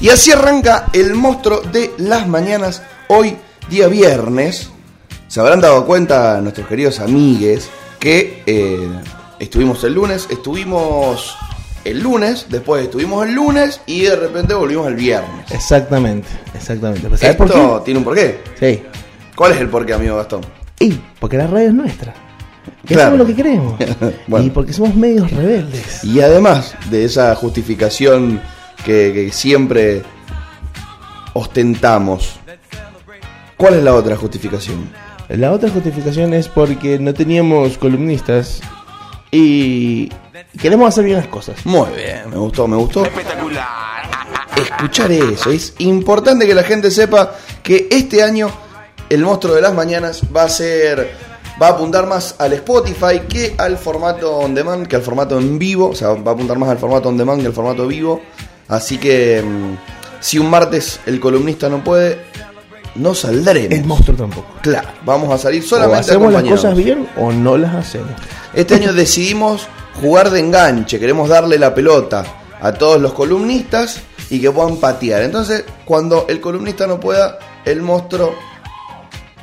Y 0.00 0.10
así 0.10 0.32
arranca 0.32 0.86
el 0.92 1.14
monstruo 1.14 1.62
de 1.62 1.92
las 1.96 2.28
mañanas, 2.28 2.82
hoy 3.08 3.36
día 3.70 3.88
viernes. 3.88 4.68
Se 5.28 5.40
habrán 5.40 5.62
dado 5.62 5.86
cuenta 5.86 6.40
nuestros 6.42 6.66
queridos 6.68 7.00
amigues 7.00 7.70
que 7.98 8.42
eh, 8.44 8.86
estuvimos 9.38 9.82
el 9.84 9.94
lunes, 9.94 10.28
estuvimos 10.30 11.34
el 11.84 12.00
lunes, 12.02 12.46
después 12.50 12.84
estuvimos 12.84 13.26
el 13.26 13.34
lunes 13.34 13.80
y 13.86 14.02
de 14.02 14.16
repente 14.16 14.52
volvimos 14.52 14.88
el 14.88 14.94
viernes. 14.94 15.50
Exactamente, 15.50 16.28
exactamente. 16.54 17.02
¿Sabes 17.02 17.22
Esto 17.22 17.38
por 17.38 17.78
qué? 17.78 17.84
tiene 17.86 17.98
un 17.98 18.04
porqué. 18.04 18.40
Sí. 18.60 18.82
¿Cuál 19.34 19.52
es 19.52 19.60
el 19.60 19.70
porqué, 19.70 19.94
amigo 19.94 20.16
Gastón? 20.16 20.42
Y 20.80 20.92
porque 21.18 21.38
la 21.38 21.46
radio 21.46 21.68
es 21.68 21.74
nuestra. 21.74 22.14
Que 22.86 22.94
Claro. 22.94 23.08
hacemos 23.10 23.18
lo 23.18 23.26
que 23.26 23.34
queremos. 23.42 23.74
Bueno. 24.26 24.46
Y 24.46 24.50
porque 24.50 24.72
somos 24.72 24.94
medios 24.94 25.30
rebeldes. 25.30 26.04
Y 26.04 26.20
además 26.20 26.74
de 26.90 27.04
esa 27.04 27.34
justificación 27.34 28.40
que, 28.84 29.12
que 29.14 29.30
siempre 29.32 30.02
ostentamos, 31.32 32.36
¿cuál 33.56 33.74
es 33.74 33.82
la 33.82 33.94
otra 33.94 34.16
justificación? 34.16 34.88
La 35.28 35.52
otra 35.52 35.70
justificación 35.70 36.34
es 36.34 36.48
porque 36.48 36.98
no 36.98 37.14
teníamos 37.14 37.78
columnistas 37.78 38.60
y 39.30 40.10
queremos 40.60 40.88
hacer 40.88 41.04
bien 41.04 41.16
las 41.16 41.26
cosas. 41.28 41.64
Muy 41.64 41.88
bien, 41.96 42.28
me 42.30 42.36
gustó, 42.36 42.68
me 42.68 42.76
gustó. 42.76 43.04
Escuchar 44.56 45.10
eso, 45.10 45.50
es 45.50 45.74
importante 45.78 46.46
que 46.46 46.54
la 46.54 46.62
gente 46.62 46.90
sepa 46.90 47.32
que 47.62 47.88
este 47.90 48.22
año 48.22 48.48
el 49.08 49.22
monstruo 49.22 49.54
de 49.54 49.60
las 49.62 49.74
mañanas 49.74 50.22
va 50.34 50.44
a 50.44 50.48
ser, 50.48 51.10
va 51.60 51.68
a 51.68 51.70
apuntar 51.70 52.06
más 52.06 52.34
al 52.38 52.52
Spotify 52.54 53.20
que 53.28 53.54
al 53.58 53.78
formato 53.78 54.38
on 54.38 54.54
demand, 54.54 54.86
que 54.86 54.96
al 54.96 55.02
formato 55.02 55.38
en 55.38 55.58
vivo, 55.58 55.90
o 55.90 55.94
sea, 55.94 56.08
va 56.10 56.32
a 56.32 56.34
apuntar 56.34 56.58
más 56.58 56.68
al 56.70 56.78
formato 56.78 57.08
on 57.08 57.16
demand 57.16 57.40
que 57.40 57.46
al 57.46 57.52
formato 57.52 57.86
vivo. 57.86 58.20
Así 58.68 58.98
que 58.98 59.42
mm, 59.42 59.76
si 60.20 60.38
un 60.38 60.50
martes 60.50 61.00
el 61.06 61.20
columnista 61.20 61.68
no 61.68 61.82
puede, 61.84 62.18
no 62.96 63.14
saldremos. 63.14 63.78
El 63.78 63.84
monstruo 63.84 64.16
tampoco. 64.16 64.48
Claro, 64.62 64.88
vamos 65.04 65.32
a 65.32 65.38
salir 65.38 65.62
O 65.62 65.66
solamente 65.66 66.00
hacemos 66.00 66.32
las 66.32 66.44
cosas 66.44 66.76
bien 66.76 67.08
o 67.16 67.32
no 67.32 67.56
las 67.56 67.74
hacemos. 67.74 68.12
Este 68.52 68.74
año 68.74 68.92
decidimos 68.92 69.66
jugar 70.00 70.30
de 70.30 70.40
enganche, 70.40 70.98
queremos 70.98 71.28
darle 71.28 71.58
la 71.58 71.74
pelota 71.74 72.24
a 72.60 72.72
todos 72.72 73.00
los 73.00 73.12
columnistas 73.12 74.00
y 74.30 74.40
que 74.40 74.50
puedan 74.50 74.76
patear. 74.76 75.22
Entonces, 75.22 75.64
cuando 75.84 76.26
el 76.28 76.40
columnista 76.40 76.86
no 76.86 76.98
pueda, 76.98 77.38
el 77.64 77.82
monstruo 77.82 78.34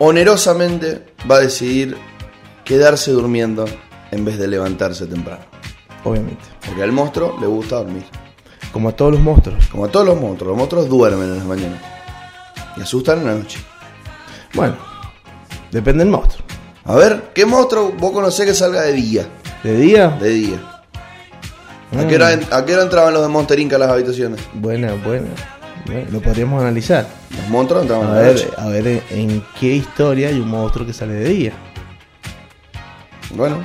onerosamente 0.03 1.13
va 1.29 1.35
a 1.35 1.39
decidir 1.41 1.95
quedarse 2.65 3.11
durmiendo 3.11 3.65
en 4.09 4.25
vez 4.25 4.39
de 4.39 4.47
levantarse 4.47 5.05
temprano. 5.05 5.43
Obviamente. 6.03 6.43
Porque 6.65 6.81
al 6.81 6.91
monstruo 6.91 7.37
le 7.39 7.45
gusta 7.45 7.75
dormir. 7.75 8.03
Como 8.73 8.89
a 8.89 8.93
todos 8.93 9.11
los 9.11 9.21
monstruos. 9.21 9.67
Como 9.67 9.85
a 9.85 9.89
todos 9.89 10.07
los 10.07 10.19
monstruos, 10.19 10.49
los 10.49 10.57
monstruos 10.57 10.89
duermen 10.89 11.27
en 11.29 11.37
las 11.37 11.45
mañanas 11.45 11.79
y 12.77 12.81
asustan 12.81 13.19
en 13.19 13.25
la 13.27 13.33
noche. 13.35 13.59
Bueno, 14.55 14.75
depende 15.71 16.03
del 16.03 16.11
monstruo. 16.11 16.43
A 16.85 16.95
ver, 16.95 17.29
¿qué 17.35 17.45
monstruo 17.45 17.91
vos 17.95 18.11
conocés 18.11 18.47
que 18.47 18.55
salga 18.55 18.81
de 18.81 18.93
día? 18.93 19.27
¿De 19.63 19.77
día? 19.77 20.09
De 20.09 20.29
día. 20.29 20.57
¿A 21.91 22.03
Mm. 22.03 22.07
qué 22.07 22.15
hora, 22.15 22.39
a 22.51 22.65
qué 22.65 22.73
hora 22.73 22.83
entraban 22.83 23.13
los 23.13 23.21
de 23.21 23.27
Monster 23.27 23.59
Inc. 23.59 23.73
a 23.73 23.77
las 23.77 23.89
habitaciones? 23.89 24.39
Buena, 24.53 24.93
buena. 24.93 25.27
Bueno, 25.85 26.07
lo 26.11 26.21
podríamos 26.21 26.59
analizar. 26.61 27.05
Los 27.37 27.49
monstruos 27.49 27.83
entraban 27.83 28.07
A 28.07 28.11
a 28.11 28.15
la 28.15 28.21
ver, 28.21 28.33
noche. 28.35 28.49
a 28.57 28.67
ver 28.67 29.03
en, 29.09 29.43
qué 29.59 29.67
historia 29.67 30.29
hay 30.29 30.39
un 30.39 30.49
monstruo 30.49 30.85
que 30.85 30.93
sale 30.93 31.13
de 31.13 31.29
día. 31.29 31.53
Bueno. 33.35 33.63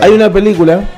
Hay 0.00 0.10
una 0.10 0.32
película 0.32 0.88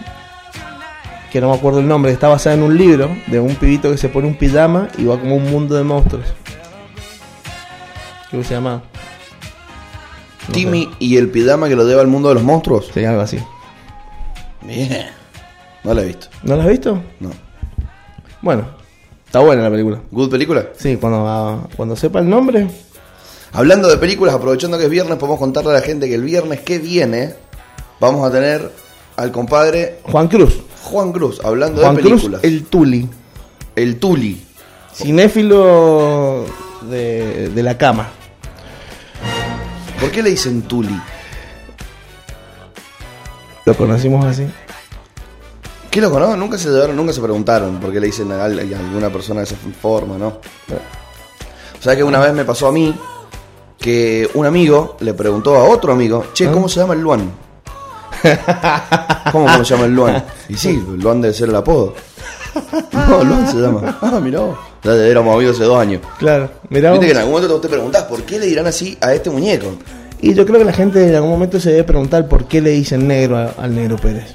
que 1.32 1.40
no 1.40 1.50
me 1.50 1.56
acuerdo 1.56 1.80
el 1.80 1.88
nombre, 1.88 2.12
está 2.12 2.28
basada 2.28 2.54
en 2.54 2.62
un 2.62 2.76
libro 2.78 3.10
de 3.26 3.38
un 3.40 3.54
pibito 3.56 3.90
que 3.90 3.98
se 3.98 4.08
pone 4.08 4.28
un 4.28 4.36
pijama 4.36 4.88
y 4.96 5.04
va 5.04 5.18
como 5.18 5.36
un 5.36 5.50
mundo 5.50 5.74
de 5.74 5.82
monstruos. 5.84 6.24
¿Cómo 8.30 8.42
se 8.44 8.54
llama? 8.54 8.82
No 10.46 10.54
Timmy 10.54 10.88
y 10.98 11.16
el 11.16 11.28
pijama 11.28 11.68
que 11.68 11.76
lo 11.76 11.84
lleva 11.86 12.00
al 12.00 12.06
mundo 12.06 12.28
de 12.30 12.36
los 12.36 12.44
monstruos. 12.44 12.86
sería 12.94 13.10
algo 13.10 13.22
así. 13.22 13.38
Bien. 14.62 15.06
No 15.84 15.92
la 15.92 16.02
he 16.02 16.06
visto. 16.06 16.28
¿No 16.42 16.56
lo 16.56 16.62
has 16.62 16.68
visto? 16.68 17.02
No. 17.20 17.30
Bueno, 18.40 18.66
está 19.28 19.38
buena 19.40 19.62
la 19.62 19.70
película. 19.70 20.00
¿Good 20.10 20.30
película? 20.30 20.66
Sí, 20.76 20.96
cuando, 20.96 21.24
ah, 21.28 21.68
cuando 21.76 21.94
sepa 21.94 22.18
el 22.18 22.28
nombre, 22.28 22.66
Hablando 23.52 23.88
de 23.88 23.96
películas, 23.96 24.34
aprovechando 24.34 24.76
que 24.76 24.84
es 24.84 24.90
viernes, 24.90 25.16
podemos 25.16 25.38
contarle 25.38 25.70
a 25.70 25.74
la 25.74 25.80
gente 25.80 26.06
que 26.06 26.14
el 26.16 26.22
viernes 26.22 26.60
que 26.60 26.78
viene 26.78 27.32
vamos 27.98 28.28
a 28.28 28.30
tener 28.30 28.70
al 29.16 29.32
compadre 29.32 30.00
Juan 30.02 30.28
Cruz. 30.28 30.60
Juan 30.82 31.12
Cruz 31.12 31.40
hablando 31.42 31.80
Juan 31.80 31.96
de 31.96 32.02
Cruz, 32.02 32.12
películas. 32.24 32.44
el 32.44 32.64
Tuli. 32.66 33.08
el 33.74 33.98
Tuli. 33.98 34.44
Cinéfilo 34.94 36.44
de, 36.90 37.48
de 37.48 37.62
la 37.62 37.78
cama. 37.78 38.10
¿Por 39.98 40.10
qué 40.10 40.22
le 40.22 40.30
dicen 40.30 40.62
Tuli? 40.62 41.00
Lo 43.64 43.74
conocimos 43.74 44.26
así. 44.26 44.46
¿Qué 45.90 46.00
loco, 46.00 46.18
no? 46.20 46.36
Nunca 46.36 46.58
se 46.58 46.68
llevaron, 46.68 46.96
nunca 46.96 47.12
se 47.12 47.20
preguntaron 47.20 47.80
por 47.80 47.92
qué 47.92 48.00
le 48.00 48.06
dicen 48.08 48.30
a, 48.32 48.44
al- 48.44 48.58
a 48.58 48.78
alguna 48.78 49.10
persona 49.10 49.40
de 49.40 49.44
esa 49.46 49.56
forma, 49.80 50.18
¿no? 50.18 50.26
O 50.28 51.82
sea 51.82 51.96
que 51.96 52.04
una 52.04 52.18
vez 52.20 52.32
me 52.34 52.44
pasó 52.44 52.66
a 52.68 52.72
mí 52.72 52.94
que 53.78 54.28
un 54.34 54.44
amigo 54.46 54.96
le 55.00 55.14
preguntó 55.14 55.56
a 55.56 55.64
otro 55.64 55.92
amigo, 55.92 56.26
che, 56.34 56.50
¿cómo 56.50 56.68
se 56.68 56.80
llama 56.80 56.94
el 56.94 57.00
Luan? 57.00 57.30
¿Cómo, 59.32 59.48
se 59.64 59.74
llama 59.74 59.86
el 59.86 59.94
Luan? 59.94 60.24
Y 60.48 60.54
sí, 60.56 60.70
el 60.70 61.00
Luan 61.00 61.20
debe 61.20 61.32
ser 61.34 61.48
el 61.48 61.56
apodo. 61.56 61.94
No, 62.92 63.22
Luan 63.24 63.48
se 63.48 63.56
llama. 63.58 63.98
Ah, 64.02 64.18
mirá 64.22 64.40
vos. 64.40 64.58
Ya 64.82 64.92
éramos 64.94 65.34
amigos 65.36 65.56
hace 65.56 65.64
dos 65.64 65.78
años. 65.78 66.02
Claro, 66.18 66.50
mirá 66.68 66.90
Viste 66.92 67.06
que 67.06 67.12
en 67.12 67.18
algún 67.18 67.32
momento 67.34 67.60
te 67.60 67.68
preguntás, 67.68 68.04
¿por 68.04 68.22
qué 68.24 68.38
le 68.38 68.46
dirán 68.46 68.66
así 68.66 68.96
a 69.00 69.12
este 69.14 69.30
muñeco? 69.30 69.66
Y 70.20 70.34
yo 70.34 70.44
creo 70.44 70.58
que 70.58 70.64
la 70.64 70.72
gente 70.72 71.06
en 71.08 71.14
algún 71.14 71.30
momento 71.30 71.60
se 71.60 71.70
debe 71.70 71.84
preguntar 71.84 72.26
por 72.26 72.46
qué 72.46 72.60
le 72.60 72.70
dicen 72.70 73.06
negro 73.06 73.36
a- 73.38 73.54
al 73.56 73.74
negro 73.74 73.96
Pérez. 73.96 74.34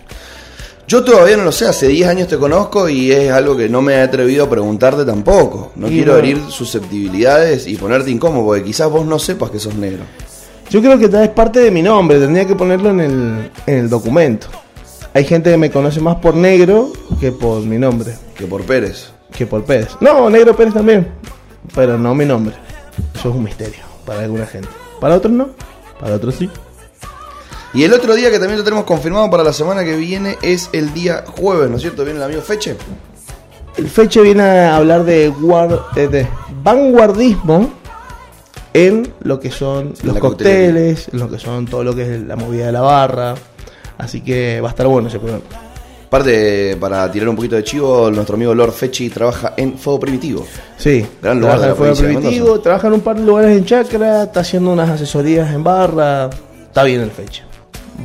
Yo 0.94 1.04
todavía 1.04 1.36
no 1.38 1.44
lo 1.44 1.52
sé, 1.52 1.66
hace 1.66 1.88
10 1.88 2.08
años 2.08 2.28
te 2.28 2.38
conozco 2.38 2.88
y 2.88 3.12
es 3.12 3.32
algo 3.32 3.58
que 3.58 3.68
no 3.68 3.82
me 3.82 3.94
he 3.94 4.02
atrevido 4.02 4.44
a 4.46 4.50
preguntarte 4.52 5.04
tampoco. 5.04 5.72
No 5.76 5.88
Y 5.88 5.94
quiero 5.94 6.14
no. 6.14 6.20
herir 6.20 6.40
susceptibilidades 6.50 7.66
y 7.66 7.78
ponerte 7.78 8.12
incómodo, 8.12 8.46
porque 8.46 8.64
quizás 8.64 8.92
vos 8.92 9.04
no 9.04 9.18
sepas 9.18 9.50
que 9.50 9.58
sos 9.58 9.74
negro. 9.74 10.04
Yo 10.70 10.82
creo 10.82 11.00
que 11.00 11.06
es 11.06 11.30
parte 11.30 11.62
de 11.62 11.72
mi 11.72 11.82
nombre, 11.82 12.20
tendría 12.20 12.46
que 12.46 12.54
ponerlo 12.56 12.92
en 12.92 13.00
el, 13.00 13.52
en 13.66 13.76
el 13.80 13.90
documento. 13.90 14.46
Hay 15.16 15.24
gente 15.26 15.50
que 15.50 15.58
me 15.58 15.72
conoce 15.72 16.00
más 16.00 16.18
por 16.18 16.36
negro 16.36 16.94
que 17.20 17.32
por 17.32 17.62
mi 17.62 17.80
nombre, 17.80 18.14
Que 18.38 18.46
por 18.46 18.62
Pérez. 18.62 19.08
que 19.36 19.48
por 19.48 19.64
Pérez. 19.64 19.88
No, 20.00 20.30
negro 20.30 20.56
Pérez 20.56 20.76
también, 20.76 21.08
pero 21.74 21.98
no 21.98 22.14
mi 22.14 22.26
nombre. 22.26 22.54
Eso 23.16 23.30
es 23.30 23.36
un 23.36 23.44
misterio 23.44 23.80
para 24.06 24.20
alguna 24.20 24.46
gente. 24.46 24.68
Para 25.02 25.16
otros 25.16 25.34
no, 25.34 25.50
para 26.00 26.14
otros 26.18 26.36
sí. 26.36 26.48
Y 27.74 27.84
el 27.84 27.94
otro 27.94 28.14
día 28.16 28.30
que 28.30 28.38
también 28.38 28.60
lo 28.60 28.64
tenemos 28.64 28.86
confirmado 28.86 29.30
para 29.32 29.44
la 29.44 29.52
semana 29.54 29.84
que 29.84 29.96
viene 29.96 30.38
es 30.42 30.70
el 30.74 30.94
día 30.94 31.24
jueves, 31.26 31.70
¿no 31.70 31.78
es 31.78 31.82
cierto? 31.82 32.04
Viene 32.04 32.20
el 32.20 32.24
amigo 32.26 32.42
Feche. 32.42 32.76
El 33.78 33.88
Feche 33.90 34.22
viene 34.22 34.44
a 34.44 34.76
hablar 34.76 35.04
de, 35.04 35.32
guar- 35.32 35.86
eh, 35.96 36.08
de 36.08 36.28
vanguardismo 36.64 37.72
en 38.74 39.12
lo 39.24 39.40
que 39.40 39.50
son 39.52 39.94
los 40.04 40.18
cócteles, 40.20 41.10
en 41.12 41.20
lo 41.20 41.30
que 41.30 41.40
son 41.40 41.66
todo 41.66 41.84
lo 41.84 41.96
que 41.96 42.16
es 42.16 42.22
la 42.22 42.36
movida 42.36 42.68
de 42.68 42.72
la 42.72 42.82
barra. 42.82 43.34
Así 43.98 44.22
que 44.22 44.60
va 44.62 44.68
a 44.68 44.72
estar 44.72 44.88
bueno 44.88 45.08
ese 45.08 45.18
programa. 45.20 45.44
Aparte, 46.08 46.78
para 46.80 47.12
tirar 47.12 47.28
un 47.30 47.36
poquito 47.36 47.56
de 47.56 47.64
chivo, 47.64 48.12
nuestro 48.12 48.36
amigo 48.36 48.54
Lord 48.54 48.74
Fechi 48.74 49.10
trabaja 49.10 49.54
en 49.58 49.80
Fuego 49.80 50.00
Primitivo. 50.00 50.46
Sí, 50.78 51.04
Gran 51.22 51.40
lugar 51.40 51.60
trabaja 51.60 51.70
en 51.72 51.76
Fuego 51.76 51.96
Primitivo, 52.22 52.60
trabaja 52.60 52.88
en 52.88 52.94
un 52.94 53.02
par 53.02 53.16
de 53.16 53.24
lugares 53.26 53.58
en 53.58 53.66
Chacra, 53.66 54.24
está 54.24 54.42
haciendo 54.42 54.72
unas 54.72 54.90
asesorías 54.92 55.52
en 55.52 55.64
barra. 55.64 56.30
Está 56.68 56.84
bien 56.84 57.02
el 57.02 57.10
Feche. 57.10 57.44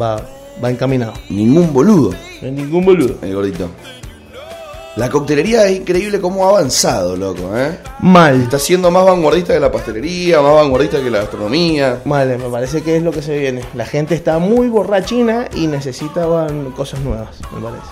Va, 0.00 0.20
va 0.62 0.70
encaminado. 0.70 1.14
Ningún 1.30 1.72
boludo, 1.72 2.10
No 2.42 2.50
ningún 2.50 2.84
boludo. 2.84 3.14
el 3.22 3.34
gordito. 3.34 3.68
La 4.96 5.08
coctelería 5.08 5.64
es 5.68 5.76
increíble 5.78 6.20
cómo 6.20 6.44
ha 6.44 6.48
avanzado, 6.50 7.14
loco, 7.16 7.56
¿eh? 7.56 7.78
Mal. 8.00 8.42
Está 8.42 8.58
siendo 8.58 8.90
más 8.90 9.04
vanguardista 9.04 9.52
que 9.54 9.60
la 9.60 9.70
pastelería, 9.70 10.40
más 10.40 10.54
vanguardista 10.54 11.00
que 11.00 11.08
la 11.08 11.18
gastronomía. 11.18 12.00
Mal, 12.04 12.36
me 12.36 12.48
parece 12.50 12.82
que 12.82 12.96
es 12.96 13.02
lo 13.04 13.12
que 13.12 13.22
se 13.22 13.38
viene. 13.38 13.60
La 13.74 13.86
gente 13.86 14.16
está 14.16 14.38
muy 14.40 14.66
borrachina 14.68 15.48
y 15.54 15.68
necesita 15.68 16.26
cosas 16.76 16.98
nuevas, 17.00 17.28
me 17.54 17.60
parece. 17.60 17.86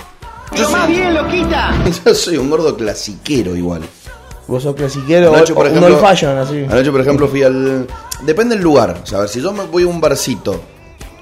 Yo 0.56 0.69
soy, 0.69 1.92
yo 2.04 2.14
soy 2.14 2.37
un 2.38 2.50
gordo 2.50 2.76
clasiquero 2.76 3.54
igual. 3.54 3.82
Vos 4.49 4.62
sos 4.64 4.75
clasiquero 4.75 5.32
Anoche, 5.34 5.52
o, 5.52 5.56
por 5.56 5.66
ejemplo- 5.69 5.99
fashion, 5.99 6.38
así. 6.38 6.64
Anoche, 6.69 6.90
por 6.90 7.00
ejemplo, 7.00 7.28
fui 7.28 7.42
al. 7.44 7.87
Depende 8.22 8.54
del 8.56 8.64
lugar. 8.64 9.00
O 9.02 9.06
sea, 9.06 9.19
a 9.19 9.20
ver, 9.22 9.31
si 9.31 9.40
yo 9.40 9.52
me 9.52 9.64
voy 9.64 9.84
a 9.84 9.87
un 9.87 10.00
barcito 10.00 10.60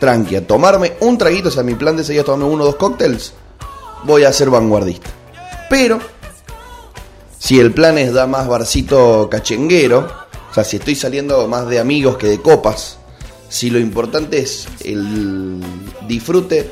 tranqui 0.05 0.37
a 0.37 0.47
tomarme 0.47 0.93
un 1.01 1.17
traguito, 1.17 1.49
o 1.49 1.51
sea, 1.51 1.63
mi 1.63 1.75
plan 1.75 1.97
de 1.97 2.03
es 2.03 2.25
tomarme 2.25 2.53
uno 2.53 2.65
o 2.65 2.67
dos 2.67 2.77
cócteles, 2.77 3.33
voy 4.05 4.25
a 4.25 4.33
ser 4.35 4.51
vanguardista. 4.51 5.09
Pero, 5.71 5.99
si 7.39 7.59
el 7.59 7.73
plan 7.73 7.97
es 7.97 8.13
dar 8.13 8.29
más 8.29 8.47
barcito 8.47 9.29
cachenguero, 9.31 10.07
o 10.51 10.55
sea, 10.55 10.63
si 10.63 10.77
estoy 10.77 10.95
saliendo 10.95 11.49
más 11.49 11.67
de 11.69 11.79
amigos 11.79 12.19
que 12.19 12.27
de 12.27 12.43
copas, 12.43 12.99
si 13.49 13.71
lo 13.71 13.79
importante 13.79 14.41
es 14.41 14.69
el 14.85 15.59
disfrute 16.07 16.71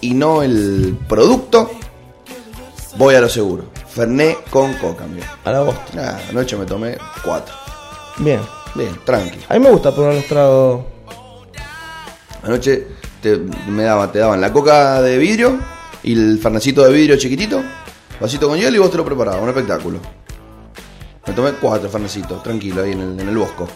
y 0.00 0.14
no 0.14 0.42
el 0.42 0.98
producto, 1.08 1.70
Voy 2.96 3.14
a 3.14 3.20
lo 3.20 3.28
seguro. 3.28 3.64
Ferné 3.88 4.38
con 4.50 4.74
coca, 4.74 5.04
amigo. 5.04 5.24
A 5.44 5.50
la 5.50 5.62
voz. 5.62 5.76
Ah, 5.96 6.18
anoche 6.28 6.56
me 6.56 6.66
tomé 6.66 6.98
cuatro. 7.24 7.54
Bien. 8.18 8.40
Bien, 8.74 8.98
tranqui. 9.04 9.38
A 9.48 9.54
mí 9.54 9.60
me 9.60 9.70
gusta 9.70 9.94
probar 9.94 10.14
los 10.14 10.26
tragos. 10.26 10.91
Anoche 12.42 12.86
te, 13.20 13.38
me 13.68 13.84
daban, 13.84 14.10
te 14.10 14.18
daban 14.18 14.40
la 14.40 14.52
coca 14.52 15.00
de 15.00 15.18
vidrio 15.18 15.58
y 16.02 16.12
el 16.12 16.38
fernecito 16.38 16.84
de 16.84 16.92
vidrio 16.92 17.16
chiquitito, 17.16 17.62
vasito 18.20 18.48
con 18.48 18.58
hielo 18.58 18.76
y 18.76 18.80
vos 18.80 18.90
te 18.90 18.96
lo 18.96 19.04
preparabas, 19.04 19.40
un 19.40 19.48
espectáculo. 19.48 20.00
Me 21.26 21.32
tomé 21.34 21.52
cuatro 21.52 21.88
fernecitos, 21.88 22.42
tranquilo, 22.42 22.82
ahí 22.82 22.92
en 22.92 23.00
el, 23.00 23.20
en 23.20 23.28
el 23.28 23.36
bosco. 23.38 23.68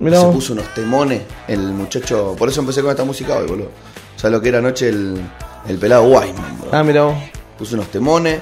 Mirá 0.00 0.20
Se 0.20 0.26
puso 0.28 0.52
unos 0.52 0.72
temones 0.74 1.22
el 1.48 1.60
muchacho. 1.72 2.36
Por 2.38 2.48
eso 2.48 2.60
empecé 2.60 2.82
con 2.82 2.90
esta 2.90 3.04
música 3.04 3.36
hoy, 3.36 3.46
boludo. 3.46 3.70
¿Sabes 4.16 4.32
lo 4.32 4.40
que 4.40 4.50
era 4.50 4.58
anoche 4.58 4.88
el, 4.88 5.20
el 5.66 5.78
pelado 5.78 6.04
Wyman, 6.04 6.60
bro? 6.60 6.70
Ah, 6.72 6.84
mira 6.84 7.04
vos. 7.04 7.16
Puso 7.58 7.74
unos 7.74 7.88
temones 7.88 8.40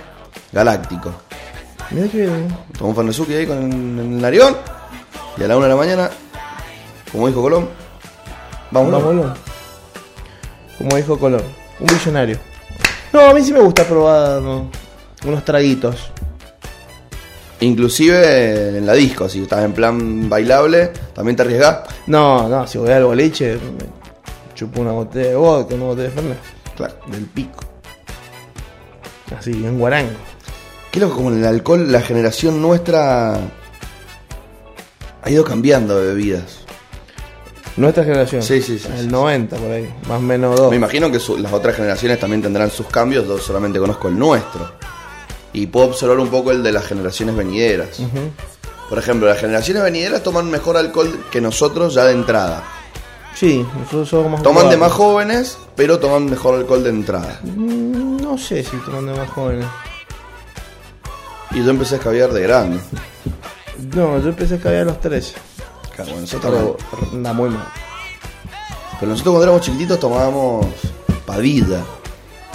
galácticos. 0.53 1.15
Mirá 1.93 2.09
que 2.09 2.23
bien. 2.23 2.49
Tomó 2.77 2.91
un 2.91 2.97
fernezuki 2.97 3.35
ahí 3.35 3.47
con 3.47 3.59
el 3.59 4.21
Narión. 4.21 4.57
Y 5.39 5.45
a 5.45 5.49
la 5.49 5.57
una 5.57 5.67
de 5.67 5.73
la 5.73 5.77
mañana, 5.77 6.11
como 7.13 7.29
dijo 7.29 7.43
Colón, 7.43 7.69
vamos. 8.71 8.93
Vámonos. 8.93 9.39
Como 10.79 10.97
dijo 10.97 11.19
Color. 11.19 11.43
Un 11.81 11.87
visionario. 11.87 12.39
No, 13.13 13.21
a 13.21 13.35
mí 13.35 13.43
sí 13.43 13.53
me 13.53 13.61
gusta 13.61 13.85
probar 13.85 14.43
¿no? 14.43 14.71
unos 15.25 15.45
traguitos. 15.45 16.11
Inclusive 17.61 18.77
en 18.77 18.85
la 18.85 18.93
disco, 18.93 19.29
si 19.29 19.43
estás 19.43 19.65
en 19.65 19.73
plan 19.73 20.29
bailable, 20.29 20.93
también 21.15 21.37
te 21.37 21.43
arriesgás. 21.43 21.81
No, 22.07 22.49
no, 22.49 22.67
si 22.67 22.77
voy 22.77 22.91
al 22.91 23.05
boliche, 23.05 23.55
me 23.55 24.55
chupo 24.55 24.83
una 24.83 24.93
botella 24.93 25.31
de 25.31 25.37
vodka, 25.37 25.75
una 25.75 25.85
botella 25.85 26.09
de 26.09 26.15
Fernet. 26.15 26.39
Claro. 26.77 26.95
Del 27.07 27.25
pico. 27.25 27.61
Así, 29.39 29.53
en 29.53 29.79
guarango. 29.79 30.13
Qué 30.91 31.01
loco, 31.01 31.17
como 31.17 31.31
el 31.31 31.45
alcohol, 31.45 31.91
la 31.91 32.03
generación 32.03 32.61
nuestra 32.61 33.37
ha 35.23 35.31
ido 35.31 35.45
cambiando 35.45 35.99
de 35.99 36.09
bebidas. 36.09 36.66
Nuestra 37.77 38.05
generación. 38.05 38.43
Sí, 38.43 38.63
sí, 38.63 38.79
sí, 38.79 38.89
El 38.97 39.03
sí, 39.03 39.07
90 39.09 39.57
por 39.57 39.71
ahí. 39.71 39.93
Más 40.09 40.19
o 40.19 40.23
menos 40.23 40.57
dos. 40.57 40.71
Me 40.71 40.77
imagino 40.77 41.11
que 41.11 41.19
su- 41.21 41.37
las 41.37 41.53
otras 41.53 41.77
generaciones 41.77 42.19
también 42.19 42.41
tendrán 42.43 42.71
sus 42.71 42.87
cambios, 42.87 43.27
yo 43.27 43.37
solamente 43.39 43.79
conozco 43.79 44.09
el 44.09 44.19
nuestro. 44.19 44.73
Y 45.53 45.67
puedo 45.67 45.87
observar 45.87 46.19
un 46.19 46.29
poco 46.29 46.53
el 46.53 46.63
de 46.63 46.73
las 46.73 46.85
generaciones 46.87 47.37
venideras. 47.37 48.01
Por 48.89 48.99
ejemplo, 48.99 49.27
las 49.29 49.39
generaciones 49.39 49.83
venideras 49.83 50.23
toman 50.23 50.51
mejor 50.51 50.77
alcohol 50.77 51.25
que 51.31 51.41
nosotros 51.41 51.93
ya 51.95 52.05
de 52.05 52.13
entrada. 52.13 52.63
Sí, 53.35 53.67
nosotros 53.79 54.09
somos 54.09 54.31
más 54.33 54.43
Toman 54.43 54.71
de 54.71 54.77
más 54.79 54.93
jóvenes, 54.93 55.59
pero 55.75 55.99
toman 55.99 56.25
mejor 56.31 56.55
alcohol 56.55 56.83
de 56.83 56.91
entrada. 56.91 57.41
Mm, 57.43 58.17
No 58.23 58.39
sé 58.39 58.63
si 58.65 58.77
toman 58.79 59.07
de 59.07 59.13
más 59.13 59.29
jóvenes. 59.31 59.67
Y 61.53 61.63
yo 61.63 61.71
empecé 61.71 61.95
a 61.95 61.99
escabiar 61.99 62.33
de 62.33 62.41
grande. 62.43 62.79
No, 63.95 64.19
yo 64.21 64.29
empecé 64.31 64.55
a 64.55 64.59
caer 64.59 64.81
a 64.83 64.85
los 64.87 65.01
13. 65.01 65.35
Claro, 65.97 66.11
bueno, 66.13 66.21
nosotros 66.21 66.77
Pero 66.91 67.11
anda 67.13 67.33
muy 67.33 67.51
mal. 67.51 67.67
Pero 69.01 69.11
nosotros 69.13 69.33
cuando 69.33 69.43
éramos 69.45 69.63
chiquititos 69.63 69.99
tomábamos 70.01 70.67
Padilla, 71.27 71.83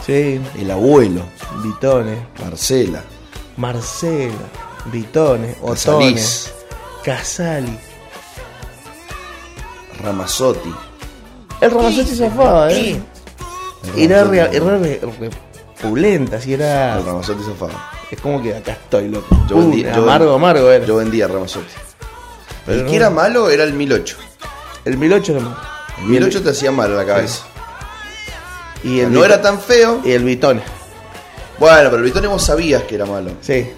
Sí, 0.05 0.41
el 0.57 0.71
abuelo, 0.71 1.21
Vitones, 1.63 2.17
Marcela, 2.43 3.03
Marcela, 3.57 4.33
Vitones, 4.91 5.57
Otones, 5.61 6.51
Casali. 7.03 7.77
Ramazotti. 10.01 10.73
El 11.61 11.71
Ramazotti 11.71 12.15
zafaba, 12.15 12.71
¿eh? 12.71 12.99
Era 13.95 14.23
re, 14.23 14.39
era 14.55 14.77
re- 14.77 14.99
re 15.19 15.29
pulenta, 15.81 16.37
así 16.37 16.53
era. 16.53 16.97
El 16.97 17.05
Ramazotti 17.05 17.43
zafaba. 17.43 17.91
Es 18.09 18.19
como 18.19 18.41
que 18.41 18.55
acá 18.55 18.71
estoy, 18.73 19.07
loco. 19.09 19.27
Yo 19.47 19.57
Uh, 19.57 19.71
vendí- 19.71 19.83
yo 19.83 20.03
amargo, 20.03 20.25
vendí- 20.31 20.35
amargo 20.35 20.71
era. 20.71 20.85
Yo 20.85 20.95
vendía 20.97 21.27
Ramazotti. 21.27 21.67
Pero 22.65 22.81
el 22.81 22.85
que 22.87 22.95
era 22.95 23.09
malo 23.09 23.49
era 23.49 23.63
el 23.63 23.73
1008. 23.73 24.17
El 24.85 24.97
1008 24.97 25.33
nomás. 25.33 25.57
El 25.99 26.05
1008 26.05 26.43
te 26.43 26.49
hacía 26.49 26.71
mal 26.71 26.91
a 26.91 26.95
la 26.95 27.05
cabeza. 27.05 27.43
Y 28.83 28.99
el 28.99 29.13
no 29.13 29.23
era 29.23 29.41
tan 29.41 29.59
feo. 29.59 30.01
Y 30.03 30.11
el 30.11 30.23
Vitones. 30.23 30.63
Bueno, 31.59 31.89
pero 31.91 31.97
el 31.97 32.03
Vitone 32.03 32.27
vos 32.27 32.43
sabías 32.43 32.83
que 32.83 32.95
era 32.95 33.05
malo. 33.05 33.31
Sí. 33.41 33.71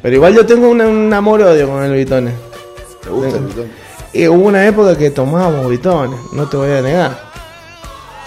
Pero 0.00 0.14
igual 0.14 0.34
yo 0.34 0.46
tengo 0.46 0.68
un 0.68 1.12
amor-odio 1.12 1.68
con 1.68 1.82
el 1.82 1.92
Vitones. 1.92 2.34
¿Te 3.02 3.10
gusta 3.10 3.36
el. 3.36 3.44
Vitone? 3.44 3.68
Y 4.14 4.26
hubo 4.26 4.46
una 4.46 4.66
época 4.66 4.96
que 4.96 5.10
tomábamos 5.10 5.68
Vitones, 5.68 6.18
no 6.32 6.48
te 6.48 6.56
voy 6.56 6.70
a 6.70 6.80
negar. 6.80 7.28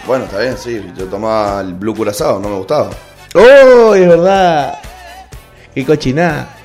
Bueno, 0.06 0.25
está 0.25 0.38
bien, 0.38 0.56
sí. 0.57 0.86
Yo 0.95 1.06
tomaba 1.06 1.62
el 1.62 1.74
Blue 1.74 1.95
Curazao, 1.95 2.39
no 2.39 2.50
me 2.50 2.57
gustaba. 2.57 2.92
¡Oh! 3.33 3.95
Es 3.95 4.07
verdad. 4.07 4.80
Qué 5.74 5.83
cochinada. 5.83 6.56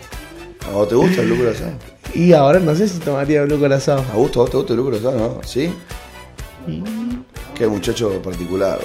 ¿A 0.68 0.72
vos 0.72 0.88
te 0.88 0.94
gusta 0.94 1.22
el 1.22 1.28
Blue 1.28 1.38
Curazao? 1.38 1.70
Y 2.16 2.32
ahora 2.32 2.58
no 2.58 2.74
sé 2.74 2.88
si 2.88 2.98
tomaría 2.98 3.42
Blue 3.44 3.58
Corazón. 3.60 4.02
¿A 4.10 4.16
vos, 4.16 4.30
a 4.34 4.38
vos 4.38 4.50
te 4.50 4.56
gusta 4.56 4.72
el 4.72 4.80
Blue 4.80 4.90
Curazao, 4.90 5.12
no? 5.12 5.40
¿Sí? 5.44 5.70
Qué 7.54 7.66
muchacho 7.66 8.22
particular, 8.22 8.80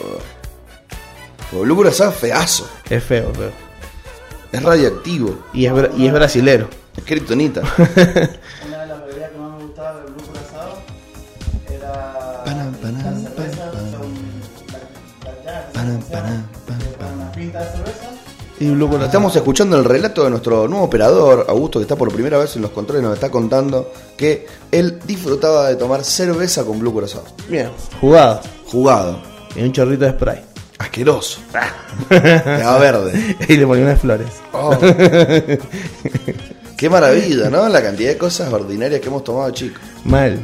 el 1.54 1.60
Blue 1.60 1.75
Curazao 1.78 2.10
es 2.10 2.16
feazo. 2.18 2.69
Es 2.89 3.01
feo, 3.01 3.33
feo. 3.33 3.51
Es 4.51 4.62
radiactivo. 4.62 5.45
Y 5.54 5.66
es, 5.66 5.74
y 5.98 6.07
es 6.07 6.13
brasilero. 6.13 6.68
Es 6.98 7.06
kriptonita. 7.06 7.62
Y 18.62 18.69
Corazón. 18.69 19.02
Estamos 19.02 19.36
escuchando 19.36 19.75
el 19.75 19.84
relato 19.84 20.24
de 20.24 20.30
nuestro 20.30 20.68
nuevo 20.68 20.86
operador, 20.86 21.48
Augusto, 21.50 21.80
que 21.80 21.84
está 21.84 21.96
por 21.96 22.13
primera 22.13 22.38
vez 22.38 22.56
en 22.56 22.62
los 22.62 22.69
controles, 22.69 23.02
nos 23.04 23.16
está 23.16 23.31
contando 23.31 23.92
que 24.16 24.46
él 24.72 25.00
disfrutaba 25.04 25.68
de 25.68 25.78
tomar 25.78 26.04
cerveza 26.04 26.63
con 26.63 26.78
Blue 26.78 26.94
Curazao. 26.94 27.24
Bien, 27.50 27.72
jugado. 28.00 28.42
Jugado. 28.68 29.19
Y 29.56 29.63
un 29.63 29.72
chorrito 29.72 30.06
de 30.06 30.12
spray. 30.12 30.42
Asqueroso. 30.78 31.40
Quedaba 32.10 32.78
verde. 32.78 33.36
y 33.48 33.58
le 33.58 33.66
ponía 33.66 33.86
unas 33.86 34.00
flores. 34.00 34.28
Oh. 34.54 34.78
Qué 36.78 36.88
maravilla, 36.88 37.50
¿no? 37.50 37.68
La 37.68 37.81
cantidad 37.81 38.12
de 38.12 38.18
cosas 38.19 38.54
ordinarias 38.54 39.02
que 39.02 39.08
hemos 39.08 39.24
tomado, 39.24 39.50
chicos. 39.50 39.81
Mal. 40.06 40.40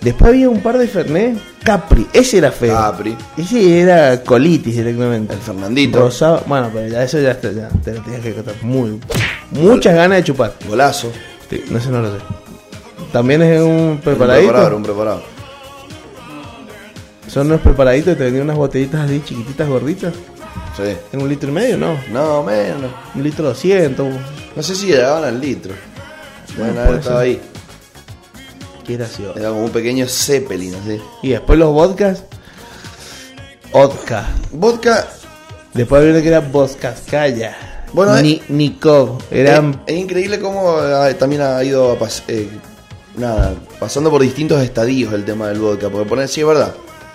Después 0.00 0.28
había 0.30 0.48
un 0.48 0.60
par 0.60 0.78
de 0.78 0.86
Fernet. 0.86 1.36
Capri, 1.64 2.06
ese 2.12 2.38
era 2.38 2.52
feo. 2.52 2.74
Capri. 2.74 3.16
Ese 3.36 3.80
era 3.80 4.22
colitis 4.22 4.76
directamente. 4.76 5.34
El 5.34 5.40
Fernandito. 5.40 5.98
Rosado. 5.98 6.42
Bueno, 6.46 6.70
pero 6.72 6.86
ya 6.88 7.02
eso 7.02 7.20
ya, 7.20 7.32
está- 7.32 7.50
ya 7.52 7.68
te 7.68 7.94
lo 7.94 8.02
tenías 8.02 8.22
que 8.22 8.32
contar. 8.34 8.54
Muy. 8.62 9.00
Muchas 9.50 9.94
ganas 9.94 10.18
de 10.18 10.24
chupar. 10.24 10.54
Golazo. 10.68 11.10
Sí, 11.50 11.64
no 11.70 11.80
sé, 11.80 11.90
no 11.90 12.00
lo 12.02 12.12
sé. 12.16 12.22
También 13.12 13.42
es 13.42 13.60
un 13.60 13.68
Un 13.70 14.00
preparadito. 14.04 14.48
preparado, 14.50 14.76
un 14.76 14.82
preparado. 14.82 15.22
Son 17.26 17.46
unos 17.46 17.60
preparaditos 17.60 18.12
que 18.14 18.16
te 18.18 18.24
vendían 18.24 18.44
unas 18.44 18.56
botellitas 18.56 19.00
así 19.04 19.20
chiquititas, 19.24 19.68
gorditas. 19.68 20.14
Sí. 20.76 20.96
En 21.12 21.20
un 21.22 21.28
litro 21.28 21.48
y 21.50 21.52
medio, 21.52 21.76
¿no? 21.76 21.98
No, 22.12 22.42
menos. 22.42 22.90
Un 23.14 23.22
litro 23.22 23.46
doscientos. 23.48 24.06
No 24.54 24.62
sé 24.62 24.74
si 24.74 24.86
llegaban 24.86 25.24
al 25.24 25.40
litro. 25.40 25.74
Bueno, 26.56 27.02
ser. 27.02 27.12
ahí. 27.14 27.40
Qué 28.88 28.96
gracioso. 28.96 29.38
Era 29.38 29.50
como 29.50 29.64
un 29.66 29.70
pequeño 29.70 30.06
Zeppelin, 30.08 30.74
así. 30.74 31.00
Y 31.22 31.28
después 31.28 31.56
los 31.58 31.72
vodkas. 31.72 32.24
Vodka. 33.72 34.26
Vodka 34.50 35.06
Después 35.74 36.00
había 36.00 36.14
uno 36.14 36.22
que 36.22 36.28
era 36.28 36.40
Vodkaskaya. 36.40 37.56
Bueno, 37.92 38.16
eh, 38.16 38.22
Ni, 38.22 38.42
Nikov. 38.48 39.22
Eran. 39.30 39.82
Es, 39.86 39.94
es 39.94 40.00
increíble 40.00 40.40
cómo 40.40 40.70
ah, 40.78 41.08
también 41.18 41.42
ha 41.42 41.62
ido 41.62 41.92
a 41.92 41.98
pas- 41.98 42.22
eh, 42.28 42.48
nada, 43.16 43.54
pasando 43.78 44.10
por 44.10 44.22
distintos 44.22 44.60
estadios 44.62 45.12
el 45.12 45.24
tema 45.24 45.48
del 45.48 45.58
vodka. 45.60 45.88
Porque 45.90 46.08
poner, 46.08 46.26
sí 46.28 46.40
es 46.40 46.46
verdad. 46.46 46.74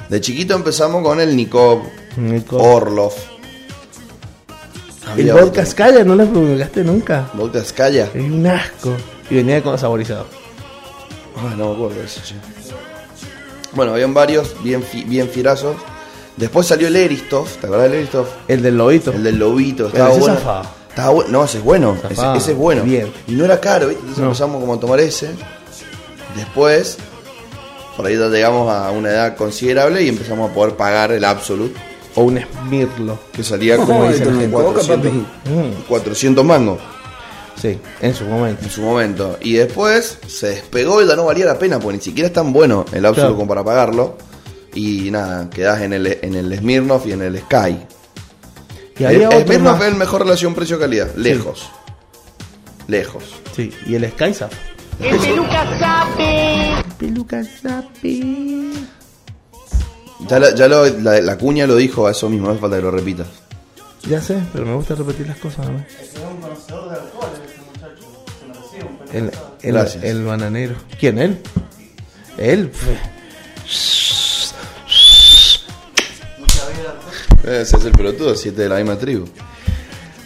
De 0.09 0.21
chiquito 0.21 0.53
empezamos 0.55 1.01
con 1.03 1.19
el 1.19 1.35
Nikov, 1.35 1.81
Nikov. 2.17 2.61
Orlov. 2.61 3.13
El 5.05 5.11
Había 5.11 5.33
otro. 5.33 5.45
Vodkaskaya 5.47 6.03
no 6.03 6.15
lo 6.15 6.25
probaste 6.27 6.83
nunca. 6.83 7.29
Vodka 7.33 7.63
Skaya. 7.63 8.05
Es 8.13 8.23
un 8.23 8.45
asco. 8.47 8.95
Y 9.29 9.35
venía 9.35 9.61
con 9.63 9.77
saborizado. 9.77 10.27
Ay, 11.37 11.55
no 11.57 11.69
me 11.69 11.73
acuerdo 11.75 11.95
de 11.99 12.05
eso, 12.05 12.21
che. 12.23 12.35
Bueno, 13.73 13.93
habían 13.93 14.13
varios 14.13 14.55
bien, 14.63 14.83
fi- 14.83 15.03
bien 15.03 15.27
fierazos. 15.29 15.75
Después 16.37 16.65
salió 16.67 16.87
el 16.87 16.95
Eristov, 16.95 17.47
¿te 17.47 17.65
acordás 17.67 17.89
del 17.89 17.99
Eristov? 17.99 18.25
El 18.47 18.61
del 18.61 18.77
lobito. 18.77 19.11
El 19.11 19.23
del 19.23 19.37
lobito, 19.39 19.87
estaba 19.87 20.09
ese 20.11 20.19
bueno. 20.19 20.35
zafaba. 20.35 20.71
Estaba 20.89 21.09
bueno. 21.09 21.29
No, 21.31 21.43
ese 21.45 21.57
es 21.57 21.63
bueno. 21.63 21.97
Ese, 22.03 22.15
Zafaba. 22.15 22.37
ese 22.37 22.51
es 22.51 22.57
bueno. 22.57 22.83
Bien. 22.83 23.11
Y 23.27 23.31
no 23.33 23.45
era 23.45 23.59
caro, 23.59 23.87
¿viste? 23.87 24.01
Entonces 24.01 24.19
No. 24.21 24.25
empezamos 24.27 24.61
como 24.61 24.73
a 24.75 24.79
tomar 24.79 24.99
ese. 24.99 25.31
Después, 26.35 26.97
por 27.97 28.05
ahí 28.05 28.17
ya 28.17 28.27
llegamos 28.29 28.71
a 28.71 28.91
una 28.91 29.09
edad 29.09 29.35
considerable 29.35 30.01
y 30.03 30.09
empezamos 30.09 30.49
a 30.49 30.53
poder 30.53 30.75
pagar 30.75 31.11
el 31.11 31.23
Absolute, 31.23 31.79
O 32.15 32.23
un 32.23 32.39
Smirlo. 32.39 33.19
que 33.31 33.43
salía 33.43 33.77
como 33.85 34.07
dice 34.09 34.25
la 34.25 34.31
gente. 34.33 34.49
400, 34.49 35.11
Mm, 35.13 35.81
400 35.87 36.45
mangos 36.45 36.79
sí, 37.55 37.79
en 38.01 38.13
su 38.15 38.25
momento. 38.25 38.63
en 38.63 38.69
su 38.69 38.81
momento. 38.81 39.37
Y 39.41 39.53
después 39.53 40.17
se 40.27 40.47
despegó 40.49 41.01
y 41.01 41.07
ya 41.07 41.15
no 41.15 41.25
valía 41.25 41.45
la 41.45 41.57
pena, 41.59 41.79
porque 41.79 41.97
ni 41.97 42.03
siquiera 42.03 42.27
es 42.27 42.33
tan 42.33 42.51
bueno 42.53 42.85
el 42.91 43.05
Absolute 43.05 43.15
Claro. 43.21 43.35
como 43.35 43.47
para 43.47 43.63
pagarlo. 43.63 44.17
Y 44.75 45.11
nada, 45.11 45.49
quedás 45.49 45.81
en 45.81 45.93
el, 45.93 46.07
en 46.21 46.33
el 46.35 46.57
Smirnoff 46.57 47.05
y 47.05 47.11
en 47.11 47.21
el 47.21 47.37
Sky. 47.39 47.77
Y 48.97 49.03
había 49.05 49.17
el, 49.17 49.21
el 49.21 49.27
otro 49.27 49.39
Smirnoff 49.41 49.73
más. 49.73 49.81
es 49.81 49.87
el 49.87 49.95
mejor 49.95 50.21
relación 50.23 50.53
precio-calidad. 50.55 51.15
Lejos. 51.15 51.69
Lejos. 52.87 53.23
Sí, 53.55 53.71
y 53.85 53.95
el 53.95 54.09
Skyzap. 54.11 54.51
El 54.99 55.17
peluca 55.17 55.79
sabe. 55.79 56.83
Peluca 56.99 57.43
Zapi. 57.43 58.73
Ya, 60.27 60.39
la, 60.39 60.55
ya 60.55 60.67
lo- 60.67 60.85
la, 60.87 61.19
la 61.21 61.37
cuña 61.37 61.65
lo 61.67 61.75
dijo 61.75 62.07
a 62.07 62.11
eso 62.11 62.29
mismo, 62.29 62.45
no 62.47 62.51
hace 62.53 62.61
falta 62.61 62.77
que 62.77 62.81
lo 62.83 62.91
repitas. 62.91 63.27
Ya 64.07 64.21
sé, 64.21 64.37
pero 64.53 64.65
me 64.65 64.75
gusta 64.75 64.95
repetir 64.95 65.27
las 65.27 65.37
cosas. 65.37 65.67
¿no? 65.69 65.79
Es 65.79 66.13
un 66.17 66.41
conocedor 66.41 66.89
de 66.89 66.95
alcohol 66.99 67.29
El, 69.13 69.31
el, 69.61 69.73
Gracias. 69.73 70.03
el 70.03 70.23
bananero. 70.23 70.75
¿Quién? 70.99 71.19
¿Él? 71.19 71.39
¿Él? 72.37 72.71
Mucha 76.39 76.61
vida. 76.69 77.61
Ese 77.61 77.77
es 77.77 77.85
el 77.85 77.91
pelotudo, 77.91 78.35
siete 78.35 78.63
de 78.63 78.69
la 78.69 78.77
misma 78.77 78.97
tribu. 78.97 79.25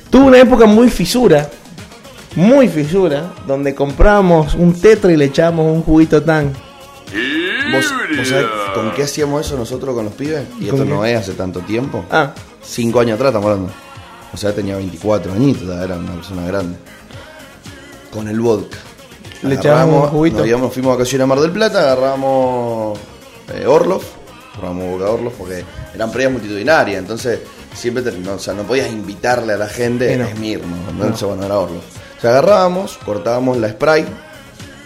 Tuve 0.09 0.23
una 0.23 0.39
época 0.39 0.65
muy 0.65 0.89
fisura. 0.89 1.49
Muy 2.35 2.67
fisura. 2.67 3.33
Donde 3.45 3.75
comprábamos 3.75 4.53
un 4.55 4.79
tetra 4.79 5.11
y 5.11 5.17
le 5.17 5.25
echábamos 5.25 5.65
un 5.75 5.81
juguito 5.83 6.23
tan. 6.23 6.53
¿Vos, 7.73 7.85
vos 8.17 8.27
sabés 8.27 8.45
con 8.73 8.91
qué 8.93 9.03
hacíamos 9.03 9.45
eso 9.45 9.57
nosotros 9.57 9.93
con 9.93 10.05
los 10.05 10.13
pibes? 10.13 10.43
Y 10.59 10.67
¿Con 10.67 10.75
esto 10.81 10.83
qué? 10.85 10.89
no 10.89 11.05
es 11.05 11.17
hace 11.19 11.33
tanto 11.33 11.59
tiempo. 11.61 12.05
Ah, 12.09 12.33
Cinco 12.63 12.99
años 13.01 13.15
atrás 13.15 13.29
estamos 13.29 13.49
hablando. 13.51 13.73
O 14.33 14.37
sea, 14.37 14.53
tenía 14.53 14.75
24 14.75 15.33
añitos, 15.33 15.63
era 15.83 15.95
una 15.97 16.13
persona 16.13 16.45
grande. 16.45 16.77
Con 18.11 18.27
el 18.27 18.39
vodka. 18.39 18.77
Le 19.43 19.55
echábamos 19.55 20.05
un 20.05 20.09
juguito. 20.09 20.45
Nos, 20.45 20.73
fuimos 20.73 20.91
a 20.91 20.95
vacaciones 20.95 21.23
a 21.23 21.27
Mar 21.27 21.39
del 21.39 21.51
Plata, 21.51 21.79
agarramos 21.79 22.97
eh, 23.53 23.65
Orloff, 23.67 24.03
agarramos 24.55 24.91
vodka 24.91 25.11
Orloff 25.11 25.33
porque 25.37 25.63
eran 25.93 26.11
peleas 26.11 26.31
multitudinarias, 26.31 26.99
entonces 26.99 27.39
siempre 27.75 28.01
te- 28.03 28.17
no, 28.17 28.33
o 28.33 28.39
sea, 28.39 28.53
no 28.53 28.63
podías 28.63 28.91
invitarle 28.91 29.53
a 29.53 29.57
la 29.57 29.67
gente 29.67 30.17
no. 30.17 30.25
a 30.25 30.29
Esmirno, 30.29 30.75
¿no? 30.97 31.03
Entonces, 31.03 31.27
bueno, 31.27 31.45
era 31.45 31.59
Orloff. 31.59 31.83
O 32.17 32.21
sea, 32.21 32.31
agarrábamos, 32.31 32.97
cortábamos 33.05 33.57
la 33.57 33.69
spray, 33.69 34.05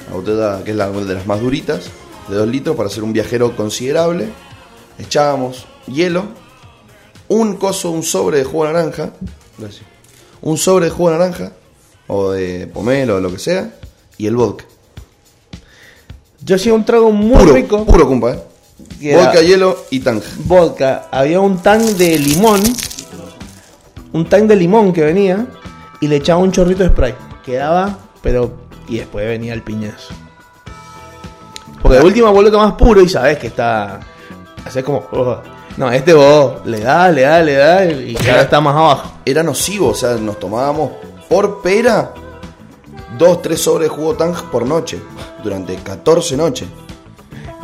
la 0.10 0.16
botella 0.16 0.64
que 0.66 0.72
es 0.72 0.78
la 0.78 0.90
de 0.90 1.14
las 1.16 1.26
más 1.26 1.40
duritas, 1.40 1.86
de 2.28 2.36
2 2.36 2.48
litros 2.48 2.76
para 2.76 2.88
hacer 2.90 3.04
un 3.04 3.14
viajero 3.14 3.56
considerable, 3.56 4.28
echábamos 5.00 5.66
hielo, 5.88 6.26
un 7.30 7.56
coso, 7.56 7.92
un 7.92 8.04
sobre 8.04 8.40
de 8.40 8.44
jugo 8.44 8.66
de 8.68 8.74
naranja, 8.74 9.12
gracias, 9.58 9.84
un 10.42 10.58
sobre 10.58 10.86
de 10.86 10.92
jugo 10.92 11.12
de 11.12 11.18
naranja, 11.20 11.52
o 12.14 12.32
de 12.32 12.68
pomelo, 12.68 13.16
o 13.16 13.20
lo 13.22 13.32
que 13.32 13.40
sea, 13.40 13.72
y 14.18 14.28
el 14.28 14.36
vodka. 14.36 14.66
yo 16.44 16.56
hacía 16.58 16.74
un 16.74 16.84
trago 16.84 17.10
muy 17.12 17.38
Puro, 17.38 17.54
rico. 17.54 17.86
puro, 17.86 18.06
compa, 18.06 18.32
¿eh? 18.34 19.16
Vodka, 19.16 19.42
hielo 19.42 19.86
y 19.92 20.02
tanja. 20.02 20.28
vodka. 20.44 21.08
Había 21.10 21.40
un 21.40 21.60
tank 21.62 21.82
de 21.82 22.20
limón. 22.20 22.62
Un 24.12 24.28
tank 24.28 24.44
de 24.44 24.56
limón 24.58 24.92
que 24.92 25.04
venía. 25.06 25.48
Y 26.02 26.08
le 26.08 26.18
echaba 26.18 26.42
un 26.42 26.52
chorrito 26.52 26.84
de 26.84 26.90
spray. 26.90 27.16
Quedaba, 27.46 27.98
pero. 28.22 28.52
Y 28.90 28.98
después 28.98 29.26
venía 29.26 29.54
el 29.54 29.62
piñazo. 29.62 30.14
Porque 31.82 32.00
de 32.00 32.04
última 32.04 32.30
vos 32.32 32.44
lo 32.44 32.52
tomás 32.52 32.74
puro 32.74 33.02
y 33.02 33.08
sabes 33.08 33.38
que 33.38 33.48
está. 33.48 34.00
Haces 34.66 34.84
como. 34.84 35.06
"Oh". 35.14 35.38
No, 35.78 35.90
este 35.92 36.14
vos 36.14 36.66
le 36.66 36.82
da, 36.82 37.10
le 37.10 37.22
da, 37.22 37.42
le 37.42 37.54
da. 37.54 37.86
Y 37.86 38.14
cada 38.16 38.42
está 38.42 38.60
más 38.60 38.76
abajo. 38.76 39.14
Era 39.26 39.42
nocivo, 39.44 39.90
o 39.90 39.96
sea, 39.96 40.16
nos 40.16 40.38
tomábamos 40.40 40.92
por 41.32 41.62
pera 41.62 42.14
dos, 43.18 43.42
tres 43.42 43.62
sobres 43.62 43.90
de 43.90 43.96
jugo 43.96 44.16
tanja 44.16 44.52
por 44.52 44.66
noche, 44.68 45.00
durante 45.44 45.76
14 45.78 46.36
noches. 46.38 46.68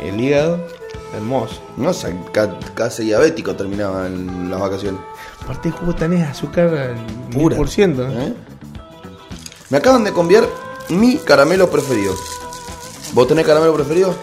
El 0.00 0.18
hígado, 0.20 0.66
hermoso. 1.14 1.60
No, 1.76 1.90
o 1.90 1.92
sea, 1.92 2.10
ca- 2.32 2.58
casi 2.74 3.04
diabético 3.04 3.54
terminaba 3.54 4.06
en 4.06 4.50
las 4.50 4.58
vacaciones. 4.58 5.00
Aparte, 5.42 5.68
el 5.68 5.74
jugo 5.74 5.94
tan 5.94 6.12
es 6.14 6.26
azúcar 6.28 6.68
al 6.68 6.96
Pura. 7.30 7.56
10%. 7.56 8.08
¿eh? 8.10 8.26
¿Eh? 8.28 8.34
Me 9.70 9.78
acaban 9.78 10.02
de 10.04 10.12
cambiar 10.14 10.46
mi 10.88 11.16
caramelo 11.18 11.68
preferido. 11.70 12.14
¿Vos 13.12 13.28
tenés 13.28 13.44
caramelo 13.46 13.74
preferido? 13.74 14.14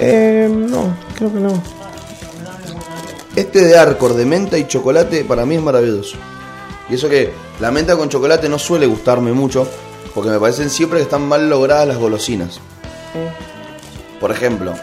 Eh, 0.00 0.48
no, 0.50 0.96
creo 1.16 1.32
que 1.32 1.38
no. 1.40 1.62
Este 3.36 3.64
de 3.64 3.76
Arcor 3.78 4.14
de 4.14 4.24
menta 4.26 4.58
y 4.58 4.66
chocolate 4.66 5.24
para 5.24 5.44
mí 5.46 5.54
es 5.56 5.62
maravilloso. 5.62 6.16
Y 6.94 6.96
eso 6.96 7.08
que 7.08 7.32
la 7.58 7.72
menta 7.72 7.96
con 7.96 8.08
chocolate 8.08 8.48
no 8.48 8.56
suele 8.56 8.86
gustarme 8.86 9.32
mucho, 9.32 9.66
porque 10.14 10.30
me 10.30 10.38
parecen 10.38 10.70
siempre 10.70 11.00
que 11.00 11.02
están 11.02 11.26
mal 11.26 11.50
logradas 11.50 11.88
las 11.88 11.96
golosinas. 11.98 12.60
Por 14.20 14.30
ejemplo, 14.30 14.74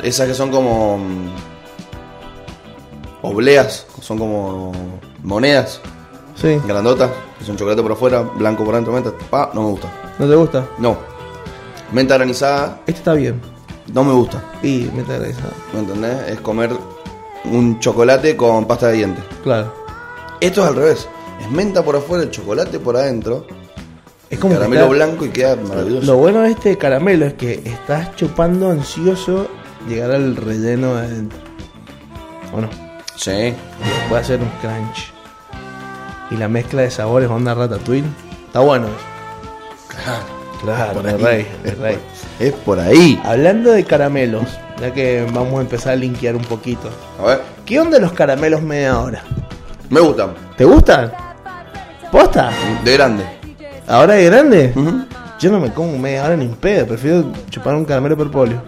esas 0.00 0.28
que 0.28 0.34
son 0.34 0.52
como 0.52 0.98
mm, 0.98 1.30
obleas, 3.22 3.86
son 4.00 4.18
como 4.20 4.70
monedas 5.24 5.80
Sí, 6.36 6.60
grandotas, 6.64 7.10
que 7.40 7.44
son 7.44 7.56
chocolate 7.56 7.82
por 7.82 7.90
afuera, 7.90 8.20
blanco 8.20 8.64
por 8.64 8.76
dentro, 8.76 8.92
menta, 8.92 9.10
pa, 9.28 9.50
no 9.52 9.62
me 9.62 9.70
gusta. 9.70 9.88
¿no 10.20 10.28
te 10.28 10.36
gusta? 10.36 10.68
No. 10.78 10.96
Menta 11.90 12.14
granizada, 12.16 12.78
Este 12.86 13.00
está 13.00 13.14
bien. 13.14 13.40
no 13.92 14.04
me 14.04 14.12
gusta. 14.12 14.40
Y 14.62 14.88
me 14.94 15.00
interesa. 15.00 15.42
¿Me 15.72 15.80
entendés? 15.80 16.28
Es 16.28 16.40
comer 16.40 16.70
un 17.46 17.80
chocolate 17.80 18.36
con 18.36 18.64
pasta 18.66 18.86
de 18.86 18.92
dientes. 18.92 19.24
Claro. 19.42 19.74
Esto 20.40 20.62
es 20.62 20.68
al 20.68 20.76
revés. 20.76 21.08
Es 21.40 21.50
menta 21.50 21.82
por 21.82 21.96
afuera, 21.96 22.24
el 22.24 22.30
chocolate 22.30 22.78
por 22.78 22.96
adentro. 22.96 23.46
Es 24.30 24.38
como 24.38 24.54
caramelo 24.54 24.82
está- 24.82 24.94
blanco 24.94 25.24
y 25.24 25.30
queda 25.30 25.56
maravilloso. 25.56 26.06
Lo 26.06 26.16
bueno 26.18 26.40
de 26.42 26.50
este 26.50 26.76
caramelo 26.76 27.24
es 27.26 27.34
que 27.34 27.54
estás 27.64 28.14
chupando 28.16 28.70
ansioso 28.70 29.48
llegar 29.88 30.10
al 30.10 30.36
relleno 30.36 30.96
de 30.96 31.06
adentro. 31.06 31.38
¿O 32.52 32.60
no? 32.60 32.68
Sí. 33.16 33.54
Puede 34.08 34.20
hacer 34.22 34.40
un 34.40 34.50
crunch. 34.60 35.12
Y 36.30 36.36
la 36.36 36.48
mezcla 36.48 36.82
de 36.82 36.90
sabores 36.90 37.30
onda 37.30 37.54
ratatouille. 37.54 38.06
Está 38.46 38.60
bueno. 38.60 38.86
Claro, 40.62 41.02
de 41.02 41.10
ahí. 41.10 41.16
rey, 41.22 41.46
de 41.62 41.70
rey. 41.72 41.98
Es 42.40 42.52
por 42.52 42.80
ahí. 42.80 43.20
Hablando 43.24 43.70
de 43.72 43.84
caramelos, 43.84 44.44
ya 44.80 44.92
que 44.92 45.24
vamos 45.32 45.58
a 45.58 45.60
empezar 45.62 45.92
a 45.92 45.96
linkear 45.96 46.34
un 46.36 46.42
poquito. 46.42 46.90
A 47.20 47.26
ver. 47.26 47.42
¿Qué 47.64 47.78
onda 47.80 47.98
los 47.98 48.12
caramelos 48.12 48.60
media 48.62 48.98
hora? 48.98 49.22
Me 49.88 50.00
gustan. 50.00 50.34
¿Te 50.56 50.64
gustan? 50.64 51.12
¿Posta? 52.10 52.50
De 52.84 52.92
grande. 52.94 53.24
¿Ahora 53.86 54.14
de 54.14 54.24
grande? 54.26 54.72
Yo 55.38 55.50
no 55.50 55.60
me 55.60 55.72
como 55.72 55.96
media 55.98 56.24
hora 56.24 56.36
ni 56.36 56.46
en 56.46 56.54
pedo, 56.54 56.86
prefiero 56.86 57.24
chupar 57.50 57.74
un 57.74 57.84
caramelo 57.84 58.16
por 58.16 58.30
polio. 58.30 58.60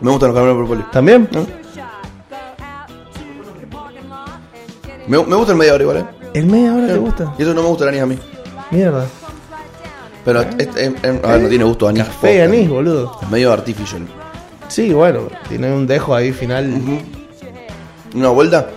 Me 0.00 0.10
gustan 0.10 0.28
los 0.30 0.34
caramelos 0.36 0.56
por 0.68 0.76
poli. 0.78 0.84
¿También? 0.92 1.28
¿No? 1.32 1.46
Me, 5.06 5.18
me 5.24 5.36
gusta 5.36 5.52
el 5.52 5.58
media 5.58 5.74
hora 5.74 5.82
igual, 5.82 5.96
¿eh? 5.98 6.04
¿El 6.34 6.46
media 6.46 6.74
hora 6.74 6.86
te 6.86 6.96
gusta? 6.96 7.34
Y 7.38 7.42
eso 7.42 7.52
no 7.54 7.62
me 7.62 7.68
gusta 7.68 7.84
el 7.84 7.88
anís 7.90 8.02
a 8.02 8.06
mí. 8.06 8.18
Mierda. 8.70 9.06
Pero 10.24 10.42
es- 10.42 10.56
es- 10.58 10.76
es- 10.76 11.24
a 11.24 11.26
ver, 11.32 11.40
no 11.42 11.48
tiene 11.48 11.64
gusto 11.64 11.88
anís. 11.88 12.04
Café 12.04 12.28
posta. 12.28 12.44
anís, 12.44 12.68
boludo. 12.68 13.18
Es 13.20 13.28
medio 13.30 13.52
artificial. 13.52 14.06
Sí, 14.68 14.92
bueno, 14.92 15.22
tiene 15.48 15.72
un 15.72 15.86
dejo 15.86 16.14
ahí 16.14 16.32
final. 16.32 16.72
Una 18.14 18.28
vuelta, 18.28 18.68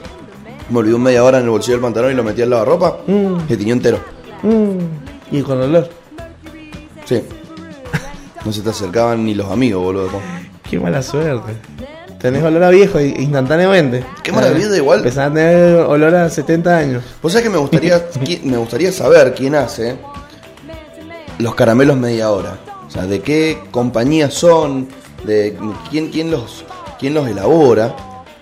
me 0.69 0.79
olvidé 0.79 0.95
un 0.95 1.03
media 1.03 1.23
hora 1.23 1.37
en 1.39 1.43
el 1.45 1.49
bolsillo 1.49 1.75
del 1.75 1.81
pantalón 1.81 2.11
y 2.11 2.15
lo 2.15 2.23
metí 2.23 2.41
al 2.41 2.49
lavarropa. 2.49 2.97
Mm. 3.07 3.35
Y 3.49 3.57
tenía 3.57 3.73
entero. 3.73 3.99
Mm, 4.43 5.35
Y 5.35 5.41
con 5.41 5.61
olor. 5.61 5.89
Sí. 7.05 7.21
No 8.45 8.51
se 8.51 8.61
te 8.61 8.69
acercaban 8.69 9.23
ni 9.25 9.33
los 9.33 9.49
amigos, 9.51 9.83
boludo. 9.83 10.09
Qué 10.69 10.79
mala 10.79 11.01
suerte. 11.01 11.53
Tenés 12.19 12.43
olor 12.43 12.63
a 12.63 12.69
viejo 12.69 12.99
instantáneamente. 12.99 14.03
Qué 14.23 14.31
maravilla, 14.31 14.75
igual. 14.75 14.99
Empezás 14.99 15.29
a 15.29 15.33
tener 15.33 15.75
olor 15.81 16.15
a 16.15 16.29
70 16.29 16.77
años. 16.77 17.03
Vos 17.21 17.33
sabés 17.33 17.43
que 17.47 17.49
me 17.51 17.57
gustaría, 17.57 18.01
me 18.43 18.57
gustaría 18.57 18.91
saber 18.91 19.33
quién 19.33 19.55
hace 19.55 19.97
los 21.39 21.55
caramelos 21.55 21.97
media 21.97 22.31
hora. 22.31 22.57
O 22.87 22.91
sea, 22.91 23.05
de 23.05 23.21
qué 23.21 23.59
compañía 23.71 24.29
son, 24.31 24.87
de 25.25 25.57
quién, 25.89 26.09
quién 26.09 26.31
los 26.31 26.63
quién 26.99 27.13
los 27.13 27.27
elabora 27.27 27.95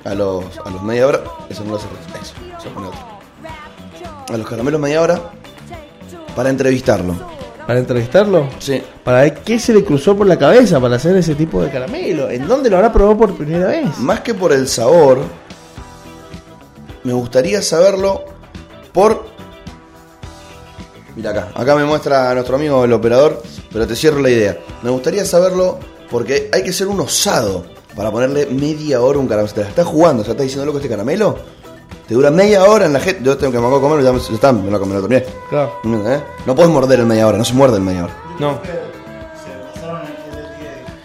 a 0.04 0.14
los, 0.14 0.46
a 0.66 0.70
los 0.70 0.84
media 0.84 1.08
hora. 1.08 1.22
Eso 1.50 1.64
no 1.64 1.72
lo 1.72 1.78
hace. 1.78 1.88
Eso, 2.22 2.34
se 2.62 2.70
pone 2.70 2.88
otro. 2.88 3.00
A 4.30 4.38
los 4.38 4.48
caramelos 4.48 4.80
media 4.80 5.02
hora 5.02 5.22
para 6.36 6.50
entrevistarlo. 6.50 7.16
Para 7.68 7.80
entrevistarlo. 7.80 8.48
Sí. 8.60 8.82
Para 9.04 9.22
ver 9.22 9.36
qué 9.36 9.60
se 9.60 9.74
le 9.74 9.84
cruzó 9.84 10.16
por 10.16 10.28
la 10.28 10.38
cabeza 10.38 10.80
para 10.80 10.96
hacer 10.96 11.16
ese 11.16 11.36
tipo 11.36 11.62
de 11.62 11.70
caramelo. 11.70 12.30
¿En 12.30 12.48
dónde 12.48 12.70
lo 12.70 12.78
habrá 12.78 12.92
probado 12.92 13.18
por 13.18 13.36
primera 13.36 13.68
vez? 13.68 13.98
Más 14.00 14.22
que 14.22 14.34
por 14.34 14.52
el 14.52 14.68
sabor, 14.68 15.20
me 17.04 17.14
gustaría 17.14 17.62
saberlo 17.62 18.26
por. 18.94 19.26
Mira 21.16 21.32
acá, 21.32 21.50
acá 21.54 21.76
me 21.76 21.84
muestra 21.84 22.34
nuestro 22.34 22.56
amigo 22.56 22.86
el 22.86 22.94
operador, 22.94 23.44
pero 23.72 23.86
te 23.86 23.96
cierro 23.96 24.20
la 24.20 24.30
idea. 24.30 24.58
Me 24.82 24.90
gustaría 24.90 25.26
saberlo 25.26 25.78
porque 26.10 26.50
hay 26.54 26.64
que 26.64 26.74
ser 26.74 26.88
un 26.88 27.02
osado 27.02 27.66
para 27.96 28.12
ponerle 28.12 28.46
media 28.48 29.02
hora 29.02 29.20
un 29.20 29.28
caramelo. 29.28 29.54
Te 29.54 29.62
la 29.62 29.70
estás 29.70 29.86
jugando, 29.86 30.22
o 30.22 30.26
sea, 30.26 30.32
estás 30.32 30.46
diciendo 30.46 30.66
loco 30.66 30.78
este 30.78 30.90
caramelo. 30.90 31.38
Te 32.08 32.14
dura 32.14 32.32
media 32.32 32.66
hora 32.66 32.86
en 32.86 32.94
la 32.94 33.00
gente. 33.00 33.24
Yo 33.24 33.38
tengo 33.38 33.52
que 33.52 33.60
me 33.60 33.66
hago 33.66 33.82
comer, 33.82 34.04
ya 34.04 34.12
me, 34.12 34.20
ya 34.20 34.34
está, 34.34 34.52
me 34.52 34.70
lo 34.70 34.80
comí, 34.80 34.94
me 34.94 35.00
lo 35.00 35.08
terminé. 35.08 35.26
Claro. 35.50 35.72
¿Eh? 35.84 36.22
No 36.46 36.56
puedes 36.56 36.72
morder 36.72 37.00
en 37.00 37.08
media 37.08 37.28
hora, 37.28 37.38
no 37.38 37.46
se 37.46 37.54
muerde 37.54 37.78
en 37.78 37.86
media 37.86 38.04
hora. 38.06 38.14
No. 38.40 38.60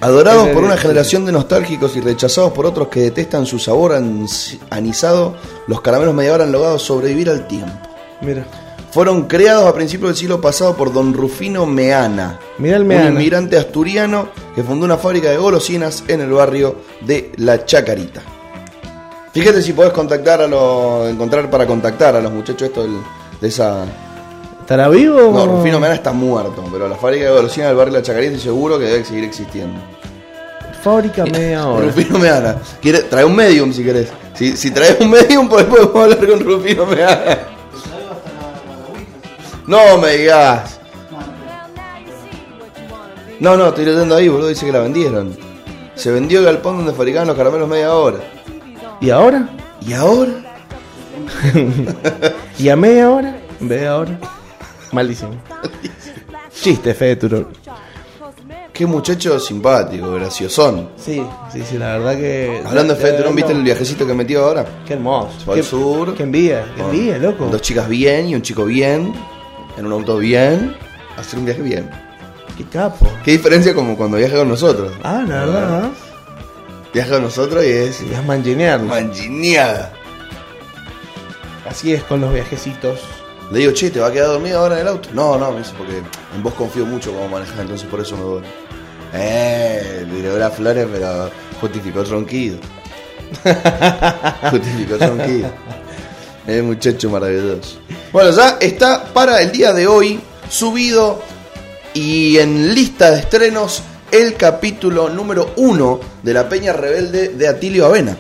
Adorados 0.01 0.49
por 0.49 0.63
una 0.63 0.77
generación 0.77 1.25
de 1.25 1.33
nostálgicos 1.33 1.97
y 1.97 2.01
rechazados 2.01 2.53
por 2.53 2.67
otros 2.67 2.89
que 2.89 3.01
detestan 3.01 3.47
su 3.47 3.59
sabor 3.59 3.95
anisado, 4.71 5.37
los 5.67 5.81
caramelos 5.81 6.15
media 6.15 6.35
hora 6.35 6.45
han 6.45 6.53
logrado 6.53 6.79
sobrevivir 6.79 7.31
al 7.31 7.49
tiempo. 7.49 7.73
Mira. 8.21 8.47
Fueron 8.97 9.25
creados 9.25 9.67
a 9.69 9.75
principios 9.75 10.09
del 10.09 10.17
siglo 10.17 10.41
pasado 10.41 10.75
por 10.75 10.91
don 10.91 11.13
Rufino 11.13 11.67
Meana, 11.67 12.39
Mira 12.57 12.77
el 12.77 12.83
un 12.85 12.89
Meana. 12.89 13.11
inmigrante 13.11 13.59
asturiano 13.59 14.31
que 14.55 14.63
fundó 14.63 14.87
una 14.87 14.97
fábrica 14.97 15.29
de 15.29 15.37
golosinas 15.37 16.03
en 16.09 16.23
el 16.23 16.31
barrio 16.31 16.77
de 17.03 17.31
La 17.37 17.63
Chacarita. 17.67 18.23
Fíjate 19.35 19.61
si 19.61 19.75
podés 19.75 19.93
contactar 19.93 20.41
a 20.41 20.47
los, 20.47 21.11
encontrar 21.11 21.51
para 21.51 21.67
contactar 21.67 22.17
a 22.17 22.23
los 22.23 22.33
muchachos 22.33 22.69
estos 22.69 22.85
del- 22.85 23.03
de 23.39 23.49
esa... 23.49 23.85
¿Estará 24.61 24.89
vivo? 24.89 25.31
No, 25.31 25.45
Rufino 25.45 25.79
Meana 25.79 25.95
está 25.97 26.13
muerto, 26.13 26.65
pero 26.73 26.89
la 26.89 26.97
fábrica 26.97 27.27
de 27.27 27.33
golosinas 27.33 27.69
del 27.69 27.77
barrio 27.77 27.93
de 27.93 27.99
La 28.01 28.03
Chacarita 28.07 28.39
seguro 28.39 28.79
que 28.79 28.87
debe 28.87 29.05
seguir 29.05 29.25
existiendo. 29.25 29.79
Fábrica 30.83 31.27
media 31.31 31.69
hora. 31.69 31.85
Rufino 31.85 32.19
Meana. 32.19 32.57
¿Quiere, 32.81 33.01
trae 33.03 33.27
un 33.27 33.37
medium 33.37 33.75
si 33.75 33.85
querés. 33.85 34.09
Si, 34.33 34.57
si 34.57 34.71
traes 34.71 34.97
un 35.01 35.11
medium, 35.11 35.47
pues 35.51 35.67
podemos 35.67 35.95
hablar 35.97 36.27
con 36.27 36.41
Rufino 36.41 36.87
Meana. 36.87 37.39
No 39.67 39.99
me 39.99 40.17
digas. 40.17 40.81
No, 43.41 43.57
no, 43.57 43.69
estoy 43.69 43.85
leyendo 43.85 44.15
ahí, 44.15 44.29
boludo. 44.29 44.49
Dice 44.49 44.65
que 44.65 44.73
la 44.73 44.81
vendieron. 44.81 45.37
Se 45.95 46.11
vendió 46.11 46.39
el 46.39 46.45
galpón 46.45 46.79
donde 46.79 46.93
fabricaban 46.93 47.27
los 47.29 47.37
caramelos 47.37 47.69
media 47.69 47.95
hora. 47.95 48.19
¿Y 49.01 49.11
ahora? 49.11 49.49
¿Y 49.87 49.93
ahora? 49.93 50.33
¿Y 52.59 52.69
a 52.69 52.77
media 52.77 53.11
hora? 53.11 53.37
De 53.61 53.87
ahora. 53.87 54.19
Malísimo. 54.93 55.33
Chiste, 56.53 56.95
Fede 56.95 57.17
Turón. 57.17 57.49
Qué 58.73 58.87
muchacho 58.87 59.41
simpático, 59.41 60.13
graciosón. 60.13 60.91
Sí, 60.97 61.23
sí, 61.53 61.63
sí, 61.69 61.79
la 61.79 61.99
verdad 61.99 62.17
que. 62.17 62.63
Hablando 62.65 62.95
de 62.95 63.01
Fede 63.01 63.19
Turón. 63.19 63.35
¿viste 63.35 63.53
el 63.53 63.63
viajecito 63.63 64.07
que 64.07 64.15
metió 64.15 64.45
ahora? 64.45 64.65
Qué 64.87 64.95
hermoso. 64.95 65.31
Fue 65.45 65.57
al 65.57 65.65
sur. 65.65 66.15
Qué 66.15 66.23
envidia, 66.23 66.73
qué 66.75 66.83
envidia, 66.83 67.19
loco. 67.19 67.47
Dos 67.47 67.63
chicas 67.63 67.89
bien 67.89 68.29
y 68.29 68.35
un 68.35 68.43
chico 68.43 68.65
bien. 68.65 69.13
En 69.77 69.87
un 69.87 69.93
auto 69.93 70.19
bien. 70.19 70.77
Hacer 71.17 71.39
un 71.39 71.45
viaje 71.47 71.63
bien. 71.63 71.91
Qué 72.57 72.65
capo. 72.65 73.07
Qué 73.25 73.33
diferencia 73.33 73.75
como 73.75 73.97
cuando 73.97 74.17
viaja 74.17 74.37
con 74.37 74.49
nosotros. 74.49 74.93
Ah, 75.03 75.25
la 75.27 75.41
verdad. 75.45 75.85
¿eh? 75.87 75.89
Viaja 76.95 77.11
con 77.13 77.23
nosotros 77.23 77.65
y 77.65 77.69
es 77.69 78.01
Y 78.03 78.13
es 78.13 78.25
manginear. 78.25 78.81
mangineada. 78.81 79.93
Así 81.69 81.93
es 81.93 82.03
con 82.05 82.21
los 82.21 82.33
viajecitos. 82.33 83.01
Le 83.51 83.59
digo, 83.61 83.73
che, 83.73 83.91
¿te 83.91 84.01
va 84.01 84.09
a 84.09 84.13
quedar 84.13 84.29
dormido 84.29 84.59
ahora 84.61 84.77
en 84.77 84.81
el 84.83 84.89
auto? 84.89 85.09
No, 85.13 85.37
no, 85.39 85.53
me 85.53 85.59
dice, 85.59 85.73
porque 85.77 85.99
en 85.99 86.43
vos 86.43 86.55
confío 86.55 86.85
mucho 86.87 87.13
como 87.13 87.29
manejas, 87.29 87.59
entonces 87.61 87.87
por 87.89 88.01
eso 88.01 88.17
me 88.17 88.23
voy. 88.25 88.43
Eh, 89.13 90.05
le 90.11 90.17
tiró 90.17 90.37
las 90.39 90.55
flores, 90.55 90.87
pero 90.93 91.31
justificó 91.61 92.01
el 92.01 92.09
ronquido. 92.11 92.59
justificó 94.51 94.95
el 94.95 95.01
ronquido. 95.01 95.51
Es 96.47 96.63
muchacho 96.63 97.11
maravilloso. 97.11 97.79
Bueno, 98.13 98.31
ya 98.31 98.59
está 98.61 99.05
para 99.13 99.43
el 99.43 99.51
día 99.51 99.73
de 99.73 99.87
hoy 99.87 100.21
subido 100.49 101.21
y 101.93 102.39
en 102.39 102.75
lista 102.75 103.11
de 103.11 103.21
estrenos 103.21 103.83
el 104.13 104.35
capítulo 104.35 105.09
número 105.11 105.53
uno 105.57 105.99
de 106.23 106.33
La 106.35 106.49
Peña 106.49 106.73
Rebelde 106.73 107.31
de 107.31 107.49
Atilio 107.49 107.87
Avena. 107.87 108.17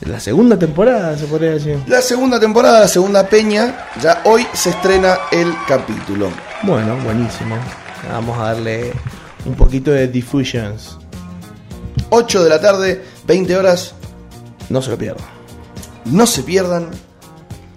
La 0.00 0.18
segunda 0.18 0.58
temporada, 0.58 1.16
se 1.16 1.26
podría 1.26 1.52
decir. 1.52 1.78
La 1.86 2.00
segunda 2.02 2.40
temporada, 2.40 2.80
la 2.80 2.88
segunda 2.88 3.28
peña, 3.28 3.86
ya 4.02 4.22
hoy 4.24 4.46
se 4.54 4.70
estrena 4.70 5.18
el 5.30 5.52
capítulo. 5.68 6.30
Bueno, 6.62 6.96
buenísimo. 7.04 7.56
Vamos 8.10 8.38
a 8.38 8.44
darle 8.54 8.92
un 9.44 9.54
poquito 9.54 9.90
de 9.90 10.08
diffusions. 10.08 10.96
8 12.08 12.42
de 12.42 12.50
la 12.50 12.60
tarde, 12.60 13.04
20 13.26 13.56
horas, 13.56 13.94
No 14.70 14.80
se 14.82 14.90
lo 14.90 14.98
pierdan. 14.98 15.24
no 16.06 16.26
se 16.26 16.42
pierdan 16.42 16.90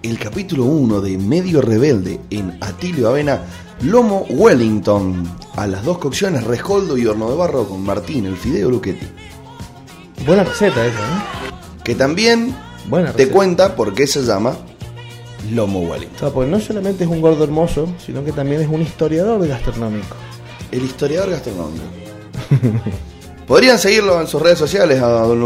el 0.04 0.18
capítulo 0.18 0.64
1 0.64 1.00
de 1.00 1.16
Medio 1.16 1.62
Rebelde 1.62 2.20
en 2.28 2.58
Atilio 2.60 3.08
Avena, 3.08 3.40
Lomo 3.80 4.26
Wellington, 4.28 5.26
a 5.56 5.66
las 5.66 5.82
dos 5.82 5.96
cocciones, 5.96 6.44
rescoldo 6.44 6.98
y 6.98 7.06
horno 7.06 7.30
de 7.30 7.36
barro 7.36 7.66
con 7.66 7.82
Martín, 7.82 8.26
el 8.26 8.36
Fideo 8.36 8.68
Luchetti, 8.68 9.06
Buena 10.26 10.44
receta 10.44 10.86
esa, 10.86 10.98
¿eh? 10.98 11.52
que 11.82 11.94
también 11.94 12.54
Buena 12.86 13.12
te 13.14 13.28
cuenta 13.28 13.74
por 13.74 13.94
qué 13.94 14.06
se 14.06 14.22
llama 14.22 14.54
Lomo 15.50 15.80
Wellington. 15.80 16.16
O 16.16 16.18
sea, 16.18 16.30
porque 16.30 16.50
no 16.50 16.60
solamente 16.60 17.04
es 17.04 17.10
un 17.10 17.22
gordo 17.22 17.42
hermoso, 17.42 17.88
sino 17.98 18.22
que 18.22 18.32
también 18.32 18.60
es 18.60 18.68
un 18.68 18.82
historiador 18.82 19.46
gastronómico. 19.48 20.16
El 20.70 20.84
historiador 20.84 21.30
gastronómico. 21.30 21.84
Podrían 23.46 23.78
seguirlo 23.78 24.20
en 24.20 24.26
sus 24.26 24.42
redes 24.42 24.58
sociales 24.58 25.02
a 25.02 25.08
Don 25.08 25.40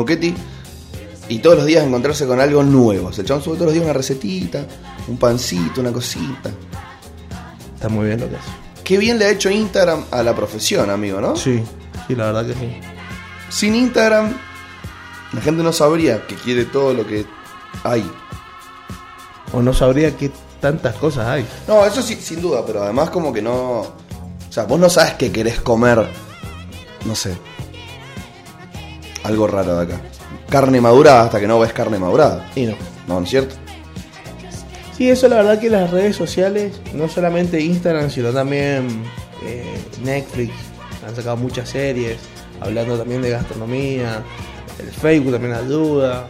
y 1.29 1.39
todos 1.41 1.57
los 1.57 1.67
días 1.67 1.85
encontrarse 1.85 2.27
con 2.27 2.41
algo 2.41 2.63
nuevo. 2.63 3.11
El 3.11 3.25
chabón 3.25 3.43
sube 3.43 3.55
todos 3.55 3.67
los 3.67 3.75
días 3.75 3.85
una 3.85 3.93
recetita, 3.93 4.67
un 5.09 5.17
pancito, 5.19 5.81
una 5.81 5.93
cosita. 5.93 6.51
Está 7.75 7.89
muy 7.89 8.07
bien 8.07 8.21
lo 8.21 8.29
que 8.29 8.37
hace. 8.37 8.51
Qué 8.83 8.97
bien 8.97 9.19
le 9.19 9.27
ha 9.27 9.31
hecho 9.31 9.51
Instagram 9.51 10.07
a 10.11 10.23
la 10.23 10.35
profesión, 10.35 10.89
amigo, 10.91 11.21
¿no? 11.21 11.37
Sí, 11.37 11.63
sí, 12.07 12.15
la 12.15 12.27
verdad 12.33 12.47
que 12.47 12.55
sí. 12.55 12.81
Sin 13.51 13.75
Instagram, 13.75 14.35
la 15.33 15.41
gente 15.41 15.63
no 15.63 15.73
sabría 15.73 16.27
que 16.27 16.35
quiere 16.35 16.65
todo 16.65 16.95
lo 16.95 17.07
que 17.07 17.27
hay. 17.85 18.11
O 19.53 19.61
no 19.63 19.75
sabría 19.75 20.17
qué 20.17 20.31
tantas 20.61 20.95
cosas 20.97 21.27
hay. 21.27 21.47
No, 21.67 21.85
eso 21.85 22.03
sí, 22.03 22.17
sin 22.17 22.41
duda, 22.41 22.65
pero 22.67 22.83
además 22.83 23.11
como 23.11 23.33
que 23.33 23.43
no... 23.43 23.81
O 23.81 24.53
sea, 24.53 24.65
vos 24.65 24.81
no 24.81 24.89
sabes 24.89 25.15
que 25.15 25.31
querés 25.31 25.61
comer, 25.61 26.09
no 27.05 27.15
sé, 27.15 27.37
algo 29.25 29.47
raro 29.47 29.77
de 29.77 29.83
acá. 29.83 30.01
Carne 30.51 30.81
madurada 30.81 31.25
hasta 31.25 31.41
que 31.41 31.47
no 31.47 31.59
ves 31.61 31.73
carne 31.73 31.99
madurada. 31.99 32.49
Y 32.57 32.63
no. 32.67 32.75
No, 33.07 33.19
¿no 33.21 33.25
es 33.25 33.31
cierto? 33.31 33.55
Sí, 34.97 35.09
eso 35.11 35.29
la 35.29 35.37
verdad 35.37 35.61
que 35.61 35.71
las 35.71 35.91
redes 35.91 36.17
sociales, 36.17 36.81
no 36.93 37.09
solamente 37.09 37.61
Instagram, 37.61 38.11
sino 38.11 38.31
también 38.33 39.03
eh, 39.45 39.79
Netflix, 40.03 40.53
han 41.07 41.15
sacado 41.15 41.37
muchas 41.37 41.69
series, 41.69 42.17
hablando 42.61 42.99
también 42.99 43.23
de 43.23 43.31
gastronomía, 43.31 44.23
el 44.81 44.91
Facebook 44.91 45.33
también 45.33 45.55
ayuda, 45.55 46.27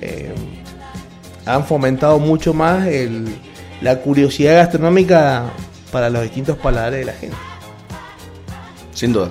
eh, 0.00 0.32
han 1.46 1.64
fomentado 1.64 2.18
mucho 2.20 2.54
más 2.54 2.86
el- 2.86 3.26
la 3.80 3.98
curiosidad 4.00 4.54
gastronómica 4.54 5.44
para 5.90 6.08
los 6.08 6.22
distintos 6.22 6.56
paladares 6.58 7.00
de 7.00 7.04
la 7.06 7.12
gente. 7.12 7.36
Sin 8.94 9.12
duda. 9.12 9.30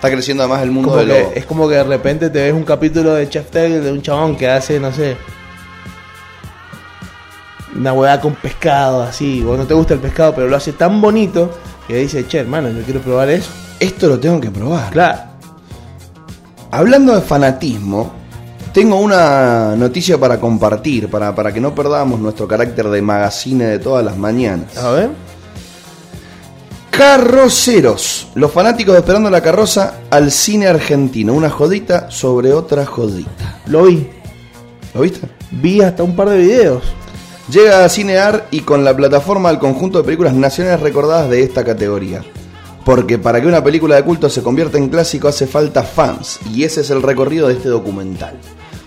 Está 0.00 0.10
creciendo 0.10 0.42
además 0.44 0.62
el 0.62 0.70
mundo 0.70 0.88
Como 0.92 1.00
de 1.02 1.06
que- 1.06 1.22
lo... 1.24 1.30
es 1.32 1.44
como 1.44 1.68
que 1.68 1.74
de 1.74 1.84
repente 1.84 2.30
te 2.30 2.40
ves 2.40 2.54
un 2.54 2.64
capítulo 2.64 3.12
de 3.12 3.28
Chef 3.28 3.50
Table 3.50 3.80
de 3.80 3.92
un 3.92 4.00
chabón 4.00 4.34
que 4.34 4.48
hace, 4.48 4.80
no 4.80 4.90
sé, 4.92 5.14
una 7.76 7.92
hueá 7.92 8.18
con 8.20 8.34
pescado, 8.34 9.02
así. 9.02 9.42
Vos 9.42 9.58
no 9.58 9.66
te 9.66 9.74
gusta 9.74 9.94
el 9.94 10.00
pescado, 10.00 10.34
pero 10.34 10.48
lo 10.48 10.56
hace 10.56 10.72
tan 10.72 11.00
bonito 11.02 11.50
que 11.86 11.96
dice, 11.96 12.26
che, 12.26 12.38
hermano, 12.38 12.70
yo 12.70 12.82
quiero 12.82 13.00
probar 13.00 13.28
eso. 13.30 13.50
Esto 13.78 14.08
lo 14.08 14.18
tengo 14.18 14.40
que 14.40 14.50
probar. 14.50 14.90
Claro. 14.90 15.18
Hablando 16.70 17.14
de 17.14 17.20
fanatismo, 17.20 18.12
tengo 18.72 18.96
una 18.96 19.74
noticia 19.76 20.18
para 20.18 20.40
compartir, 20.40 21.08
para, 21.10 21.34
para 21.34 21.52
que 21.52 21.60
no 21.60 21.74
perdamos 21.74 22.20
nuestro 22.20 22.46
carácter 22.48 22.88
de 22.88 23.02
magazine 23.02 23.64
de 23.66 23.78
todas 23.78 24.04
las 24.04 24.16
mañanas. 24.16 24.76
A 24.78 24.90
ver. 24.92 25.10
Carroceros, 26.90 28.28
los 28.34 28.52
fanáticos 28.52 28.92
de 28.92 29.00
Esperando 29.00 29.30
la 29.30 29.42
Carroza 29.42 30.00
al 30.10 30.30
cine 30.30 30.66
argentino. 30.66 31.32
Una 31.32 31.48
jodita 31.48 32.10
sobre 32.10 32.52
otra 32.52 32.84
jodita. 32.84 33.60
Lo 33.66 33.84
vi. 33.84 34.06
¿Lo 34.92 35.00
viste? 35.00 35.20
Vi 35.50 35.80
hasta 35.80 36.02
un 36.02 36.14
par 36.14 36.28
de 36.28 36.38
videos. 36.38 36.82
Llega 37.50 37.84
a 37.84 37.88
Cinear 37.88 38.48
y 38.50 38.60
con 38.60 38.84
la 38.84 38.94
plataforma 38.94 39.48
al 39.48 39.58
conjunto 39.58 39.98
de 39.98 40.04
películas 40.04 40.34
nacionales 40.34 40.80
recordadas 40.80 41.30
de 41.30 41.42
esta 41.42 41.64
categoría. 41.64 42.22
Porque 42.84 43.18
para 43.18 43.40
que 43.40 43.46
una 43.46 43.62
película 43.62 43.96
de 43.96 44.04
culto 44.04 44.28
se 44.28 44.42
convierta 44.42 44.78
en 44.78 44.88
clásico 44.88 45.28
hace 45.28 45.46
falta 45.46 45.82
fans, 45.82 46.38
y 46.52 46.64
ese 46.64 46.80
es 46.80 46.90
el 46.90 47.02
recorrido 47.02 47.48
de 47.48 47.54
este 47.54 47.68
documental. 47.68 48.38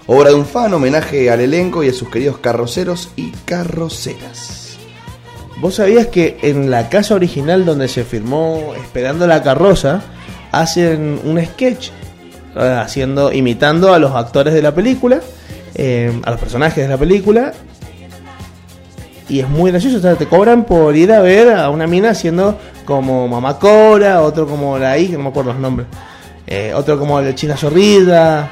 Obra 0.08 0.30
de 0.30 0.36
un 0.36 0.46
fan, 0.46 0.74
homenaje 0.74 1.32
al 1.32 1.42
elenco 1.42 1.84
y 1.84 1.90
a 1.90 1.94
sus 1.94 2.10
queridos 2.10 2.38
carroceros 2.40 3.10
y 3.16 3.32
carroceras. 3.46 4.63
¿Vos 5.64 5.76
sabías 5.76 6.08
que 6.08 6.40
en 6.42 6.70
la 6.70 6.90
casa 6.90 7.16
original 7.16 7.64
donde 7.64 7.88
se 7.88 8.04
filmó 8.04 8.74
Esperando 8.76 9.26
la 9.28 9.42
carroza 9.42 10.02
hacen 10.52 11.22
un 11.24 11.42
sketch 11.42 11.88
eh, 12.58 12.78
haciendo 12.82 13.32
imitando 13.32 13.94
a 13.94 13.98
los 13.98 14.12
actores 14.12 14.54
de 14.54 14.62
la 14.62 14.76
película, 14.76 15.22
eh, 15.74 16.12
a 16.26 16.32
los 16.32 16.40
personajes 16.42 16.84
de 16.84 16.90
la 16.90 16.98
película 16.98 17.54
y 19.30 19.40
es 19.40 19.48
muy 19.48 19.72
gracioso, 19.72 19.98
o 19.98 20.02
sea, 20.02 20.16
te 20.16 20.28
cobran 20.28 20.66
por 20.66 20.98
ir 20.98 21.14
a 21.14 21.22
ver 21.22 21.54
a 21.54 21.70
una 21.70 21.88
mina 21.88 22.10
haciendo 22.10 22.60
como 22.84 23.30
Mamá 23.30 23.58
Cora, 23.58 24.22
otro 24.22 24.46
como 24.46 24.78
la 24.78 24.98
hija, 24.98 25.14
no 25.14 25.24
me 25.24 25.30
acuerdo 25.30 25.54
los 25.54 25.62
nombres, 25.62 25.88
eh, 26.46 26.74
otro 26.76 27.00
como 27.00 27.22
la 27.22 27.34
China 27.34 27.56
Zorrida 27.56 28.52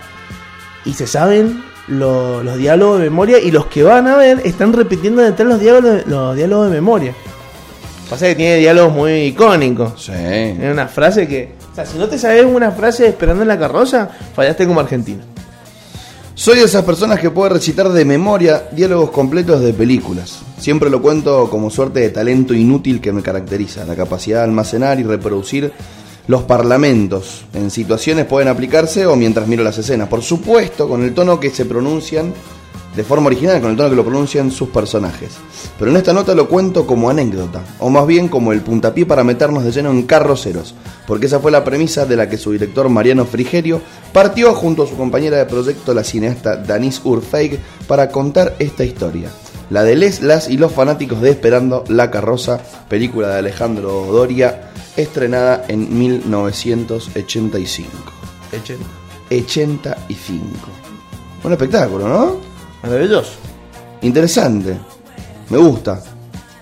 y 0.85 0.93
se 0.93 1.05
saben 1.05 1.61
lo- 1.91 2.41
los 2.43 2.57
diálogos 2.57 2.99
de 2.99 3.05
memoria 3.09 3.37
y 3.39 3.51
los 3.51 3.67
que 3.67 3.83
van 3.83 4.07
a 4.07 4.17
ver 4.17 4.41
están 4.45 4.73
repitiendo 4.73 5.21
detrás 5.21 5.47
los 5.47 5.59
diálogos, 5.59 6.07
los 6.07 6.35
diálogos 6.35 6.67
de 6.69 6.73
memoria. 6.75 7.13
Pasa 8.09 8.25
que 8.27 8.35
tiene 8.35 8.57
diálogos 8.57 8.93
muy 8.93 9.11
icónicos. 9.27 9.93
Sí. 10.03 10.11
Tiene 10.11 10.71
una 10.71 10.87
frase 10.87 11.27
que 11.27 11.53
O 11.71 11.75
sea, 11.75 11.85
si 11.85 11.97
no 11.97 12.07
te 12.09 12.17
sabes 12.19 12.43
una 12.45 12.71
frase 12.71 13.07
esperando 13.07 13.43
en 13.43 13.47
la 13.47 13.57
carroza, 13.57 14.09
fallaste 14.35 14.67
como 14.67 14.81
argentino. 14.81 15.23
Soy 16.35 16.57
de 16.57 16.63
esas 16.65 16.83
personas 16.83 17.19
que 17.19 17.29
puede 17.29 17.51
recitar 17.51 17.87
de 17.89 18.03
memoria 18.03 18.63
diálogos 18.71 19.11
completos 19.11 19.61
de 19.61 19.71
películas. 19.73 20.39
Siempre 20.59 20.89
lo 20.89 21.01
cuento 21.01 21.49
como 21.49 21.69
suerte 21.69 21.99
de 22.01 22.09
talento 22.09 22.53
inútil 22.53 22.99
que 22.99 23.11
me 23.13 23.21
caracteriza, 23.21 23.85
la 23.85 23.95
capacidad 23.95 24.39
de 24.39 24.43
almacenar 24.45 24.99
y 24.99 25.03
reproducir 25.03 25.71
los 26.27 26.43
parlamentos. 26.43 27.45
En 27.53 27.71
situaciones 27.71 28.25
pueden 28.25 28.47
aplicarse 28.47 29.05
o 29.05 29.15
mientras 29.15 29.47
miro 29.47 29.63
las 29.63 29.77
escenas. 29.77 30.07
Por 30.07 30.21
supuesto, 30.21 30.87
con 30.87 31.03
el 31.03 31.13
tono 31.13 31.39
que 31.39 31.49
se 31.49 31.65
pronuncian 31.65 32.33
de 32.95 33.03
forma 33.03 33.27
original, 33.27 33.61
con 33.61 33.71
el 33.71 33.77
tono 33.77 33.89
que 33.89 33.95
lo 33.95 34.03
pronuncian 34.03 34.51
sus 34.51 34.69
personajes. 34.69 35.31
Pero 35.79 35.91
en 35.91 35.97
esta 35.97 36.13
nota 36.13 36.35
lo 36.35 36.49
cuento 36.49 36.85
como 36.85 37.09
anécdota, 37.09 37.61
o 37.79 37.89
más 37.89 38.05
bien 38.05 38.27
como 38.27 38.51
el 38.51 38.61
puntapié 38.61 39.05
para 39.05 39.23
meternos 39.23 39.63
de 39.63 39.71
lleno 39.71 39.91
en 39.91 40.03
carroceros, 40.03 40.75
porque 41.07 41.27
esa 41.27 41.39
fue 41.39 41.51
la 41.51 41.63
premisa 41.63 42.05
de 42.05 42.17
la 42.17 42.29
que 42.29 42.37
su 42.37 42.51
director 42.51 42.89
Mariano 42.89 43.25
Frigerio 43.25 43.81
partió 44.11 44.53
junto 44.53 44.83
a 44.83 44.87
su 44.87 44.97
compañera 44.97 45.37
de 45.37 45.45
proyecto, 45.45 45.93
la 45.93 46.03
cineasta 46.03 46.57
Danis 46.57 47.01
Urfeig, 47.03 47.59
para 47.87 48.09
contar 48.09 48.55
esta 48.59 48.83
historia. 48.83 49.29
La 49.69 49.83
de 49.83 49.95
Les, 49.95 50.21
Las 50.21 50.49
y 50.49 50.57
los 50.57 50.73
fanáticos 50.73 51.21
de 51.21 51.29
Esperando 51.29 51.85
la 51.87 52.11
Carroza, 52.11 52.59
película 52.89 53.29
de 53.29 53.39
Alejandro 53.39 54.05
Doria, 54.11 54.70
estrenada 54.95 55.65
en 55.67 55.97
1985. 55.97 57.91
85. 59.29 60.45
Un 61.43 61.51
espectáculo, 61.51 62.07
¿no? 62.07 62.37
Maravilloso. 62.83 63.33
Interesante. 64.01 64.77
Me 65.49 65.57
gusta. 65.57 66.01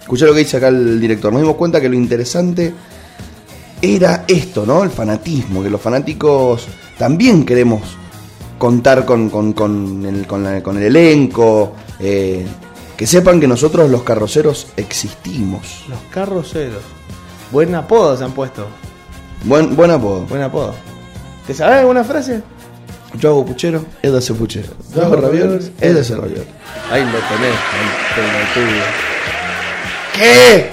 Escuché 0.02 0.26
lo 0.26 0.34
que 0.34 0.40
dice 0.40 0.58
acá 0.58 0.68
el 0.70 1.00
director. 1.00 1.32
Nos 1.32 1.42
dimos 1.42 1.56
cuenta 1.58 1.80
que 1.82 1.90
lo 1.90 1.96
interesante 1.96 2.74
era 3.82 4.26
esto, 4.28 4.66
¿no? 4.66 4.84
El 4.84 4.90
fanatismo, 4.90 5.62
que 5.64 5.70
los 5.70 5.80
fanáticos 5.82 6.68
también 6.98 7.46
queremos 7.46 7.82
contar 8.58 9.06
con, 9.06 9.30
con- 9.30 9.54
con 9.54 10.06
el, 10.06 10.28
con 10.28 10.44
la- 10.44 10.62
con 10.62 10.78
el 10.78 10.84
elenco, 10.84 11.74
eh, 12.00 12.46
que 12.98 13.08
sepan 13.08 13.40
que 13.40 13.48
nosotros 13.48 13.90
los 13.90 14.04
carroceros 14.04 14.68
existimos. 14.76 15.86
Los 15.88 16.00
carroceros. 16.12 16.84
Buen 17.52 17.74
apodo 17.76 18.16
se 18.18 18.24
han 18.24 18.32
puesto. 18.32 18.68
Buen, 19.44 19.76
buen 19.76 19.92
apodo. 19.92 20.22
Buen 20.28 20.42
apodo. 20.42 20.74
¿Te 21.48 21.54
sabes 21.54 21.80
alguna 21.80 22.04
frase? 22.04 22.42
Yo 23.16 23.30
hago 23.30 23.46
puchero, 23.46 23.84
él 24.04 24.16
hace 24.16 24.34
puchero. 24.36 24.70
Yo 24.94 25.04
hago 25.04 25.16
ravioles, 25.16 25.72
él 25.82 25.98
hace 25.98 26.16
ravioles. 26.16 26.46
Ahí 26.92 27.02
lo 27.04 27.12
tenés, 27.12 27.56
el 27.80 28.54
pelotudo. 28.54 28.84
¿Qué? 30.16 30.70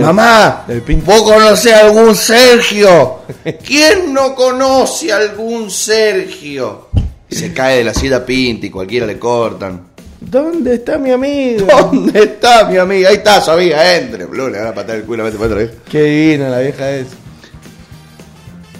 Mamá, 0.00 0.64
pin- 0.86 1.02
¿vos 1.04 1.22
conocés 1.22 1.72
a 1.72 1.80
algún 1.80 2.14
Sergio? 2.14 3.20
¿Quién 3.66 4.12
no 4.14 4.34
conoce 4.34 5.12
a 5.12 5.16
algún 5.16 5.70
Sergio? 5.70 6.88
Se 7.30 7.52
cae 7.52 7.78
de 7.78 7.84
la 7.84 7.94
silla 7.94 8.24
pinta 8.24 8.66
y 8.66 8.70
cualquiera 8.70 9.06
le 9.06 9.18
cortan. 9.18 9.87
¿Dónde 10.20 10.74
está 10.74 10.98
mi 10.98 11.10
amigo? 11.10 11.66
¿Dónde 11.92 12.22
está 12.24 12.68
mi 12.68 12.76
amiga? 12.76 13.10
Ahí 13.10 13.16
está 13.16 13.40
su 13.40 13.50
amiga, 13.50 13.96
entre. 13.96 14.24
Boludo, 14.26 14.50
le 14.50 14.58
van 14.58 14.68
a 14.68 14.74
patar 14.74 14.96
el 14.96 15.02
culo, 15.04 15.24
vete 15.24 15.36
para 15.36 15.46
otra 15.46 15.58
vez. 15.58 15.70
Qué 15.88 16.02
divina 16.02 16.48
la 16.48 16.58
vieja 16.60 16.90
es. 16.90 17.06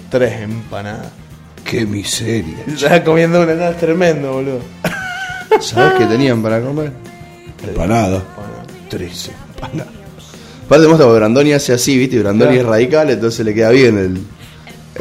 Tres 0.09 0.41
empanadas. 0.41 1.07
Qué 1.63 1.85
miseria. 1.85 2.57
Estaba 2.67 3.03
comiendo 3.03 3.41
una 3.41 3.53
nada 3.53 3.77
tremendo, 3.77 4.33
boludo. 4.33 4.59
¿Sabes 5.61 5.93
qué 5.99 6.05
tenían 6.05 6.41
para 6.41 6.61
comer? 6.61 6.91
Empanada. 7.67 8.23
Tres 8.89 9.29
empanadas. 9.55 9.93
Aparte 10.65 10.85
muestra 10.87 11.05
porque 11.07 11.19
Brandoni 11.19 11.53
hace 11.53 11.73
así, 11.73 11.97
¿viste? 11.97 12.17
Y 12.17 12.19
Brandoni 12.19 12.51
Claro. 12.53 12.67
es 12.67 12.71
radical, 12.71 13.09
entonces 13.09 13.45
le 13.45 13.53
queda 13.55 13.69
bien 13.71 13.97
el, 13.97 14.23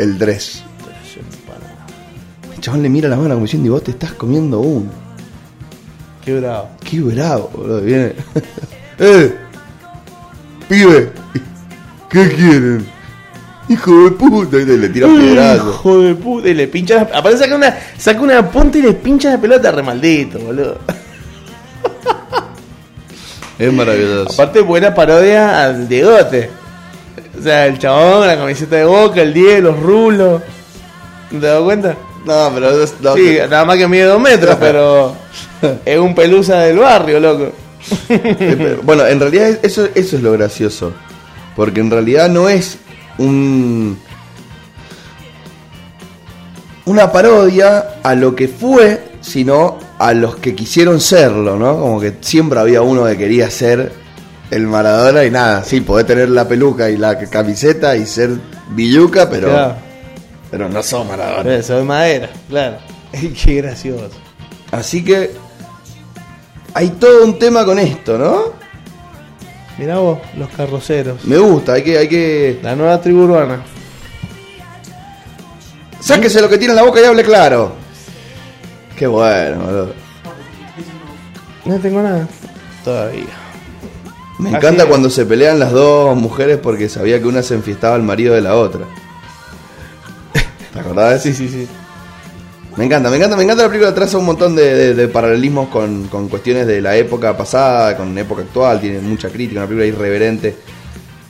el 0.02 0.18
tres. 0.18 0.62
El 2.54 2.60
chabón 2.60 2.82
le 2.82 2.88
mira 2.88 3.08
la 3.08 3.16
mano 3.16 3.34
como 3.34 3.44
diciendo, 3.44 3.66
y 3.68 3.70
vos 3.70 3.84
te 3.84 3.90
estás 3.92 4.12
comiendo 4.12 4.60
uno. 4.60 4.90
Qué 6.28 6.34
bravo. 6.34 6.68
Qué 6.84 7.00
bravo, 7.00 7.50
boludo. 7.54 7.80
Viene. 7.80 8.12
¡Eh! 8.98 9.34
¡Pibe! 10.68 11.10
¿Qué 12.10 12.28
quieren? 12.28 12.86
Hijo 13.70 14.04
de 14.04 14.10
puta. 14.10 14.58
Y 14.58 14.66
le 14.66 14.90
tira 14.90 15.06
piedrazo. 15.06 15.70
Hijo 15.70 16.00
de 16.02 16.14
puta. 16.16 16.48
Y 16.50 16.52
le 16.52 16.68
pincha 16.68 16.96
la... 16.96 17.18
Aparte 17.18 17.38
saca 17.38 17.54
una, 17.54 17.74
saca 17.96 18.20
una 18.20 18.50
punta 18.50 18.76
y 18.76 18.82
le 18.82 18.92
pincha 18.92 19.30
la 19.30 19.40
pelota 19.40 19.72
re 19.72 19.82
maldito, 19.82 20.38
boludo. 20.38 20.76
Es 23.58 23.72
maravilloso. 23.72 24.30
Aparte 24.30 24.60
buena 24.60 24.94
parodia 24.94 25.64
al 25.64 25.88
Diegote. 25.88 26.50
O 27.38 27.42
sea, 27.42 27.66
el 27.66 27.78
chabón, 27.78 28.26
la 28.26 28.36
camiseta 28.36 28.76
de 28.76 28.84
boca, 28.84 29.22
el 29.22 29.32
10, 29.32 29.62
los 29.62 29.80
rulos. 29.80 30.42
¿No 31.30 31.40
te 31.40 31.46
das 31.46 31.62
cuenta? 31.62 31.96
No, 32.24 32.50
pero. 32.54 32.82
es- 32.82 32.94
no, 33.00 33.14
sí, 33.14 33.38
nada 33.48 33.64
más 33.64 33.76
que 33.76 33.88
mide 33.88 34.04
dos 34.04 34.20
metros, 34.20 34.56
pero 34.60 35.14
es 35.84 35.98
un 35.98 36.14
pelusa 36.14 36.60
del 36.60 36.78
barrio, 36.78 37.20
loco. 37.20 37.52
Bueno, 38.82 39.06
en 39.06 39.18
realidad 39.20 39.48
es- 39.48 39.58
eso, 39.62 39.88
eso 39.94 40.16
es 40.16 40.22
lo 40.22 40.32
gracioso. 40.32 40.92
Porque 41.56 41.80
en 41.80 41.90
realidad 41.90 42.28
no 42.28 42.48
es 42.48 42.78
un. 43.18 43.98
Una 46.84 47.12
parodia 47.12 47.96
a 48.02 48.14
lo 48.14 48.34
que 48.34 48.48
fue, 48.48 49.02
sino 49.20 49.78
a 49.98 50.14
los 50.14 50.36
que 50.36 50.54
quisieron 50.54 51.00
serlo, 51.00 51.56
¿no? 51.58 51.78
Como 51.78 52.00
que 52.00 52.14
siempre 52.22 52.58
había 52.60 52.80
uno 52.80 53.04
que 53.04 53.16
quería 53.18 53.50
ser 53.50 53.92
el 54.50 54.66
Maradona 54.66 55.24
y 55.24 55.30
nada, 55.30 55.62
sí, 55.64 55.82
podés 55.82 56.06
tener 56.06 56.30
la 56.30 56.48
peluca 56.48 56.88
y 56.88 56.96
la 56.96 57.18
camiseta 57.18 57.94
y 57.96 58.06
ser 58.06 58.30
Villuca, 58.70 59.28
pero, 59.28 59.48
Claro. 59.50 59.74
Pero 60.50 60.68
no 60.68 60.82
sos 60.82 61.06
Maradona. 61.06 61.54
Eso 61.54 61.78
es 61.78 61.84
madera, 61.84 62.30
claro. 62.48 62.78
Qué 63.44 63.54
gracioso. 63.56 64.10
Así 64.70 65.04
que 65.04 65.30
hay 66.74 66.88
todo 66.90 67.24
un 67.24 67.38
tema 67.38 67.64
con 67.64 67.78
esto, 67.78 68.18
¿no? 68.18 68.52
Mirá 69.78 69.98
vos, 69.98 70.18
los 70.36 70.48
carroceros. 70.50 71.24
Me 71.24 71.38
gusta, 71.38 71.74
hay 71.74 71.82
que, 71.84 71.98
hay 71.98 72.08
que 72.08 72.58
La 72.62 72.74
nueva 72.74 73.00
tribu 73.00 73.22
urbana. 73.22 73.62
Sáquese 76.00 76.40
lo 76.40 76.48
que 76.48 76.58
tiene 76.58 76.72
en 76.72 76.76
la 76.76 76.82
boca 76.84 77.00
y 77.00 77.04
hable 77.04 77.22
claro. 77.24 77.72
Qué 78.96 79.06
bueno, 79.06 79.58
boludo. 79.64 79.94
No 81.64 81.78
tengo 81.78 82.02
nada. 82.02 82.26
Todavía. 82.84 83.26
Me 84.38 84.48
Así 84.48 84.56
encanta 84.56 84.84
es. 84.84 84.88
cuando 84.88 85.10
se 85.10 85.26
pelean 85.26 85.58
las 85.58 85.72
dos 85.72 86.16
mujeres 86.16 86.58
porque 86.62 86.88
sabía 86.88 87.18
que 87.20 87.26
una 87.26 87.42
se 87.42 87.54
enfiestaba 87.54 87.94
al 87.94 88.02
marido 88.02 88.34
de 88.34 88.40
la 88.40 88.54
otra. 88.56 88.86
¿Te 90.78 90.88
acordás? 90.88 91.22
Sí, 91.22 91.34
sí, 91.34 91.48
sí. 91.48 91.66
Me 92.76 92.84
encanta, 92.84 93.10
me 93.10 93.16
encanta, 93.16 93.36
me 93.36 93.42
encanta 93.42 93.64
la 93.64 93.68
película, 93.68 93.92
traza 93.94 94.18
un 94.18 94.24
montón 94.26 94.54
de, 94.54 94.72
de- 94.74 94.94
de 94.94 95.08
paralelismos 95.08 95.68
con, 95.68 96.04
con 96.06 96.28
cuestiones 96.28 96.66
de 96.66 96.80
la 96.80 96.96
época 96.96 97.36
pasada, 97.36 97.96
con 97.96 98.16
época 98.16 98.42
actual, 98.42 98.80
tiene 98.80 99.00
mucha 99.00 99.28
crítica, 99.30 99.60
una 99.60 99.66
película 99.68 99.86
irreverente. 99.86 100.56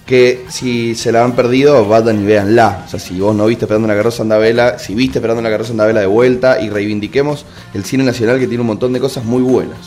Que 0.04 0.44
si 0.48 0.94
se 0.94 1.12
la 1.12 1.22
han 1.24 1.32
perdido, 1.32 1.86
vayan 1.86 2.22
y 2.22 2.26
véanla. 2.26 2.84
O 2.86 2.90
sea, 2.90 2.98
si 2.98 3.18
vos 3.20 3.34
no 3.36 3.44
viste 3.46 3.64
Esperando 3.66 3.88
la 3.88 3.94
Carroza, 3.94 4.22
anda 4.22 4.36
a 4.36 4.38
vela. 4.38 4.78
Si 4.78 4.94
viste 4.94 5.18
Esperando 5.18 5.42
la 5.42 5.50
Carroza, 5.50 5.72
anda 5.72 5.84
a 5.84 5.86
vela 5.86 6.00
de 6.00 6.06
vuelta 6.06 6.60
y 6.62 6.70
reivindiquemos 6.70 7.44
el 7.74 7.84
cine 7.84 8.04
nacional 8.04 8.38
que 8.38 8.46
tiene 8.46 8.62
un 8.62 8.68
montón 8.68 8.92
de 8.94 9.00
cosas 9.00 9.24
muy 9.24 9.42
buenas. 9.42 9.78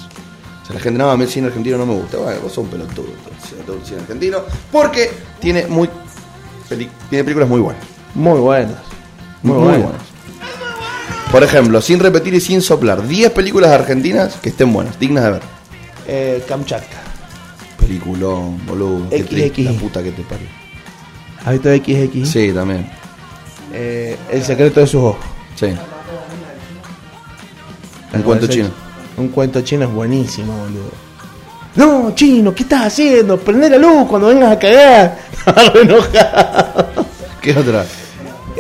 O 0.62 0.66
sea, 0.66 0.76
la 0.76 0.80
gente, 0.80 1.00
no, 1.00 1.10
a 1.10 1.18
mí 1.18 1.24
el 1.24 1.30
cine 1.30 1.48
argentino 1.48 1.78
no 1.80 1.88
me 1.88 1.94
gusta. 1.96 2.18
Bueno, 2.18 2.40
vos 2.42 2.52
sos 2.54 2.64
un 2.66 2.70
pelotudo, 2.70 3.08
el 3.08 3.86
cine 3.86 4.02
argentino. 4.02 4.40
Porque 4.72 5.10
tiene 5.40 5.66
muy 5.68 5.90
tiene 7.10 7.24
películas 7.24 7.50
muy 7.50 7.60
buenas. 7.62 7.84
Muy 8.14 8.40
buenas. 8.40 8.76
Muy, 9.44 9.54
Muy 9.56 9.64
buenas. 9.64 9.84
buenas. 9.84 10.02
Por 11.32 11.44
ejemplo, 11.44 11.82
sin 11.82 12.00
repetir 12.00 12.34
y 12.34 12.42
sin 12.42 12.62
soplar, 12.62 13.08
10 13.08 13.32
películas 13.32 13.72
argentinas 13.72 14.36
que 14.42 14.50
estén 14.50 14.72
buenas, 14.74 15.00
dignas 15.00 15.24
de 15.24 15.32
ver. 15.32 15.42
Eh, 16.08 16.44
Kamchatka. 16.48 16.98
Peliculón, 17.80 18.66
boludo. 18.66 19.08
XX. 19.10 19.26
triste, 19.30 19.62
la 19.64 19.72
puta 19.74 20.04
que 20.04 20.12
te 20.12 20.24
parió. 20.24 20.48
¿Has 21.46 21.54
visto 21.54 21.70
XX? 21.70 22.30
Sí, 22.30 22.52
también. 22.54 22.90
Eh, 23.74 24.18
el 24.30 24.44
secreto 24.44 24.82
de 24.82 24.88
sus 24.88 25.02
ojos. 25.02 25.26
Sí. 25.56 25.68
Un 28.14 28.22
cuento 28.24 28.48
chino. 28.48 28.70
Un 29.18 29.30
cuento 29.30 29.62
chino 29.62 29.86
es 29.86 29.92
buenísimo, 29.92 30.54
boludo. 30.54 30.92
No, 31.76 32.14
chino, 32.14 32.54
¿qué 32.54 32.64
estás 32.64 32.88
haciendo? 32.88 33.38
Prende 33.40 33.70
la 33.70 33.78
luz 33.78 34.06
cuando 34.10 34.28
vengas 34.28 34.52
a 34.52 34.60
cagar. 34.60 35.18
Enojado. 35.82 37.06
¿Qué 37.42 37.56
otra? 37.58 37.86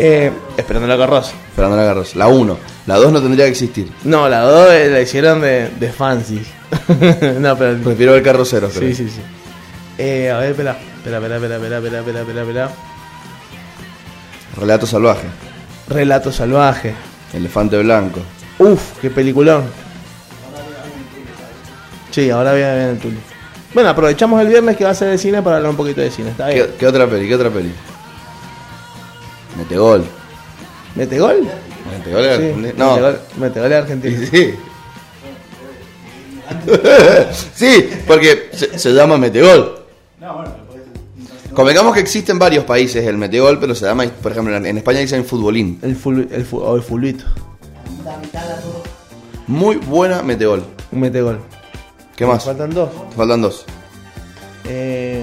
Eh, 0.03 0.31
esperando 0.57 0.87
la 0.87 0.97
carroza. 0.97 1.33
Fernando 1.55 1.77
la 1.77 1.83
Garros. 1.83 2.15
La 2.15 2.27
1. 2.27 2.57
La 2.87 2.95
2 2.95 3.11
no 3.11 3.21
tendría 3.21 3.45
que 3.45 3.51
existir. 3.51 3.87
No, 4.03 4.27
la 4.27 4.39
2 4.41 4.89
la 4.89 4.99
hicieron 4.99 5.41
de, 5.41 5.69
de 5.79 5.91
fancy. 5.91 6.41
no, 7.39 7.55
pero. 7.55 7.77
Prefiero 7.83 8.15
el 8.15 8.23
carrocero, 8.23 8.67
creo. 8.69 8.89
Sí, 8.89 8.95
sí, 8.95 9.09
sí. 9.09 9.21
Eh, 9.99 10.31
a 10.31 10.39
ver, 10.39 10.51
espera. 10.51 10.71
Espera, 10.71 11.17
espera, 11.17 11.35
espera, 11.35 11.55
espera, 11.57 11.77
espera, 11.77 11.99
espera, 11.99 12.19
espera, 12.21 12.41
espera. 12.41 12.69
Relato 14.57 14.87
salvaje. 14.87 15.27
Relato 15.87 16.31
salvaje. 16.31 16.95
Elefante 17.31 17.77
blanco. 17.77 18.21
Uf, 18.57 18.97
qué 19.01 19.11
peliculón. 19.11 19.65
Sí, 22.09 22.27
ahora 22.31 22.53
voy 22.53 22.63
a 22.63 22.73
ver 22.73 22.89
el 22.89 22.97
Tuli. 22.97 23.19
Bueno, 23.75 23.89
aprovechamos 23.89 24.41
el 24.41 24.47
viernes 24.47 24.75
que 24.75 24.83
va 24.83 24.89
a 24.89 24.95
ser 24.95 25.09
de 25.09 25.19
cine 25.19 25.43
para 25.43 25.57
hablar 25.57 25.69
un 25.69 25.77
poquito 25.77 26.01
de 26.01 26.09
cine. 26.09 26.31
Está 26.31 26.47
bien. 26.47 26.65
¿Qué, 26.65 26.73
qué 26.79 26.87
otra 26.87 27.05
peli? 27.05 27.27
¿Qué 27.27 27.35
otra 27.35 27.51
peli? 27.51 27.71
Metegol. 29.57 30.03
¿Mete 30.95 31.19
gol? 31.19 31.47
Metegol 31.97 32.23
era 32.25 32.37
Sí. 32.37 32.73
No. 32.77 32.89
mete 32.91 33.01
gol, 33.01 33.19
mete 33.37 33.59
gol 33.59 33.71
es 33.71 33.77
argentino. 33.81 34.27
Sí. 34.31 34.53
sí, 37.55 37.89
porque 38.07 38.49
se, 38.53 38.77
se 38.77 38.89
llama 38.93 39.17
Metegol. 39.17 39.85
No, 40.19 40.35
bueno. 40.35 40.51
Convengamos 41.53 41.93
que 41.93 41.99
existen 41.99 42.39
varios 42.39 42.63
países 42.65 43.05
el 43.05 43.17
Metegol, 43.17 43.59
pero 43.59 43.75
se 43.75 43.85
llama, 43.85 44.05
por 44.21 44.31
ejemplo, 44.31 44.55
en 44.55 44.77
España 44.77 44.99
dicen 44.99 45.25
futbolín. 45.25 45.79
El, 45.81 45.95
ful, 45.95 46.27
el, 46.31 46.45
fu- 46.45 46.59
o 46.59 46.75
el 46.75 46.81
fulbito. 46.81 47.25
Muy 49.47 49.75
buena 49.77 50.21
Metegol. 50.23 50.63
Un 50.91 50.99
metegol. 51.01 51.39
¿Qué 52.15 52.25
más? 52.25 52.45
Faltan 52.45 52.73
dos. 52.73 52.89
Faltan 53.15 53.41
dos. 53.41 53.65
Eh, 54.65 55.20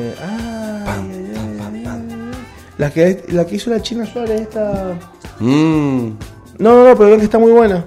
la, 2.78 2.90
que, 2.90 3.24
la 3.28 3.44
que 3.46 3.56
hizo 3.56 3.70
la 3.70 3.82
China 3.82 4.06
Suárez, 4.06 4.40
esta. 4.42 4.94
Mmm. 5.40 6.08
No, 6.58 6.74
no, 6.74 6.88
no, 6.88 6.96
pero 6.96 7.10
ven 7.10 7.18
que 7.18 7.24
está 7.24 7.38
muy 7.38 7.52
buena. 7.52 7.84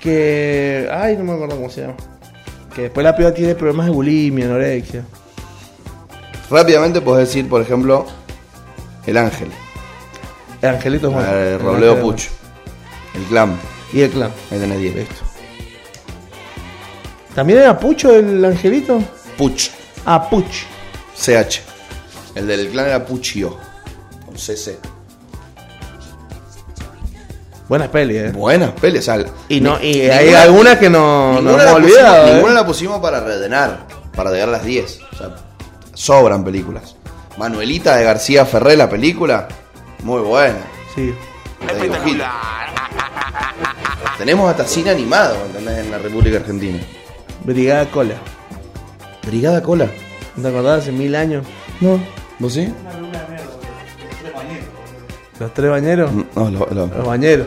Que. 0.00 0.88
Ay, 0.92 1.16
no 1.16 1.24
me 1.24 1.32
acuerdo 1.32 1.56
cómo 1.56 1.70
se 1.70 1.82
llama. 1.82 1.94
Que 2.74 2.82
después 2.82 3.04
la 3.04 3.16
piba 3.16 3.32
tiene 3.34 3.54
problemas 3.54 3.86
de 3.86 3.92
bulimia, 3.92 4.46
anorexia. 4.46 5.04
Rápidamente 6.50 7.00
puedes 7.00 7.28
decir, 7.28 7.48
por 7.48 7.60
ejemplo, 7.62 8.06
El 9.06 9.16
Ángel, 9.16 9.48
El 10.62 10.68
Angelito 10.70 11.08
es 11.08 11.14
bueno. 11.14 11.28
eh, 11.32 11.52
El 11.54 11.60
Robledo 11.60 11.92
Ángel 11.92 11.98
es 11.98 12.02
Puch, 12.04 12.28
El 13.14 13.24
bueno. 13.26 13.58
Y 13.92 14.00
el 14.02 14.10
clan. 14.10 14.30
Ahí 14.50 14.58
tenés 14.58 14.78
10. 14.80 14.94
Listo. 14.94 15.14
¿También 17.34 17.60
era 17.60 17.78
Pucho 17.78 18.12
el 18.14 18.44
Angelito? 18.44 19.00
Puch, 19.36 19.70
Ah, 20.04 20.28
Puch. 20.28 20.64
CH. 21.16 21.60
El 22.40 22.46
del 22.46 22.68
clan 22.70 22.86
era 22.86 23.04
Puchio, 23.04 23.56
con 24.24 24.36
CC. 24.38 24.78
Buenas 27.68 27.88
pelis, 27.88 28.16
eh. 28.16 28.32
Buenas 28.32 28.70
peleas. 28.72 29.06
o 29.08 29.14
sea, 29.14 29.24
Y, 29.48 29.60
no, 29.60 29.78
y 29.80 29.92
ninguna- 29.92 30.16
hay 30.16 30.34
algunas 30.34 30.78
que 30.78 30.90
no, 30.90 31.40
no 31.40 31.50
hemos 31.50 31.64
la 31.64 31.74
olvidado. 31.74 32.14
pusimos, 32.14 32.30
eh. 32.30 32.34
ninguna 32.34 32.54
la 32.54 32.66
pusimos 32.66 32.98
para 33.00 33.20
redenar, 33.20 33.86
para 34.16 34.30
llegar 34.32 34.48
a 34.48 34.52
las 34.52 34.64
10. 34.64 35.00
O 35.12 35.16
sea, 35.16 35.36
sobran 35.94 36.42
películas. 36.44 36.96
Manuelita 37.36 37.96
de 37.96 38.04
García 38.04 38.44
Ferré, 38.44 38.76
la 38.76 38.88
película, 38.90 39.46
muy 40.02 40.20
buena. 40.20 40.58
Sí. 40.94 41.14
Tenemos 44.18 44.50
hasta 44.50 44.66
cine 44.66 44.90
animado, 44.90 45.36
¿entendés? 45.46 45.78
En 45.78 45.90
la 45.90 45.98
República 45.98 46.38
Argentina. 46.38 46.78
Brigada 47.44 47.86
Cola. 47.90 48.14
Brigada 49.26 49.62
Cola. 49.62 49.86
¿No 50.36 50.42
te 50.42 50.48
acordás? 50.48 50.80
Hace 50.82 50.92
mil 50.92 51.14
años. 51.14 51.46
No. 51.80 52.00
¿Vos 52.40 52.52
sí? 52.54 52.72
Los 52.72 53.54
tres 54.24 54.30
bañeros, 54.34 54.60
boludo. 54.74 55.08
Los 55.38 55.54
tres 55.54 55.70
bañeros. 55.70 56.10
No, 56.34 56.50
lo- 56.50 56.68
lo- 56.72 56.86
Los 56.96 57.06
bañeros. 57.06 57.46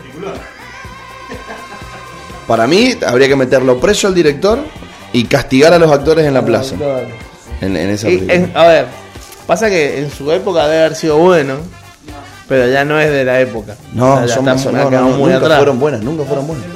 Peliculón. 0.00 0.34
Para 2.46 2.66
mí 2.66 2.94
habría 3.06 3.28
que 3.28 3.36
meterlo 3.36 3.78
preso 3.80 4.06
al 4.08 4.14
director 4.14 4.58
y 5.12 5.24
castigar 5.24 5.72
a 5.72 5.78
los 5.78 5.90
actores 5.90 6.26
en 6.26 6.34
la 6.34 6.44
plaza. 6.44 6.74
En, 7.60 7.76
en 7.76 7.90
esa 7.90 8.08
Y, 8.10 8.18
película. 8.18 8.34
en- 8.34 8.52
a 8.56 8.66
ver, 8.66 8.86
pasa 9.46 9.68
que 9.68 10.00
en 10.00 10.10
su 10.10 10.30
época 10.32 10.66
debe 10.66 10.84
haber 10.84 10.94
sido 10.96 11.16
bueno, 11.18 11.54
pero 12.48 12.68
ya 12.70 12.84
no 12.84 12.98
es 13.00 13.10
de 13.10 13.24
la 13.24 13.40
época. 13.40 13.76
No, 13.92 14.14
O 14.14 14.16
sea, 14.18 14.26
ya 14.26 14.34
son, 14.34 14.48
ha 14.48 14.54
no, 14.54 14.72
no, 14.84 14.90
quedado 14.90 15.08
no, 15.10 15.16
muy 15.16 15.32
nunca 15.32 15.36
atrás. 15.44 15.58
fueron 15.58 15.78
buenas, 15.80 16.02
nunca 16.02 16.24
fueron 16.24 16.46
buenas. 16.46 16.66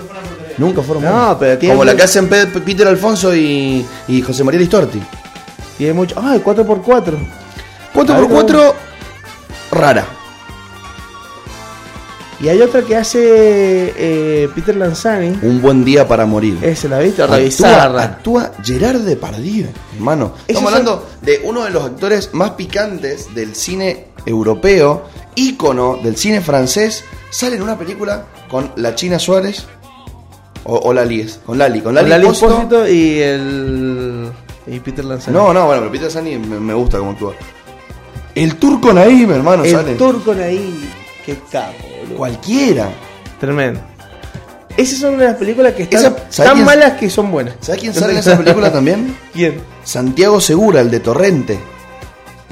Nunca 0.56 0.82
fueron 0.82 1.04
No, 1.04 1.10
buenas. 1.10 1.36
pero 1.38 1.68
Como 1.72 1.84
la 1.84 1.94
que 1.96 2.02
hacen 2.02 2.28
Pe- 2.28 2.46
Peter 2.46 2.86
Alfonso 2.88 3.34
y, 3.34 3.84
y 4.08 4.22
José 4.22 4.42
María 4.44 4.60
Listorti. 4.60 5.00
Y 5.78 5.84
hay 5.86 5.92
mucho. 5.92 6.14
¡Ay, 6.22 6.40
4x4! 6.44 7.14
4x4, 7.94 8.72
rara. 9.72 10.06
Y 12.40 12.48
hay 12.48 12.60
otra 12.62 12.82
que 12.82 12.94
hace 12.96 13.18
eh, 13.96 14.48
Peter 14.54 14.76
Lanzani. 14.76 15.38
Un 15.42 15.60
buen 15.60 15.84
día 15.84 16.06
para 16.06 16.24
morir. 16.24 16.56
Ese, 16.62 16.88
¿la 16.88 17.00
viste? 17.00 17.22
Actúa, 17.22 17.36
Revisarla. 17.36 18.02
actúa 18.04 18.52
Gerard 18.62 19.00
Depardieu, 19.00 19.66
hermano. 19.96 20.34
Estamos 20.46 20.70
son- 20.70 20.78
hablando 20.80 21.06
de 21.20 21.40
uno 21.42 21.64
de 21.64 21.70
los 21.70 21.84
actores 21.84 22.30
más 22.34 22.50
picantes 22.50 23.34
del 23.34 23.56
cine 23.56 24.06
europeo, 24.24 25.04
ícono 25.34 25.98
del 26.02 26.16
cine 26.16 26.40
francés. 26.40 27.02
Sale 27.30 27.56
en 27.56 27.62
una 27.62 27.76
película 27.76 28.26
con 28.48 28.70
la 28.76 28.94
China 28.94 29.18
Suárez 29.18 29.66
o, 30.62 30.76
o 30.76 30.92
Lali, 30.92 31.22
es, 31.22 31.40
con 31.44 31.58
Lali, 31.58 31.80
con 31.80 31.92
Lali, 31.92 32.04
Con 32.04 32.10
Lali 32.10 32.26
Posto. 32.28 32.46
Espósito 32.46 32.88
y 32.88 33.18
el. 33.20 34.28
Y 34.70 34.80
Peter 34.80 35.04
Lanzani. 35.04 35.36
No, 35.36 35.52
no, 35.54 35.66
bueno, 35.66 35.80
pero 35.82 35.92
Peter 35.92 36.10
Sani 36.10 36.36
me, 36.38 36.60
me 36.60 36.74
gusta 36.74 36.98
cómo 36.98 37.12
actúa. 37.12 37.34
El 38.34 38.56
turco 38.56 38.92
Naim, 38.92 39.30
hermano, 39.32 39.64
el 39.64 39.70
sale. 39.72 39.94
turco 39.94 40.32
ahí. 40.32 40.90
Qué 41.24 41.36
capo, 41.50 41.72
boludo. 42.00 42.16
Cualquiera. 42.16 42.88
Tremendo. 43.40 43.80
Esas 44.76 44.98
son 45.00 45.14
una 45.14 45.24
de 45.24 45.28
las 45.30 45.38
películas 45.38 45.72
que 45.74 45.82
están 45.84 46.00
Esa- 46.00 46.10
¿sabes 46.28 46.36
tan 46.36 46.54
quién- 46.54 46.66
malas 46.66 46.92
que 46.92 47.10
son 47.10 47.30
buenas. 47.32 47.54
¿Sabes 47.60 47.80
quién 47.80 47.92
sale 47.94 48.12
en 48.12 48.18
esa 48.20 48.36
película 48.38 48.72
también? 48.72 49.16
¿Quién? 49.32 49.60
Santiago 49.82 50.40
Segura, 50.40 50.80
el 50.80 50.90
de 50.90 51.00
Torrente. 51.00 51.58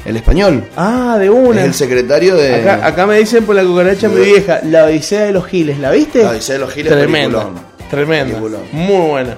El 0.05 0.17
español. 0.17 0.69
Ah, 0.77 1.17
de 1.19 1.29
una. 1.31 1.61
Es 1.61 1.67
el 1.67 1.75
secretario 1.75 2.37
de. 2.37 2.55
Acá, 2.57 2.87
acá 2.87 3.07
me 3.07 3.19
dicen 3.19 3.45
por 3.45 3.55
la 3.57 3.63
cucaracha 3.65 4.09
mi 4.09 4.21
vieja, 4.25 4.61
la 4.65 4.85
Odisea 4.85 5.23
de 5.25 5.33
los 5.33 5.47
Giles, 5.47 5.79
¿la 5.79 5.91
viste? 5.91 6.23
La 6.23 6.31
Odisea 6.31 6.55
de 6.55 6.61
los 6.61 6.73
Giles. 6.73 6.93
Tremenda. 6.93 7.49
Peliculón. 7.91 8.63
Muy 8.73 9.09
buena. 9.11 9.37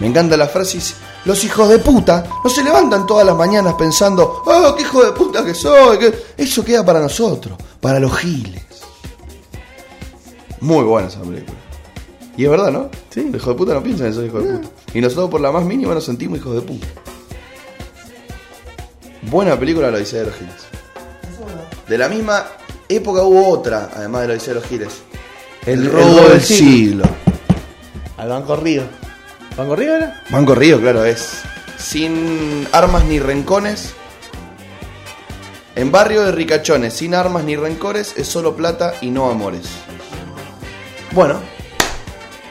Me 0.00 0.06
encanta 0.08 0.36
la 0.36 0.46
frase. 0.48 0.78
Los 1.24 1.42
hijos 1.44 1.68
de 1.70 1.78
puta 1.78 2.26
no 2.42 2.50
se 2.50 2.62
levantan 2.62 3.06
todas 3.06 3.26
las 3.26 3.36
mañanas 3.36 3.74
pensando, 3.74 4.42
oh, 4.44 4.74
qué 4.76 4.82
hijo 4.82 5.02
de 5.04 5.12
puta 5.12 5.44
que 5.44 5.54
soy. 5.54 5.98
que-". 5.98 6.14
Eso 6.36 6.64
queda 6.64 6.84
para 6.84 7.00
nosotros, 7.00 7.56
para 7.80 7.98
los 7.98 8.14
giles. 8.18 8.62
Muy 10.60 10.84
buena 10.84 11.08
esa 11.08 11.20
película. 11.20 11.58
Y 12.36 12.44
es 12.44 12.50
verdad, 12.50 12.70
¿no? 12.70 12.90
Sí. 13.10 13.28
Los 13.30 13.36
hijos 13.40 13.54
de 13.54 13.54
puta 13.54 13.74
no 13.74 13.82
piensan 13.82 14.08
en 14.08 14.14
ser 14.14 14.24
hijos 14.24 14.44
de 14.44 14.58
puta. 14.58 14.68
Y 14.92 15.00
nosotros 15.00 15.30
por 15.30 15.40
la 15.40 15.52
más 15.52 15.64
mínima 15.64 15.94
nos 15.94 16.04
sentimos 16.04 16.38
hijos 16.38 16.54
de 16.54 16.60
puta. 16.60 16.86
Buena 19.22 19.58
película 19.58 19.90
La 19.90 19.96
Odisea 19.96 20.20
de 20.20 20.26
los 20.26 20.34
Giles. 20.34 20.54
De 21.88 21.98
la 21.98 22.08
misma 22.08 22.46
época 22.88 23.22
hubo 23.22 23.48
otra, 23.48 23.90
además 23.94 24.22
de 24.22 24.28
La 24.28 24.34
Odisea 24.34 24.54
de 24.54 24.60
los 24.60 24.68
Giles. 24.68 25.02
El, 25.64 25.90
robo 25.90 26.28
del 26.28 26.42
siglo. 26.42 27.04
Al 28.18 28.28
Banco 28.28 28.56
Río. 28.56 28.82
¿Banco 29.56 29.76
Río 29.76 29.94
era? 29.96 30.20
Banco 30.30 30.54
Río, 30.54 30.80
claro, 30.80 31.04
es 31.04 31.42
sin 31.78 32.66
armas 32.72 33.04
ni 33.04 33.18
rencones. 33.20 33.94
En 35.76 35.92
barrio 35.92 36.24
de 36.24 36.32
ricachones, 36.32 36.94
sin 36.94 37.14
armas 37.14 37.44
ni 37.44 37.56
rencores, 37.56 38.14
es 38.16 38.26
solo 38.28 38.56
plata 38.56 38.94
y 39.00 39.10
no 39.10 39.30
amores. 39.30 39.66
Bueno, 41.12 41.40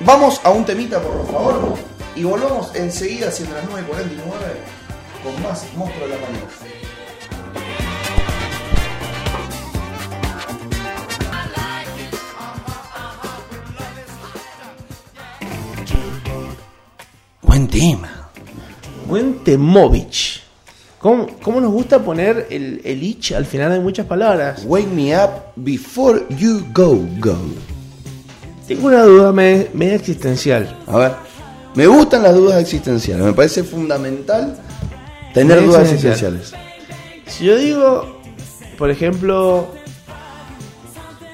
vamos 0.02 0.40
a 0.44 0.50
un 0.52 0.66
temita, 0.66 1.02
por 1.02 1.26
favor, 1.32 1.76
y 2.16 2.24
volvamos 2.24 2.74
enseguida, 2.76 3.32
siendo 3.32 3.56
las 3.56 3.66
9.49, 3.66 3.84
con 5.24 5.42
más 5.42 5.66
Monstruo 5.76 6.08
de 6.08 6.14
la 6.14 6.22
Mañana. 6.22 6.83
Buen 17.54 17.68
tema. 17.68 18.10
Buen 19.08 19.44
Temovich. 19.44 20.42
¿Cómo, 20.98 21.28
cómo 21.44 21.62
nos 21.62 21.72
gusta 21.72 22.00
poner 22.00 22.48
el, 22.50 22.82
el 22.84 23.04
ich 23.04 23.32
al 23.32 23.46
final 23.46 23.72
de 23.72 23.80
muchas 23.80 24.08
palabras? 24.08 24.64
Wake 24.66 24.88
me 24.88 25.16
up 25.16 25.30
before 25.56 26.26
you 26.32 26.66
go, 26.74 26.98
go. 27.20 27.38
Tengo 28.68 28.88
una 28.88 29.04
duda 29.04 29.32
me- 29.32 29.68
media 29.72 29.94
existencial. 29.94 30.76
A 30.88 30.98
ver, 30.98 31.12
me 31.76 31.86
gustan 31.86 32.24
las 32.24 32.34
dudas 32.34 32.60
existenciales. 32.60 33.24
Me 33.24 33.34
parece 33.34 33.64
fundamental 33.64 34.58
tener 35.36 35.64
dudas 35.64 35.84
existencial. 35.92 36.38
existenciales. 36.38 36.54
Si 37.28 37.46
yo 37.46 37.56
digo, 37.58 38.20
por 38.80 38.90
ejemplo, 38.90 39.68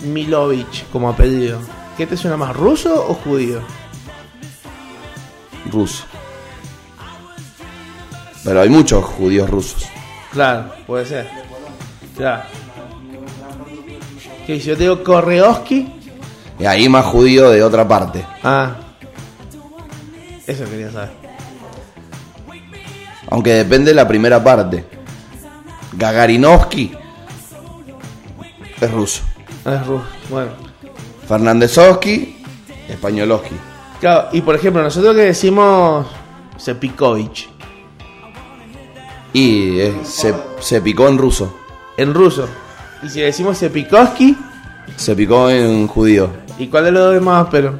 Milovich 0.02 0.84
como 0.92 1.08
apellido, 1.08 1.60
¿qué 1.96 2.06
te 2.06 2.18
suena 2.18 2.36
más, 2.36 2.54
ruso 2.58 3.06
o 3.08 3.14
judío? 3.14 3.62
Ruso. 5.72 6.06
Pero 8.44 8.62
hay 8.62 8.70
muchos 8.70 9.04
judíos 9.04 9.50
rusos. 9.50 9.86
Claro, 10.32 10.72
puede 10.88 11.06
ser. 11.06 11.30
Claro. 12.16 12.44
Si 14.48 14.60
yo 14.60 14.76
digo 14.76 15.04
Korreoski, 15.04 15.94
Y 16.60 16.66
ahí 16.66 16.90
más 16.90 17.06
judío 17.06 17.50
de 17.52 17.64
otra 17.64 17.88
parte. 17.88 18.26
ah, 18.44 18.76
eso 20.48 20.66
quería 20.66 20.92
saber. 20.92 21.12
Aunque 23.30 23.54
depende 23.54 23.92
de 23.92 23.96
la 23.96 24.08
primera 24.08 24.44
parte. 24.44 24.84
Gagarinovsky 25.94 26.92
es 28.82 28.92
ruso. 28.92 29.22
Ah, 29.66 29.76
es 29.76 29.86
ruso. 29.88 30.06
Bueno. 30.30 30.52
Fernandezovsky, 31.28 32.44
españolowski. 32.88 33.56
Claro, 34.00 34.30
y 34.32 34.42
por 34.42 34.56
ejemplo, 34.56 34.82
nosotros 34.82 35.14
que 35.16 35.24
decimos 35.24 36.08
Sepikovich 36.58 37.50
Y 39.34 39.80
eh, 39.80 39.94
se, 40.04 40.34
se 40.60 40.82
picó 40.82 41.08
en 41.10 41.18
ruso. 41.18 41.54
en 41.98 42.14
ruso. 42.14 42.48
Y 43.04 43.10
si 43.10 43.22
decimos 43.22 43.58
Sepikoski, 43.58 44.36
Se 44.96 45.16
picó 45.16 45.50
en 45.50 45.88
judío. 45.88 46.30
¿y 46.58 46.68
cuál 46.68 46.86
de 46.86 46.92
los 46.92 47.14
demás 47.14 47.48
pero? 47.52 47.80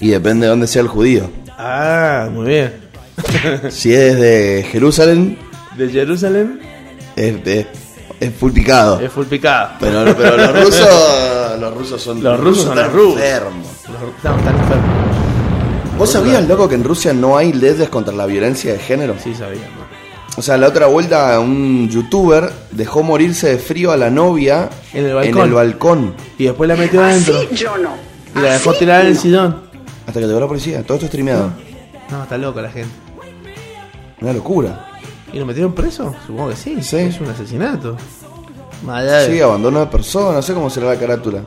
Y 0.00 0.08
depende 0.08 0.46
de 0.46 0.50
dónde 0.50 0.66
sea 0.66 0.82
el 0.82 0.88
judío. 0.88 1.30
Ah, 1.58 2.28
muy 2.32 2.46
bien. 2.46 2.74
Si 3.70 3.92
es 3.94 4.18
de 4.18 4.66
Jerusalén, 4.70 5.38
De 5.76 5.88
Jerusalén 5.88 6.60
es, 7.16 7.46
es, 7.46 7.66
es 8.20 8.34
full 8.34 8.52
picado. 8.52 9.00
es 9.00 9.10
full 9.12 9.26
picado. 9.26 9.70
Pero, 9.80 10.04
pero 10.16 10.36
los 10.36 10.64
rusos, 10.64 11.58
los 11.60 11.74
rusos 11.74 12.02
son 12.02 12.22
Los 12.22 12.38
rusos 12.40 12.64
son 12.64 12.78
están 12.78 12.92
los 12.92 13.02
rusos. 13.04 13.20
enfermos. 13.22 13.66
Los- 13.88 14.24
No, 14.24 14.36
están 14.38 14.56
enfermos. 14.58 14.95
¿Vos 16.06 16.12
sabías, 16.12 16.46
loco, 16.48 16.68
que 16.68 16.74
en 16.76 16.84
Rusia 16.84 17.12
no 17.12 17.36
hay 17.36 17.52
leyes 17.52 17.88
contra 17.88 18.14
la 18.14 18.26
violencia 18.26 18.72
de 18.72 18.78
género? 18.78 19.16
Sí, 19.22 19.34
sabía. 19.34 19.60
¿no? 19.62 19.86
O 20.38 20.42
sea, 20.42 20.56
la 20.56 20.68
otra 20.68 20.86
vuelta 20.86 21.40
un 21.40 21.88
youtuber 21.88 22.52
dejó 22.70 23.02
morirse 23.02 23.48
de 23.48 23.58
frío 23.58 23.90
a 23.90 23.96
la 23.96 24.10
novia 24.10 24.68
En 24.92 25.06
el 25.06 25.14
balcón. 25.14 25.42
el 25.48 25.52
balcón. 25.54 26.14
Y 26.38 26.44
después 26.44 26.68
la 26.68 26.76
metió 26.76 27.02
adentro. 27.02 27.50
yo 27.52 27.76
no. 27.78 27.90
Y 28.34 28.40
la 28.40 28.52
dejó 28.52 28.74
tirar 28.74 29.00
en 29.02 29.06
el 29.08 29.18
sillón. 29.18 29.62
Hasta 30.06 30.20
que 30.20 30.26
llegó 30.26 30.38
la 30.38 30.46
policía. 30.46 30.82
Todo 30.84 30.94
esto 30.96 31.06
streameado. 31.08 31.50
No, 32.10 32.22
está 32.22 32.36
loca 32.38 32.60
la 32.62 32.70
gente. 32.70 32.94
Una 34.20 34.32
locura. 34.34 34.90
¿Y 35.32 35.38
lo 35.38 35.46
metieron 35.46 35.74
preso? 35.74 36.14
Supongo 36.26 36.50
que 36.50 36.56
sí. 36.56 36.82
Sí. 36.82 36.96
Es 36.98 37.20
un 37.20 37.28
asesinato. 37.30 37.96
De- 38.82 39.26
Sí, 39.32 39.40
abandono 39.40 39.80
de 39.80 39.86
personas, 39.86 40.34
no 40.34 40.42
sé 40.42 40.52
cómo 40.54 40.68
será 40.70 40.88
la 40.88 40.98
carátula. 40.98 41.40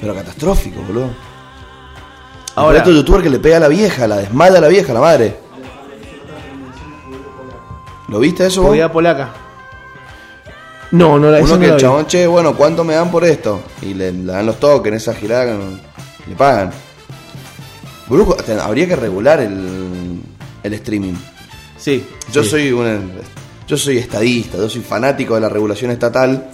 Pero 0.00 0.14
catastrófico, 0.14 0.80
boludo. 0.86 1.10
Ahora, 2.56 2.78
estos 2.78 2.94
youtuber 2.94 3.22
que 3.22 3.30
le 3.30 3.38
pega 3.38 3.58
a 3.58 3.60
la 3.60 3.68
vieja, 3.68 4.06
la 4.08 4.16
desmada 4.16 4.58
a 4.58 4.60
la 4.62 4.68
vieja, 4.68 4.92
la 4.92 5.00
madre. 5.00 5.36
¿Lo 8.08 8.18
viste 8.18 8.46
eso 8.46 8.62
vos? 8.62 8.70
judía 8.70 8.90
polaca. 8.90 9.30
No, 10.92 11.18
no 11.18 11.30
la 11.30 11.38
Uno 11.38 11.54
no 11.54 11.60
que 11.60 11.66
el 11.66 11.76
chabón, 11.76 12.06
che, 12.06 12.26
bueno, 12.26 12.56
¿cuánto 12.56 12.84
me 12.84 12.94
dan 12.94 13.10
por 13.10 13.24
esto? 13.24 13.60
Y 13.82 13.92
le, 13.94 14.12
le 14.12 14.32
dan 14.32 14.46
los 14.46 14.58
tokens, 14.58 14.96
esa 15.02 15.14
girada, 15.14 15.56
le 16.26 16.34
pagan. 16.36 16.70
Brujo, 18.08 18.36
habría 18.62 18.86
que 18.86 18.96
regular 18.96 19.40
el, 19.40 20.20
el 20.62 20.72
streaming. 20.74 21.14
Sí. 21.76 22.06
Yo 22.32 22.42
sí. 22.42 22.50
soy 22.50 22.72
un, 22.72 23.10
yo 23.66 23.76
soy 23.76 23.98
estadista, 23.98 24.58
yo 24.58 24.68
soy 24.68 24.80
fanático 24.80 25.34
de 25.34 25.40
la 25.40 25.48
regulación 25.48 25.90
estatal, 25.90 26.48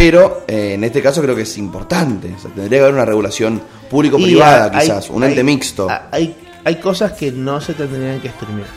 pero 0.00 0.44
eh, 0.46 0.74
en 0.74 0.84
este 0.84 1.02
caso 1.02 1.20
creo 1.20 1.34
que 1.34 1.42
es 1.42 1.58
importante. 1.58 2.32
O 2.36 2.40
sea, 2.40 2.50
tendría 2.52 2.78
que 2.78 2.82
haber 2.84 2.94
una 2.94 3.04
regulación 3.04 3.60
público-privada, 3.90 4.70
hay- 4.72 4.86
quizás, 4.86 5.10
un 5.10 5.24
ente 5.24 5.40
hay- 5.40 5.44
mixto. 5.44 5.88
Hay, 6.12 6.36
hay 6.64 6.76
cosas 6.76 7.12
que 7.12 7.32
no 7.32 7.60
se 7.60 7.74
tendrían 7.74 8.20
que 8.20 8.28
streamear. 8.28 8.68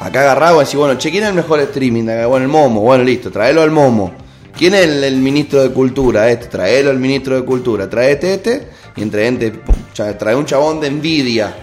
Acá 0.00 0.22
agarrado 0.22 0.56
y 0.56 0.60
decir, 0.60 0.78
bueno, 0.78 0.96
che, 0.98 1.10
¿quién 1.10 1.22
es 1.24 1.28
el 1.28 1.34
mejor 1.34 1.60
streaming? 1.60 2.04
Bueno, 2.04 2.36
el 2.38 2.48
Momo, 2.48 2.80
bueno, 2.80 3.04
listo, 3.04 3.30
traelo 3.30 3.60
al 3.62 3.70
Momo. 3.70 4.12
¿Quién 4.56 4.74
es 4.74 4.84
el, 4.84 5.04
el 5.04 5.16
ministro 5.16 5.62
de 5.62 5.70
Cultura? 5.70 6.30
Este, 6.30 6.46
traelo 6.46 6.90
al 6.90 6.98
ministro 6.98 7.36
de 7.36 7.44
Cultura. 7.44 7.88
Traete 7.90 8.34
este, 8.34 8.68
y 8.96 9.02
entre 9.02 9.50
pum, 9.50 9.74
cha- 9.92 10.16
trae 10.16 10.34
un 10.34 10.46
chabón 10.46 10.80
de 10.80 10.90
Nvidia. 10.90 11.54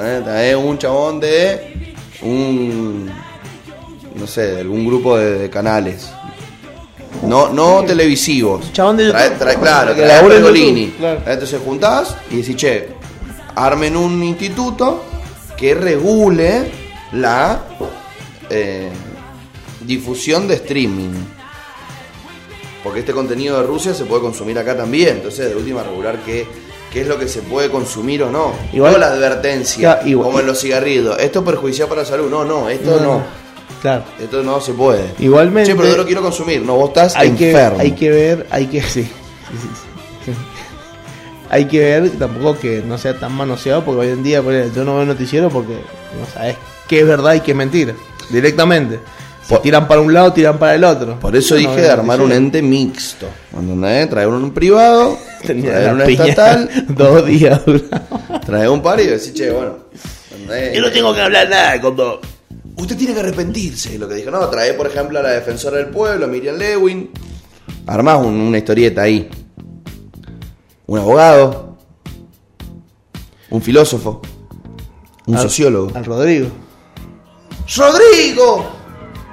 ¿eh? 0.00 0.20
Trae 0.22 0.54
un 0.54 0.78
chabón 0.78 1.18
de 1.18 1.96
un, 2.22 3.10
no 4.14 4.26
sé, 4.26 4.42
de 4.54 4.60
algún 4.60 4.86
grupo 4.86 5.16
de, 5.16 5.38
de 5.38 5.50
canales. 5.50 6.08
No, 7.22 7.48
no 7.52 7.84
televisivos. 7.84 8.72
Chabón 8.72 8.96
de 8.98 9.12
Trae- 9.12 9.58
claro, 9.58 9.94
Que 9.94 10.02
trae 10.02 10.22
Pergolini. 10.28 10.88
Claro. 10.98 11.20
Entonces 11.26 11.60
juntás 11.64 12.14
y 12.30 12.36
decís, 12.36 12.56
che, 12.56 12.88
armen 13.54 13.96
un 13.96 14.22
instituto 14.22 15.02
que 15.56 15.74
regule 15.74 16.70
la 17.12 17.62
eh, 18.50 18.88
difusión 19.80 20.46
de 20.48 20.54
streaming. 20.54 21.10
Porque 22.84 23.00
este 23.00 23.12
contenido 23.12 23.58
de 23.60 23.66
Rusia 23.66 23.94
se 23.94 24.04
puede 24.04 24.22
consumir 24.22 24.58
acá 24.58 24.76
también. 24.76 25.16
Entonces, 25.16 25.48
de 25.48 25.56
última, 25.56 25.82
regular 25.82 26.18
qué, 26.24 26.46
qué 26.92 27.00
es 27.00 27.08
lo 27.08 27.18
que 27.18 27.26
se 27.26 27.42
puede 27.42 27.68
consumir 27.70 28.22
o 28.22 28.30
no. 28.30 28.52
Igual- 28.72 28.92
no 28.92 28.98
la 28.98 29.08
advertencia, 29.08 30.00
Ya, 30.00 30.08
igual- 30.08 30.26
como 30.28 30.40
en 30.40 30.46
los 30.46 30.60
cigarrillos. 30.60 31.18
Esto 31.18 31.40
es 31.40 31.44
perjudicial 31.44 31.88
para 31.88 32.02
la 32.02 32.06
salud. 32.06 32.30
No, 32.30 32.44
no, 32.44 32.68
esto 32.68 33.00
no. 33.00 33.45
Claro. 33.82 34.04
Esto 34.20 34.42
no 34.42 34.60
se 34.60 34.72
puede. 34.72 35.12
Igualmente. 35.18 35.70
Che, 35.70 35.76
pero 35.76 35.88
yo 35.90 35.96
lo 35.96 36.04
quiero 36.06 36.22
consumir. 36.22 36.62
No, 36.62 36.76
vos 36.76 36.88
estás 36.88 37.14
hay 37.16 37.30
que, 37.32 37.50
enfermo. 37.50 37.78
hay 37.80 37.92
que 37.92 38.10
ver, 38.10 38.46
hay 38.50 38.66
que. 38.66 38.82
Sí, 38.82 39.02
sí, 39.02 39.08
sí, 40.24 40.32
sí. 40.32 40.32
Hay 41.48 41.66
que 41.66 41.78
ver 41.78 42.10
tampoco 42.18 42.58
que 42.58 42.82
no 42.84 42.98
sea 42.98 43.16
tan 43.18 43.32
manoseado, 43.32 43.84
porque 43.84 44.00
hoy 44.00 44.08
en 44.08 44.22
día 44.24 44.42
yo 44.74 44.84
no 44.84 44.96
veo 44.96 45.04
noticiero 45.04 45.48
porque 45.48 45.74
no 45.74 46.26
sabes 46.34 46.56
qué 46.88 47.00
es 47.00 47.06
verdad 47.06 47.34
y 47.34 47.40
qué 47.40 47.52
es 47.52 47.56
mentira. 47.56 47.94
Directamente. 48.30 48.98
Si 49.44 49.50
Por- 49.50 49.62
tiran 49.62 49.86
para 49.86 50.00
un 50.00 50.12
lado, 50.12 50.32
tiran 50.32 50.58
para 50.58 50.74
el 50.74 50.82
otro. 50.82 51.20
Por 51.20 51.36
eso 51.36 51.54
No 51.54 51.60
dije 51.60 51.82
de 51.82 51.88
armar 51.90 52.20
un 52.20 52.32
ente 52.32 52.60
mixto. 52.62 53.28
¿Entendés? 53.56 54.10
Traer 54.10 54.26
un 54.26 54.50
privado, 54.52 55.16
Tenía 55.46 55.70
traer 55.70 55.92
un 55.94 56.02
piña 56.02 56.24
estatal, 56.26 56.70
dos 56.88 57.24
días 57.24 57.64
duraba. 57.64 58.40
traer 58.44 58.68
un 58.68 58.82
par 58.82 58.98
y 58.98 59.06
decir, 59.06 59.32
che, 59.34 59.50
bueno. 59.52 59.76
¿entendés? 60.32 60.74
Yo 60.74 60.80
no 60.80 60.90
tengo 60.90 61.14
que 61.14 61.20
hablar 61.20 61.48
nada 61.48 61.80
con 61.80 61.94
vos. 61.94 62.18
Usted 62.76 62.96
tiene 62.96 63.14
que 63.14 63.20
arrepentirse 63.20 63.90
de 63.90 63.98
lo 63.98 64.08
que 64.08 64.14
dijo. 64.16 64.30
No, 64.30 64.46
trae, 64.48 64.74
por 64.74 64.86
ejemplo, 64.86 65.18
a 65.18 65.22
la 65.22 65.30
defensora 65.30 65.78
del 65.78 65.86
pueblo, 65.88 66.28
Miriam 66.28 66.56
Lewin. 66.56 67.10
Armás 67.86 68.18
un- 68.24 68.34
una 68.34 68.58
historieta 68.58 69.02
ahí. 69.02 69.28
Un 70.86 70.98
abogado. 70.98 71.76
Un 73.50 73.62
filósofo. 73.62 74.20
Un 75.26 75.36
Al- 75.36 75.42
sociólogo. 75.42 75.90
Al 75.94 76.04
Rodrigo. 76.04 76.48
¡Rodrigo! 77.76 78.64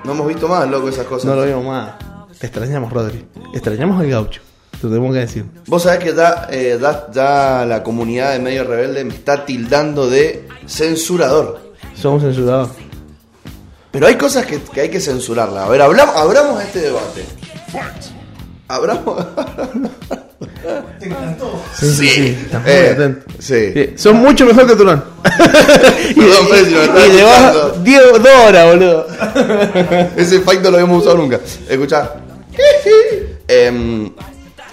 No 0.05 0.11
hemos 0.13 0.27
visto 0.27 0.47
más, 0.47 0.67
loco, 0.69 0.89
esas 0.89 1.05
cosas. 1.05 1.25
No 1.25 1.35
lo 1.35 1.45
vimos 1.45 1.65
más. 1.65 1.91
Te 2.39 2.47
extrañamos, 2.47 2.91
Rodri. 2.91 3.25
Extrañamos 3.53 3.99
al 4.01 4.09
gaucho. 4.09 4.41
Te 4.71 4.87
tenemos 4.87 5.13
que 5.13 5.19
decir. 5.19 5.45
Vos 5.67 5.83
sabés 5.83 5.99
que 6.03 6.13
ya, 6.15 6.47
eh, 6.51 6.77
ya- 6.81 7.07
ya 7.13 7.65
la 7.65 7.83
comunidad 7.83 8.33
de 8.33 8.39
medio 8.39 8.63
rebelde 8.65 9.03
me 9.05 9.13
está 9.13 9.45
tildando 9.45 10.09
de 10.09 10.47
censurador. 10.65 11.73
Somos 11.95 12.21
censurados. 12.23 12.69
Pero 13.93 14.07
hay 14.07 14.15
cosas 14.15 14.45
que, 14.47 14.59
que 14.59 14.81
hay 14.81 14.89
que 14.89 14.99
censurarla. 14.99 15.63
A 15.65 15.69
ver, 15.69 15.81
hablamos, 15.81 16.15
abramos 16.17 16.61
este 16.63 16.79
debate. 16.81 17.23
Abramos. 18.67 19.25
Te 20.99 21.05
encantó. 21.05 21.61
Sí, 21.79 21.89
sí, 21.93 22.07
sí. 22.09 22.37
Estás 22.45 22.61
muy 22.63 22.71
Eh, 22.71 22.89
atento. 22.95 23.25
sí. 23.39 23.71
Sí, 23.73 23.93
Son 23.95 24.15
mucho 24.17 24.45
mejor 24.47 24.65
que 24.65 24.75
Turón. 24.75 25.03
y, 26.09 26.13
Perdón, 26.15 26.47
Fede, 26.49 26.65
si 26.65 26.73
me 26.73 26.83
estás 26.85 27.07
y 27.07 27.11
le 27.13 27.23
vas 27.23 27.41
escuchando. 27.55 27.83
10 27.83 28.01
dos 28.23 28.35
horas, 28.47 28.65
boludo. 28.65 29.07
Ese 30.17 30.39
fight 30.41 30.61
no 30.61 30.71
lo 30.71 30.77
habíamos 30.77 31.01
usado 31.03 31.17
nunca. 31.17 31.39
Escucha. 31.69 32.13
Em, 33.47 34.11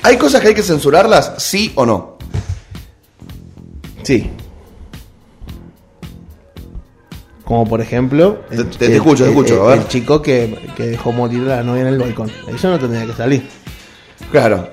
¿Hay 0.03 0.17
cosas 0.17 0.41
que 0.41 0.49
hay 0.49 0.55
que 0.55 0.63
censurarlas? 0.63 1.35
¿Sí 1.37 1.73
o 1.75 1.85
no? 1.85 2.17
Sí. 4.03 4.31
Como 7.51 7.67
por 7.67 7.81
ejemplo. 7.81 8.45
Te- 8.49 8.63
te- 8.63 8.87
te 8.87 8.95
escucho, 8.95 9.25
te 9.25 9.31
escucho, 9.31 9.55
el- 9.55 9.61
a 9.61 9.65
ver. 9.75 9.79
el 9.81 9.89
chico 9.89 10.23
que, 10.23 10.71
que 10.77 10.85
dejó 10.85 11.11
morir 11.11 11.51
a 11.51 11.57
la 11.57 11.63
novia 11.65 11.81
en 11.83 11.89
el 11.89 11.99
balcón. 11.99 12.31
Eso 12.47 12.69
no 12.71 12.79
tendría 12.79 13.05
que 13.05 13.13
salir. 13.13 13.49
Claro. 14.31 14.71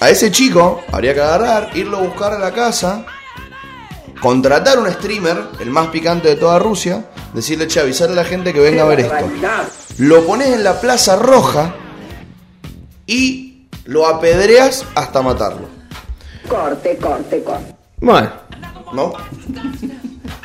A 0.00 0.10
ese 0.10 0.30
chico 0.30 0.82
habría 0.92 1.14
que 1.14 1.22
agarrar, 1.22 1.70
irlo 1.74 1.96
a 1.96 2.00
buscar 2.02 2.34
a 2.34 2.38
la 2.38 2.52
casa, 2.52 3.06
contratar 4.20 4.78
un 4.78 4.90
streamer, 4.92 5.38
el 5.58 5.70
más 5.70 5.86
picante 5.86 6.28
de 6.28 6.36
toda 6.36 6.58
Rusia, 6.58 7.06
decirle, 7.32 7.66
che, 7.66 7.80
avisar 7.80 8.10
a 8.10 8.12
la 8.12 8.24
gente 8.24 8.52
que 8.52 8.60
venga 8.60 8.82
a 8.82 8.86
ver 8.86 9.00
esto. 9.00 9.26
Lo 9.96 10.26
pones 10.26 10.48
en 10.48 10.62
la 10.62 10.78
Plaza 10.82 11.16
Roja 11.16 11.74
y 13.06 13.68
lo 13.86 14.06
apedreas 14.06 14.84
hasta 14.94 15.22
matarlo. 15.22 15.66
Corte, 16.46 16.98
corte, 17.00 17.42
corte. 17.42 17.74
Bueno, 18.02 18.30
¿No? 18.92 19.14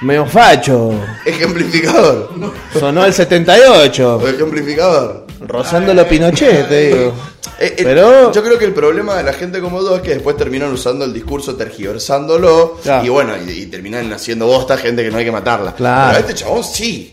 Medio 0.03 0.25
facho. 0.25 0.91
Ejemplificador. 1.25 2.29
Sonó 2.77 3.05
el 3.05 3.13
78. 3.13 4.27
Ejemplificador. 4.27 5.25
Rozando 5.47 5.93
los 5.93 6.05
Pinochet, 6.07 6.67
te 6.69 6.87
digo. 6.87 7.13
Eh, 7.59 7.75
eh, 7.77 7.81
Pero- 7.83 8.31
yo 8.31 8.43
creo 8.43 8.57
que 8.57 8.65
el 8.65 8.73
problema 8.73 9.15
de 9.15 9.23
la 9.23 9.33
gente 9.33 9.59
como 9.59 9.79
tú 9.81 9.93
es 9.95 10.01
que 10.01 10.11
después 10.11 10.37
terminan 10.37 10.71
usando 10.71 11.03
el 11.05 11.13
discurso 11.13 11.55
tergiversándolo 11.55 12.77
Claro. 12.81 13.05
y 13.05 13.09
bueno, 13.09 13.33
y, 13.45 13.51
y 13.51 13.65
terminan 13.67 14.11
haciendo 14.13 14.45
bosta 14.47 14.77
gente 14.77 15.03
que 15.03 15.11
no 15.11 15.17
hay 15.17 15.25
que 15.25 15.31
matarla. 15.31 15.73
Claro. 15.75 16.07
Pero 16.13 16.17
a 16.17 16.19
este 16.29 16.33
chabón 16.43 16.63
sí. 16.63 17.12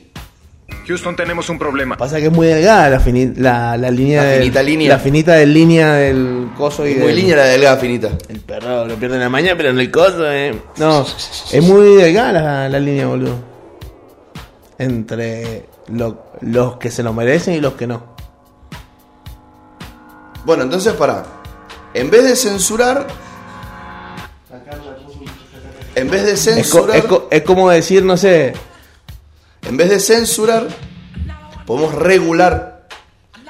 Houston, 0.86 1.14
tenemos 1.14 1.48
un 1.48 1.58
problema. 1.58 1.96
Pasa 1.96 2.18
que 2.18 2.26
es 2.26 2.32
muy 2.32 2.46
delgada 2.48 2.88
la, 2.90 3.00
fini- 3.00 3.32
la, 3.36 3.76
la 3.76 3.90
línea 3.90 4.22
La 4.22 4.28
del- 4.30 4.40
finita 4.40 4.62
línea. 4.62 4.88
La 4.88 4.98
finita 4.98 5.32
de 5.34 5.46
línea 5.46 5.92
del 5.94 6.48
coso 6.56 6.86
y 6.86 6.92
Es 6.92 6.98
muy 6.98 7.06
del- 7.08 7.16
línea 7.16 7.36
la 7.36 7.44
delgada 7.44 7.76
finita. 7.76 8.08
El 8.28 8.40
perro 8.40 8.84
lo 8.86 8.94
pierde 8.96 9.14
en 9.16 9.20
la 9.22 9.28
mañana, 9.28 9.56
pero 9.56 9.70
en 9.70 9.78
el 9.78 9.90
coso, 9.90 10.30
eh. 10.30 10.58
No, 10.78 11.06
es 11.52 11.62
muy 11.62 11.94
delgada 11.96 12.32
la, 12.32 12.68
la 12.68 12.80
línea, 12.80 13.06
boludo. 13.06 13.36
Entre 14.78 15.66
lo- 15.88 16.24
los 16.40 16.76
que 16.78 16.90
se 16.90 17.02
lo 17.02 17.12
merecen 17.12 17.54
y 17.54 17.60
los 17.60 17.74
que 17.74 17.86
no. 17.86 18.14
Bueno, 20.44 20.62
entonces 20.64 20.94
para. 20.94 21.24
En 21.94 22.10
vez 22.10 22.24
de 22.24 22.34
censurar. 22.36 23.06
En 25.94 26.08
vez 26.10 26.24
de 26.24 26.32
Es, 26.32 26.40
co- 26.44 26.50
censurar. 26.54 26.96
es 26.96 27.04
co- 27.04 27.28
es 27.30 27.42
como 27.42 27.68
decir, 27.70 28.04
no 28.04 28.16
sé, 28.16 28.52
En 29.62 29.76
vez 29.76 29.88
de 29.90 30.00
censurar, 30.00 30.66
podemos 31.66 31.94
regular. 31.94 32.86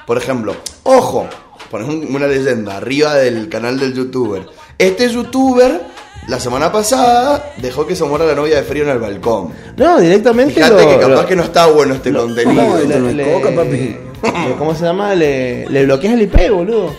Por 0.07 0.19
ejemplo, 0.19 0.57
ojo, 0.83 1.29
pones 1.71 1.89
un- 1.89 2.15
una 2.15 2.27
leyenda 2.27 2.77
arriba 2.77 3.15
del 3.15 3.49
canal 3.49 3.79
del 3.79 3.95
youtuber. 3.95 4.47
Este 4.79 5.09
youtuber, 5.09 5.81
la 6.27 6.41
semana 6.41 6.73
pasada, 6.73 7.53
dejó 7.59 7.87
que 7.87 7.95
se 7.95 8.05
muera 8.05 8.25
la 8.27 8.35
novia 8.35 8.57
de 8.57 8.63
frío 8.65 8.83
en 8.85 8.91
el 8.91 8.99
balcón. 8.99 9.53
No, 9.77 10.01
directamente. 10.01 10.55
Fíjate 10.55 10.83
lo- 10.85 10.89
que 10.91 10.99
capaz 11.01 11.23
lo- 11.23 11.27
que 11.27 11.37
no 11.37 11.43
está 11.45 11.67
bueno 11.67 11.95
este 11.95 12.13
contenido. 12.13 12.63
no, 12.63 12.77
Esto 12.79 12.89
le- 12.89 12.99
no 13.01 13.09
es 13.09 13.15
le- 13.15 13.33
coca, 13.33 13.55
papi. 13.55 13.71
le- 13.71 14.55
¿Cómo 14.59 14.75
se 14.75 14.85
llama? 14.85 15.15
Le, 15.15 15.67
le 15.69 15.85
bloqueas 15.85 16.15
el 16.15 16.23
IP, 16.23 16.51
boludo. 16.51 16.95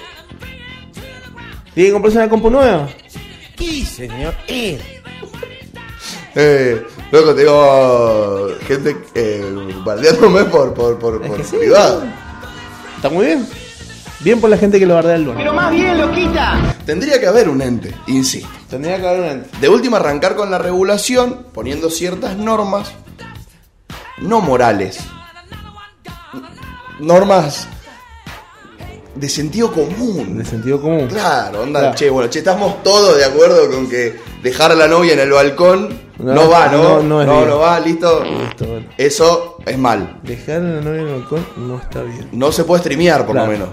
¿Tiene 1.74 1.89
que 1.89 1.93
comprarse 1.93 2.18
una 2.18 2.30
compu 2.30 2.49
nueva? 2.49 2.89
Sí, 3.57 3.86
señor. 3.86 4.34
Eh, 4.47 4.80
loco, 7.11 7.36
tengo 7.36 8.47
gente 8.67 8.97
eh, 9.15 9.43
bardeándome 9.86 10.45
por, 10.45 10.73
por, 10.73 10.97
por, 10.99 11.21
Es 11.23 11.27
por 11.29 11.43
sí, 11.43 11.57
privado. 11.57 12.03
Está 12.95 13.09
muy 13.09 13.25
bien. 13.25 13.47
Bien 14.19 14.39
por 14.39 14.49
la 14.51 14.57
gente 14.57 14.77
que 14.79 14.86
lo 14.86 14.93
bardea 14.93 15.15
el 15.15 15.23
lunes. 15.23 15.43
Tendría 16.86 17.19
que 17.19 17.25
haber 17.27 17.49
un 17.49 17.61
ente, 17.61 17.95
insisto. 18.07 18.47
Tendría 18.69 18.99
que 19.01 19.07
haber 19.07 19.32
un 19.32 19.59
De 19.59 19.67
última, 19.67 19.97
arrancar 19.97 20.36
con 20.36 20.51
la 20.51 20.59
regulación, 20.59 21.47
poniendo 21.53 21.89
ciertas 21.89 22.38
normas, 22.38 22.91
no 24.19 24.39
morales, 24.39 24.99
normas 26.99 27.67
de 29.15 29.27
sentido 29.27 29.71
común. 29.71 30.38
de 30.38 30.45
sentido 30.45 30.79
común. 30.79 31.07
Claro, 31.07 31.63
onda, 31.63 31.79
Claro. 31.79 31.95
che, 31.95 32.09
bueno, 32.09 32.29
che, 32.29 32.39
estamos 32.39 32.84
todos 32.84 33.17
de 33.17 33.25
acuerdo 33.25 33.69
con 33.71 33.89
que 33.89 34.19
dejar 34.43 34.71
a 34.71 34.75
la 34.75 34.87
novia 34.87 35.13
en 35.13 35.19
el 35.19 35.31
balcón 35.31 35.89
no, 36.19 36.33
No, 36.33 36.49
va, 36.49 36.67
¿no? 36.67 36.83
no, 36.83 37.03
no 37.03 37.21
es 37.21 37.27
no, 37.27 37.45
no 37.45 37.57
va, 37.59 37.79
listo. 37.79 38.23
Listo, 38.23 38.65
bueno. 38.65 38.85
Eso 38.97 39.57
es 39.65 39.77
mal. 39.77 40.19
Dejar 40.23 40.57
a 40.61 40.65
la 40.65 40.81
novia 40.81 41.01
en 41.01 41.07
el 41.07 41.13
balcón 41.19 41.45
no 41.57 41.77
está 41.77 42.03
bien. 42.03 42.27
No 42.31 42.51
se 42.51 42.63
puede 42.63 42.81
streamear, 42.81 43.25
por 43.25 43.33
Claro. 43.35 43.51
lo 43.51 43.57
menos. 43.57 43.69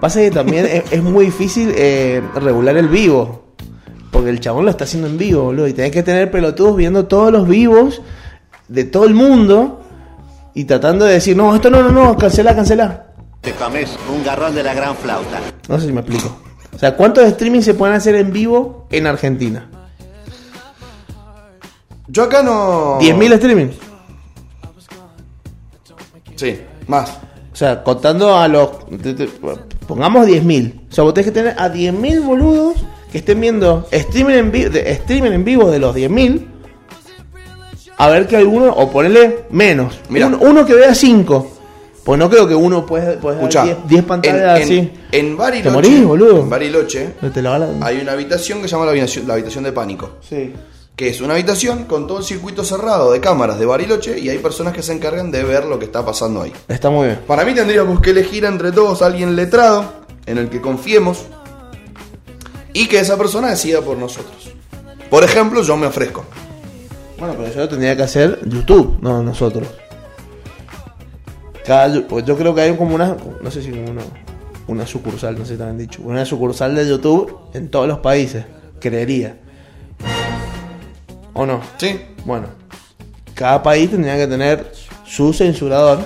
Pasa 0.00 0.20
que 0.20 0.30
también 0.30 0.66
es, 0.66 0.92
es 0.92 1.02
muy 1.02 1.26
difícil 1.26 1.72
eh, 1.76 2.22
regular 2.36 2.76
el 2.76 2.88
vivo. 2.88 3.44
Porque 4.10 4.30
el 4.30 4.38
chabón 4.38 4.64
lo 4.64 4.70
está 4.70 4.84
haciendo 4.84 5.08
en 5.08 5.18
vivo, 5.18 5.42
boludo. 5.44 5.66
Y 5.66 5.72
tenés 5.72 5.90
que 5.90 6.02
tener 6.04 6.30
pelotudos 6.30 6.76
viendo 6.76 7.06
todos 7.06 7.32
los 7.32 7.48
vivos 7.48 8.00
de 8.68 8.84
todo 8.84 9.06
el 9.06 9.14
mundo. 9.14 9.80
Y 10.54 10.64
tratando 10.66 11.04
de 11.04 11.14
decir, 11.14 11.36
no, 11.36 11.52
esto 11.54 11.68
no, 11.68 11.82
no, 11.82 11.90
no, 11.90 12.16
cancela, 12.16 12.54
cancela. 12.54 13.06
Te 13.40 13.52
un 14.10 14.24
garrón 14.24 14.54
de 14.54 14.62
la 14.62 14.72
gran 14.72 14.94
flauta. 14.96 15.40
No 15.68 15.78
sé 15.80 15.86
si 15.86 15.92
me 15.92 16.00
explico. 16.00 16.34
O 16.74 16.78
sea, 16.78 16.96
¿cuántos 16.96 17.24
streaming 17.24 17.60
se 17.60 17.74
pueden 17.74 17.94
hacer 17.94 18.14
en 18.16 18.32
vivo 18.32 18.86
en 18.90 19.06
Argentina? 19.06 19.68
Yo 22.08 22.24
acá 22.24 22.42
no. 22.42 22.98
10.000 23.00 23.32
streaming. 23.34 23.68
Sí, 26.36 26.60
más. 26.88 27.10
O 27.52 27.56
sea, 27.56 27.82
contando 27.82 28.36
a 28.36 28.48
los. 28.48 28.70
Pongamos 29.86 30.26
10.000. 30.26 30.80
O 30.90 30.92
sea, 30.94 31.04
vos 31.04 31.14
tenés 31.14 31.26
que 31.26 31.32
tener 31.32 31.54
a 31.58 31.72
10.000 31.72 32.24
boludos 32.24 32.84
que 33.12 33.18
estén 33.18 33.40
viendo 33.40 33.86
streaming 33.90 34.34
en, 34.34 34.50
vi- 34.52 34.64
de, 34.64 34.90
streaming 34.92 35.30
en 35.30 35.44
vivo 35.44 35.70
de 35.70 35.78
los 35.78 35.94
10.000. 35.94 36.46
A 37.96 38.08
ver 38.08 38.26
que 38.26 38.36
alguno. 38.36 38.72
O 38.72 38.90
ponerle 38.90 39.44
menos. 39.50 39.98
Mira. 40.08 40.26
Uno, 40.26 40.38
uno 40.40 40.66
que 40.66 40.74
vea 40.74 40.94
5. 40.94 41.53
Pues 42.04 42.18
no 42.18 42.28
creo 42.28 42.46
que 42.46 42.54
uno 42.54 42.84
pueda, 42.84 43.18
pueda 43.18 43.38
Escucha, 43.38 43.60
dar 43.60 43.76
10 43.76 43.88
10 43.88 44.04
pantallas 44.04 44.60
en, 44.60 44.62
así. 44.64 44.78
En, 45.10 45.26
en 45.26 45.36
Bariloche, 45.36 45.62
Te 45.68 45.70
morís, 45.70 46.04
boludo. 46.04 46.40
En 46.40 46.50
Bariloche 46.50 47.14
Te 47.32 47.40
la 47.42 47.68
hay 47.80 48.00
una 48.00 48.12
habitación 48.12 48.60
que 48.60 48.68
se 48.68 48.72
llama 48.72 48.84
la 48.84 48.90
habitación, 48.90 49.26
la 49.26 49.34
habitación 49.34 49.64
de 49.64 49.72
pánico. 49.72 50.10
Sí. 50.28 50.52
Que 50.94 51.08
es 51.08 51.20
una 51.22 51.34
habitación 51.34 51.84
con 51.84 52.06
todo 52.06 52.18
el 52.18 52.24
circuito 52.24 52.62
cerrado 52.62 53.10
de 53.10 53.20
cámaras 53.20 53.58
de 53.58 53.64
Bariloche 53.64 54.18
y 54.18 54.28
hay 54.28 54.38
personas 54.38 54.74
que 54.74 54.82
se 54.82 54.92
encargan 54.92 55.30
de 55.30 55.42
ver 55.44 55.64
lo 55.64 55.78
que 55.78 55.86
está 55.86 56.04
pasando 56.04 56.42
ahí. 56.42 56.52
Está 56.68 56.90
muy 56.90 57.06
bien. 57.06 57.20
Para 57.26 57.44
mí 57.44 57.54
tendríamos 57.54 58.00
que 58.00 58.10
elegir 58.10 58.44
entre 58.44 58.70
todos 58.70 59.00
a 59.00 59.06
alguien 59.06 59.34
letrado 59.34 59.84
en 60.26 60.38
el 60.38 60.50
que 60.50 60.60
confiemos 60.60 61.24
y 62.74 62.86
que 62.86 63.00
esa 63.00 63.16
persona 63.16 63.48
decida 63.50 63.80
por 63.80 63.96
nosotros. 63.96 64.52
Por 65.08 65.24
ejemplo, 65.24 65.62
yo 65.62 65.76
me 65.76 65.86
ofrezco. 65.86 66.24
Bueno, 67.18 67.34
pero 67.38 67.48
eso 67.48 67.58
lo 67.60 67.68
tendría 67.68 67.96
que 67.96 68.02
hacer 68.02 68.40
YouTube, 68.44 68.98
no 69.00 69.22
nosotros. 69.22 69.66
Cada, 71.66 72.06
pues 72.06 72.24
yo 72.24 72.36
creo 72.36 72.54
que 72.54 72.60
hay 72.60 72.76
como 72.76 72.94
una, 72.94 73.16
no 73.40 73.50
sé 73.50 73.62
si 73.62 73.70
como 73.70 73.90
una, 73.90 74.02
una 74.66 74.86
sucursal, 74.86 75.38
no 75.38 75.44
sé 75.44 75.52
si 75.54 75.58
te 75.58 75.64
han 75.64 75.78
dicho, 75.78 76.02
una 76.04 76.24
sucursal 76.24 76.74
de 76.74 76.86
YouTube 76.88 77.38
en 77.54 77.70
todos 77.70 77.88
los 77.88 77.98
países, 78.00 78.44
creería. 78.80 79.38
¿O 81.32 81.46
no? 81.46 81.60
Sí. 81.78 82.00
Bueno, 82.24 82.46
cada 83.34 83.62
país 83.62 83.90
tendría 83.90 84.16
que 84.16 84.26
tener 84.26 84.72
su 85.04 85.32
censurador 85.32 85.98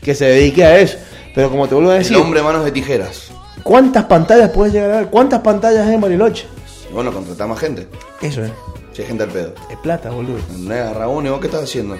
que 0.00 0.14
se 0.14 0.24
dedique 0.26 0.64
a 0.64 0.78
eso. 0.78 0.98
Pero 1.34 1.50
como 1.50 1.66
te 1.68 1.74
vuelvo 1.74 1.90
a 1.90 1.96
El 1.96 2.02
decir, 2.02 2.16
hombre 2.16 2.42
manos 2.42 2.64
de 2.64 2.72
tijeras. 2.72 3.30
¿cuántas 3.62 4.04
pantallas 4.04 4.50
puedes 4.50 4.72
llegar 4.74 4.90
a 4.90 4.96
ver? 4.98 5.06
¿Cuántas 5.06 5.40
pantallas 5.40 5.86
hay 5.86 5.94
en 5.94 6.00
Bariloche? 6.00 6.46
Y 6.90 6.92
bueno, 6.92 7.12
contratar 7.12 7.48
más 7.48 7.58
gente. 7.58 7.86
Eso 8.20 8.44
es, 8.44 8.50
Si 8.92 9.02
hay 9.02 9.08
gente 9.08 9.22
al 9.24 9.30
pedo. 9.30 9.54
es 9.70 9.76
plata, 9.78 10.10
boludo. 10.10 10.38
Nega, 10.58 10.92
Raúl, 10.92 11.24
¿y 11.24 11.28
vos 11.30 11.40
qué 11.40 11.46
estás 11.46 11.62
haciendo? 11.62 11.96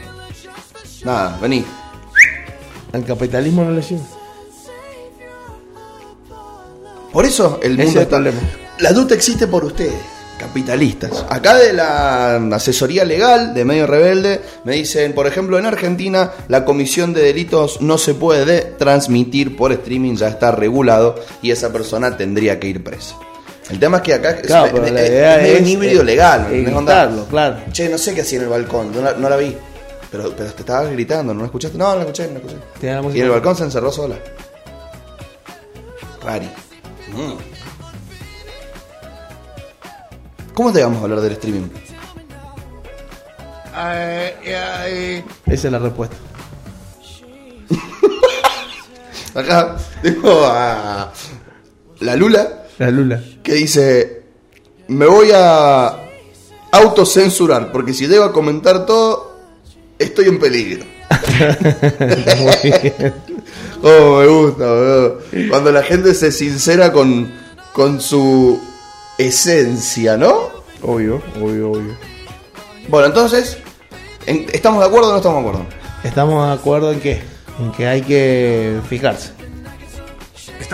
Nada, 1.05 1.39
vení. 1.41 1.65
Al 2.93 3.05
capitalismo 3.05 3.64
no 3.64 3.70
le 3.72 3.82
sirve. 3.82 4.03
Por 7.12 7.24
eso 7.26 7.61
el 7.62 7.74
Ese 7.74 7.84
mundo 7.84 8.01
el 8.01 8.05
está. 8.05 8.16
problema. 8.16 8.40
La 8.78 8.93
duda 8.93 9.14
existe 9.14 9.47
por 9.47 9.64
ustedes, 9.64 9.93
capitalistas. 10.38 11.24
Acá 11.28 11.55
de 11.57 11.72
la 11.74 12.36
asesoría 12.55 13.05
legal 13.05 13.53
de 13.55 13.64
Medio 13.64 13.86
Rebelde 13.86 14.40
me 14.64 14.74
dicen, 14.74 15.12
por 15.12 15.26
ejemplo, 15.26 15.59
en 15.59 15.66
Argentina 15.66 16.32
la 16.49 16.64
comisión 16.64 17.12
de 17.12 17.22
delitos 17.22 17.80
no 17.82 17.99
se 17.99 18.14
puede 18.14 18.62
transmitir 18.62 19.57
por 19.57 19.72
streaming, 19.72 20.16
ya 20.16 20.28
está 20.28 20.53
regulado 20.53 21.16
y 21.43 21.51
esa 21.51 21.70
persona 21.72 22.16
tendría 22.16 22.59
que 22.59 22.68
ir 22.68 22.82
presa. 22.82 23.14
El 23.70 23.78
tema 23.78 23.99
es 23.99 24.03
que 24.03 24.14
acá 24.14 24.30
es- 24.30 24.47
Claro, 24.47 24.84
es, 24.84 25.61
un 25.61 25.66
híbrido 25.68 26.03
legal. 26.03 26.49
¿no? 26.51 26.84
claro. 27.26 27.57
Che, 27.72 27.88
no 27.88 27.99
sé 27.99 28.14
qué 28.14 28.22
hacía 28.22 28.38
en 28.38 28.45
el 28.45 28.51
balcón, 28.51 28.90
no 28.95 29.03
la, 29.03 29.12
no 29.14 29.28
la 29.28 29.36
vi. 29.36 29.55
Pero, 30.13 30.25
pero 30.37 30.53
te 30.53 30.61
estaba 30.61 30.85
gritando, 30.85 31.33
¿no 31.35 31.41
la 31.41 31.47
escuchaste? 31.47 31.77
No, 31.79 31.89
no 31.89 31.95
la 31.97 32.01
escuché, 32.03 32.27
no 32.29 32.35
la 32.35 32.39
escuché. 32.41 32.57
Tenía 32.79 32.97
la 32.97 33.01
Y 33.01 33.05
música. 33.05 33.19
en 33.21 33.25
el 33.27 33.33
balcón 33.33 33.57
se 33.57 33.65
encerró 33.65 33.91
sola. 33.91 34.17
Rari. 36.23 36.47
Mm. 37.09 37.33
¿Cómo 40.55 40.71
te 40.73 40.83
vamos 40.83 41.01
a 41.01 41.03
hablar 41.05 41.21
del 41.21 41.33
streaming? 41.33 41.69
Esa 45.47 45.67
es 45.69 45.73
la 45.73 45.79
respuesta. 45.79 46.17
Acá 49.35 49.77
tengo 50.03 50.45
a 50.47 51.11
la 52.01 52.17
Lula 52.17 52.65
La 52.79 52.91
Lula. 52.91 53.23
que 53.43 53.55
dice: 53.55 54.23
Me 54.89 55.07
voy 55.07 55.31
a 55.35 55.97
autocensurar 56.71 57.73
porque 57.73 57.95
si 57.95 58.07
llego 58.07 58.25
a 58.25 58.33
comentar 58.33 58.85
todo, 58.87 59.32
estoy 60.05 60.28
en 60.28 60.38
peligro. 60.38 60.84
oh, 63.82 64.18
me 64.20 64.26
gusta, 64.26 64.64
boludo. 64.66 65.18
Cuando 65.50 65.72
la 65.72 65.82
gente 65.82 66.14
se 66.14 66.32
sincera 66.32 66.92
con, 66.92 67.30
con 67.72 68.00
su 68.00 68.61
esencia, 69.18 70.16
¿no? 70.16 70.50
Obvio, 70.82 71.22
obvio, 71.40 71.72
obvio. 71.72 71.96
Bueno, 72.88 73.07
entonces, 73.09 73.59
¿en- 74.26 74.46
¿estamos 74.53 74.80
de 74.80 74.86
acuerdo 74.88 75.09
o 75.09 75.12
no 75.12 75.16
estamos 75.18 75.42
de 75.42 75.48
acuerdo? 75.50 75.66
¿Estamos 76.05 76.46
de 76.48 76.55
acuerdo 76.55 76.92
en 76.92 77.00
qué? 77.00 77.22
En 77.61 77.72
que 77.72 77.86
hay 77.86 78.03
que 78.03 78.80
fijarse. 78.88 79.30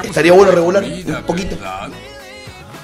Estaría 0.05 0.33
bueno 0.33 0.53
regular 0.53 0.85
un 0.85 1.23
poquito. 1.27 1.57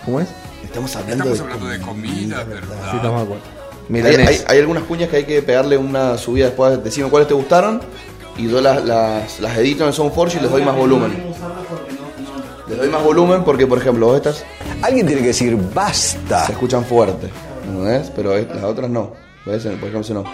¿Cómo 0.04 0.20
es? 0.20 0.28
Estamos 0.64 0.94
hablando 0.96 1.32
Estamos 1.32 1.38
de 1.38 1.44
hablando 1.44 1.66
de 1.68 1.80
comida, 1.80 2.44
¿verdad? 2.44 2.76
Sí, 2.90 2.96
estamos 2.96 3.20
de 3.20 3.24
acuerdo. 3.24 3.44
Hay, 3.92 4.14
hay- 4.26 4.40
hay 4.46 4.58
algunas 4.58 4.84
cuñas 4.84 5.08
que 5.10 5.16
hay 5.16 5.24
que 5.24 5.42
pegarle 5.42 5.76
una 5.76 6.16
subida 6.18 6.46
después. 6.46 6.82
Decime 6.82 7.08
cuáles 7.10 7.28
te 7.28 7.34
gustaron. 7.34 7.80
Y 8.36 8.48
yo 8.48 8.60
las, 8.60 8.84
las, 8.84 9.38
las 9.40 9.56
edito 9.58 9.84
en 9.84 9.88
el 9.88 9.94
Soundforge 9.94 10.38
y 10.38 10.40
les 10.40 10.50
doy 10.50 10.62
más 10.64 10.74
volumen. 10.76 11.12
Les 12.68 12.78
doy 12.78 12.88
más 12.88 13.02
volumen 13.04 13.44
porque, 13.44 13.66
por 13.66 13.78
ejemplo, 13.78 14.06
vos 14.06 14.16
estas 14.16 14.44
Alguien 14.82 15.06
tiene 15.06 15.20
que 15.22 15.28
decir 15.28 15.56
basta. 15.74 16.46
se 16.46 16.52
escuchan 16.52 16.84
fuerte. 16.84 17.28
¿Entendés? 17.64 18.10
Pero 18.16 18.34
es- 18.34 18.48
las 18.48 18.64
otras 18.64 18.90
no. 18.90 19.12
¿Ves? 19.46 19.62
Por 19.64 19.72
ejemplo, 19.74 20.02
si 20.02 20.14
no. 20.14 20.24
No, 20.24 20.30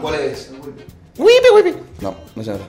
¿Cuál 0.00 0.14
es? 0.16 0.50
el 0.50 1.64
wipi. 1.64 1.76
No, 2.00 2.14
no 2.36 2.44
se 2.44 2.50
nota. 2.52 2.64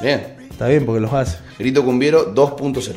Bien. 0.00 0.35
Está 0.56 0.68
bien 0.68 0.86
porque 0.86 1.00
los 1.02 1.12
hace. 1.12 1.36
Grito 1.58 1.84
Cumbiero 1.84 2.34
2.0. 2.34 2.94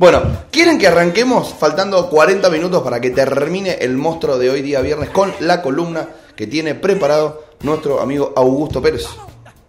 Bueno, 0.00 0.22
¿quieren 0.50 0.78
que 0.78 0.88
arranquemos 0.88 1.54
faltando 1.56 2.08
40 2.10 2.50
minutos 2.50 2.82
para 2.82 3.00
que 3.00 3.10
termine 3.10 3.74
el 3.80 3.96
monstruo 3.96 4.36
de 4.36 4.50
hoy 4.50 4.60
día 4.60 4.80
viernes 4.80 5.10
con 5.10 5.32
la 5.40 5.62
columna 5.62 6.08
que 6.34 6.48
tiene 6.48 6.74
preparado 6.74 7.44
nuestro 7.62 8.00
amigo 8.00 8.32
Augusto 8.34 8.82
Pérez? 8.82 9.04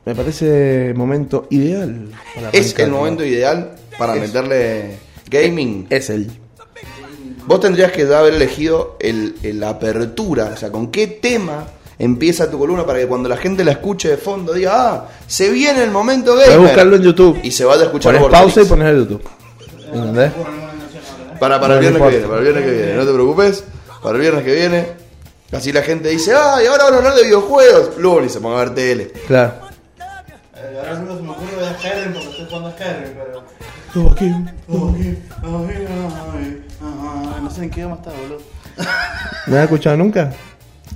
Me 0.06 0.16
parece 0.16 0.94
momento 0.96 1.46
ideal. 1.52 2.08
para 2.34 2.50
Es 2.50 2.74
el 2.80 2.90
momento 2.90 3.24
ideal 3.24 3.76
para 4.00 4.16
meterle 4.16 4.98
gaming. 5.30 5.86
Es 5.92 6.10
el. 6.10 6.32
Vos 7.46 7.60
tendrías 7.60 7.92
que 7.92 8.04
haber 8.04 8.34
elegido 8.34 8.98
el, 9.00 9.36
el- 9.44 9.60
la 9.60 9.70
apertura, 9.70 10.52
o 10.54 10.58
sea, 10.58 10.72
con 10.72 10.90
qué 10.90 11.06
tema 11.08 11.68
empieza 12.02 12.50
tu 12.50 12.58
columna 12.58 12.84
para 12.84 13.00
que 13.00 13.08
cuando 13.08 13.30
la 13.30 13.38
gente 13.38 13.64
la 13.64 13.74
escuche 13.74 14.10
de 14.10 14.18
fondo 14.18 14.54
diga, 14.54 14.72
ah, 14.74 15.08
se 15.28 15.52
viene 15.52 15.84
el 15.84 15.92
momento 15.92 16.32
gamer. 16.32 16.48
Puedes 16.48 16.62
buscarlo 16.62 16.96
en 16.96 17.04
YouTube. 17.04 17.40
Y 17.44 17.52
se 17.52 17.64
vaya 17.64 17.84
a 17.84 17.86
escuchar 17.86 18.16
Pones 18.16 18.30
pausa 18.30 18.62
y 18.62 18.66
pones 18.66 18.88
el 18.88 18.98
YouTube. 18.98 19.22
¿Entendés? 19.94 20.32
Para, 21.40 21.60
para 21.62 21.76
No, 21.76 21.80
el 21.80 21.80
viernes 21.82 22.02
que 22.02 22.10
viene, 22.10 22.28
para 22.28 22.38
el 22.40 22.44
viernes 22.44 22.66
que 22.66 22.72
viene, 22.72 22.94
no 22.96 23.06
te 23.06 23.14
preocupes. 23.14 23.64
Para 24.02 24.16
el 24.16 24.22
viernes 24.22 24.44
que 24.44 24.56
viene, 24.56 24.88
así 25.52 25.72
la 25.72 25.84
gente 25.84 26.10
dice, 26.10 26.34
ah, 26.36 26.58
y 26.64 26.66
ahora 26.66 26.86
van 26.86 26.94
a 26.96 26.98
hablar 26.98 27.14
de 27.14 27.24
videojuegos. 27.24 27.92
Luego 28.00 28.22
ni 28.22 28.30
se 28.30 28.40
ponga 28.40 28.62
a 28.62 28.66
ver 28.66 28.74
tele. 28.74 29.12
Claro. 29.28 29.54
Eh, 30.56 30.78
ahora 30.80 31.00
mismo 31.00 31.18
se 31.18 31.22
me 31.22 31.30
ocurre 31.30 31.56
de 31.56 31.74
Skyrim 31.78 32.14
porque 32.14 32.30
estoy 32.30 32.46
jugando 32.48 32.68
a 32.68 32.72
Skyrim, 32.72 33.14
pero. 33.14 33.44
Todo 33.94 34.12
aquí. 34.12 34.34
No 37.42 37.52
sé 37.52 37.64
en 37.64 37.70
qué 37.70 37.80
idioma 37.82 37.96
está, 37.96 38.10
boludo. 38.10 38.42
¿No 39.46 39.58
has 39.58 39.64
escuchado 39.64 39.98
nunca? 39.98 40.34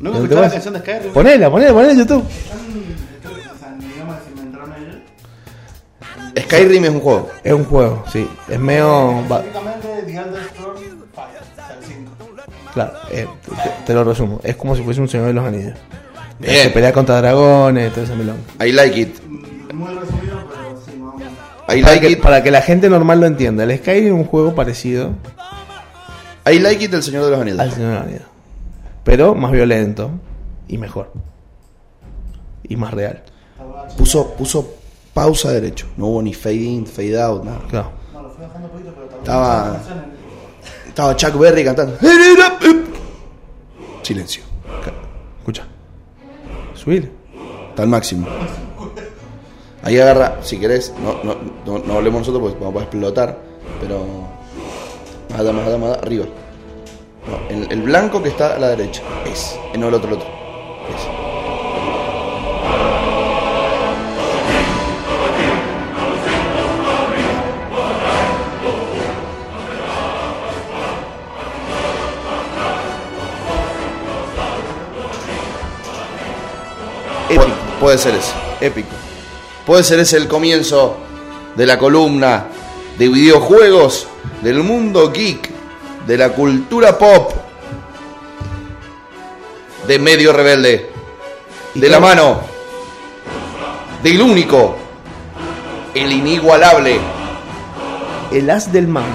¿No 0.05 0.11
¿No 0.11 0.17
te 0.17 0.23
escuchado 0.23 0.41
la 0.41 0.51
canción 0.51 0.73
de 0.73 0.79
Skyrim? 0.81 1.13
Ponela, 1.13 1.49
ponela, 1.49 1.73
ponela 1.73 1.91
en 1.93 1.97
YouTube. 1.99 2.23
Skyrim 6.39 6.83
es 6.83 6.89
un 6.91 6.99
juego. 6.99 7.29
Es 7.43 7.53
un 7.53 7.63
juego, 7.65 8.03
sí. 8.11 8.27
Es 8.49 8.59
medio. 8.59 9.23
va- 9.31 9.39
Específicamente 9.39 9.87
The 10.05 10.11
Elder 10.17 10.43
Scrolls 10.43 10.79
5, 10.81 11.05
o 11.11 11.15
sea, 11.15 11.77
el 11.77 11.83
5. 11.85 12.11
Claro, 12.73 12.93
eh, 13.11 13.27
te, 13.63 13.69
te 13.85 13.93
lo 13.93 14.03
resumo. 14.03 14.39
Es 14.43 14.55
como 14.57 14.75
si 14.75 14.83
fuese 14.83 14.99
un 15.01 15.07
señor 15.07 15.27
de 15.27 15.33
los 15.33 15.45
anillos. 15.45 15.73
Bien. 16.39 16.63
Se 16.63 16.69
pelea 16.71 16.91
contra 16.91 17.17
dragones, 17.21 17.93
todo 17.93 18.03
ese 18.03 18.15
melón. 18.15 18.37
I 18.63 18.71
like 18.73 18.99
it. 18.99 19.23
Muy 19.73 19.93
resumido, 19.93 20.43
pero 20.49 20.81
sí, 20.85 20.91
menos. 20.97 21.23
I 21.69 21.81
Para 21.81 21.93
like 21.93 21.99
que, 22.07 22.11
it. 22.13 22.21
para 22.21 22.43
que 22.43 22.51
la 22.51 22.61
gente 22.61 22.89
normal 22.89 23.21
lo 23.21 23.27
entienda, 23.27 23.63
el 23.63 23.77
Skyrim 23.77 24.07
es 24.07 24.11
un 24.13 24.25
juego 24.25 24.53
parecido 24.53 25.11
I 26.45 26.59
like 26.59 26.83
it, 26.83 26.93
el 26.93 27.01
Señor 27.01 27.25
de 27.25 27.31
los 27.31 27.39
Anillos. 27.39 27.59
al 27.59 27.71
Señor 27.71 27.87
de 27.89 27.93
los 27.95 28.03
Anillos. 28.03 28.21
Pero 29.05 29.35
más 29.35 29.51
violento 29.51 30.09
y 30.67 30.77
mejor. 30.77 31.11
Y 32.63 32.75
más 32.75 32.93
real. 32.93 33.23
Puso, 33.97 34.33
puso 34.33 34.67
pausa 35.13 35.51
derecho. 35.51 35.87
No 35.95 36.07
hubo 36.07 36.21
ni 36.21 36.33
fade 36.33 36.55
in, 36.55 36.85
fade 36.85 37.21
out, 37.21 37.43
nada. 37.43 37.61
Claro. 37.69 37.91
No, 38.11 38.23
lo 38.23 38.29
fui 38.31 38.43
bajando 38.43 38.67
un 38.67 38.71
poquito, 38.71 38.91
pero 38.95 39.07
también. 39.07 39.21
Estaba, 39.21 39.81
estaba 40.87 41.15
Chuck 41.15 41.39
Berry 41.39 41.63
cantando. 41.63 41.97
Silencio. 44.01 44.43
Escucha. 45.39 45.67
Subir. 46.73 47.11
Está 47.69 47.83
al 47.83 47.89
máximo. 47.89 48.27
Ahí 49.83 49.99
agarra, 49.99 50.39
si 50.41 50.57
querés, 50.57 50.91
no, 51.03 51.23
no, 51.23 51.35
no, 51.63 51.77
no 51.85 51.93
hablemos 51.93 52.21
nosotros 52.21 52.41
porque 52.41 52.63
vamos 52.63 52.81
a 52.81 52.85
explotar, 52.85 53.37
pero 53.79 54.03
más 55.29 55.39
allá, 55.39 55.51
más 55.51 55.67
allá, 55.67 55.77
más 55.77 55.89
allá, 55.91 56.01
arriba. 56.01 56.25
No, 57.27 57.39
el, 57.49 57.71
el 57.71 57.81
blanco 57.81 58.21
que 58.21 58.29
está 58.29 58.55
a 58.55 58.59
la 58.59 58.69
derecha, 58.69 59.01
es, 59.25 59.57
eh, 59.73 59.77
no 59.77 59.87
el 59.87 59.95
otro, 59.95 60.09
el 60.09 60.15
otro. 60.15 60.27
Es. 60.95 61.25
Épico, 77.27 77.47
puede 77.79 77.97
ser 77.97 78.13
ese, 78.13 78.33
épico. 78.61 78.89
Puede 79.65 79.83
ser 79.83 79.99
ese 79.99 80.17
el 80.17 80.27
comienzo 80.27 80.97
de 81.55 81.65
la 81.65 81.79
columna 81.79 82.45
de 82.99 83.07
videojuegos 83.09 84.07
del 84.43 84.61
mundo 84.61 85.11
geek, 85.11 85.54
de 86.05 86.17
la 86.17 86.29
cultura 86.29 86.97
pop, 86.97 87.31
de 89.87 89.99
medio 89.99 90.33
rebelde, 90.33 90.89
de 91.73 91.89
la 91.89 91.99
mano 91.99 92.41
del 94.03 94.21
único, 94.21 94.75
el 95.95 96.11
inigualable, 96.11 96.99
El 98.31 98.49
as 98.49 98.71
del 98.71 98.87
mouse. 98.87 99.07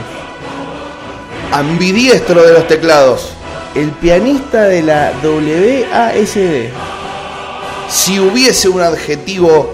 ambidiestro 1.53 2.43
de 2.43 2.53
los 2.53 2.67
teclados. 2.67 3.31
El 3.75 3.91
pianista 3.91 4.65
de 4.65 4.83
la 4.83 5.13
WASD. 5.23 6.71
Si 7.89 8.19
hubiese 8.19 8.69
un 8.69 8.81
adjetivo 8.81 9.73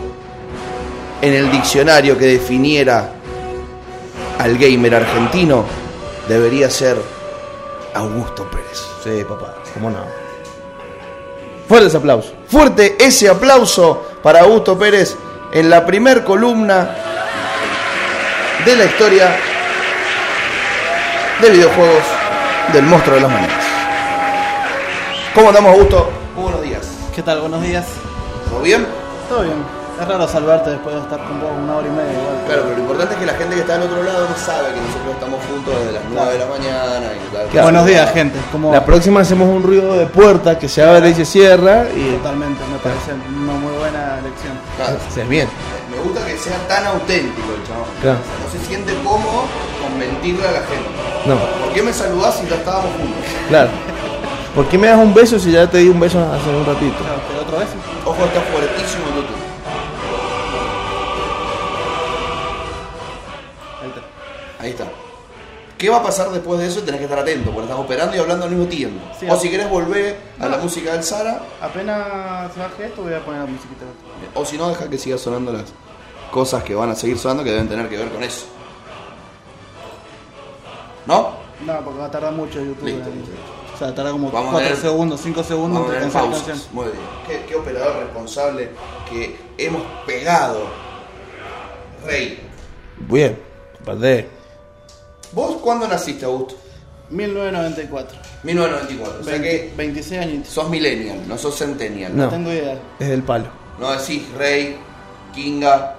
en 1.22 1.32
el 1.32 1.50
diccionario 1.50 2.18
que 2.18 2.26
definiera 2.26 3.12
al 4.38 4.58
gamer 4.58 4.96
argentino, 4.96 5.64
debería 6.28 6.70
ser 6.70 6.96
Augusto 7.94 8.48
Pérez. 8.50 8.86
Sí, 9.02 9.24
papá. 9.24 9.54
¿Cómo 9.74 9.90
no? 9.90 9.98
Fuertes 11.68 11.94
aplausos. 11.94 12.32
Fuerte 12.48 12.96
ese 13.00 13.28
aplauso 13.28 14.04
para 14.22 14.40
Augusto 14.40 14.78
Pérez 14.78 15.16
en 15.52 15.70
la 15.70 15.84
primer 15.84 16.24
columna 16.24 16.90
de 18.64 18.76
la 18.76 18.84
historia 18.84 19.36
de 21.40 21.50
videojuegos 21.50 22.04
del 22.72 22.84
monstruo 22.84 23.16
de 23.16 23.22
las 23.22 23.30
maneras. 23.30 23.64
¿Cómo 25.34 25.48
andamos, 25.48 25.72
Augusto? 25.72 26.10
Muy 26.34 26.44
buenos 26.44 26.62
días. 26.62 26.86
¿Qué 27.14 27.22
tal? 27.22 27.40
Buenos 27.40 27.62
días. 27.62 27.86
¿Todo 28.50 28.62
bien? 28.62 28.86
Todo 29.28 29.42
bien. 29.42 29.75
Es 29.98 30.06
raro 30.06 30.28
salvarte 30.28 30.70
después 30.70 30.94
de 30.94 31.00
estar 31.00 31.18
con 31.24 31.40
vos 31.40 31.50
una 31.56 31.76
hora 31.76 31.88
y 31.88 31.90
media 31.90 32.12
igual. 32.12 32.36
Claro, 32.46 32.62
pero 32.64 32.74
lo 32.76 32.80
importante 32.82 33.14
es 33.14 33.20
que 33.20 33.26
la 33.26 33.32
gente 33.34 33.54
que 33.54 33.60
está 33.62 33.74
al 33.76 33.82
otro 33.82 34.02
lado 34.02 34.28
no 34.28 34.36
sabe 34.36 34.74
que 34.74 34.80
nosotros 34.80 35.14
estamos 35.14 35.40
juntos 35.48 35.74
desde 35.80 35.92
las 35.92 36.02
9 36.12 36.32
de 36.32 36.38
la 36.38 36.46
mañana. 36.46 37.06
Y 37.16 37.34
tal. 37.34 37.46
Claro. 37.48 37.64
Buenos 37.64 37.86
días, 37.86 38.12
gente. 38.12 38.38
¿Cómo 38.52 38.72
La 38.72 38.84
próxima 38.84 39.20
hacemos 39.20 39.48
un 39.48 39.62
ruido 39.62 39.94
de 39.96 40.04
puerta 40.06 40.58
que 40.58 40.68
se 40.68 40.82
abre 40.84 41.08
y 41.10 41.14
se 41.14 41.24
cierra 41.24 41.86
y 41.96 42.12
Totalmente, 42.16 42.60
me 42.70 42.78
parece 42.78 43.12
una 43.14 43.52
muy 43.54 43.72
buena 43.72 44.18
elección. 44.20 44.52
Claro. 44.76 44.98
se 45.12 45.22
es 45.22 45.28
bien. 45.28 45.48
Me 45.90 45.96
gusta 46.02 46.26
que 46.26 46.36
sea 46.36 46.58
tan 46.68 46.84
auténtico 46.86 47.48
el 47.56 47.66
chabón. 47.66 47.88
Claro. 48.02 48.18
No 48.44 48.52
se 48.52 48.66
siente 48.66 48.92
cómodo 49.02 49.44
con 49.80 49.98
mentirle 49.98 50.46
a 50.46 50.52
la 50.52 50.60
gente. 50.60 50.88
No, 51.24 51.36
¿Por 51.64 51.72
qué 51.72 51.82
me 51.82 51.92
saludás 51.92 52.36
si 52.36 52.46
ya 52.46 52.56
estábamos 52.56 52.90
juntos? 52.92 53.24
claro. 53.48 53.70
¿Por 54.54 54.66
qué 54.68 54.78
me 54.78 54.86
das 54.88 54.98
un 54.98 55.12
beso 55.12 55.38
si 55.38 55.52
ya 55.52 55.68
te 55.68 55.78
di 55.78 55.88
un 55.88 56.00
beso 56.00 56.18
hace 56.18 56.48
un 56.48 56.64
ratito? 56.64 56.96
Claro, 56.96 57.20
¿pero 57.28 57.42
otro 57.42 57.58
beso? 57.58 57.72
Ojo, 58.06 58.24
está 58.24 58.40
fuertísimo 58.40 59.04
en 59.08 59.14
YouTube. 59.16 59.45
Ahí 64.66 64.72
está. 64.72 64.84
¿Qué 65.78 65.88
va 65.90 65.98
a 65.98 66.02
pasar 66.02 66.30
después 66.30 66.58
de 66.58 66.66
eso? 66.66 66.80
Tenés 66.82 66.98
que 66.98 67.04
estar 67.04 67.18
atento, 67.20 67.50
porque 67.50 67.68
estás 67.68 67.78
operando 67.78 68.16
y 68.16 68.18
hablando 68.18 68.46
al 68.46 68.50
mismo 68.50 68.66
tiempo. 68.66 68.98
Sí, 69.20 69.26
o 69.28 69.36
si 69.36 69.48
querés 69.48 69.70
volver 69.70 70.16
a 70.40 70.48
la 70.48 70.56
música 70.58 70.92
del 70.92 71.04
Sara, 71.04 71.40
Apenas 71.60 72.52
se 72.52 72.58
baje 72.60 72.86
esto 72.86 73.02
voy 73.02 73.12
a 73.14 73.24
poner 73.24 73.42
la 73.42 73.46
musiquita. 73.46 73.84
o 74.34 74.44
si 74.44 74.56
no, 74.58 74.68
deja 74.70 74.88
que 74.90 74.98
siga 74.98 75.18
sonando 75.18 75.52
las 75.52 75.66
cosas 76.32 76.64
que 76.64 76.74
van 76.74 76.90
a 76.90 76.94
seguir 76.96 77.16
sonando 77.18 77.44
que 77.44 77.50
deben 77.50 77.68
tener 77.68 77.88
que 77.88 77.96
ver 77.98 78.08
con 78.08 78.22
eso. 78.24 78.46
¿No? 81.06 81.36
No, 81.64 81.80
porque 81.84 82.00
va 82.00 82.06
a 82.06 82.10
tardar 82.10 82.32
mucho 82.32 82.58
YouTube. 82.58 82.84
Listo, 82.84 83.08
listo. 83.10 83.30
O 83.74 83.78
sea, 83.78 83.94
tarda 83.94 84.10
como 84.10 84.30
Vamos 84.32 84.48
a 84.48 84.52
4 84.52 84.68
ver. 84.70 84.76
segundos, 84.78 85.20
5 85.20 85.44
segundos 85.44 85.82
Vamos 85.82 85.94
entre 85.94 86.10
canción 86.10 86.42
canción. 86.42 86.58
Muy 86.72 86.84
bien. 86.86 86.96
¿Qué, 87.28 87.44
qué 87.46 87.54
operador 87.54 87.96
responsable 88.02 88.70
que 89.10 89.38
hemos 89.58 89.82
pegado. 90.06 90.62
Rey. 92.06 92.40
Bien, 92.98 93.38
perdé. 93.84 94.35
¿Vos 95.36 95.56
cuándo 95.62 95.86
naciste, 95.86 96.24
Augusto? 96.24 96.56
1994. 97.10 98.18
1994. 98.42 99.20
O 99.20 99.22
sea 99.22 99.32
20 99.34 99.48
que 99.48 99.72
26 99.76 100.20
años. 100.20 100.48
sos 100.48 100.68
millennial, 100.70 101.18
no 101.28 101.36
sos 101.38 101.56
centennial. 101.58 102.16
No. 102.16 102.24
No 102.24 102.28
tengo 102.30 102.50
idea. 102.50 102.78
Es 102.98 103.08
del 103.08 103.22
palo. 103.22 103.44
No 103.78 103.92
decís 103.92 104.22
Rey, 104.36 104.76
Kinga. 105.34 105.94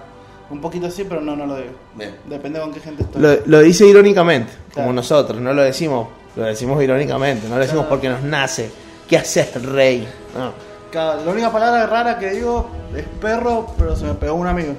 Un 0.50 0.60
poquito 0.60 0.90
sí, 0.90 1.06
pero 1.08 1.22
no, 1.22 1.36
no 1.36 1.46
lo 1.46 1.56
digo. 1.58 1.70
Bien. 1.94 2.16
Depende 2.26 2.60
con 2.60 2.74
qué 2.74 2.80
gente 2.80 3.04
estoy. 3.04 3.22
Lo, 3.22 3.36
lo 3.46 3.60
dice 3.60 3.86
irónicamente, 3.86 4.52
como 4.74 4.92
nosotros, 4.92 5.40
no 5.40 5.54
lo 5.54 5.62
decimos, 5.62 6.08
lo 6.36 6.44
decimos 6.46 6.82
irónicamente, 6.82 7.48
no 7.48 7.56
lo 7.56 7.62
decimos 7.62 7.86
Claro. 7.86 7.90
porque 7.90 8.10
nos 8.10 8.24
nace. 8.24 8.72
¿Qué 9.08 9.18
haces, 9.18 9.62
rey? 9.64 10.08
No. 10.36 10.52
La 10.94 11.32
única 11.32 11.52
palabra 11.52 11.86
rara 11.86 12.18
que 12.18 12.32
digo 12.32 12.70
es 12.96 13.04
perro, 13.22 13.68
pero 13.78 13.96
se 13.96 14.06
me 14.06 14.14
pegó 14.16 14.34
un 14.34 14.48
amigo. 14.48 14.74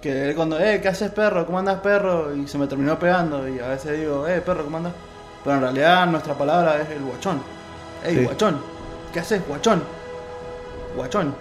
Que 0.00 0.30
él 0.30 0.34
cuando, 0.34 0.58
eh, 0.58 0.80
¿qué 0.80 0.88
haces 0.88 1.10
perro? 1.10 1.44
¿Cómo 1.44 1.58
andas 1.58 1.80
perro? 1.80 2.34
Y 2.34 2.46
se 2.48 2.56
me 2.58 2.66
terminó 2.66 2.98
pegando. 2.98 3.46
Y 3.48 3.58
a 3.60 3.68
veces 3.68 3.98
digo, 4.00 4.26
eh, 4.26 4.40
perro, 4.40 4.64
¿cómo 4.64 4.78
andas? 4.78 4.92
Pero 5.44 5.56
en 5.56 5.62
realidad 5.62 6.06
nuestra 6.06 6.34
palabra 6.34 6.80
es 6.80 6.88
el 6.90 7.02
guachón. 7.02 7.40
Ey, 8.04 8.16
Sí. 8.16 8.24
guachón. 8.24 8.58
¿Qué 9.12 9.20
haces, 9.20 9.42
guachón? 9.46 9.82
Guachón. 10.96 11.34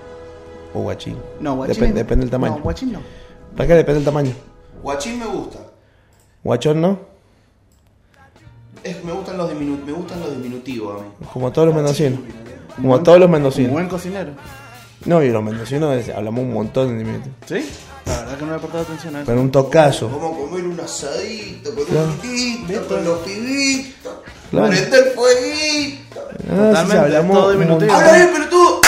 O 0.74 0.82
guachín. 0.82 1.18
No, 1.40 1.56
guachín. 1.56 1.76
Depende, 1.76 2.00
depende 2.04 2.26
del 2.26 2.32
tamaño. 2.32 2.56
No, 2.58 2.62
guachín 2.64 2.92
no. 2.94 3.00
¿Para 3.56 3.68
qué 3.68 3.74
depende 3.76 3.96
del 4.00 4.06
tamaño? 4.06 4.34
Guachín 4.84 5.20
me 5.20 5.26
gusta. 5.26 5.60
Guachón 6.44 6.82
no, 6.82 7.00
Es- 8.84 9.04
me, 9.04 9.12
gustan 9.12 9.38
los 9.38 9.52
diminu- 9.52 9.84
me 9.84 9.92
gustan 9.92 10.22
los 10.22 10.32
diminutivos 10.32 11.02
a 11.02 11.04
mí. 11.04 11.10
como 11.34 11.52
todos 11.52 11.68
los 11.68 11.76
mendocinos. 11.76 12.20
Como 12.76 13.02
todos 13.02 13.20
los 13.20 13.30
mendocinos. 13.30 13.72
buen 13.72 13.90
cocinero. 13.90 14.32
No, 15.06 15.22
y 15.24 15.30
los 15.32 15.44
mendocinos 15.44 16.10
hablamos 16.10 16.42
un 16.44 16.54
montón 16.54 16.90
de 16.90 16.98
diminutivos. 17.04 17.36
¿Sí? 17.46 17.70
La 18.06 18.20
verdad 18.20 18.38
que 18.38 18.46
no 18.46 18.52
le 18.52 18.58
he 18.58 18.60
prestado 18.60 18.84
atención 18.84 19.16
a 19.16 19.20
eso. 19.20 19.26
Pero 19.28 19.42
un 19.42 19.52
tocazo. 19.52 20.10
Vamos 20.10 20.34
a 20.34 20.50
comer 20.50 20.64
un 20.66 20.80
asadito 20.80 21.76
con 21.76 21.86
Claro. 21.86 22.08
un 22.08 22.18
pitito, 22.18 22.88
con 22.88 23.06
los 23.06 23.20
pibitos. 23.20 24.14
Claro. 24.52 24.68
Prende 24.70 24.98
el 24.98 25.06
fueguito. 25.12 26.20
Ah, 26.52 26.56
Totalmente, 26.70 26.98
hablamos 26.98 27.38
todo 27.38 27.52
diminutivo. 27.52 27.94
¡Habla 27.94 28.14
bien, 28.14 28.30
pelotudo! 28.34 28.82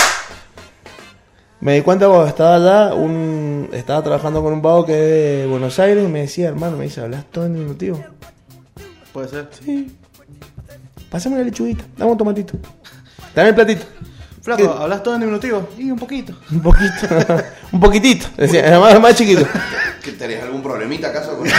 Me 1.59 1.75
di 1.75 1.81
cuenta 1.81 2.07
cuando 2.07 2.25
estaba 2.27 2.55
allá, 2.55 2.95
un, 2.95 3.69
estaba 3.71 4.01
trabajando 4.01 4.41
con 4.41 4.53
un 4.53 4.61
vago 4.63 4.83
que 4.85 4.93
es 4.93 5.41
de 5.41 5.47
Buenos 5.47 5.77
Aires 5.77 6.03
y 6.03 6.07
me 6.11 6.21
decía, 6.21 6.47
hermano, 6.47 6.75
me 6.77 6.85
dice, 6.85 7.01
¿hablas 7.01 7.25
todo 7.31 7.45
en 7.45 7.53
diminutivo? 7.53 8.03
Puede 9.13 9.27
ser. 9.27 9.47
Sí. 9.63 9.95
Pásame 11.11 11.37
la 11.37 11.43
lechuguita, 11.43 11.83
dame 11.97 12.11
un 12.13 12.17
tomatito. 12.17 12.53
Dame 13.35 13.49
el 13.49 13.55
platito. 13.55 13.85
Flaco, 14.41 14.63
¿Qué? 14.63 14.83
¿hablas 14.83 15.03
todo 15.03 15.13
en 15.15 15.21
diminutivo? 15.21 15.69
Y 15.77 15.91
un 15.91 15.99
poquito. 15.99 16.33
Un 16.51 16.61
poquito. 16.61 17.07
un 17.71 17.79
poquitito. 17.79 18.27
Decía, 18.37 18.65
era 18.65 18.79
más, 18.79 18.99
más 18.99 19.15
chiquito. 19.15 19.45
¿Qué 20.03 20.13
tenés 20.13 20.41
algún 20.43 20.63
problemita 20.63 21.09
acaso 21.09 21.37
con 21.37 21.47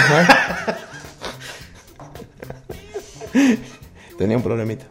Tenía 4.18 4.36
un 4.36 4.42
problemita. 4.42 4.84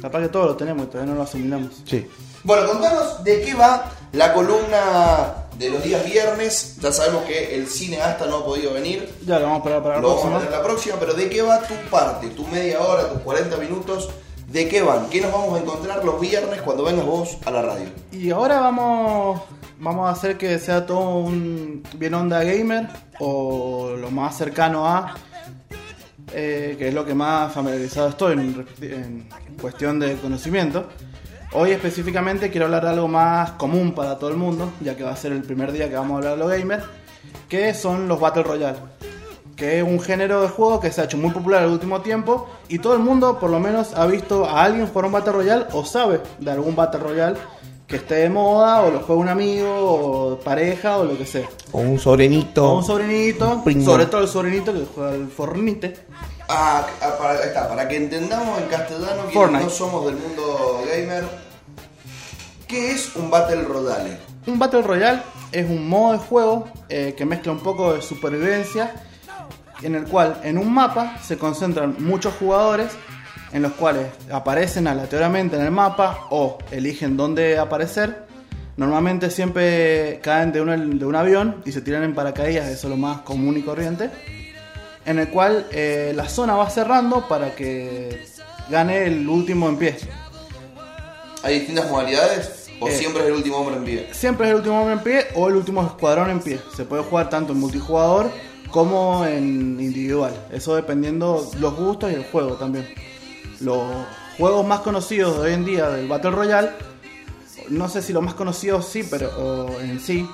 Capaz 0.00 0.20
que 0.20 0.28
todos 0.28 0.46
lo 0.46 0.56
tenemos 0.56 0.84
y 0.84 0.86
todavía 0.88 1.12
no 1.12 1.18
lo 1.18 1.24
asimilamos. 1.24 1.82
Sí. 1.84 2.06
Bueno, 2.44 2.66
contanos 2.66 3.22
de 3.24 3.42
qué 3.42 3.54
va 3.54 3.90
la 4.12 4.32
columna 4.32 5.34
de 5.58 5.68
los 5.70 5.82
días 5.82 6.04
viernes. 6.04 6.76
Ya 6.80 6.90
sabemos 6.92 7.24
que 7.24 7.54
el 7.56 7.66
cineasta 7.66 8.26
no 8.26 8.36
ha 8.38 8.44
podido 8.44 8.72
venir. 8.72 9.12
Ya 9.26 9.38
lo 9.38 9.46
vamos 9.46 9.56
a 9.56 9.58
esperar 9.60 9.82
para 9.82 9.94
la 9.96 10.00
Lo 10.00 10.08
vamos 10.08 10.24
a 10.24 10.28
próxima. 10.28 10.38
ver 10.38 10.46
en 10.48 10.58
la 10.58 10.62
próxima, 10.64 10.96
pero 11.00 11.12
¿de 11.14 11.28
qué 11.28 11.42
va 11.42 11.60
tu 11.62 11.74
parte? 11.90 12.28
Tu 12.28 12.46
media 12.46 12.80
hora, 12.80 13.08
tus 13.10 13.20
40 13.20 13.56
minutos. 13.58 14.08
¿De 14.52 14.66
qué 14.66 14.82
van? 14.82 15.08
¿Qué 15.08 15.20
nos 15.20 15.30
vamos 15.30 15.56
a 15.56 15.62
encontrar 15.62 16.04
los 16.04 16.20
viernes 16.20 16.60
cuando 16.62 16.82
vengas 16.82 17.06
vos 17.06 17.38
a 17.46 17.52
la 17.52 17.62
radio? 17.62 17.86
Y 18.10 18.30
ahora 18.30 18.58
vamos, 18.58 19.42
vamos 19.78 20.08
a 20.08 20.10
hacer 20.10 20.36
que 20.36 20.58
sea 20.58 20.84
todo 20.86 21.18
un 21.18 21.84
bien 21.94 22.14
onda 22.14 22.42
gamer 22.42 22.88
o 23.20 23.94
lo 23.96 24.10
más 24.10 24.36
cercano 24.36 24.88
a, 24.88 25.14
eh, 26.34 26.74
que 26.76 26.88
es 26.88 26.94
lo 26.94 27.04
que 27.04 27.14
más 27.14 27.52
familiarizado 27.52 28.08
estoy 28.08 28.32
en, 28.32 29.28
cuestión 29.60 30.00
de 30.00 30.16
conocimiento. 30.16 30.88
Hoy 31.52 31.70
específicamente 31.70 32.50
quiero 32.50 32.66
hablar 32.66 32.82
de 32.82 32.90
algo 32.90 33.06
más 33.06 33.52
común 33.52 33.92
para 33.92 34.18
todo 34.18 34.30
el 34.30 34.36
mundo, 34.36 34.72
ya 34.80 34.96
que 34.96 35.04
va 35.04 35.12
a 35.12 35.16
ser 35.16 35.30
el 35.30 35.42
primer 35.42 35.70
día 35.70 35.88
que 35.88 35.94
vamos 35.94 36.14
a 36.14 36.16
hablar 36.16 36.32
de 36.32 36.38
lo 36.38 36.48
gamer, 36.48 36.82
que 37.48 37.72
son 37.72 38.08
los 38.08 38.18
Battle 38.18 38.42
Royale. 38.42 38.78
Que 39.60 39.78
es 39.78 39.84
un 39.84 40.00
género 40.00 40.40
de 40.40 40.48
juego 40.48 40.80
que 40.80 40.90
se 40.90 41.02
ha 41.02 41.04
hecho 41.04 41.18
muy 41.18 41.32
popular 41.32 41.60
en 41.60 41.66
el 41.66 41.74
último 41.74 42.00
tiempo 42.00 42.48
y 42.68 42.78
todo 42.78 42.94
el 42.94 43.00
mundo 43.00 43.38
por 43.38 43.50
lo 43.50 43.60
menos 43.60 43.92
ha 43.94 44.06
visto 44.06 44.46
a 44.46 44.62
alguien 44.64 44.86
jugar 44.86 45.04
un 45.04 45.12
Battle 45.12 45.32
Royale 45.34 45.66
o 45.74 45.84
sabe 45.84 46.22
de 46.38 46.50
algún 46.50 46.74
Battle 46.74 47.00
Royale 47.00 47.36
que 47.86 47.96
esté 47.96 48.14
de 48.14 48.30
moda 48.30 48.80
o 48.80 48.90
lo 48.90 49.00
juega 49.00 49.20
un 49.20 49.28
amigo 49.28 49.68
o 49.68 50.38
pareja 50.38 50.96
o 50.96 51.04
lo 51.04 51.18
que 51.18 51.26
sea. 51.26 51.46
O 51.72 51.80
un 51.80 51.98
sobrinito. 51.98 52.70
O 52.72 52.78
un 52.78 52.84
sobrinito, 52.84 53.62
primo. 53.62 53.84
sobre 53.84 54.06
todo 54.06 54.22
el 54.22 54.28
sobrinito 54.28 54.72
que 54.72 54.86
juega 54.94 55.14
el 55.14 55.28
Fornite. 55.28 55.94
Ah, 56.48 56.86
ah, 57.02 57.16
para, 57.18 57.32
ahí 57.32 57.48
está, 57.48 57.68
para 57.68 57.86
que 57.86 57.96
entendamos 57.96 58.62
en 58.62 58.68
castellano 58.68 59.26
que 59.26 59.34
Fortnite. 59.34 59.64
no 59.64 59.70
somos 59.70 60.06
del 60.06 60.16
mundo 60.16 60.82
gamer. 60.90 61.24
¿Qué 62.66 62.92
es 62.92 63.14
un 63.14 63.28
Battle 63.30 63.62
Royale? 63.64 64.16
Un 64.46 64.58
Battle 64.58 64.80
Royale 64.80 65.20
es 65.52 65.68
un 65.68 65.86
modo 65.86 66.12
de 66.12 66.18
juego 66.18 66.68
eh, 66.88 67.14
que 67.14 67.26
mezcla 67.26 67.52
un 67.52 67.60
poco 67.60 67.92
de 67.92 68.00
supervivencia, 68.00 68.94
en 69.82 69.94
el 69.94 70.04
cual 70.04 70.40
en 70.42 70.58
un 70.58 70.72
mapa 70.72 71.18
se 71.22 71.38
concentran 71.38 71.96
muchos 71.98 72.34
jugadores, 72.34 72.92
en 73.52 73.62
los 73.62 73.72
cuales 73.72 74.06
aparecen 74.30 74.86
aleatoriamente 74.86 75.56
en 75.56 75.62
el 75.62 75.70
mapa 75.70 76.26
o 76.30 76.58
eligen 76.70 77.16
dónde 77.16 77.58
aparecer. 77.58 78.28
Normalmente 78.76 79.30
siempre 79.30 80.20
caen 80.22 80.52
de 80.52 80.60
un, 80.60 80.98
de 80.98 81.04
un 81.04 81.14
avión 81.16 81.62
y 81.64 81.72
se 81.72 81.80
tiran 81.80 82.02
en 82.02 82.14
paracaídas, 82.14 82.68
eso 82.68 82.86
es 82.86 82.90
lo 82.90 82.96
más 82.96 83.20
común 83.22 83.56
y 83.56 83.62
corriente. 83.62 84.10
En 85.04 85.18
el 85.18 85.28
cual 85.28 85.66
eh, 85.72 86.12
la 86.14 86.28
zona 86.28 86.54
va 86.54 86.70
cerrando 86.70 87.26
para 87.26 87.54
que 87.54 88.22
gane 88.70 89.04
el 89.06 89.28
último 89.28 89.68
en 89.68 89.76
pie. 89.76 89.96
¿Hay 91.42 91.58
distintas 91.60 91.90
modalidades? 91.90 92.68
¿O 92.80 92.88
Eh, 92.88 92.92
siempre 92.92 93.22
es 93.22 93.28
el 93.28 93.34
último 93.34 93.56
hombre 93.58 93.76
en 93.76 93.84
pie? 93.84 94.08
Siempre 94.12 94.46
es 94.46 94.50
el 94.50 94.56
último 94.58 94.78
hombre 94.80 94.94
en 94.94 95.00
pie 95.00 95.26
o 95.34 95.48
el 95.48 95.56
último 95.56 95.84
escuadrón 95.84 96.30
en 96.30 96.40
pie. 96.40 96.60
Se 96.76 96.84
puede 96.84 97.02
jugar 97.02 97.28
tanto 97.28 97.52
en 97.52 97.60
multijugador 97.60 98.30
como 98.70 99.24
en 99.26 99.78
individual. 99.80 100.32
Eso 100.52 100.74
dependiendo 100.76 101.48
los 101.58 101.74
gustos 101.76 102.10
y 102.10 102.14
el 102.14 102.24
juego 102.24 102.54
también. 102.54 102.88
Los 103.60 103.82
juegos 104.38 104.66
más 104.66 104.80
conocidos 104.80 105.36
de 105.36 105.48
hoy 105.48 105.52
en 105.52 105.64
día 105.64 105.88
del 105.90 106.08
Battle 106.08 106.30
Royale, 106.30 106.70
no 107.68 107.88
sé 107.88 108.02
si 108.02 108.12
los 108.12 108.22
más 108.22 108.34
conocidos 108.34 108.86
sí, 108.86 109.04
pero 109.08 109.68
en 109.80 110.00
sí, 110.00 110.26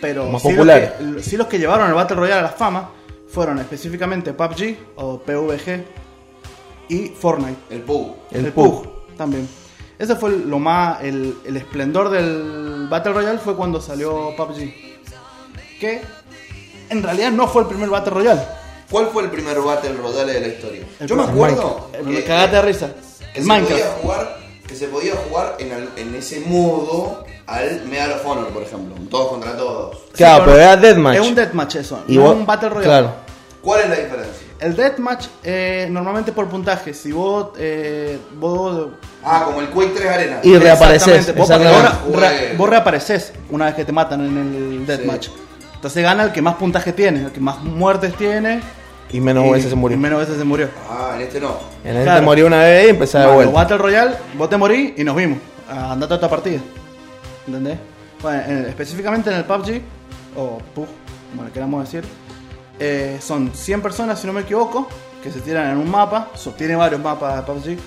pero 0.00 0.30
Más 0.30 0.42
sí. 0.42 0.52
Los 0.52 0.66
que, 0.66 1.22
sí 1.22 1.36
los 1.36 1.46
que 1.46 1.58
llevaron 1.58 1.88
el 1.88 1.94
Battle 1.94 2.16
Royale 2.16 2.40
a 2.40 2.42
la 2.42 2.48
fama 2.48 2.90
fueron 3.28 3.58
específicamente 3.58 4.32
PUBG 4.32 4.76
o 4.96 5.18
PUBG 5.20 5.84
y 6.88 7.08
Fortnite. 7.08 7.58
El 7.70 7.82
PUG. 7.82 8.16
El 8.30 8.46
El 8.46 8.52
PUG. 8.52 8.82
PUG 8.82 9.16
también. 9.16 9.48
Ese 9.98 10.16
fue 10.16 10.30
lo 10.30 10.58
más. 10.58 11.02
El, 11.02 11.36
el 11.44 11.56
esplendor 11.56 12.08
del 12.08 12.88
Battle 12.88 13.12
Royale 13.12 13.38
fue 13.38 13.54
cuando 13.54 13.80
salió 13.80 14.34
PUBG. 14.36 14.72
Que 15.78 16.02
en 16.90 17.02
realidad 17.02 17.30
no 17.30 17.46
fue 17.48 17.62
el 17.62 17.68
primer 17.68 17.88
Battle 17.88 18.12
Royale. 18.12 18.40
¿Cuál 18.90 19.08
fue 19.12 19.22
el 19.22 19.30
primer 19.30 19.58
Battle 19.60 19.92
Royale 19.94 20.32
de 20.34 20.40
la 20.40 20.48
historia? 20.48 20.82
El 20.98 21.06
Yo 21.06 21.16
me 21.16 21.22
acuerdo 21.24 21.90
El, 21.92 22.06
que, 22.16 22.24
cagate 22.24 22.56
de 22.56 22.62
risa. 22.62 22.88
que 23.32 23.38
El 23.40 23.44
se 23.46 23.60
podía 23.60 23.86
jugar, 24.02 24.36
que 24.66 24.74
se 24.74 24.86
podía 24.88 25.12
jugar 25.28 25.56
en, 25.60 26.14
ese 26.16 26.40
modo 26.40 27.24
al 27.46 27.84
Medal 27.86 28.12
of 28.12 28.26
Honor, 28.26 28.48
por 28.48 28.62
ejemplo. 28.64 28.94
un 28.96 29.08
Todos 29.08 29.28
contra 29.28 29.56
todos. 29.56 29.96
Claro, 30.12 30.44
pero 30.44 30.56
era 30.58 30.76
Deathmatch. 30.76 31.16
Es 31.16 31.26
un 31.26 31.34
deathmatch 31.34 31.74
eso. 31.76 32.00
Y 32.08 32.16
no 32.16 32.22
vos- 32.22 32.32
es 32.32 32.36
un 32.38 32.46
Battle 32.46 32.68
Royale. 32.68 32.84
Claro. 32.86 33.12
¿Cuál 33.62 33.80
es 33.82 33.88
la 33.90 33.96
diferencia? 33.96 34.46
El 34.58 34.74
deathmatch 34.76 35.26
eh, 35.44 35.86
normalmente 35.90 36.32
por 36.32 36.48
puntaje. 36.48 36.92
Si 36.94 37.12
vos. 37.12 37.50
Eh, 37.58 38.18
vos 38.34 38.88
Ah, 39.22 39.42
como 39.46 39.60
el 39.60 39.68
Quake 39.68 39.92
3 39.94 40.06
Arena. 40.10 40.40
Y 40.42 40.56
reapareces. 40.56 41.28
Exactamente. 41.28 41.88
Vos, 42.04 42.12
vos, 42.12 42.20
re- 42.20 42.54
vos 42.56 42.68
reapareces 42.68 43.32
una 43.50 43.66
vez 43.66 43.74
que 43.74 43.84
te 43.84 43.92
matan 43.92 44.20
en 44.26 44.36
el 44.38 44.86
deathmatch. 44.86 45.28
Entonces 45.80 46.02
gana 46.02 46.24
el 46.24 46.32
que 46.32 46.42
más 46.42 46.56
puntaje 46.56 46.92
tiene, 46.92 47.22
el 47.24 47.30
que 47.32 47.40
más 47.40 47.58
muertes 47.62 48.14
tiene. 48.16 48.60
Y 49.10 49.18
menos 49.20 49.46
y- 49.46 49.50
veces 49.50 49.70
se 49.70 49.76
murió. 49.76 49.96
y 49.96 50.00
menos 50.00 50.20
veces 50.20 50.36
se 50.36 50.44
murió. 50.44 50.68
Ah, 50.88 51.12
en 51.16 51.22
este 51.22 51.40
no. 51.40 51.56
En 51.82 51.96
el 51.96 52.02
Claro. 52.04 52.20
te 52.20 52.26
murió 52.26 52.46
una 52.46 52.58
vez 52.62 52.86
y 52.86 52.90
empezaba 52.90 53.24
de 53.24 53.34
Bueno, 53.34 53.50
vuelta. 53.50 53.74
Battle 53.74 53.78
Royale, 53.78 54.16
vos 54.36 54.48
te 54.50 54.56
morís 54.56 54.92
y 54.98 55.02
nos 55.04 55.16
vimos. 55.16 55.38
Andate 55.68 56.12
a 56.12 56.16
otra 56.16 56.28
partida. 56.28 56.60
¿Entendés? 57.46 57.78
Bueno, 58.22 58.42
en- 58.46 58.66
específicamente 58.66 59.30
en 59.30 59.36
el 59.36 59.44
PUBG, 59.44 59.80
o 60.36 60.58
PUG, 60.74 60.86
como 61.30 61.44
le 61.44 61.50
queramos 61.50 61.82
decir, 61.84 62.04
eh, 62.78 63.18
son 63.20 63.50
100 63.54 63.80
personas, 63.80 64.20
si 64.20 64.26
no 64.26 64.32
me 64.34 64.42
equivoco, 64.42 64.86
que 65.22 65.32
se 65.32 65.40
tiran 65.40 65.70
en 65.70 65.78
un 65.78 65.90
mapa. 65.90 66.28
So- 66.34 66.50
tiene 66.52 66.76
varios 66.76 67.00
mapas 67.00 67.36
de 67.36 67.42
PUBG. 67.42 67.78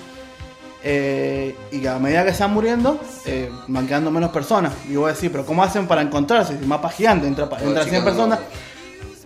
Eh, 0.86 1.56
y 1.72 1.86
a 1.86 1.98
medida 1.98 2.24
que 2.24 2.30
están 2.30 2.52
muriendo, 2.52 3.00
eh, 3.24 3.50
van 3.68 3.86
quedando 3.86 4.10
menos 4.10 4.30
personas. 4.30 4.74
Y 4.88 4.96
voy 4.96 5.10
a 5.10 5.14
decir, 5.14 5.32
pero 5.32 5.46
¿cómo 5.46 5.64
hacen 5.64 5.86
para 5.86 6.02
encontrarse? 6.02 6.58
Si 6.58 6.66
mapa 6.66 6.90
gigante, 6.90 7.26
entra, 7.26 7.44
entra 7.44 7.84
100 7.84 7.84
chico, 7.84 8.04
personas. 8.04 8.38
no. 8.40 8.74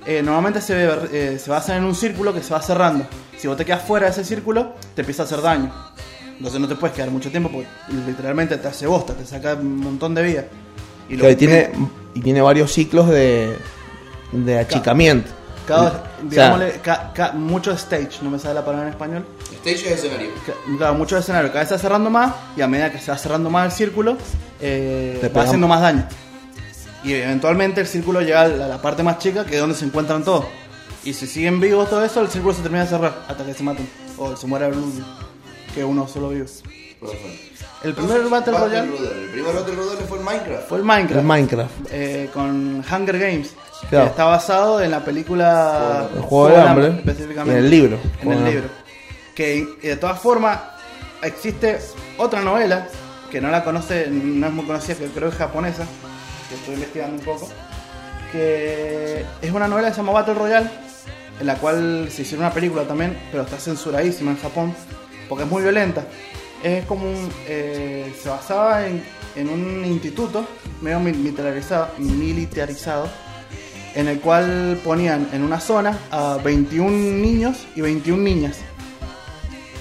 Eh, 0.06 0.22
normalmente 0.22 0.60
se, 0.60 0.88
eh, 1.12 1.38
se 1.38 1.50
basan 1.50 1.78
en 1.78 1.84
un 1.84 1.94
círculo 1.94 2.32
que 2.32 2.42
se 2.42 2.54
va 2.54 2.62
cerrando. 2.62 3.06
Si 3.36 3.48
vos 3.48 3.56
te 3.56 3.64
quedas 3.64 3.82
fuera 3.82 4.06
de 4.06 4.12
ese 4.12 4.24
círculo, 4.24 4.74
te 4.94 5.02
empieza 5.02 5.24
a 5.24 5.26
hacer 5.26 5.42
daño. 5.42 5.72
Entonces 6.36 6.60
no 6.60 6.68
te 6.68 6.76
puedes 6.76 6.94
quedar 6.94 7.10
mucho 7.10 7.30
tiempo 7.30 7.50
porque 7.50 7.66
literalmente 8.06 8.56
te 8.56 8.68
hace 8.68 8.86
bosta, 8.86 9.12
te 9.12 9.26
saca 9.26 9.54
un 9.54 9.78
montón 9.78 10.14
de 10.14 10.22
vida. 10.22 10.44
Y 11.08 11.16
Claro, 11.16 11.32
y 11.32 11.36
tiene, 11.36 11.72
y 12.14 12.20
tiene 12.20 12.40
varios 12.40 12.72
ciclos 12.72 13.08
de, 13.08 13.56
de 14.30 14.58
achicamiento. 14.58 15.30
Cada, 15.68 15.88
O 15.88 15.90
sea, 15.92 16.02
digámosle, 16.22 16.80
ca- 16.82 17.12
ca- 17.14 17.32
mucho 17.32 17.70
stage, 17.72 18.18
no 18.22 18.30
me 18.30 18.38
sale 18.38 18.54
la 18.54 18.64
palabra 18.64 18.86
en 18.88 18.92
español. 18.92 19.26
Stage 19.52 19.92
es 19.92 19.98
escenario. 20.04 20.30
Claro, 20.76 20.94
mucho 20.94 21.16
escenario, 21.18 21.48
cada 21.50 21.60
vez 21.60 21.68
se 21.68 21.74
va 21.74 21.80
cerrando 21.80 22.10
más 22.10 22.34
y 22.56 22.62
a 22.62 22.66
medida 22.68 22.90
que 22.90 22.98
se 22.98 23.10
va 23.10 23.18
cerrando 23.18 23.50
más 23.50 23.66
el 23.66 23.72
círculo, 23.72 24.16
eh, 24.60 25.18
Te 25.20 25.28
va 25.28 25.42
haciendo 25.42 25.68
más 25.68 25.80
daño. 25.80 26.08
Y 27.04 27.12
eventualmente 27.14 27.80
el 27.80 27.86
círculo 27.86 28.20
llega 28.22 28.42
a 28.42 28.48
la, 28.48 28.66
la 28.68 28.82
parte 28.82 29.02
más 29.04 29.18
chica 29.18 29.44
que 29.44 29.54
es 29.54 29.60
donde 29.60 29.76
se 29.76 29.84
encuentran 29.84 30.24
todos. 30.24 30.44
Y 31.04 31.12
si 31.14 31.26
siguen 31.28 31.60
vivos 31.60 31.88
todo 31.88 32.04
eso, 32.04 32.20
el 32.20 32.28
círculo 32.28 32.52
se 32.54 32.62
termina 32.62 32.82
de 32.82 32.90
cerrar 32.90 33.14
hasta 33.28 33.44
que 33.44 33.54
se 33.54 33.62
maten. 33.62 33.88
O 34.16 34.34
se 34.36 34.46
muera 34.48 34.66
el 34.66 34.74
último, 34.76 35.06
que 35.74 35.84
uno 35.84 36.08
solo 36.08 36.30
vive. 36.30 36.46
Perfecto. 37.00 37.28
El 37.84 37.94
primer 37.94 38.28
Battle 38.28 38.58
Royale 38.58 38.88
El 38.90 39.28
primer 39.30 39.54
Battle 39.54 39.74
Royale 39.76 40.00
fue 40.08 40.18
el 40.18 40.24
Minecraft. 40.24 40.68
fue 40.68 40.78
el 40.78 40.84
Minecraft. 40.84 41.20
El 41.20 41.24
Minecraft. 41.26 41.70
eh, 41.92 42.30
con 42.34 42.84
Hunger 42.90 43.18
Games. 43.20 43.54
Claro. 43.90 44.06
Está 44.06 44.24
basado 44.24 44.82
en 44.82 44.90
la 44.90 45.04
película 45.04 46.08
El 46.14 46.20
juego 46.22 46.48
del 46.48 46.60
hambre. 46.66 46.88
específicamente. 46.98 47.58
En 47.58 47.64
el 47.64 47.70
libro. 47.70 47.98
En 48.22 48.32
el 48.32 48.44
libro. 48.44 48.68
Que 49.34 49.58
eh, 49.58 49.66
de 49.82 49.96
todas 49.96 50.18
formas 50.20 50.58
existe 51.22 51.78
otra 52.18 52.40
novela 52.42 52.88
que 53.30 53.40
no 53.40 53.50
la 53.50 53.62
conoce, 53.64 54.08
no 54.10 54.46
es 54.46 54.52
muy 54.52 54.64
conocida, 54.66 54.96
que 54.96 55.06
creo 55.06 55.28
que 55.28 55.34
es 55.34 55.38
japonesa, 55.38 55.84
que 56.48 56.54
estoy 56.54 56.74
investigando 56.74 57.16
un 57.18 57.24
poco, 57.24 57.48
que 58.32 59.24
es 59.42 59.52
una 59.52 59.68
novela 59.68 59.88
que 59.88 59.94
se 59.94 60.00
llama 60.00 60.12
Battle 60.12 60.34
Royale, 60.34 60.70
en 61.40 61.46
la 61.46 61.54
cual 61.56 62.08
se 62.10 62.22
hicieron 62.22 62.44
una 62.46 62.54
película 62.54 62.82
también, 62.84 63.18
pero 63.30 63.42
está 63.44 63.58
censuradísima 63.58 64.30
en 64.32 64.38
Japón, 64.40 64.74
porque 65.28 65.44
es 65.44 65.50
muy 65.50 65.62
violenta. 65.62 66.02
Es 66.62 66.84
como 66.86 67.04
un, 67.08 67.30
eh, 67.46 68.12
se 68.20 68.28
basaba 68.28 68.86
en, 68.86 69.04
en 69.36 69.48
un 69.48 69.84
instituto 69.84 70.44
medio 70.80 70.98
mil- 70.98 71.16
militarizado, 71.16 71.88
militarizado 71.98 73.08
en 73.98 74.06
el 74.06 74.20
cual 74.20 74.78
ponían 74.84 75.28
en 75.32 75.42
una 75.42 75.58
zona 75.58 75.98
a 76.12 76.38
21 76.44 76.88
niños 76.90 77.66
y 77.74 77.80
21 77.80 78.22
niñas. 78.22 78.58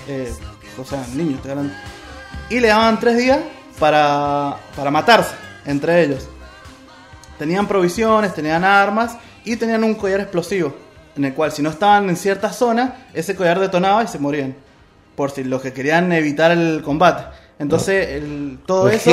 Eh, 0.07 0.33
o 0.75 0.83
sea, 0.83 1.05
niños, 1.13 1.39
te. 1.43 1.53
Y 2.49 2.59
le 2.59 2.67
daban 2.69 2.99
tres 2.99 3.15
días 3.17 3.39
para, 3.79 4.57
para 4.75 4.89
matarse 4.89 5.35
entre 5.65 6.03
ellos. 6.03 6.27
Tenían 7.37 7.67
provisiones, 7.67 8.33
tenían 8.33 8.63
armas 8.63 9.17
y 9.45 9.55
tenían 9.55 9.83
un 9.83 9.93
collar 9.93 10.21
explosivo. 10.21 10.73
En 11.15 11.25
el 11.25 11.33
cual, 11.35 11.51
si 11.51 11.61
no 11.61 11.69
estaban 11.69 12.09
en 12.09 12.15
cierta 12.15 12.51
zona, 12.51 13.07
ese 13.13 13.35
collar 13.35 13.59
detonaba 13.59 14.03
y 14.03 14.07
se 14.07 14.17
morían. 14.17 14.55
Por 15.15 15.29
si 15.29 15.43
los 15.43 15.61
que 15.61 15.73
querían 15.73 16.11
evitar 16.11 16.49
el 16.51 16.81
combate. 16.83 17.23
Entonces, 17.59 18.07
el- 18.09 18.59
todo 18.65 18.89
eso. 18.89 19.11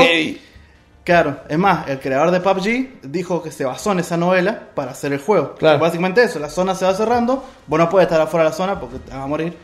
Claro, 1.05 1.37
es 1.49 1.59
más, 1.59 1.87
el 1.89 2.01
creador 2.01 2.31
de 2.31 2.41
PUBG 2.41 3.03
dijo 3.11 3.43
que 3.43 3.51
se 3.53 3.65
basó 3.65 3.93
en 3.93 4.01
esa 4.01 4.17
novela 4.17 4.59
para 4.75 4.93
hacer 4.93 5.13
el 5.13 5.21
juego. 5.21 5.55
Claro. 5.55 5.79
Básicamente 5.79 6.23
eso, 6.23 6.39
la 6.39 6.49
zona 6.49 6.75
se 6.75 6.87
va 6.87 6.95
cerrando, 6.95 7.45
vos 7.67 7.79
no 7.79 7.89
puedes 7.91 8.07
estar 8.07 8.21
afuera 8.23 8.45
de 8.45 8.51
la 8.51 8.57
zona 8.57 8.81
porque 8.81 8.99
te 8.99 9.11
vas 9.11 9.21
a 9.21 9.27
morir. 9.27 9.55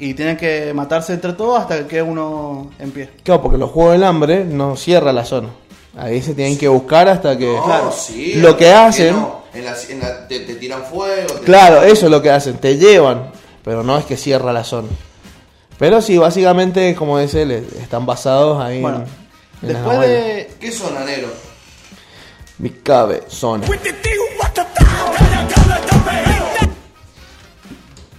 Y 0.00 0.14
tienen 0.14 0.36
que 0.36 0.72
matarse 0.74 1.12
entre 1.12 1.32
todos 1.32 1.60
hasta 1.60 1.78
que 1.78 1.86
quede 1.86 2.02
uno 2.02 2.70
en 2.78 2.90
pie. 2.92 3.10
Claro, 3.24 3.42
porque 3.42 3.58
los 3.58 3.70
juegos 3.70 3.92
del 3.94 4.04
hambre 4.04 4.44
no 4.44 4.76
cierra 4.76 5.12
la 5.12 5.24
zona. 5.24 5.48
Ahí 5.96 6.22
se 6.22 6.34
tienen 6.34 6.56
que 6.58 6.68
buscar 6.68 7.08
hasta 7.08 7.36
que. 7.36 7.46
No, 7.52 7.90
sí, 7.92 8.34
lo 8.34 8.56
que 8.56 8.72
hacen. 8.72 9.14
no. 9.14 9.38
En 9.54 9.64
la- 9.64 9.74
en 9.88 9.98
la- 10.00 10.28
te, 10.28 10.40
te 10.40 10.54
tiran 10.56 10.82
fuego. 10.84 11.32
te- 11.34 11.44
Claro, 11.44 11.82
eso 11.82 12.06
es 12.06 12.12
lo 12.12 12.22
que 12.22 12.30
hacen, 12.30 12.58
te 12.58 12.76
llevan, 12.76 13.30
pero 13.64 13.82
no 13.82 13.96
es 13.98 14.04
que 14.04 14.16
cierra 14.16 14.52
la 14.52 14.62
zona. 14.62 14.88
Pero 15.78 16.00
sí, 16.02 16.18
básicamente, 16.18 16.94
como 16.94 17.18
dice 17.18 17.42
él, 17.42 17.52
están 17.80 18.04
basados 18.06 18.60
ahí 18.62 18.80
Bueno, 18.80 18.98
en, 18.98 19.27
después 19.62 20.00
de. 20.00 20.50
¿Qué 20.60 20.72
zona, 20.72 21.04
Nero? 21.04 21.28
Mi 22.58 22.70
cabezona. 22.70 23.66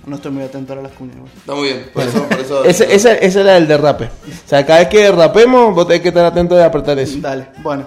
No 0.05 0.15
estoy 0.15 0.31
muy 0.31 0.43
atento 0.43 0.73
ahora 0.73 0.85
a 0.87 0.89
las 0.89 0.97
cuñas. 0.97 1.17
güey. 1.17 1.31
Está 1.37 1.53
muy 1.53 1.67
bien. 1.67 1.89
Por 1.93 2.03
eso, 2.03 2.23
por 2.23 2.39
eso- 2.39 2.63
Ese, 2.65 2.93
ese, 2.95 3.23
ese 3.25 3.41
era 3.41 3.57
el 3.57 3.67
derrape. 3.67 4.05
O 4.05 4.47
sea, 4.49 4.65
cada 4.65 4.79
vez 4.79 4.87
que 4.87 4.99
derrapemos, 5.03 5.75
vos 5.75 5.85
tenés 5.87 6.01
que 6.01 6.07
estar 6.09 6.25
atento 6.25 6.55
de 6.55 6.63
apretar 6.63 6.97
eso. 6.97 7.17
Dale, 7.19 7.47
bueno. 7.61 7.85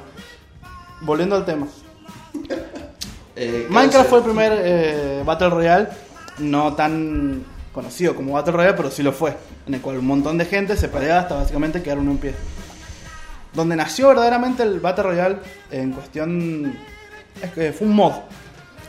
Volviendo 1.01 1.37
al 1.37 1.45
tema. 1.45 1.67
Eh, 3.35 3.65
¿qué 3.67 3.73
Minecraft 3.75 4.11
fue 4.11 4.19
el 4.19 4.25
primer 4.25 4.53
eh, 4.63 5.23
Battle 5.25 5.49
Royale 5.49 5.89
no 6.41 6.75
tan 6.75 7.43
conocido 7.73 8.15
como 8.15 8.35
Battle 8.35 8.53
Royale, 8.53 8.77
pero 8.77 8.91
sí 8.91 9.03
lo 9.03 9.11
fue. 9.11 9.35
En 9.67 9.73
el 9.73 9.81
cual 9.81 9.97
un 9.99 10.07
montón 10.07 10.37
de 10.37 10.45
gente 10.45 10.77
se 10.77 10.87
peleaba 10.89 11.21
hasta 11.23 11.37
básicamente 11.37 11.83
quedar 11.83 11.99
uno 11.99 12.11
en 12.11 12.19
pie. 12.19 12.35
Donde 13.55 13.77
nació 13.77 14.09
verdaderamente 14.09 14.63
el 14.63 14.81
Battle 14.81 15.05
Royale 15.05 15.37
en 15.71 15.93
cuestión. 15.93 16.79
Es 17.43 17.51
que 17.53 17.73
fue 17.73 17.87
un 17.87 17.95
mod. 17.95 18.13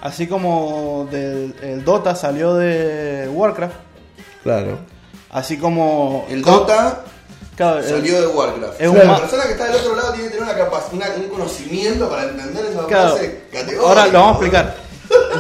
Así 0.02 0.28
como 0.28 1.08
del, 1.12 1.56
el 1.62 1.84
Dota 1.86 2.16
salió 2.16 2.56
de 2.56 3.30
Warcraft. 3.32 3.76
Claro. 4.44 4.80
Así 5.32 5.58
como. 5.58 6.26
El 6.30 6.42
Dota 6.42 7.04
Claro, 7.56 7.80
el- 7.80 7.86
salió 7.86 8.20
de 8.22 8.28
Warcraft. 8.28 8.82
es 8.82 8.88
un 8.90 8.98
la 8.98 9.04
ma- 9.06 9.20
persona 9.20 9.44
que 9.44 9.52
está 9.52 9.66
del 9.66 9.76
otro 9.76 9.96
lado 9.96 10.12
tiene 10.14 10.28
que 10.30 10.36
tener 10.38 10.44
una 10.50 10.58
capacidad, 10.58 11.18
un 11.18 11.30
conocimiento 11.30 12.10
para 12.10 12.24
entender 12.24 12.66
esa 12.66 12.86
Claro. 12.88 13.18
Ahora 13.86 14.08
lo 14.08 14.14
vamos 14.20 14.28
a 14.28 14.32
explicar. 14.40 14.76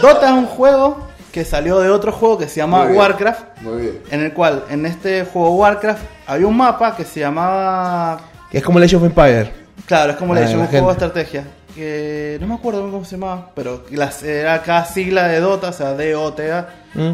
Dota 0.01 0.25
es 0.27 0.31
un 0.33 0.45
juego 0.45 1.07
que 1.31 1.43
salió 1.43 1.79
de 1.79 1.89
otro 1.89 2.11
juego 2.11 2.37
que 2.37 2.47
se 2.47 2.57
llama 2.57 2.79
Muy 2.79 2.87
bien. 2.89 2.99
Warcraft. 2.99 3.43
Muy 3.61 3.81
bien. 3.81 4.01
En 4.11 4.21
el 4.21 4.33
cual, 4.33 4.63
en 4.69 4.85
este 4.85 5.25
juego 5.25 5.55
Warcraft, 5.55 6.03
había 6.27 6.45
un 6.47 6.55
mapa 6.57 6.95
que 6.95 7.03
se 7.03 7.19
llamaba. 7.21 8.21
Que 8.53 8.59
es 8.59 8.63
como 8.63 8.79
Age 8.79 8.95
of 8.95 9.03
Empire. 9.03 9.51
Claro, 9.87 10.11
es 10.11 10.17
como 10.17 10.33
Ah, 10.33 10.39
la 10.39 10.57
un 10.57 10.67
juego 10.67 10.85
de 10.87 10.91
estrategia. 10.93 11.43
Que 11.75 12.37
no 12.39 12.45
me 12.47 12.53
acuerdo 12.53 12.81
bien 12.81 12.91
cómo 12.91 13.03
se 13.03 13.15
llamaba, 13.17 13.51
pero 13.55 13.83
las, 13.89 14.21
era 14.23 14.61
cada 14.61 14.85
sigla 14.85 15.27
de 15.27 15.39
Dota, 15.39 15.69
o 15.69 15.73
sea, 15.73 15.93
D-O-T-A. 15.95 16.69
¿Mm? 16.93 17.11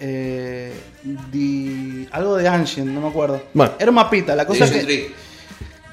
Eh, 0.00 0.72
di- 1.30 2.08
algo 2.10 2.36
de 2.36 2.48
Ancient, 2.48 2.88
no 2.88 3.00
me 3.02 3.08
acuerdo. 3.08 3.40
Bueno. 3.52 3.72
Era 3.78 3.90
un 3.90 3.94
mapita. 3.96 4.34
La 4.34 4.46
cosa, 4.46 4.68
que, 4.70 4.80
Tree. 4.82 5.14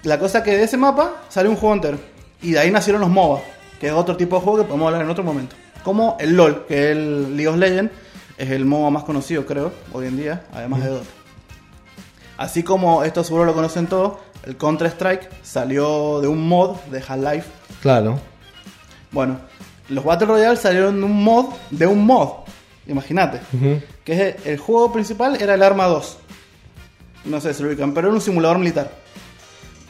la 0.03 0.17
cosa 0.17 0.41
que 0.41 0.51
de 0.57 0.63
ese 0.63 0.77
mapa 0.77 1.23
salió 1.27 1.51
un 1.51 1.57
juego 1.57 1.75
entero. 1.75 1.97
Y 2.41 2.51
de 2.53 2.59
ahí 2.59 2.71
nacieron 2.71 3.01
los 3.01 3.09
MOBA, 3.09 3.41
que 3.79 3.87
es 3.87 3.93
otro 3.93 4.15
tipo 4.15 4.37
de 4.37 4.43
juego 4.43 4.59
que 4.59 4.63
podemos 4.65 4.87
hablar 4.87 5.01
en 5.03 5.09
otro 5.09 5.23
momento. 5.25 5.55
Como 5.83 6.15
el 6.19 6.37
LOL, 6.37 6.65
que 6.67 6.85
es 6.85 6.91
el 6.95 7.35
League 7.35 7.49
of 7.49 7.57
Legends, 7.57 7.91
es 8.37 8.49
el 8.49 8.63
MOBA 8.65 8.89
más 8.91 9.03
conocido, 9.03 9.45
creo, 9.45 9.71
hoy 9.91 10.07
en 10.07 10.15
día, 10.17 10.43
además 10.53 10.81
de 10.83 10.89
Dota. 10.89 11.05
Así 12.37 12.63
como 12.63 13.03
esto 13.03 13.23
seguro 13.23 13.45
lo 13.45 13.53
conocen 13.53 13.87
todos, 13.87 14.13
el 14.45 14.57
Counter-Strike 14.57 15.29
salió 15.43 16.21
de 16.21 16.27
un 16.27 16.47
mod 16.47 16.77
de 16.91 16.99
Half-Life. 16.99 17.47
Claro. 17.81 18.19
Bueno, 19.11 19.37
los 19.89 20.03
Battle 20.03 20.27
Royale 20.27 20.57
salieron 20.57 20.99
de 20.99 21.03
un 21.05 21.23
mod 21.23 21.53
de 21.71 21.87
un 21.87 22.05
mod. 22.05 22.29
Imagínate. 22.87 23.41
Que 24.03 24.13
es 24.13 24.19
el, 24.45 24.51
el 24.51 24.57
juego 24.59 24.91
principal 24.93 25.41
era 25.41 25.55
el 25.55 25.63
Arma 25.63 25.85
2. 25.85 26.17
No 27.25 27.41
sé 27.41 27.53
si 27.53 27.63
lo 27.63 27.69
ubican, 27.69 27.93
pero 27.93 28.07
era 28.07 28.15
un 28.15 28.21
simulador 28.21 28.59
militar. 28.59 28.91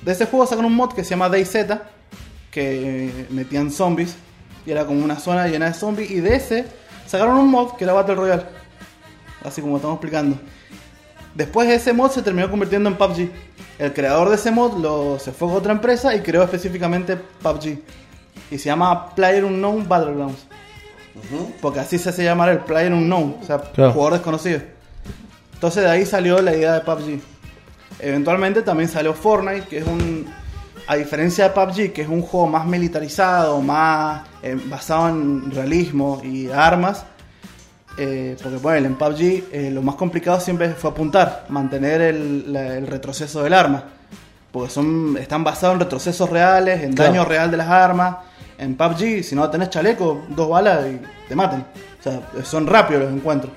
De 0.02 0.12
ese 0.12 0.26
juego 0.26 0.46
sacaron 0.46 0.72
un 0.72 0.76
mod 0.76 0.94
que 0.94 1.04
se 1.04 1.12
llama 1.12 1.28
DayZ, 1.28 1.56
que 2.52 3.28
metían 3.32 3.72
zombies. 3.72 4.16
Y 4.66 4.72
era 4.72 4.86
como 4.86 5.04
una 5.04 5.20
zona 5.20 5.48
llena 5.48 5.68
de 5.68 5.74
zombies. 5.74 6.12
Y 6.12 6.22
de 6.22 6.36
ese 6.36 6.66
sacaron 7.06 7.36
un 7.38 7.50
mod 7.50 7.74
que 7.76 7.84
era 7.84 7.94
Battle 7.94 8.16
Royale. 8.16 8.44
Así 9.44 9.62
como 9.62 9.76
estamos 9.76 9.96
explicando. 9.96 10.38
Después 11.36 11.70
ese 11.70 11.92
mod 11.94 12.10
se 12.12 12.22
terminó 12.22 12.50
convirtiendo 12.50 12.90
en 12.90 12.96
PUBG. 12.96 13.30
El 13.78 13.94
creador 13.94 14.30
de 14.30 14.36
ese 14.36 14.52
mod 14.52 14.80
lo, 14.80 15.20
se 15.20 15.32
fue 15.34 15.50
a 15.50 15.54
otra 15.54 15.74
empresa 15.74 16.16
y 16.16 16.22
creó 16.22 16.42
específicamente 16.44 17.18
PUBG. 17.18 17.78
Y 18.52 18.58
se 18.58 18.66
llama 18.66 19.14
Player 19.16 19.44
Unknown 19.44 19.88
Battlegrounds. 19.88 20.48
Porque 21.62 21.80
así 21.80 21.98
se 21.98 22.10
hace 22.10 22.24
llamar 22.24 22.50
el 22.50 22.60
Player 22.60 22.94
Unknown, 22.94 23.38
o 23.42 23.46
sea, 23.46 23.60
Claro. 23.60 23.92
jugador 23.94 24.14
desconocido. 24.14 24.62
Entonces 25.54 25.84
de 25.84 25.90
ahí 25.90 26.06
salió 26.06 26.42
la 26.42 26.56
idea 26.56 26.74
de 26.74 26.82
PUBG. 26.82 27.20
Eventualmente 28.00 28.62
también 28.62 28.90
salió 28.90 29.14
Fortnite, 29.14 29.68
que 29.68 29.78
es 29.80 29.86
un... 29.88 30.28
A 30.88 30.96
diferencia 30.96 31.46
de 31.46 31.50
PUBG, 31.50 31.94
que 31.94 32.02
es 32.04 32.08
un 32.08 32.22
juego 32.22 32.48
más 32.48 32.66
militarizado, 32.66 33.60
más 33.60 34.22
eh, 34.44 34.56
basado 34.66 35.10
en 35.10 35.50
realismo 35.52 36.22
y 36.24 36.50
armas, 36.50 37.06
eh, 37.98 38.36
porque 38.42 38.58
bueno, 38.58 38.88
en 38.88 38.96
PUBG 38.96 39.44
eh, 39.52 39.70
lo 39.72 39.82
más 39.82 39.96
complicado 39.96 40.40
siempre 40.40 40.70
fue 40.74 40.90
apuntar, 40.92 41.46
mantener 41.50 42.02
el, 42.02 42.52
la- 42.54 42.78
el 42.78 42.88
retroceso 42.88 43.44
del 43.44 43.54
arma. 43.54 43.84
Porque 44.52 44.70
son, 44.72 45.18
están 45.20 45.44
basados 45.44 45.74
en 45.76 45.80
retrocesos 45.82 46.30
reales, 46.30 46.82
en 46.84 46.94
Claro. 46.94 47.12
daño 47.12 47.26
real 47.26 47.52
de 47.52 47.58
las 47.58 47.68
armas. 47.70 48.18
En 48.58 48.76
PUBG, 48.76 49.24
si 49.24 49.36
no 49.36 49.50
tenés 49.50 49.70
chaleco, 49.70 50.24
dos 50.30 50.50
balas 50.50 50.86
y 50.88 51.00
te 51.28 51.36
matan. 51.36 51.66
O 52.00 52.04
sea, 52.04 52.22
son 52.44 52.66
rápidos 52.68 53.04
los 53.04 53.14
encuentros. 53.14 53.52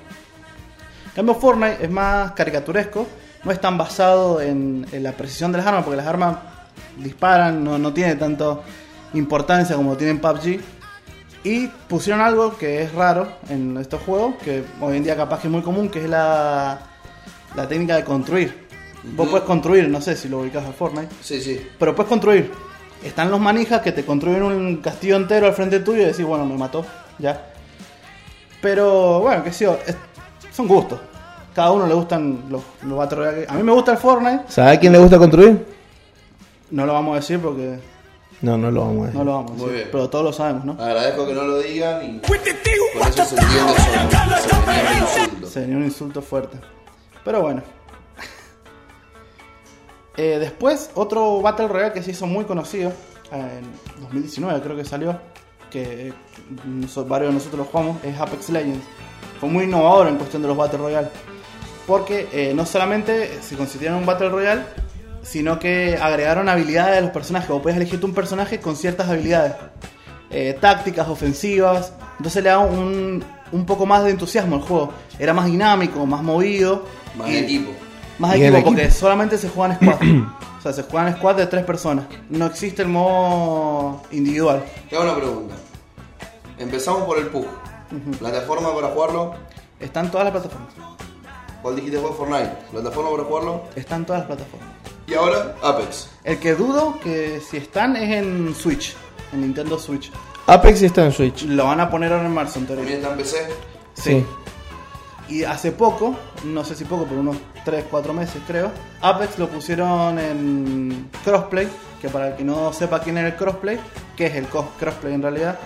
En 1.07 1.11
cambio, 1.15 1.35
Fortnite 1.35 1.77
es 1.83 1.89
más 1.89 2.31
caricaturesco, 2.33 3.07
no 3.43 3.51
es 3.51 3.59
tan 3.61 3.77
basado 3.77 4.41
en, 4.41 4.85
en 4.91 5.03
la 5.03 5.11
precisión 5.13 5.51
de 5.51 5.57
las 5.59 5.67
armas, 5.67 5.83
porque 5.83 5.97
las 5.97 6.07
armas 6.07 6.35
disparan, 6.97 7.63
no, 7.63 7.77
no 7.77 7.93
tiene 7.93 8.15
tanto 8.15 8.61
importancia 9.13 9.75
como 9.75 9.95
tienen 9.95 10.19
PUBG. 10.19 10.59
Y 11.43 11.67
pusieron 11.67 12.21
algo 12.21 12.57
que 12.57 12.81
es 12.83 12.93
raro 12.93 13.27
en 13.49 13.77
estos 13.77 14.01
juegos, 14.01 14.35
que 14.43 14.63
hoy 14.81 14.97
en 14.97 15.03
día 15.03 15.15
capaz 15.15 15.39
que 15.39 15.47
es 15.47 15.51
muy 15.51 15.61
común, 15.61 15.89
que 15.89 16.03
es 16.03 16.09
la, 16.09 16.79
la 17.55 17.67
técnica 17.67 17.95
de 17.95 18.03
construir. 18.03 18.67
Vos 19.15 19.29
puedes 19.29 19.45
construir, 19.45 19.87
no 19.87 20.01
sé 20.01 20.17
si 20.17 20.27
lo 20.27 20.39
ubicas 20.39 20.65
a 20.65 20.73
Fortnite, 20.73 21.07
Sí, 21.21 21.39
sí. 21.41 21.65
pero 21.79 21.95
puedes 21.95 22.09
construir. 22.09 22.51
Están 23.01 23.31
los 23.31 23.39
manijas 23.39 23.81
que 23.81 23.93
te 23.93 24.03
construyen 24.03 24.43
un 24.43 24.77
castillo 24.77 25.15
entero 25.15 25.47
al 25.47 25.53
frente 25.53 25.79
tuyo 25.79 26.01
y 26.01 26.05
decís, 26.05 26.25
bueno, 26.25 26.45
me 26.45 26.57
mató, 26.57 26.85
ya. 27.17 27.45
Pero 28.61 29.21
bueno, 29.21 29.41
qué 29.43 29.53
sé 29.53 29.65
yo, 29.65 29.79
es- 29.87 29.95
son 30.51 30.67
gustos. 30.67 30.99
Cada 31.55 31.71
uno 31.71 31.87
le 31.87 31.93
gustan 31.93 32.43
los, 32.49 32.61
los 32.83 32.97
Battle 32.97 33.17
Royale. 33.17 33.45
A 33.49 33.53
mí 33.53 33.63
me 33.63 33.71
gusta 33.71 33.93
el 33.93 33.97
Fortnite, 33.97 34.43
¿Sabe 34.49 34.71
a 34.71 34.79
quién 34.79 34.91
le 34.91 34.99
gusta 34.99 35.17
construir? 35.17 35.65
no 36.71 36.85
lo 36.85 36.93
vamos 36.93 37.13
a 37.13 37.15
decir 37.15 37.39
porque 37.39 37.79
No, 38.41 38.57
no 38.57 38.71
lo 38.71 38.81
vamos 38.81 38.97
a 38.97 39.05
decir. 39.07 39.17
no 39.19 39.23
lo 39.25 39.31
vamos 39.33 39.51
a 39.51 39.53
Muy 39.55 39.61
decir, 39.63 39.75
bien. 39.77 39.89
pero 39.91 40.09
todos 40.09 40.23
lo 40.25 40.33
sabemos, 40.33 40.65
¿no? 40.65 40.71
Agradezco 40.73 41.25
que 41.27 41.33
no 41.33 41.43
lo 41.43 41.57
digan 41.59 42.03
y 42.05 42.19
con 42.19 42.35
eso 42.35 43.25
se 43.25 43.35
entiende 43.35 43.73
solo. 43.73 45.07
Se 45.07 45.21
insulto. 45.23 45.47
Sería 45.47 45.75
un 45.77 45.83
insulto 45.83 46.21
fuerte. 46.21 46.57
Pero 47.25 47.41
bueno. 47.41 47.61
Eh, 50.17 50.37
después, 50.37 50.89
otro 50.95 51.39
Battle 51.41 51.69
Royale 51.69 51.93
que 51.93 52.03
se 52.03 52.11
hizo 52.11 52.25
muy 52.27 52.43
conocido, 52.43 52.91
en 53.31 53.61
2019 54.01 54.59
creo 54.61 54.75
que 54.75 54.83
salió, 54.83 55.17
que 55.71 56.13
noso- 56.67 57.07
varios 57.07 57.29
de 57.29 57.35
nosotros 57.35 57.59
lo 57.59 57.65
jugamos, 57.71 58.03
es 58.03 58.19
Apex 58.19 58.49
Legends. 58.49 58.85
Fue 59.39 59.47
muy 59.47 59.63
innovador 59.63 60.07
en 60.07 60.17
cuestión 60.17 60.41
de 60.41 60.49
los 60.49 60.57
Battle 60.57 60.79
Royale. 60.79 61.07
Porque 61.87 62.27
eh, 62.33 62.53
no 62.53 62.65
solamente 62.65 63.41
se 63.41 63.55
consideraron 63.55 64.01
un 64.01 64.05
Battle 64.05 64.27
Royale, 64.29 64.63
sino 65.29 65.59
que 65.59 65.97
agregaron 66.01 66.49
habilidades 66.49 66.95
de 66.95 67.01
los 67.01 67.11
personajes. 67.11 67.49
Vos 67.49 67.61
podés 67.61 67.77
elegirte 67.77 68.05
un 68.05 68.13
personaje 68.13 68.59
con 68.59 68.75
ciertas 68.75 69.09
habilidades. 69.09 69.53
eh, 70.31 70.55
tácticas, 70.61 71.07
ofensivas. 71.07 71.91
Entonces 72.17 72.43
le 72.43 72.49
da 72.49 72.59
un, 72.59 73.23
un 73.51 73.65
poco 73.65 73.85
más 73.87 74.03
de 74.03 74.11
entusiasmo 74.11 74.57
al 74.57 74.61
juego. 74.61 74.91
Era 75.17 75.33
más 75.33 75.45
dinámico, 75.47 76.05
más 76.05 76.21
movido. 76.21 76.83
Más 77.17 77.29
y- 77.29 77.37
equipo. 77.37 77.71
Más 78.19 78.33
equipo, 78.35 78.47
equipo. 78.57 78.65
porque 78.65 78.91
solamente 78.91 79.37
se 79.37 79.49
juega 79.49 79.73
en 79.73 79.79
squad. 79.79 80.01
o 80.59 80.61
sea, 80.61 80.73
se 80.73 80.83
juega 80.83 81.07
en 81.07 81.15
squad 81.15 81.35
de 81.35 81.47
tres 81.47 81.63
personas. 81.63 82.05
No 82.29 82.45
existe 82.45 82.81
el 82.83 82.89
modo 82.89 84.03
individual. 84.11 84.63
Te 84.89 84.95
hago 84.97 85.05
una 85.05 85.15
pregunta. 85.15 85.55
Empezamos 86.57 87.03
por 87.03 87.17
el 87.17 87.27
PUG. 87.27 87.47
Plataforma 88.19 88.73
para 88.75 88.87
jugarlo. 88.89 89.33
Están 89.79 90.11
todas 90.11 90.25
las 90.25 90.31
plataformas. 90.33 90.73
¿Cuál 91.61 91.75
dijiste 91.75 91.97
vos? 91.97 92.15
Fortnite. 92.15 92.51
Plataforma 92.71 93.09
para 93.11 93.23
jugarlo. 93.23 93.63
Están 93.75 94.05
todas 94.05 94.21
las 94.21 94.27
plataformas. 94.27 94.69
Y 95.09 95.13
ahora, 95.15 95.55
Apex. 95.63 96.09
El 96.23 96.37
que 96.39 96.53
dudo 96.53 96.99
que 97.03 97.41
si 97.41 97.57
están 97.57 97.95
es 97.95 98.15
en 98.15 98.53
Switch, 98.53 98.95
en 99.33 99.41
Nintendo 99.41 99.79
Switch. 99.79 100.11
Apex 100.45 100.83
está 100.83 101.05
en 101.05 101.11
Switch. 101.11 101.43
Lo 101.43 101.65
van 101.65 101.79
a 101.79 101.89
poner 101.89 102.13
ahora 102.13 102.27
en 102.27 102.33
marzo, 102.33 102.59
en 102.59 102.67
teoría. 102.67 103.01
También 103.01 103.25
está 103.25 103.37
en 103.39 103.47
PC. 103.47 103.53
Sí. 103.93 104.25
Y 105.27 105.43
hace 105.43 105.71
poco, 105.71 106.15
no 106.43 106.63
sé 106.63 106.75
si 106.75 106.85
poco, 106.85 107.05
pero 107.07 107.21
unos 107.21 107.37
3, 107.65 107.85
4 107.89 108.13
meses 108.13 108.41
creo, 108.47 108.71
Apex 109.01 109.37
lo 109.37 109.47
pusieron 109.47 110.17
en 110.17 111.09
crossplay, 111.23 111.67
que 112.01 112.09
para 112.09 112.29
el 112.29 112.35
que 112.35 112.43
no 112.43 112.73
sepa 112.73 112.99
quién 112.99 113.17
es 113.19 113.25
el 113.25 113.35
crossplay, 113.35 113.79
que 114.15 114.25
es 114.27 114.35
el 114.35 114.47
crossplay 114.47 115.13
en 115.13 115.21
realidad, 115.21 115.59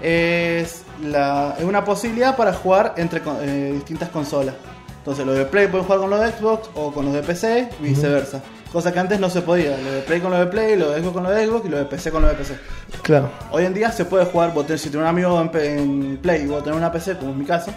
es, 0.00 0.82
la, 1.02 1.54
es 1.58 1.64
una 1.64 1.84
posibilidad 1.84 2.36
para 2.36 2.52
jugar 2.52 2.94
entre 2.96 3.22
eh, 3.42 3.72
distintas 3.74 4.08
consolas. 4.08 4.56
Entonces 4.98 5.26
los 5.26 5.36
de 5.36 5.44
Play 5.44 5.68
pueden 5.68 5.84
jugar 5.84 6.00
con 6.00 6.10
los 6.10 6.20
de 6.20 6.32
Xbox 6.32 6.70
o 6.74 6.90
con 6.90 7.04
los 7.04 7.14
de 7.14 7.22
PC, 7.22 7.68
viceversa. 7.80 8.42
Cosa 8.74 8.92
que 8.92 8.98
antes 8.98 9.20
no 9.20 9.30
se 9.30 9.40
podía, 9.40 9.70
los 9.78 9.94
de 9.94 10.00
Play 10.00 10.20
con 10.20 10.32
los 10.32 10.40
de 10.40 10.46
Play, 10.46 10.74
los 10.76 10.92
de 10.92 11.00
Xbox 11.00 11.14
con 11.14 11.22
los 11.22 11.32
de 11.32 11.46
Xbox 11.46 11.64
y 11.66 11.68
los 11.68 11.78
de 11.78 11.86
PC 11.86 12.10
con 12.10 12.22
los 12.22 12.30
de 12.32 12.36
PC. 12.36 12.58
Claro. 13.02 13.30
Hoy 13.52 13.66
en 13.66 13.72
día 13.72 13.92
se 13.92 14.04
puede 14.04 14.24
jugar, 14.24 14.52
vos 14.52 14.66
tenés- 14.66 14.78
si 14.80 14.88
tenés 14.90 15.02
un 15.04 15.08
amigo 15.10 15.40
en, 15.54 16.18
Play 16.20 16.42
y 16.42 16.46
vos 16.46 16.64
tenés 16.64 16.76
una 16.76 16.90
PC, 16.90 17.16
como 17.16 17.30
es 17.30 17.36
mi 17.36 17.44
caso, 17.44 17.72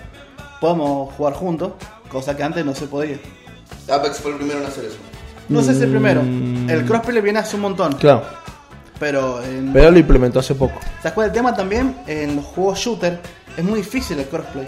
podemos 0.59 1.13
jugar 1.13 1.33
juntos, 1.35 1.73
cosa 2.09 2.35
que 2.35 2.41
antes 2.41 2.65
no 2.65 2.73
se 2.73 2.87
podía. 2.87 3.17
Apex 3.87 4.17
fue 4.19 4.31
el 4.31 4.37
primero 4.37 4.59
en 4.59 4.65
hacer 4.65 4.85
eso. 4.85 4.97
No 5.49 5.61
sé 5.61 5.75
si 5.75 5.83
el 5.83 5.91
primero, 5.91 6.21
el 6.21 6.83
crossplay 6.85 7.13
le 7.13 7.21
viene 7.21 7.37
hace 7.39 7.57
un 7.57 7.61
montón, 7.61 7.93
Claro. 7.93 8.23
pero, 8.99 9.43
en, 9.43 9.71
Pero 9.71 9.91
lo 9.91 9.99
implementó 9.99 10.39
hace 10.39 10.55
poco. 10.55 10.79
¿sabes 11.03 11.13
cuál 11.13 11.27
es 11.27 11.29
el 11.31 11.33
tema 11.37 11.55
también? 11.55 11.95
En 12.07 12.37
los 12.37 12.45
juegos 12.45 12.79
shooter 12.79 13.19
es 13.55 13.63
muy 13.63 13.81
difícil 13.81 14.17
el 14.17 14.25
crossplay. 14.25 14.65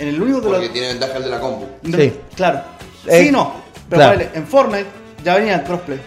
En 0.00 0.08
el 0.08 0.20
único 0.20 0.40
que 0.40 0.48
Porque 0.48 0.66
lo... 0.66 0.72
tiene 0.72 0.88
ventaja 0.88 1.18
el 1.18 1.22
de 1.22 1.30
la 1.30 1.38
compu. 1.38 1.66
Sí. 1.84 2.12
Claro. 2.34 2.62
Eh, 3.06 3.26
sí, 3.26 3.30
no. 3.30 3.52
Pero 3.88 4.00
claro. 4.00 4.12
ponele, 4.18 4.30
en 4.34 4.46
Fortnite 4.46 4.86
ya 5.24 5.36
venía 5.36 5.56
el 5.56 5.62
crossplay. 5.64 6.00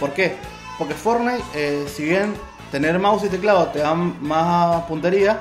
¿Por 0.00 0.10
qué? 0.12 0.36
Porque 0.78 0.94
Fortnite, 0.94 1.42
eh, 1.54 1.84
si 1.92 2.04
bien 2.04 2.34
tener 2.72 2.98
mouse 2.98 3.24
y 3.24 3.28
teclado 3.28 3.66
te 3.68 3.78
dan 3.80 4.16
más 4.20 4.82
puntería, 4.84 5.40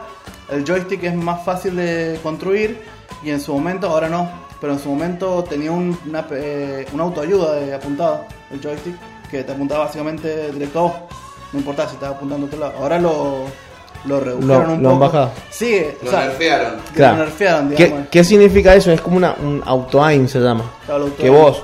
el 0.52 0.64
joystick 0.64 1.04
es 1.04 1.16
más 1.16 1.44
fácil 1.44 1.76
de 1.76 2.20
construir 2.22 2.82
y 3.24 3.32
en 3.32 3.40
su 3.42 3.54
momento, 3.54 3.88
ahora 3.90 4.10
no, 4.10 4.30
pero 4.62 4.74
en 4.74 4.80
su 4.80 4.90
momento 4.90 5.44
tenía 5.44 5.72
un- 5.72 5.98
una, 6.08 6.26
eh, 6.32 6.86
una 6.94 7.04
autoayuda 7.04 7.54
de 7.56 7.74
apuntado, 7.74 8.26
el 8.52 8.62
joystick, 8.62 8.96
que 9.32 9.44
te 9.44 9.52
apuntaba 9.52 9.86
básicamente 9.86 10.52
directo 10.52 10.80
a 10.80 10.82
vos. 10.84 10.94
No 11.54 11.60
importa 11.60 11.88
si 11.88 11.96
estaba 11.96 12.16
apuntando 12.16 12.46
a 12.46 12.48
otro 12.48 12.60
lado. 12.60 12.74
Ahora 12.78 13.00
lo, 13.00 13.46
lo 14.06 14.20
redujeron 14.20 14.68
Lo- 14.68 14.74
un 14.74 14.84
lo 14.84 14.90
han 14.90 14.96
poco. 14.96 15.06
bajado. 15.08 15.32
Sí, 15.50 15.82
Lo 16.02 16.08
o 16.08 16.12
sea, 16.12 16.26
nerfearon. 16.26 16.74
Claro. 16.94 17.18
lo 17.18 17.24
nerfearon, 17.26 17.70
¿Qué, 17.70 17.86
digamos. 17.86 18.08
qué 18.12 18.24
significa 18.24 18.76
eso? 18.76 18.92
Es 18.92 19.02
como 19.02 19.18
una, 19.18 19.34
un 19.42 19.62
auto-aim 19.66 20.28
se 20.28 20.40
llama. 20.40 20.66
Claro, 20.86 21.06
el 21.08 21.14
Que 21.14 21.30
vos, 21.30 21.64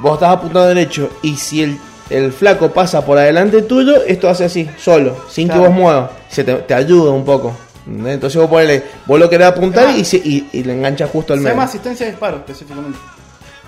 vos 0.00 0.14
estás 0.14 0.30
apuntando 0.30 0.66
derecho 0.68 1.10
y 1.22 1.36
si 1.36 1.62
el, 1.62 1.78
el 2.10 2.32
flaco 2.32 2.70
pasa 2.72 3.04
por 3.04 3.18
adelante 3.18 3.62
tuyo, 3.62 4.02
esto 4.06 4.28
hace 4.28 4.44
así, 4.44 4.68
solo, 4.78 5.16
sin 5.28 5.46
Claro. 5.48 5.62
que 5.62 5.68
vos 5.68 5.76
muevas. 5.76 6.10
Se 6.28 6.44
te, 6.44 6.54
te 6.54 6.74
ayuda 6.74 7.10
un 7.12 7.24
poco. 7.24 7.52
¿entendés? 7.86 8.14
Entonces 8.14 8.40
vos 8.40 8.50
ponele, 8.50 8.84
vos 9.06 9.18
lo 9.18 9.28
querés 9.30 9.46
apuntar 9.48 9.96
y, 9.96 10.04
se- 10.04 10.18
y, 10.18 10.48
y 10.52 10.62
le 10.64 10.72
enganchas 10.74 11.10
justo 11.10 11.32
al 11.32 11.38
Se 11.38 11.44
medio. 11.44 11.54
llama 11.54 11.64
asistencia 11.64 12.06
de 12.06 12.12
disparo 12.12 12.36
específicamente. 12.38 12.98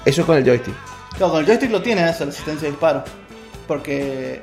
Eso 0.04 0.20
es 0.20 0.26
con 0.26 0.36
el 0.36 0.44
joystick. 0.44 0.74
Claro, 1.16 1.32
con 1.32 1.40
el 1.40 1.46
joystick 1.46 1.70
lo 1.70 1.82
tiene 1.82 2.08
eso, 2.08 2.24
la 2.24 2.30
asistencia 2.30 2.62
de 2.66 2.70
disparo. 2.72 3.04
Porque 3.66 4.42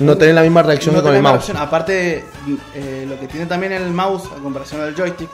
No 0.00 0.16
tenés 0.16 0.34
la 0.34 0.42
misma 0.42 0.62
reacción 0.62 0.94
no 0.94 1.00
que 1.02 1.06
con 1.08 1.16
el 1.16 1.22
mouse. 1.22 1.34
reacción. 1.34 1.56
Aparte, 1.56 2.24
eh, 2.74 3.06
lo 3.08 3.18
que 3.20 3.26
tiene 3.28 3.46
también 3.46 3.72
el 3.72 3.90
mouse, 3.92 4.24
a 4.36 4.42
comparación 4.42 4.80
del 4.80 4.94
joystick, 4.94 5.28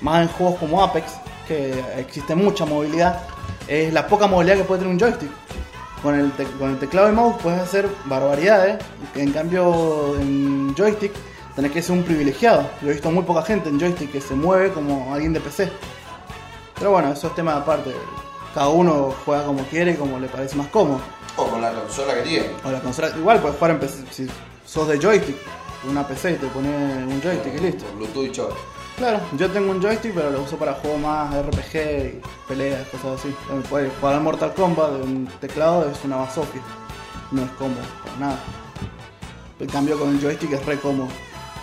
más 0.00 0.22
en 0.22 0.28
juegos 0.28 0.58
como 0.58 0.82
Apex, 0.82 1.06
que 1.52 2.00
existe 2.00 2.34
mucha 2.34 2.64
movilidad, 2.64 3.22
es 3.68 3.92
la 3.92 4.06
poca 4.06 4.26
movilidad 4.26 4.56
que 4.56 4.64
puede 4.64 4.80
tener 4.80 4.94
un 4.94 5.00
joystick. 5.00 5.30
Con 6.02 6.18
el, 6.18 6.32
con 6.58 6.70
el 6.70 6.78
teclado 6.78 7.10
y 7.10 7.12
mouse 7.12 7.36
puedes 7.40 7.60
hacer 7.60 7.88
barbaridades, 8.06 8.82
en 9.14 9.30
cambio 9.32 10.16
en 10.18 10.74
joystick 10.74 11.12
tenés 11.54 11.70
que 11.70 11.82
ser 11.82 11.96
un 11.96 12.02
privilegiado. 12.02 12.68
Yo 12.80 12.88
he 12.88 12.92
visto 12.94 13.10
muy 13.10 13.22
poca 13.22 13.42
gente 13.42 13.68
en 13.68 13.78
joystick 13.78 14.10
que 14.10 14.20
se 14.20 14.34
mueve 14.34 14.72
como 14.72 15.14
alguien 15.14 15.32
de 15.32 15.40
PC. 15.40 15.70
Pero 16.76 16.90
bueno, 16.90 17.12
eso 17.12 17.28
es 17.28 17.34
tema 17.36 17.56
aparte. 17.56 17.92
Cada 18.52 18.68
uno 18.68 19.14
juega 19.24 19.44
como 19.44 19.62
quiere 19.66 19.96
como 19.96 20.18
le 20.18 20.26
parece 20.26 20.56
más 20.56 20.66
cómodo. 20.68 21.00
O 21.36 21.46
con 21.46 21.62
la 21.62 21.72
consola 21.72 22.14
que 22.14 22.22
tiene. 22.22 22.46
O 22.64 22.70
la 22.70 22.80
consola, 22.80 23.12
igual 23.16 23.40
puedes 23.40 23.56
jugar 23.56 23.70
en 23.72 23.80
PC, 23.80 24.04
si 24.10 24.26
sos 24.66 24.88
de 24.88 24.98
joystick, 24.98 25.36
una 25.88 26.06
PC 26.06 26.32
y 26.32 26.34
te 26.34 26.46
pones 26.48 27.06
un 27.06 27.22
joystick 27.22 27.54
y 27.54 27.60
listo. 27.60 27.84
Bluetooth 27.96 28.24
y. 28.24 28.71
Claro, 28.96 29.20
yo 29.36 29.50
tengo 29.50 29.70
un 29.70 29.80
joystick 29.82 30.14
pero 30.14 30.30
lo 30.30 30.42
uso 30.42 30.56
para 30.56 30.74
juegos 30.74 31.00
más 31.00 31.34
RPG 31.34 31.74
y 31.76 32.20
peleas, 32.46 32.86
cosas 32.88 33.20
así. 33.20 33.34
Puedes 33.68 33.92
jugar 33.98 34.14
al 34.16 34.20
Mortal 34.20 34.52
Kombat 34.54 34.92
de 34.92 35.02
un 35.02 35.26
teclado 35.40 35.90
es 35.90 36.04
una 36.04 36.16
basofia. 36.16 36.60
No 37.30 37.42
es 37.42 37.50
cómodo, 37.52 37.80
para 38.04 38.16
nada. 38.18 38.38
En 39.58 39.66
cambio 39.68 39.98
con 39.98 40.10
el 40.10 40.20
joystick 40.20 40.52
es 40.52 40.64
re 40.66 40.76
cómodo. 40.78 41.08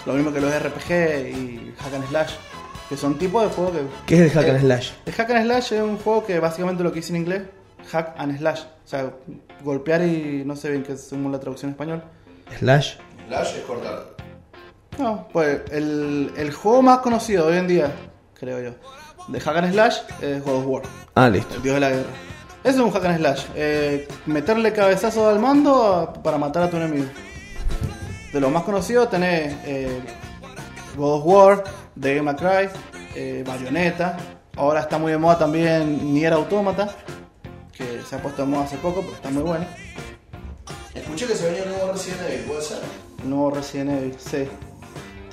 Lo 0.06 0.14
mismo 0.14 0.34
que 0.34 0.42
los 0.42 0.52
RPG 0.52 0.92
y 1.30 1.74
Hack 1.80 1.94
and 1.94 2.08
Slash, 2.10 2.34
que 2.90 2.98
son 2.98 3.18
tipos 3.18 3.44
de 3.44 3.50
juegos 3.50 3.74
que 3.74 3.86
¿Qué 4.08 4.26
es 4.26 4.32
el 4.36 4.40
hack 4.42 4.50
and 4.50 4.62
slash? 4.62 4.92
el 5.06 5.14
hack 5.14 5.30
and 5.30 5.44
slash 5.46 5.74
es 5.74 5.82
un 5.82 5.98
juego 5.98 6.26
que 6.26 6.40
básicamente 6.40 6.84
lo 6.84 6.92
que 6.92 7.00
dice 7.02 7.12
en 7.12 7.18
inglés, 7.22 7.44
hack 7.92 8.16
and 8.18 8.38
slash. 8.38 8.62
O 8.62 8.88
sea, 8.88 9.12
golpear 9.64 10.02
y 10.02 10.44
no 10.46 10.56
sé 10.56 10.72
bien 10.72 10.84
qué 10.84 10.94
es 10.94 11.02
según 11.02 11.32
la 11.32 11.40
traducción 11.40 11.70
en 11.70 11.74
español. 11.74 12.04
Slash. 12.58 12.96
Flash 13.28 13.56
es 13.58 13.62
cortar. 13.66 14.19
No, 15.00 15.28
pues 15.32 15.62
el, 15.72 16.32
el 16.38 16.54
juego 16.54 16.82
más 16.82 17.00
conocido 17.00 17.48
hoy 17.48 17.58
en 17.58 17.68
día, 17.68 17.92
creo 18.38 18.60
yo, 18.62 18.76
de 19.30 19.40
hack 19.40 19.58
and 19.58 19.72
slash 19.72 19.98
es 20.22 20.44
God 20.44 20.56
of 20.58 20.66
War, 20.68 20.84
Ah, 21.16 21.30
listo. 21.30 21.56
el 21.56 21.62
dios 21.62 21.76
de 21.76 21.80
la 21.82 21.90
guerra. 21.90 22.10
Eso 22.64 22.80
es 22.80 22.84
un 22.86 22.92
hack 22.92 23.06
and 23.06 23.18
slash. 23.18 23.46
eh, 23.56 24.08
meterle 24.26 24.74
cabezazo 24.74 25.30
al 25.30 25.40
mando 25.40 25.86
a- 25.86 26.14
para 26.14 26.38
matar 26.38 26.64
a 26.64 26.70
tu 26.70 26.76
enemigo. 26.78 27.08
De 28.34 28.40
los 28.42 28.52
más 28.52 28.64
conocidos 28.64 29.10
tenés 29.10 29.56
eh, 29.66 30.02
God 30.98 31.14
of 31.20 31.24
War, 31.26 31.64
Devil 31.96 32.24
May 32.24 32.36
Cry, 32.36 32.70
eh, 33.16 33.44
Bayonetta. 33.48 34.18
Ahora 34.58 34.82
está 34.82 34.98
muy 34.98 35.14
de 35.14 35.18
moda 35.18 35.38
también 35.40 36.14
Nier 36.14 36.34
Automata, 36.34 36.90
que 37.72 38.02
se 38.08 38.16
ha 38.18 38.22
puesto 38.22 38.42
de 38.42 38.50
moda 38.50 38.66
hace 38.66 38.76
poco, 38.78 39.00
pero 39.02 39.14
está 39.16 39.30
muy 39.30 39.44
bueno. 39.44 39.66
Escuché 40.94 41.26
que 41.28 41.36
se 41.36 41.46
venía 41.46 41.64
un 41.64 41.70
nuevo 41.70 41.94
Resident 41.94 42.22
Evil, 42.28 42.42
¿puede 42.46 42.62
ser? 42.62 42.80
El 43.24 43.30
nuevo 43.30 43.52
Resident 43.52 43.92
Evil, 43.92 44.16
sí. 44.20 44.48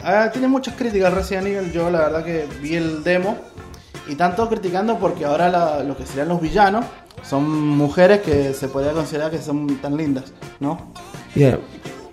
Ah, 0.08 0.30
tiene 0.32 0.46
muchas 0.46 0.74
críticas 0.76 1.12
Resident 1.12 1.48
Evil. 1.48 1.72
Yo 1.72 1.90
la 1.90 1.98
verdad 1.98 2.24
que 2.24 2.46
vi 2.62 2.74
el 2.76 3.02
demo. 3.02 3.36
Y 4.08 4.14
tanto 4.14 4.48
criticando 4.48 4.98
porque 4.98 5.24
ahora 5.24 5.48
la- 5.48 5.82
lo 5.82 5.96
que 5.96 6.06
serían 6.06 6.28
los 6.28 6.40
villanos 6.40 6.84
son 7.24 7.48
mujeres 7.76 8.20
que 8.20 8.54
se 8.54 8.68
podría 8.68 8.92
considerar 8.92 9.32
que 9.32 9.38
son 9.38 9.66
tan 9.78 9.96
lindas, 9.96 10.32
¿no? 10.60 10.92
Yeah. 11.34 11.58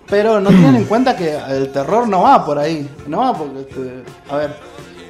Pero 0.08 0.40
no 0.40 0.50
tienen 0.50 0.74
en 0.74 0.84
cuenta 0.86 1.14
que 1.16 1.36
el 1.50 1.70
terror 1.70 2.08
no 2.08 2.22
va 2.22 2.44
por 2.44 2.58
ahí. 2.58 2.88
No 3.06 3.18
va 3.18 3.32
porque, 3.32 3.60
este, 3.60 4.02
a 4.28 4.36
ver, 4.38 4.56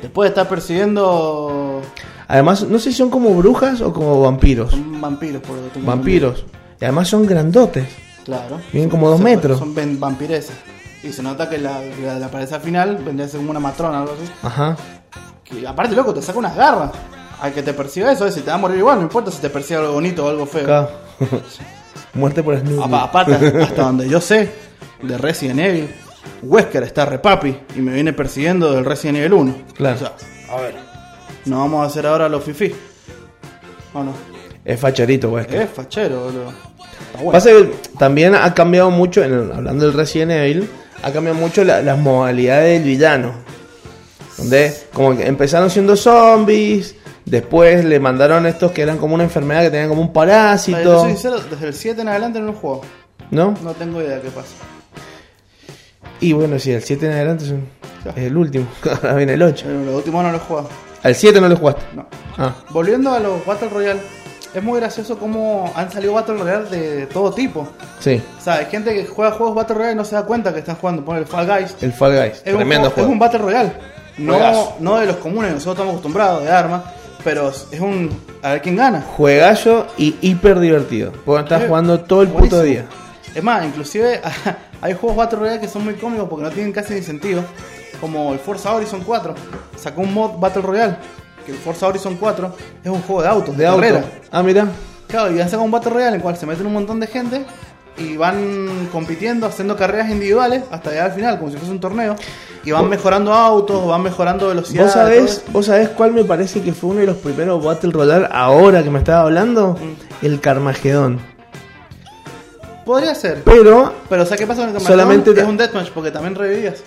te 0.02 0.08
puede 0.10 0.28
estar 0.28 0.46
persiguiendo 0.48 1.80
Además, 2.28 2.62
no 2.68 2.78
sé 2.78 2.90
si 2.90 2.96
son 2.98 3.10
como 3.10 3.30
brujas 3.34 3.80
o 3.80 3.92
como 3.92 4.20
vampiros. 4.22 4.70
son 4.72 5.00
vampiros, 5.00 5.42
por 5.42 5.56
lo 5.56 5.72
que 5.72 5.80
Vampiros. 5.80 6.44
Y 6.80 6.84
además 6.84 7.08
son 7.08 7.26
grandotes. 7.26 7.86
Claro. 8.24 8.60
Miden 8.72 8.88
como 8.90 9.08
dos 9.08 9.18
Se- 9.18 9.24
metros. 9.24 9.58
Son 9.58 9.74
vampiresas. 10.00 10.56
Y 11.04 11.12
se 11.12 11.22
nota 11.22 11.48
que 11.50 11.58
la, 11.58 11.80
la, 12.02 12.18
la 12.18 12.28
pareja 12.28 12.58
final 12.60 12.96
vendría 12.96 13.26
a 13.26 13.28
ser 13.28 13.38
como 13.38 13.50
una 13.50 13.60
matrona 13.60 13.98
o 13.98 14.02
algo 14.02 14.14
así. 14.14 14.32
Ajá. 14.42 14.76
Que 15.44 15.66
aparte, 15.66 15.94
loco, 15.94 16.14
te 16.14 16.22
saca 16.22 16.38
unas 16.38 16.56
garras. 16.56 16.90
Al 17.40 17.52
que 17.52 17.62
te 17.62 17.74
persiga 17.74 18.10
eso, 18.10 18.30
si 18.30 18.40
te 18.40 18.48
va 18.48 18.54
a 18.54 18.58
morir 18.58 18.78
igual, 18.78 18.96
no 18.96 19.02
importa 19.02 19.30
si 19.30 19.38
te 19.40 19.50
persigue 19.50 19.80
algo 19.80 19.92
bonito 19.92 20.24
o 20.24 20.28
algo 20.30 20.46
feo. 20.46 20.64
Acá. 20.64 20.88
Muerte 22.14 22.42
por 22.42 22.58
Snoopy. 22.58 22.82
Apa- 22.82 23.02
aparte, 23.02 23.34
hasta 23.62 23.82
donde 23.82 24.08
yo 24.08 24.20
sé, 24.20 24.50
de 25.02 25.18
Resident 25.18 25.60
Evil, 25.60 25.90
Wesker 26.42 26.82
está 26.84 27.04
repapi 27.04 27.54
y 27.76 27.80
me 27.80 27.92
viene 27.92 28.12
persiguiendo 28.12 28.72
del 28.72 28.84
Resident 28.84 29.18
Evil 29.18 29.32
1. 29.34 29.54
Claro. 29.74 29.96
O 29.96 29.98
sea, 29.98 30.12
a 30.50 30.60
ver, 30.60 30.74
no 31.44 31.58
vamos 31.58 31.82
a 31.82 31.86
hacer 31.86 32.06
ahora 32.06 32.28
los 32.28 32.42
fifi. 32.44 32.74
¿O 33.92 34.02
no? 34.02 34.12
Es 34.64 34.80
facherito, 34.80 35.28
güey. 35.30 35.44
Es 35.50 35.68
fachero, 35.70 36.20
boludo. 36.24 36.48
Está 36.50 37.18
bueno. 37.18 37.32
Pasa 37.32 37.50
que 37.50 37.74
también 37.98 38.34
ha 38.34 38.54
cambiado 38.54 38.90
mucho, 38.90 39.22
en 39.22 39.34
el- 39.34 39.52
hablando 39.52 39.84
del 39.84 39.92
Resident 39.94 40.32
Evil, 40.32 40.70
ha 41.06 41.12
cambiado 41.12 41.38
mucho 41.38 41.64
la- 41.64 41.82
las 41.82 41.98
modalidades 41.98 42.78
del 42.80 42.88
villano. 42.88 43.32
Donde 44.38 44.74
como 44.92 45.16
que 45.16 45.26
empezaron 45.26 45.70
siendo 45.70 45.96
zombies, 45.96 46.96
después 47.24 47.84
le 47.84 48.00
mandaron 48.00 48.46
estos 48.46 48.72
que 48.72 48.82
eran 48.82 48.98
como 48.98 49.14
una 49.14 49.24
enfermedad 49.24 49.62
que 49.62 49.70
tenían 49.70 49.88
como 49.88 50.02
un 50.02 50.12
parásito, 50.12 51.00
ser 51.02 51.10
sincero, 51.10 51.36
desde 51.50 51.66
el 51.68 51.74
7 51.74 52.00
en 52.02 52.08
adelante 52.08 52.40
no 52.40 52.46
lo 52.46 52.52
juego. 52.54 52.80
¿no? 53.30 53.54
No 53.62 53.72
tengo 53.72 54.00
idea 54.02 54.20
qué 54.20 54.30
pasa. 54.30 54.54
Y 56.20 56.32
bueno, 56.32 56.58
sí, 56.58 56.72
el 56.72 56.82
7 56.82 57.06
en 57.06 57.12
adelante 57.12 57.44
es, 57.44 58.16
el 58.16 58.36
último, 58.36 58.66
ahora 59.02 59.14
viene 59.14 59.34
el 59.34 59.42
8. 59.42 59.64
Pero 59.66 59.84
lo 59.84 59.96
último 59.96 60.22
no 60.22 60.30
lo 60.30 60.36
he 60.36 60.40
jugado. 60.40 60.68
Al 61.02 61.14
7 61.14 61.40
no 61.40 61.48
lo 61.48 61.56
jugaste. 61.56 61.82
No. 61.94 62.06
Ah, 62.38 62.54
Volviendo 62.70 63.12
a 63.12 63.20
los 63.20 63.44
Battle 63.44 63.68
Royale, 63.68 64.00
es 64.54 64.62
muy 64.62 64.78
gracioso 64.80 65.18
cómo 65.18 65.72
han 65.74 65.90
salido 65.90 66.12
Battle 66.14 66.36
Royale 66.36 66.68
de 66.70 67.06
todo 67.06 67.32
tipo. 67.32 67.66
sí, 68.00 68.22
O 68.38 68.42
sea, 68.42 68.54
hay 68.54 68.66
gente 68.66 68.94
que 68.94 69.06
juega 69.06 69.32
juegos 69.32 69.54
Battle 69.54 69.74
Royale 69.76 69.92
y 69.94 69.96
no 69.96 70.04
se 70.04 70.14
da 70.14 70.22
cuenta 70.24 70.52
que 70.52 70.60
están 70.60 70.76
jugando. 70.76 71.04
Pone 71.04 71.18
el 71.20 71.26
Fall 71.26 71.46
Guys. 71.46 71.76
el 71.80 71.92
Fall 71.92 72.12
Guys, 72.16 72.42
Es 72.44 72.52
un, 72.52 72.58
tremendo 72.58 72.90
juego- 72.90 72.94
juego. 72.94 73.08
es 73.08 73.12
un 73.12 73.18
Battle 73.18 73.38
Royale. 73.40 73.72
No, 74.18 74.34
Juegazo. 74.34 74.76
no 74.80 74.96
de 75.00 75.06
los 75.06 75.16
comunes, 75.16 75.52
nosotros 75.52 75.74
estamos 75.74 75.92
acostumbrados 75.94 76.44
de 76.44 76.50
armas, 76.50 76.82
pero 77.24 77.48
es 77.50 77.80
un. 77.80 78.10
A 78.42 78.50
ver 78.52 78.62
quién 78.62 78.76
gana. 78.76 79.02
Juegazo 79.16 79.86
y 79.98 80.14
hiper 80.20 80.60
divertido. 80.60 81.10
Porque 81.24 81.42
estás 81.42 81.66
jugando 81.66 82.00
todo 82.00 82.22
el 82.22 82.28
puto 82.28 82.62
día. 82.62 82.84
Es 83.34 83.42
más, 83.42 83.64
inclusive 83.64 84.20
hay 84.80 84.94
juegos 84.94 85.16
Battle 85.16 85.38
Royale 85.40 85.60
que 85.60 85.66
son 85.68 85.82
muy 85.84 85.94
cómicos 85.94 86.28
porque 86.28 86.44
no 86.44 86.50
tienen 86.50 86.72
casi 86.72 86.94
ni 86.94 87.02
sentido. 87.02 87.42
Como 88.00 88.32
el 88.32 88.38
Forza 88.38 88.72
Horizon 88.74 89.02
4. 89.04 89.34
Sacó 89.76 90.02
un 90.02 90.14
mod 90.14 90.38
Battle 90.38 90.62
Royale. 90.62 90.96
Que 91.44 91.52
el 91.52 91.58
Forza 91.58 91.86
Horizon 91.88 92.16
4 92.16 92.54
es 92.84 92.90
un 92.90 93.02
juego 93.02 93.22
de 93.22 93.28
autos, 93.28 93.56
de, 93.56 93.62
De 93.62 93.66
auto. 93.68 93.80
carrera. 93.80 94.04
Ah, 94.30 94.42
mira. 94.42 94.66
Claro, 95.08 95.32
y 95.34 95.38
sacado 95.38 95.62
un 95.62 95.70
Battle 95.70 95.90
Royale 95.92 96.08
en 96.08 96.14
el 96.16 96.22
cual 96.22 96.36
se 96.36 96.46
meten 96.46 96.66
un 96.66 96.72
montón 96.72 96.98
de 97.00 97.06
gente 97.06 97.44
y 97.96 98.16
van 98.16 98.88
compitiendo, 98.90 99.46
haciendo 99.46 99.76
carreras 99.76 100.10
individuales 100.10 100.64
hasta 100.70 100.90
llegar 100.90 101.06
al 101.10 101.12
final, 101.12 101.38
como 101.38 101.50
si 101.50 101.56
fuese 101.58 101.70
un 101.70 101.78
torneo. 101.80 102.16
Y 102.64 102.72
van 102.72 102.88
mejorando 102.88 103.32
autos, 103.32 103.86
van 103.86 104.02
mejorando 104.02 104.48
velocidad. 104.48 104.84
¿Vos 104.84 104.92
sabés, 104.92 105.44
¿Vos 105.52 105.66
sabés 105.66 105.90
cuál 105.90 106.12
me 106.12 106.24
parece 106.24 106.62
que 106.62 106.72
fue 106.72 106.90
uno 106.90 107.00
de 107.00 107.06
los 107.06 107.16
primeros 107.18 107.62
Battle 107.62 107.92
Royale 107.92 108.26
ahora 108.32 108.82
que 108.82 108.90
me 108.90 108.98
estaba 109.00 109.20
hablando? 109.22 109.74
Mm. 109.74 110.24
El 110.26 110.40
Carmageddon. 110.40 111.20
Podría 112.84 113.14
ser. 113.14 113.42
Pero, 113.44 113.92
Pero 114.08 114.24
¿sabes 114.24 114.40
qué 114.40 114.46
pasa 114.46 114.62
con 114.66 114.74
el 114.74 114.80
Solamente 114.80 114.92
Solamente 115.30 115.34
te- 115.34 115.40
es 115.40 115.46
un 115.46 115.56
deathmatch 115.56 115.90
porque 115.90 116.10
también 116.10 116.34
revivías. 116.34 116.82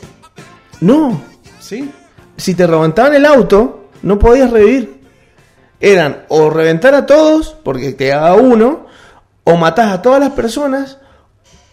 no. 0.82 1.22
¿Sí? 1.60 1.92
Si 2.38 2.54
te 2.54 2.66
reventaban 2.68 3.14
el 3.16 3.26
auto, 3.26 3.77
no 4.02 4.20
podías 4.20 4.52
revivir. 4.52 4.98
Eran 5.80 6.24
o 6.30 6.50
reventar 6.50 6.96
a 6.96 7.06
todos, 7.06 7.56
porque 7.64 7.94
te 7.94 8.12
haga 8.12 8.34
uno, 8.36 8.88
o 9.44 9.58
matás 9.58 9.92
a 9.94 10.02
todas 10.02 10.20
las 10.20 10.32
personas, 10.32 10.98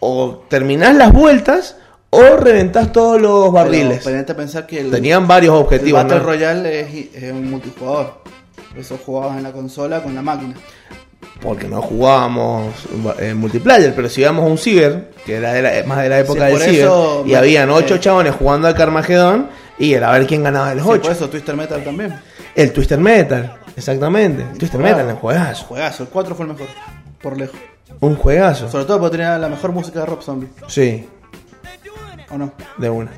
o 0.01 0.45
terminás 0.49 0.95
las 0.95 1.12
vueltas, 1.12 1.77
o 2.11 2.37
reventás 2.37 2.93
todos 2.93 3.20
los 3.20 3.51
barriles. 3.51 4.03
Pero 4.05 4.37
pensar 4.37 4.66
que 4.66 4.81
el, 4.81 4.91
Tenían 4.91 5.27
varios 5.27 5.55
el 5.57 5.62
objetivos. 5.62 6.03
Battle 6.03 6.18
¿no? 6.18 6.25
Royale 6.25 6.81
es, 6.81 7.14
es 7.14 7.33
un 7.33 7.51
multijugador. 7.51 8.22
Eso 8.77 8.99
jugabas 9.05 9.39
en 9.39 9.43
la 9.45 9.53
consola 9.53 10.03
con 10.03 10.14
la 10.14 10.22
máquina. 10.22 10.55
porque 11.41 11.66
no 11.68 11.81
jugábamos 11.83 12.72
eh, 13.18 13.35
multiplayer, 13.35 13.95
pero 13.95 14.09
si 14.09 14.20
íbamos 14.20 14.45
a 14.45 14.49
un 14.49 14.59
ciber, 14.59 15.11
que 15.27 15.37
era 15.37 15.53
de 15.53 15.62
la- 15.62 15.87
más 15.87 16.03
de 16.03 16.09
la 16.09 16.18
época 16.20 16.47
Sí, 16.49 16.53
del 16.59 16.70
ciber, 16.70 16.91
y 17.27 17.35
habían 17.35 17.70
ocho 17.70 17.97
eh, 17.97 18.01
chabones 18.01 18.35
jugando 18.35 18.68
al 18.68 18.75
Carmageddon, 18.75 19.49
y 19.79 19.93
era 19.95 20.11
a 20.11 20.18
ver 20.18 20.27
quién 20.27 20.43
ganaba 20.43 20.70
de 20.70 20.77
los 20.77 20.85
Sí, 20.85 20.91
ocho. 20.91 21.03
por 21.03 21.12
eso 21.12 21.29
Twister 21.31 21.57
Metal 21.57 21.83
también. 21.85 22.18
El 22.55 22.72
Twister 22.72 22.99
Metal, 22.99 23.57
exactamente. 23.77 24.43
El 24.43 24.59
Twister 24.59 24.81
Jugado. 24.81 24.97
Metal, 24.99 25.14
un 25.14 25.20
juegazo. 25.20 25.64
Juegazo, 25.66 26.03
el 26.05 26.09
4 26.09 26.35
fue 26.35 26.47
el 26.47 26.53
mejor. 26.53 26.66
Por 27.20 27.39
lejos. 27.39 27.57
Un 28.01 28.16
juegazo. 28.16 28.68
Sobre 28.70 28.85
todo 28.85 29.01
porque 29.01 29.16
tenía 29.18 29.39
la 29.39 29.49
mejor 29.49 29.72
música 29.72 30.01
de 30.01 30.07
Rob 30.07 30.22
Zombie. 30.22 30.49
Sí, 30.68 31.09
¿O 32.31 32.39
no? 32.39 32.53
de 32.79 32.91
una. 32.91 33.11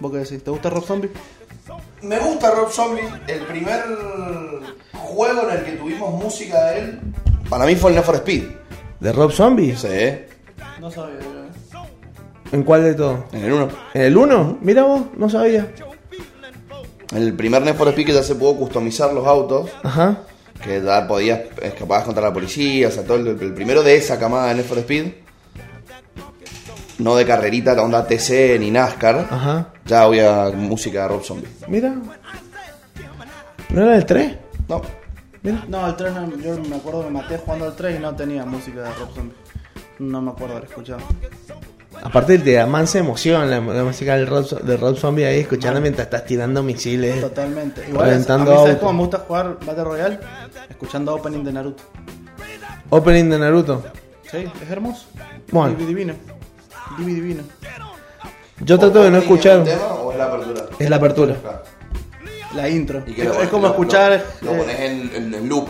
¿Vos 0.00 0.12
qué 0.12 0.18
decís? 0.18 0.42
¿Te 0.44 0.50
gusta 0.50 0.68
Rob 0.70 0.84
Zombie? 0.84 1.10
Me 2.02 2.18
gusta 2.18 2.50
Rob 2.50 2.70
Zombie. 2.70 3.02
El 3.26 3.40
primer 3.46 3.82
juego 4.92 5.48
en 5.50 5.56
el 5.58 5.64
que 5.64 5.72
tuvimos 5.72 6.22
música 6.22 6.62
de 6.70 6.78
él. 6.80 7.00
Para 7.48 7.64
mí 7.66 7.74
fue 7.76 7.90
el 7.90 7.96
Need 7.96 8.04
for 8.04 8.16
Speed. 8.16 8.44
¿De 9.00 9.12
Rob 9.12 9.32
Zombie? 9.32 9.74
Sí, 9.76 9.88
No 10.80 10.90
sabía. 10.90 11.16
¿En 12.52 12.62
cuál 12.62 12.84
de 12.84 12.94
todo? 12.94 13.24
en 13.32 13.44
el 13.44 13.52
1. 13.52 13.68
¿En 13.94 14.02
el 14.02 14.16
1? 14.16 14.58
Mira 14.60 14.82
vos, 14.84 15.02
no 15.16 15.28
sabía. 15.28 15.68
El 17.14 17.34
primer 17.34 17.62
Need 17.62 17.74
for 17.76 17.88
Speed 17.88 18.06
que 18.06 18.12
ya 18.12 18.22
se 18.22 18.34
pudo 18.34 18.56
customizar 18.56 19.12
los 19.12 19.26
autos. 19.26 19.70
Ajá. 19.82 20.18
Que 20.62 20.82
ya 20.82 21.06
podías 21.06 21.40
escapar 21.62 22.04
contra 22.04 22.22
la 22.24 22.32
policía. 22.32 22.88
O 22.88 22.90
sea, 22.90 23.04
todo 23.04 23.18
el, 23.18 23.26
el 23.28 23.54
primero 23.54 23.82
de 23.82 23.96
esa 23.96 24.18
camada 24.18 24.48
de 24.48 24.54
Need 24.56 24.64
for 24.64 24.78
Speed. 24.78 25.06
No 26.98 27.14
de 27.14 27.26
carrerita, 27.26 27.74
de 27.74 27.80
onda 27.80 28.06
TC 28.06 28.58
ni 28.58 28.70
NASCAR. 28.70 29.26
Ajá. 29.30 29.72
Ya 29.84 30.02
había 30.02 30.50
música 30.54 31.02
de 31.02 31.08
Rob 31.08 31.22
Zombie. 31.22 31.48
Mira. 31.68 31.94
¿No 33.68 33.82
era 33.82 33.96
el 33.96 34.06
3? 34.06 34.36
No. 34.68 34.82
No, 35.68 35.86
el 35.86 35.94
3 35.96 36.12
no, 36.12 36.36
yo 36.38 36.58
me 36.68 36.76
acuerdo 36.76 37.00
que 37.04 37.10
me 37.10 37.22
maté 37.22 37.36
jugando 37.38 37.66
al 37.66 37.76
3 37.76 37.98
y 37.98 38.02
no 38.02 38.16
tenía 38.16 38.44
música 38.44 38.82
de 38.82 38.92
Rob 38.94 39.14
Zombie. 39.14 39.36
No 39.98 40.20
me 40.22 40.30
acuerdo 40.30 40.56
haber 40.56 40.68
escuchado. 40.68 41.00
Aparte 42.02 42.38
te 42.38 42.52
da 42.52 42.66
mansa 42.66 42.98
emoción 42.98 43.50
la, 43.50 43.60
la 43.60 43.82
música 43.84 44.16
del 44.16 44.26
Rob, 44.26 44.46
de 44.62 44.76
Rob 44.76 44.96
Zombie 44.96 45.24
ahí 45.24 45.40
escuchando 45.40 45.80
mientras 45.80 46.06
estás 46.06 46.24
tirando 46.24 46.62
misiles. 46.62 47.20
Totalmente. 47.20 47.84
Igual, 47.88 48.06
Reventando 48.08 48.50
a 48.52 48.54
mí, 48.54 48.60
¿sabes 48.60 48.76
cómo 48.76 48.92
me 48.92 48.98
gusta 49.00 49.18
jugar 49.26 49.58
Battle 49.66 49.84
Royale? 49.84 50.18
Escuchando 50.70 51.14
opening 51.14 51.42
de 51.44 51.52
Naruto. 51.52 51.82
Opening 52.90 53.30
de 53.30 53.38
Naruto. 53.38 53.84
Sí, 54.30 54.38
es 54.62 54.70
hermoso. 54.70 55.06
Bueno. 55.50 55.74
Divi 55.76 55.86
divino. 55.86 56.14
Divi 56.98 57.14
divino. 57.14 57.42
Yo 58.60 58.78
trato 58.78 59.02
de 59.02 59.10
no 59.10 59.18
escuchar. 59.18 59.60
¿Es 59.62 59.68
el 59.68 59.78
tema 59.78 59.86
o 59.94 60.12
es 60.12 60.18
la 60.18 60.24
apertura? 60.26 60.62
Es 60.78 60.90
la 60.90 60.96
apertura. 60.96 61.36
La 62.54 62.68
intro. 62.68 63.02
Es, 63.06 63.18
lo- 63.24 63.42
es 63.42 63.48
como 63.48 63.62
lo- 63.66 63.70
escuchar. 63.72 64.24
Lo, 64.40 64.50
lo 64.50 64.56
eh, 64.56 64.58
pones 64.60 64.80
en, 64.80 65.10
en, 65.14 65.34
en 65.34 65.48
loop. 65.48 65.68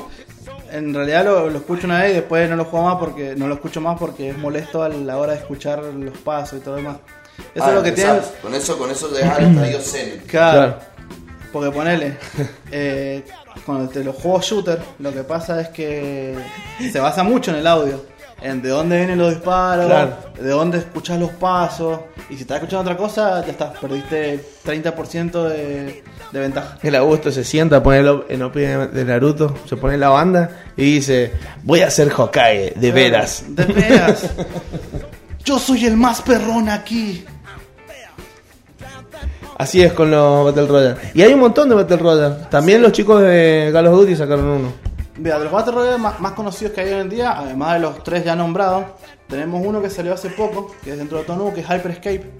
En 0.77 0.93
realidad 0.95 1.25
lo, 1.25 1.49
lo 1.51 1.59
escucho 1.59 1.87
una 1.87 2.03
vez 2.03 2.13
y 2.13 2.15
después 2.17 2.49
no 2.51 2.57
lo 2.57 2.65
juego 2.67 2.87
más 2.87 2.97
porque 2.97 3.35
no 3.37 3.49
lo 3.49 3.55
escucho 3.55 3.81
más 3.81 3.99
porque 3.99 4.31
es 4.31 4.39
molesto 4.39 4.83
a 4.83 4.89
la 4.89 5.17
hora 5.17 5.33
de 5.33 5.39
escuchar 5.39 5.83
los 5.83 6.17
pasos 6.19 6.59
y 6.59 6.63
todo 6.63 6.73
lo 6.77 6.83
demás. 6.83 6.97
Eso 7.55 7.65
Ah, 7.65 7.69
es 7.71 7.75
lo 7.75 7.83
que 7.83 7.93
tiene. 7.93 8.21
Con 8.43 8.55
eso, 8.55 8.79
con 8.79 8.91
eso 8.91 9.09
dejas 9.09 9.39
el 9.39 9.47
estadio 9.53 9.81
zen. 9.81 10.23
Claro. 10.27 10.59
Claro. 10.59 10.79
Porque 11.53 11.71
ponele, 11.71 12.19
eh, 12.71 13.25
cuando 13.65 13.89
te 13.89 14.05
los 14.05 14.15
juegos 14.17 14.45
shooter, 14.45 14.79
lo 14.99 15.13
que 15.13 15.23
pasa 15.23 15.61
es 15.63 15.69
que 15.69 16.37
se 16.93 17.01
basa 17.01 17.23
mucho 17.23 17.51
en 17.53 17.59
el 17.59 17.67
audio. 17.67 18.05
En 18.43 18.61
de 18.61 18.69
dónde 18.69 18.99
vienen 18.99 19.19
los 19.19 19.31
disparos, 19.31 19.87
Claro. 19.87 20.17
de 20.39 20.51
dónde 20.51 20.79
escuchas 20.79 21.19
los 21.19 21.31
pasos. 21.31 22.01
Y 22.29 22.35
si 22.37 22.43
estás 22.43 22.59
escuchando 22.59 22.83
otra 22.91 22.97
cosa, 22.97 23.43
ya 23.45 23.51
estás, 23.53 23.79
perdiste 23.79 24.41
30% 24.65 25.49
de, 25.49 26.03
de 26.33 26.39
ventaja. 26.41 26.77
El 26.83 26.95
Augusto 26.97 27.31
se 27.33 27.45
sienta 27.45 27.77
a 27.77 27.83
ponerlo 27.83 28.27
en 28.29 28.43
opening 28.43 28.89
de 28.93 29.05
Naruto, 29.07 29.55
se 29.67 29.77
pone 29.77 29.97
la 29.97 30.11
banda 30.11 30.51
y 30.77 30.85
dice, 30.97 31.33
voy 31.63 31.81
a 31.81 31.91
ser 31.91 32.13
Hokage, 32.15 32.75
de 32.77 32.93
veras. 32.93 33.45
De 33.49 33.65
veras. 33.65 34.29
Yo 35.45 35.59
soy 35.59 35.87
el 35.87 35.97
más 35.97 36.21
perrón 36.23 36.69
aquí. 36.69 37.25
Así 39.59 39.83
es 39.83 39.93
con 39.95 40.11
los 40.11 40.45
Battle 40.45 40.67
Royale. 40.67 40.97
Y 41.15 41.23
hay 41.23 41.33
un 41.33 41.41
montón 41.41 41.69
de 41.71 41.75
Battle 41.75 41.97
Royale. 41.97 42.35
También 42.51 42.83
los 42.83 42.93
chicos 42.93 43.23
de 43.23 43.71
Call 43.73 43.87
of 43.87 43.95
Duty 44.01 44.15
sacaron 44.15 44.45
uno. 44.45 44.73
Mira, 45.19 45.39
de 45.39 45.45
los 45.45 45.53
Battle 45.53 45.73
Royale 45.73 45.99
más, 45.99 46.21
más 46.21 46.33
conocidos 46.33 46.75
que 46.75 46.83
hay 46.83 46.93
hoy 46.93 47.01
en 47.01 47.09
día, 47.09 47.33
además 47.39 47.75
de 47.75 47.81
los 47.81 48.03
tres 48.05 48.25
ya 48.25 48.37
nombrados, 48.37 48.85
tenemos 49.29 49.63
uno 49.65 49.81
que 49.81 49.89
salió 49.89 50.13
hace 50.13 50.29
poco, 50.31 50.75
que 50.85 50.93
es 50.93 50.99
dentro 50.99 51.19
de 51.19 51.25
Tonu, 51.25 51.55
que 51.55 51.61
es 51.61 51.67
Hyper 51.67 51.91
Escape. 51.93 52.31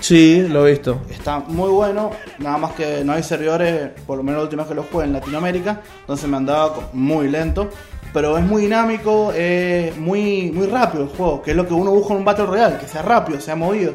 Sí, 0.00 0.46
lo 0.48 0.66
he 0.66 0.72
visto. 0.72 1.00
Está 1.10 1.38
muy 1.40 1.70
bueno, 1.70 2.10
nada 2.38 2.58
más 2.58 2.72
que 2.72 3.04
no 3.04 3.12
hay 3.12 3.22
servidores, 3.22 3.90
por 4.06 4.16
lo 4.16 4.22
menos 4.22 4.38
la 4.38 4.44
última 4.44 4.62
vez 4.62 4.68
que 4.70 4.74
lo 4.74 4.82
jugué 4.84 5.04
en 5.04 5.12
Latinoamérica, 5.12 5.80
entonces 6.00 6.28
me 6.28 6.36
andaba 6.36 6.88
muy 6.92 7.28
lento. 7.28 7.68
Pero 8.12 8.38
es 8.38 8.44
muy 8.44 8.62
dinámico, 8.62 9.32
es 9.32 9.96
muy, 9.96 10.52
muy 10.52 10.68
rápido 10.68 11.02
el 11.02 11.10
juego, 11.10 11.42
que 11.42 11.50
es 11.50 11.56
lo 11.56 11.66
que 11.66 11.74
uno 11.74 11.90
busca 11.90 12.12
en 12.12 12.20
un 12.20 12.24
Battle 12.24 12.46
Royale, 12.46 12.76
que 12.78 12.86
sea 12.86 13.02
rápido, 13.02 13.40
sea 13.40 13.56
movido. 13.56 13.92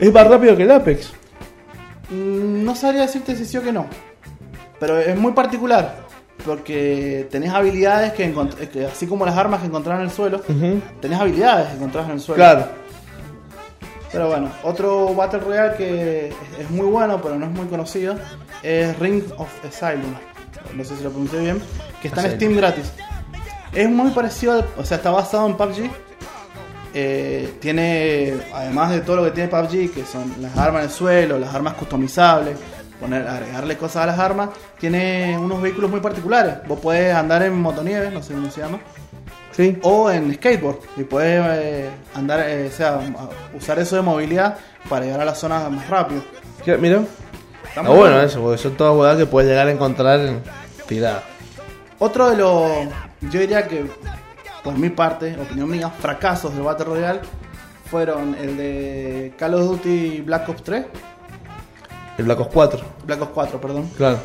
Es 0.00 0.12
más 0.12 0.26
rápido 0.26 0.56
que 0.56 0.64
el 0.64 0.70
Apex. 0.72 1.12
Mm, 2.10 2.64
No 2.64 2.74
sabría 2.74 3.02
decirte 3.02 3.36
si 3.36 3.44
sí 3.44 3.56
o 3.56 3.62
que 3.62 3.70
no, 3.72 3.86
pero 4.80 4.98
es 4.98 5.16
muy 5.16 5.32
particular, 5.32 6.05
porque 6.44 7.26
tenés 7.30 7.50
habilidades 7.52 8.12
que, 8.12 8.32
encont- 8.32 8.54
que 8.68 8.86
así 8.86 9.06
como 9.06 9.24
las 9.26 9.36
armas 9.36 9.60
que 9.60 9.66
encontrás 9.66 9.98
en 9.98 10.04
el 10.06 10.10
suelo, 10.10 10.40
Ujú. 10.48 10.80
tenés 11.00 11.18
habilidades 11.20 11.68
que 11.68 11.76
encontrás 11.76 12.06
en 12.06 12.12
el 12.12 12.20
suelo. 12.20 12.36
Claro. 12.36 12.66
Pero 14.12 14.28
bueno, 14.28 14.50
otro 14.62 15.14
Battle 15.14 15.40
Royale 15.40 15.76
que 15.76 16.28
es, 16.28 16.34
es 16.60 16.70
muy 16.70 16.86
bueno, 16.86 17.20
pero 17.20 17.34
no 17.36 17.46
es 17.46 17.52
muy 17.52 17.66
conocido, 17.66 18.14
es 18.62 18.98
Ring 18.98 19.22
of 19.36 19.48
Asylum. 19.66 20.14
No 20.74 20.84
sé 20.84 20.96
si 20.96 21.02
lo 21.04 21.10
pronuncié 21.10 21.40
bien, 21.40 21.60
que 22.00 22.08
está 22.08 22.24
en. 22.26 22.36
Steam 22.36 22.56
gratis. 22.56 22.92
Es 23.74 23.88
muy 23.90 24.10
parecido, 24.10 24.52
al- 24.54 24.66
o 24.78 24.84
sea, 24.84 24.98
está 24.98 25.10
basado 25.10 25.46
en 25.46 25.56
PUBG. 25.56 25.90
Eh, 26.94 27.54
tiene, 27.60 28.34
además 28.54 28.90
de 28.90 29.00
todo 29.02 29.16
lo 29.16 29.24
que 29.24 29.32
tiene 29.32 29.48
PUBG, 29.50 29.92
que 29.92 30.04
son 30.10 30.34
las 30.40 30.56
armas 30.56 30.82
en 30.84 30.88
el 30.88 30.94
suelo, 30.94 31.38
las 31.38 31.54
armas 31.54 31.74
customizables, 31.74 32.56
poner, 33.00 33.26
agregarle 33.26 33.76
cosas 33.76 34.02
a 34.04 34.06
las 34.06 34.18
armas, 34.18 34.50
tiene 34.78 35.36
unos 35.38 35.60
vehículos 35.62 35.90
muy 35.90 36.00
particulares. 36.00 36.56
Vos 36.66 36.78
podés 36.80 37.14
andar 37.14 37.42
en 37.42 37.54
motonieve, 37.60 38.10
no 38.10 38.22
sé 38.22 38.34
cómo 38.34 38.50
se 38.50 38.60
llama, 38.60 38.78
Sí. 39.52 39.78
o 39.82 40.10
en 40.10 40.34
skateboard 40.34 40.78
y 40.98 41.04
puedes 41.04 41.42
eh, 41.46 41.90
andar, 42.14 42.40
eh, 42.46 42.68
o 42.72 42.76
sea, 42.76 42.98
usar 43.56 43.78
eso 43.78 43.96
de 43.96 44.02
movilidad 44.02 44.56
para 44.88 45.04
llegar 45.06 45.20
a 45.20 45.24
las 45.24 45.38
zonas 45.38 45.70
más 45.70 45.88
rápido. 45.88 46.22
¿Qué? 46.64 46.76
Mira. 46.76 47.02
Está 47.68 47.82
muy 47.82 47.96
bueno 47.96 48.20
eso, 48.20 48.40
porque 48.40 48.58
son 48.58 48.74
todas 48.76 48.92
huevadas 48.94 49.18
que 49.18 49.26
puedes 49.26 49.48
llegar 49.50 49.66
a 49.68 49.70
encontrar 49.70 50.20
en 50.20 50.42
tirada. 50.86 51.22
Otro 51.98 52.30
de 52.30 52.36
los, 52.36 52.70
yo 53.30 53.40
diría 53.40 53.66
que, 53.66 53.86
por 54.62 54.78
mi 54.78 54.88
parte, 54.90 55.34
opinión 55.40 55.70
mía, 55.70 55.90
fracasos 55.90 56.54
del 56.54 56.62
Battle 56.62 56.84
Royale 56.86 57.20
fueron 57.90 58.34
el 58.34 58.56
de 58.56 59.34
Call 59.38 59.54
of 59.54 59.62
Duty 59.62 60.20
Black 60.22 60.48
Ops 60.48 60.62
3, 60.62 60.86
El 62.18 62.24
Black 62.24 62.40
Ops 62.40 62.50
4. 62.52 62.80
Black 63.06 63.22
Ops 63.22 63.30
4, 63.34 63.60
perdón, 63.60 63.90
Claro. 63.96 64.18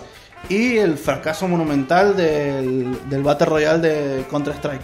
y 0.50 0.78
el 0.78 0.98
fracaso 0.98 1.48
monumental 1.48 2.16
del, 2.16 2.98
del 3.10 3.24
Battle 3.24 3.46
Royale 3.48 3.80
de 3.88 4.24
Counter 4.30 4.54
Strike. 4.56 4.82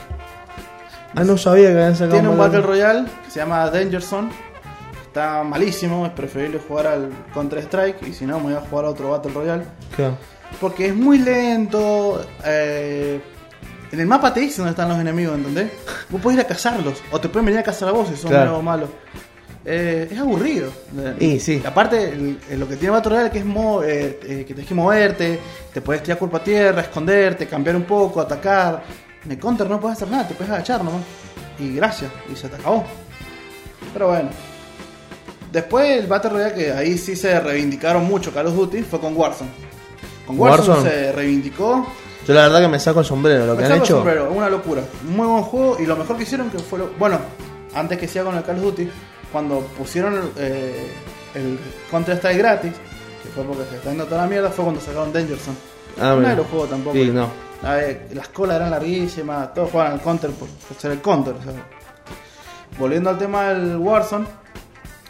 Ah, 1.16 1.24
no 1.24 1.38
sabía 1.38 1.68
que 1.70 1.74
habían 1.74 1.95
sacado 1.95 2.14
Tiene 2.14 2.30
un 2.30 2.38
Battle- 2.38 2.62
Royale 2.62 3.05
que 3.26 3.32
se 3.32 3.39
llama 3.39 3.70
Danger 3.70 4.01
Zone. 4.01 4.30
está 5.08 5.41
malísimo, 5.43 6.05
es 6.05 6.12
preferible 6.12 6.60
jugar 6.68 6.88
al 6.88 7.10
Counter 7.34 7.60
Strike 7.60 8.05
y 8.08 8.14
si 8.14 8.26
no 8.26 8.38
me 8.38 8.43
voy 8.45 8.53
a 8.53 8.62
jugar 8.62 8.86
a 8.86 8.89
otro 8.89 9.10
Battle 9.12 9.32
Royale. 9.34 9.64
Claro. 9.95 10.18
Porque 10.62 10.88
es 10.88 10.95
muy 10.95 11.18
lento. 11.18 12.24
eh, 12.45 13.20
en 13.91 13.99
el 14.01 14.05
mapa 14.05 14.34
te 14.34 14.41
dice 14.41 14.58
dónde 14.58 14.72
están 14.72 14.89
los 14.89 14.99
enemigos, 14.99 15.36
¿entendés? 15.38 15.72
Vos 16.10 16.22
podés 16.22 16.38
ir 16.39 16.43
a 16.45 16.47
cazarlos. 16.47 17.01
O 17.10 17.20
te 17.22 17.30
pueden 17.30 17.45
venir 17.45 17.60
a 17.62 17.64
cazar 17.64 17.88
a 17.89 17.93
vos 17.93 18.10
si 18.10 18.16
son 18.18 18.30
Claro. 18.32 18.62
malos. 18.62 18.89
Eh, 19.70 20.07
es 20.09 20.18
aburrido. 20.18 20.72
Y 21.20 21.41
sí. 21.41 21.61
Aparte, 21.65 22.01
el- 22.09 22.39
el- 22.49 22.59
lo 22.59 22.68
que 22.70 22.78
tiene 22.78 22.91
Battle 22.91 23.09
Royale 23.09 23.28
es 23.28 23.34
que 23.34 23.39
es 23.39 23.45
mo- 23.45 23.84
eh, 23.84 24.18
eh, 24.24 24.45
que 24.47 24.53
tenés 24.53 24.65
que 24.65 24.74
moverte, 24.74 25.39
te 25.74 25.82
puedes 25.82 26.01
tirar 26.03 26.18
culpa 26.18 26.38
a 26.38 26.43
tierra, 26.43 26.82
esconderte, 26.82 27.47
cambiar 27.47 27.76
un 27.76 27.84
poco, 27.84 28.22
atacar. 28.22 28.82
En 29.26 29.32
el 29.34 29.38
counter 29.39 29.70
no 29.70 29.78
puedes 29.80 29.97
hacer 29.97 30.09
nada, 30.09 30.26
te 30.26 30.36
puedes 30.36 30.53
agachar 30.53 30.82
nomás. 30.84 31.01
Y 31.59 31.74
gracias, 31.76 32.09
y 32.32 32.36
se 32.38 32.47
te 32.47 32.55
acabó. 32.55 32.86
Pero 33.91 34.07
bueno. 34.07 34.30
Después 35.51 35.89
el 35.99 36.07
Battle 36.07 36.30
Royale 36.32 36.53
que 36.53 36.72
ahí 36.72 36.97
sí 36.97 37.15
se 37.15 37.38
reivindicaron 37.39 38.05
mucho 38.05 38.34
Call 38.34 38.47
of 38.47 38.55
Duty 38.55 38.84
fue 38.84 38.99
con 38.99 39.15
Warzone. 39.18 39.49
Con 40.26 40.39
Warzone, 40.39 40.70
Warzone. 40.80 40.89
se 40.89 41.11
reivindicó. 41.11 41.88
Yo 42.28 42.34
la 42.34 42.43
verdad 42.43 42.61
que 42.61 42.68
me 42.68 42.80
saco 42.80 42.99
el 42.99 43.05
sombrero. 43.05 43.45
Lo 43.45 43.53
que 43.55 43.59
Me 43.63 43.63
han 43.65 43.70
saco 43.72 43.78
el 43.78 43.84
hecho. 43.86 43.95
sombrero, 43.97 44.32
una 44.32 44.49
locura. 44.49 44.82
Muy 45.03 45.26
buen 45.28 45.43
juego 45.43 45.78
y 45.80 45.86
lo 45.86 45.95
mejor 45.95 46.18
que 46.18 46.24
hicieron 46.24 46.49
que 46.49 46.59
fue 46.59 46.80
lo... 46.80 46.89
Bueno, 46.99 47.20
antes 47.74 47.97
que 47.97 48.07
sea 48.07 48.24
con 48.24 48.36
el 48.36 48.43
Call 48.43 48.57
of 48.57 48.63
Duty, 48.63 48.89
cuando 49.32 49.59
pusieron 49.78 50.32
eh, 50.38 50.91
el 51.36 51.59
Counter 51.91 52.15
Strike 52.17 52.38
gratis, 52.38 52.73
que 53.23 53.30
fue 53.30 53.43
porque 53.43 53.63
se 53.69 53.75
está 53.78 53.89
yendo 53.89 54.05
toda 54.05 54.21
la 54.21 54.28
mierda, 54.28 54.49
fue 54.49 54.63
cuando 54.65 54.82
sacaron 54.82 55.11
Danger 55.13 55.38
Zone. 55.38 55.57
Ah, 55.97 56.01
Nadie 56.01 56.19
mira. 56.19 56.36
lo 56.36 56.43
jugó 56.45 56.65
tampoco. 56.65 56.95
Sí, 56.95 57.09
no. 57.11 57.30
A 57.63 57.73
ver, 57.73 58.07
las 58.13 58.28
colas 58.30 58.57
eran 58.57 58.69
larguísimas, 58.71 59.53
todos 59.53 59.71
jugaban 59.71 59.93
al 59.93 60.01
Counter 60.01 60.30
por, 60.32 60.47
por 60.47 60.78
ser 60.78 60.91
el 60.91 61.01
Counter. 61.01 61.34
o 61.34 61.41
sea. 61.43 61.53
Volviendo 62.78 63.09
al 63.09 63.17
tema 63.17 63.49
del 63.49 63.78
Warzone, 63.78 64.25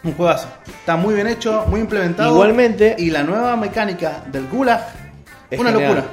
un 0.03 0.13
juegazo. 0.13 0.47
Está 0.65 0.95
muy 0.95 1.13
bien 1.15 1.27
hecho, 1.27 1.65
muy 1.67 1.81
implementado. 1.81 2.31
Igualmente- 2.31 2.95
Y 2.97 3.09
la 3.09 3.23
nueva 3.23 3.55
mecánica 3.57 4.23
del 4.31 4.47
Gulag, 4.47 4.87
Es 5.49 5.59
una 5.59 5.71
genial. 5.71 5.89
locura. 5.95 6.07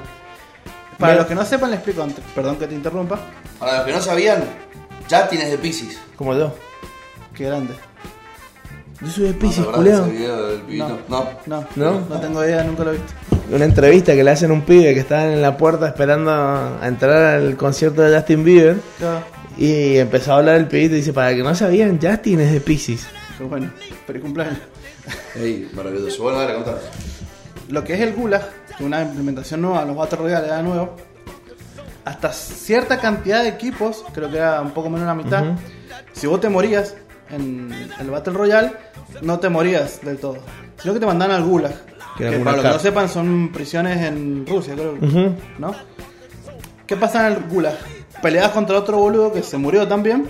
Para 0.99 1.13
Mira. 1.13 1.23
los 1.23 1.29
que 1.29 1.35
no 1.37 1.45
sepan, 1.45 1.71
les 1.71 1.79
explico 1.79 2.03
antes. 2.03 2.25
Perdón 2.35 2.57
que 2.57 2.67
te 2.67 2.75
interrumpa. 2.75 3.19
Para 3.59 3.79
los 3.79 3.87
que 3.87 3.93
no 3.93 4.01
sabían, 4.01 4.45
ya 5.09 5.29
tienes 5.29 5.51
de 5.51 5.59
Pisces. 5.59 5.99
Como 6.17 6.35
yo. 6.35 6.55
Qué 7.35 7.45
grande. 7.45 7.75
Yo 9.01 9.09
soy 9.09 9.25
de 9.25 9.33
¿No 9.33 9.39
Pisces, 9.39 9.67
del 9.67 10.61
pibito? 10.63 10.99
No. 11.09 11.29
No, 11.47 11.67
¿No? 11.77 12.01
no 12.09 12.21
tengo 12.21 12.45
idea, 12.45 12.63
nunca 12.63 12.85
lo 12.85 12.93
he 12.93 12.95
visto. 12.95 13.13
Una 13.51 13.65
entrevista 13.65 14.15
que 14.15 14.25
le 14.25 14.31
hacen 14.31 14.51
a 14.51 14.55
un 14.55 14.63
pibe 14.63 14.95
que 14.95 15.01
está 15.01 15.31
en 15.33 15.43
la 15.43 15.57
puerta 15.57 15.89
esperando 15.89 16.31
a 16.31 16.79
entrar 16.85 17.35
al 17.35 17.57
concierto 17.57 18.03
de 18.03 18.17
Justin 18.17 18.45
Bieber. 18.45 18.77
Claro. 18.99 19.25
Y 19.59 19.99
empezó 19.99 20.33
a 20.33 20.39
hablar 20.39 20.57
el 20.57 20.69
pibito 20.69 20.95
y 20.95 20.99
dice: 20.99 21.13
Para 21.13 21.35
que 21.35 21.43
no 21.43 21.55
sabían, 21.55 21.99
Justin 22.01 22.41
es 22.41 22.53
de 22.53 22.61
Pisces. 22.61 23.07
Pero 23.37 23.51
bueno, 23.51 23.71
feliz 24.07 24.23
cumpleaños. 24.23 24.59
Ey, 25.35 25.69
maravilloso. 25.75 26.23
Bueno, 26.23 26.39
dale, 26.39 26.55
contar. 26.55 26.81
Lo 27.69 27.85
que 27.85 27.95
es 27.95 28.01
el 28.01 28.15
Gulag, 28.15 28.49
que 28.69 28.75
es 28.75 28.81
una 28.81 29.03
implementación 29.03 29.61
nueva, 29.63 29.85
los 29.85 29.97
Battle 29.97 30.19
Royale 30.19 30.47
era 30.47 30.63
nuevo, 30.63 30.97
hasta 32.05 32.33
cierta 32.33 32.99
cantidad 32.99 33.43
de 33.43 33.49
equipos, 33.49 34.05
creo 34.13 34.31
que 34.31 34.37
era 34.37 34.61
un 34.61 34.73
poco 34.73 34.89
menos 34.91 35.03
de 35.03 35.07
la 35.07 35.15
mitad, 35.15 35.45
si 36.13 36.27
vos 36.27 36.41
te 36.41 36.49
morías 36.49 36.95
en 37.31 37.71
el 38.01 38.11
Battle 38.11 38.33
Royale, 38.35 38.73
no 39.23 39.39
te 39.39 39.49
morías 39.49 40.01
del 40.03 40.19
todo, 40.19 40.39
sino 40.81 40.95
que 40.95 41.01
te 41.01 41.07
mandan 41.07 41.31
al 41.31 41.45
Gulag. 41.45 41.75
Que 42.17 42.31
para 42.45 42.57
los 42.57 42.65
que 42.65 42.71
no 42.71 42.79
sepan, 42.79 43.09
son 43.09 43.51
prisiones 43.53 44.01
en 44.03 44.47
Rusia, 44.47 44.75
creo. 44.75 44.97
¿No? 45.59 45.75
¿Qué 46.87 46.97
pasa 46.97 47.27
en 47.27 47.33
el 47.35 47.41
Gulag? 47.49 47.75
Peleas 48.23 48.51
contra 48.53 48.79
otro 48.79 48.99
boludo 48.99 49.33
que 49.33 49.43
se 49.43 49.57
murió 49.59 49.89
también, 49.89 50.27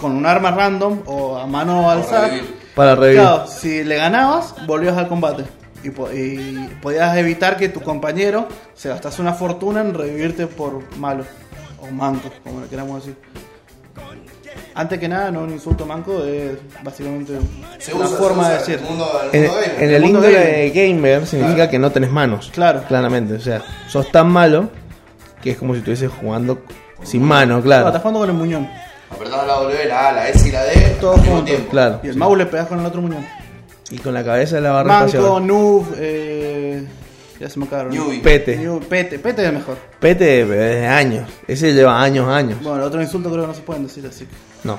con 0.00 0.12
un 0.12 0.24
arma 0.26 0.50
random 0.52 1.00
o 1.06 1.36
a 1.36 1.46
mano 1.46 1.90
alzada. 1.90 2.30
Para 2.74 2.94
revivir. 2.94 3.22
Claro, 3.22 3.46
si 3.46 3.82
le 3.84 3.96
ganabas, 3.96 4.54
volvías 4.66 4.96
al 4.96 5.08
combate. 5.08 5.44
Y, 5.82 5.90
po- 5.90 6.10
y 6.12 6.68
podías 6.82 7.16
evitar 7.16 7.56
que 7.56 7.68
tu 7.68 7.80
compañero 7.80 8.48
se 8.74 8.88
gastase 8.88 9.22
una 9.22 9.32
fortuna 9.34 9.80
en 9.80 9.94
revivirte 9.94 10.46
por 10.46 10.82
malo. 10.98 11.24
O 11.80 11.90
manco, 11.90 12.30
como 12.44 12.60
le 12.60 12.66
queramos 12.68 13.04
decir. 13.04 13.16
Antes 14.78 14.98
que 15.00 15.08
nada, 15.08 15.30
no 15.30 15.40
un 15.40 15.50
insulto 15.52 15.86
manco, 15.86 16.22
es 16.22 16.52
básicamente 16.84 17.32
Se 17.78 17.94
una 17.94 18.04
usa, 18.06 18.18
forma 18.18 18.44
se 18.44 18.50
de 18.52 18.58
decir. 18.58 18.80
En 19.32 19.44
el 19.44 19.50
el 19.80 19.94
el 19.94 20.02
mundo 20.02 20.18
índole 20.18 20.70
gamer 20.70 21.26
significa 21.26 21.70
que 21.70 21.78
no 21.78 21.90
tenés 21.90 22.10
manos. 22.10 22.50
Claro. 22.52 22.82
Claramente. 22.86 23.32
O 23.34 23.40
sea, 23.40 23.62
sos 23.88 24.10
tan 24.12 24.28
malo 24.28 24.68
que 25.42 25.52
es 25.52 25.56
como 25.56 25.72
si 25.72 25.78
estuvieses 25.78 26.10
jugando 26.20 26.58
sin 27.02 27.22
mano, 27.22 27.56
No, 27.56 27.62
claro. 27.62 27.86
estás 27.86 28.02
jugando 28.02 28.20
con 28.20 28.28
el 28.30 28.36
muñón. 28.36 28.68
Apretás 29.10 29.46
la 29.46 29.54
W, 29.54 29.84
la 29.88 30.08
A, 30.08 30.12
la 30.12 30.28
S 30.28 30.46
y 30.48 30.52
la 30.52 30.64
D 30.64 30.96
juntos. 31.00 31.44
tiempo. 31.46 31.70
Claro. 31.70 32.00
Y 32.02 32.08
el 32.08 32.16
mouse 32.16 32.36
le 32.38 32.46
pegas 32.46 32.66
con 32.66 32.78
el 32.80 32.86
otro 32.86 33.00
muñón. 33.00 33.24
Y 33.90 33.98
con 33.98 34.12
la 34.12 34.24
cabeza 34.24 34.56
de 34.56 34.62
la 34.62 34.72
barra 34.72 34.88
Manco, 34.88 35.06
espacial. 35.06 35.46
noob, 35.46 35.86
eh, 35.96 36.84
ya 37.40 37.48
se 37.50 37.58
me 37.58 37.66
acabaron. 37.66 37.92
Newbie. 37.92 38.20
Pete. 38.20 38.58
Pete, 38.88 39.18
Pete 39.18 39.42
es 39.42 39.48
el 39.48 39.54
mejor. 39.54 39.76
Pete 40.00 40.44
desde 40.46 40.86
años. 40.86 41.28
Ese 41.46 41.72
lleva 41.74 42.02
años, 42.02 42.28
años. 42.28 42.62
Bueno, 42.62 42.84
otro 42.84 43.00
insulto 43.02 43.30
creo 43.30 43.42
que 43.42 43.48
no 43.48 43.54
se 43.54 43.62
pueden 43.62 43.82
decir 43.84 44.06
así. 44.06 44.24
que- 44.26 44.34
No. 44.64 44.78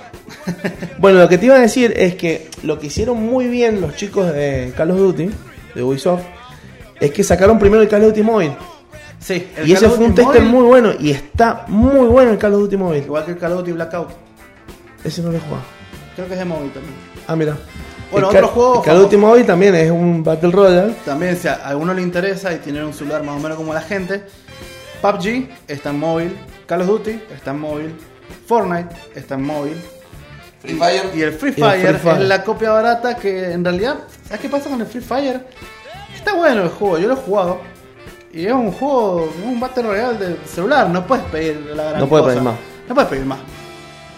bueno, 0.99 1.19
lo 1.19 1.29
que 1.29 1.37
te 1.37 1.45
iba 1.45 1.55
a 1.55 1.59
decir 1.59 1.93
es 1.95 2.15
que 2.15 2.49
lo 2.63 2.79
que 2.79 2.87
hicieron 2.87 3.21
muy 3.23 3.47
bien 3.47 3.79
los 3.81 3.95
chicos 3.95 4.31
de 4.33 4.73
Call 4.75 4.91
of 4.91 4.97
Duty, 4.97 5.29
de 5.75 5.83
Ubisoft, 5.83 6.23
es 6.99 7.11
que 7.11 7.23
sacaron 7.23 7.59
primero 7.59 7.81
el 7.83 7.87
Call 7.89 8.01
of 8.03 8.07
Duty 8.09 8.23
móvil. 8.23 8.51
Sí, 9.19 9.47
el 9.57 9.67
y 9.67 9.73
ese 9.73 9.85
Call 9.85 9.95
fue 9.95 10.05
un 10.05 10.15
tester 10.15 10.41
muy 10.43 10.63
bueno. 10.63 10.91
Y 10.99 11.11
está 11.11 11.65
muy 11.67 12.07
bueno 12.07 12.31
el 12.31 12.37
Call 12.37 12.53
of 12.55 12.61
Duty 12.61 12.77
móvil. 12.77 13.03
Igual 13.03 13.25
que 13.25 13.31
el 13.31 13.37
Call 13.37 13.51
of 13.53 13.59
Duty 13.59 13.71
Blackout. 13.73 14.09
Ese 15.03 15.21
no 15.21 15.31
lo 15.31 15.37
he 15.37 15.39
jugado. 15.39 15.63
Creo 16.15 16.27
que 16.27 16.33
es 16.33 16.39
de 16.39 16.45
móvil 16.45 16.71
también. 16.71 16.93
Ah, 17.27 17.35
mira. 17.35 17.55
Bueno, 18.11 18.29
el 18.31 18.35
otro 18.37 18.47
juego 18.49 18.73
of 18.79 18.85
Duty 18.87 19.17
móvil 19.17 19.45
también 19.45 19.75
es 19.75 19.91
un 19.91 20.23
Battle 20.23 20.51
Royale. 20.51 20.93
También, 21.05 21.35
si 21.37 21.47
a 21.47 21.55
alguno 21.55 21.93
le 21.93 22.01
interesa 22.01 22.53
y 22.53 22.57
tiene 22.57 22.83
un 22.83 22.93
celular 22.93 23.23
más 23.23 23.35
o 23.35 23.39
menos 23.39 23.57
como 23.57 23.73
la 23.73 23.81
gente, 23.81 24.23
PUBG 25.01 25.49
está 25.67 25.89
en 25.89 25.99
móvil, 25.99 26.37
Call 26.65 26.81
of 26.81 26.87
Duty 26.87 27.21
está 27.35 27.51
en 27.51 27.59
móvil, 27.59 27.95
Fortnite 28.47 28.95
está 29.15 29.35
en 29.35 29.43
móvil. 29.43 29.81
Free 30.61 30.73
Fire. 30.75 31.01
Y 31.15 31.21
el 31.21 31.33
Free 31.33 31.53
Y 31.55 31.61
el 31.61 31.69
Fire, 31.69 31.81
Free 31.97 31.99
Fire. 32.11 32.21
es 32.23 32.27
la 32.27 32.43
copia 32.43 32.71
barata 32.71 33.15
que 33.15 33.51
en 33.51 33.63
realidad, 33.63 33.95
¿sabes 34.25 34.41
qué 34.41 34.49
pasa 34.49 34.69
con 34.69 34.79
el 34.81 34.87
Free 34.87 35.01
Fire? 35.01 35.45
Está 36.15 36.33
bueno 36.33 36.63
el 36.63 36.69
juego, 36.69 36.97
yo 36.97 37.07
lo 37.09 37.13
he 37.13 37.17
jugado. 37.17 37.59
Y 38.33 38.45
es 38.45 38.53
un 38.53 38.71
juego, 38.71 39.29
es 39.37 39.45
un 39.45 39.59
Battle 39.59 39.83
Royale 39.83 40.17
de 40.17 40.37
celular, 40.47 40.89
no 40.89 41.05
puedes 41.05 41.23
pedir 41.25 41.57
la 41.75 41.83
gran 41.89 41.99
No 41.99 42.07
puedes 42.09 42.23
cosa. 42.25 42.33
pedir 42.35 42.43
más. 42.43 42.55
No 42.89 42.95
puedes 42.95 43.09
pedir 43.09 43.25
más. 43.25 43.39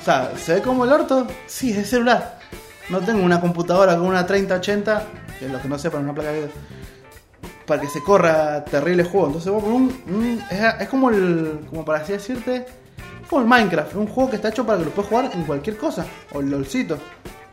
O 0.01 0.05
sea, 0.05 0.31
¿se 0.37 0.53
ve 0.55 0.61
como 0.61 0.85
el 0.85 0.91
orto? 0.91 1.27
Sí, 1.45 1.71
es 1.71 1.89
celular. 1.89 2.39
No 2.89 2.99
tengo 3.01 3.23
una 3.23 3.39
computadora 3.39 3.95
con 3.97 4.07
una 4.07 4.25
3080, 4.25 5.03
que 5.39 5.47
los 5.47 5.61
que 5.61 5.67
no 5.67 5.77
sepan, 5.77 6.03
una 6.03 6.13
placa 6.13 6.29
de 6.31 6.35
video, 6.39 6.51
para 7.65 7.81
que 7.81 7.87
se 7.87 8.01
corra 8.03 8.63
terrible 8.65 9.03
juego. 9.03 9.27
Entonces 9.27 9.51
vos 9.51 9.63
con 9.63 9.73
un, 9.73 10.03
un- 10.07 10.43
es, 10.49 10.59
es 10.81 10.89
como 10.89 11.09
el, 11.09 11.61
como 11.69 11.85
para 11.85 11.99
así 11.99 12.13
decirte, 12.13 12.55
es 13.21 13.27
como 13.29 13.41
el 13.43 13.47
Minecraft, 13.47 13.95
un 13.95 14.07
juego 14.07 14.31
que 14.31 14.37
está 14.37 14.49
hecho 14.49 14.65
para 14.65 14.79
que 14.79 14.85
lo 14.85 14.91
puedas 14.91 15.09
jugar 15.09 15.29
en 15.33 15.43
cualquier 15.43 15.77
cosa, 15.77 16.05
o 16.33 16.39
el 16.39 16.49
LOLcito, 16.49 16.97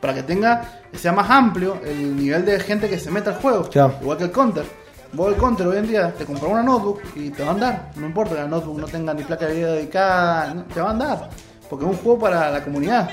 para 0.01 0.15
que 0.15 0.23
tenga, 0.23 0.81
sea 0.95 1.13
más 1.13 1.29
amplio 1.29 1.81
el 1.85 2.17
nivel 2.17 2.45
de 2.47 2.59
gente 2.61 2.89
que 2.89 2.99
se 2.99 3.11
meta 3.11 3.31
al 3.31 3.37
juego, 3.37 3.69
Claro. 3.69 3.95
igual 4.01 4.17
que 4.19 4.25
el 4.25 4.31
Counter. 4.33 4.65
Vos 5.13 5.33
el 5.33 5.39
Counter 5.39 5.67
hoy 5.69 5.77
en 5.79 5.87
día 5.87 6.13
te 6.15 6.25
compras 6.25 6.51
una 6.51 6.63
notebook 6.63 7.01
y 7.15 7.31
te 7.31 7.43
va 7.43 7.51
a 7.51 7.53
andar, 7.53 7.91
no 7.97 8.07
importa 8.07 8.35
que 8.35 8.41
la 8.41 8.49
notebook 8.49 8.79
no 8.79 8.87
tenga 8.87 9.13
ni 9.15 9.23
placa 9.23 9.47
de 9.47 9.55
video 9.55 9.73
dedicada, 9.75 10.65
te 10.73 10.81
va 10.81 10.89
a 10.89 10.91
andar, 10.93 11.29
porque 11.69 11.85
es 11.85 11.91
un 11.91 11.97
juego 11.99 12.19
para 12.21 12.51
la 12.51 12.65
comunidad. 12.65 13.11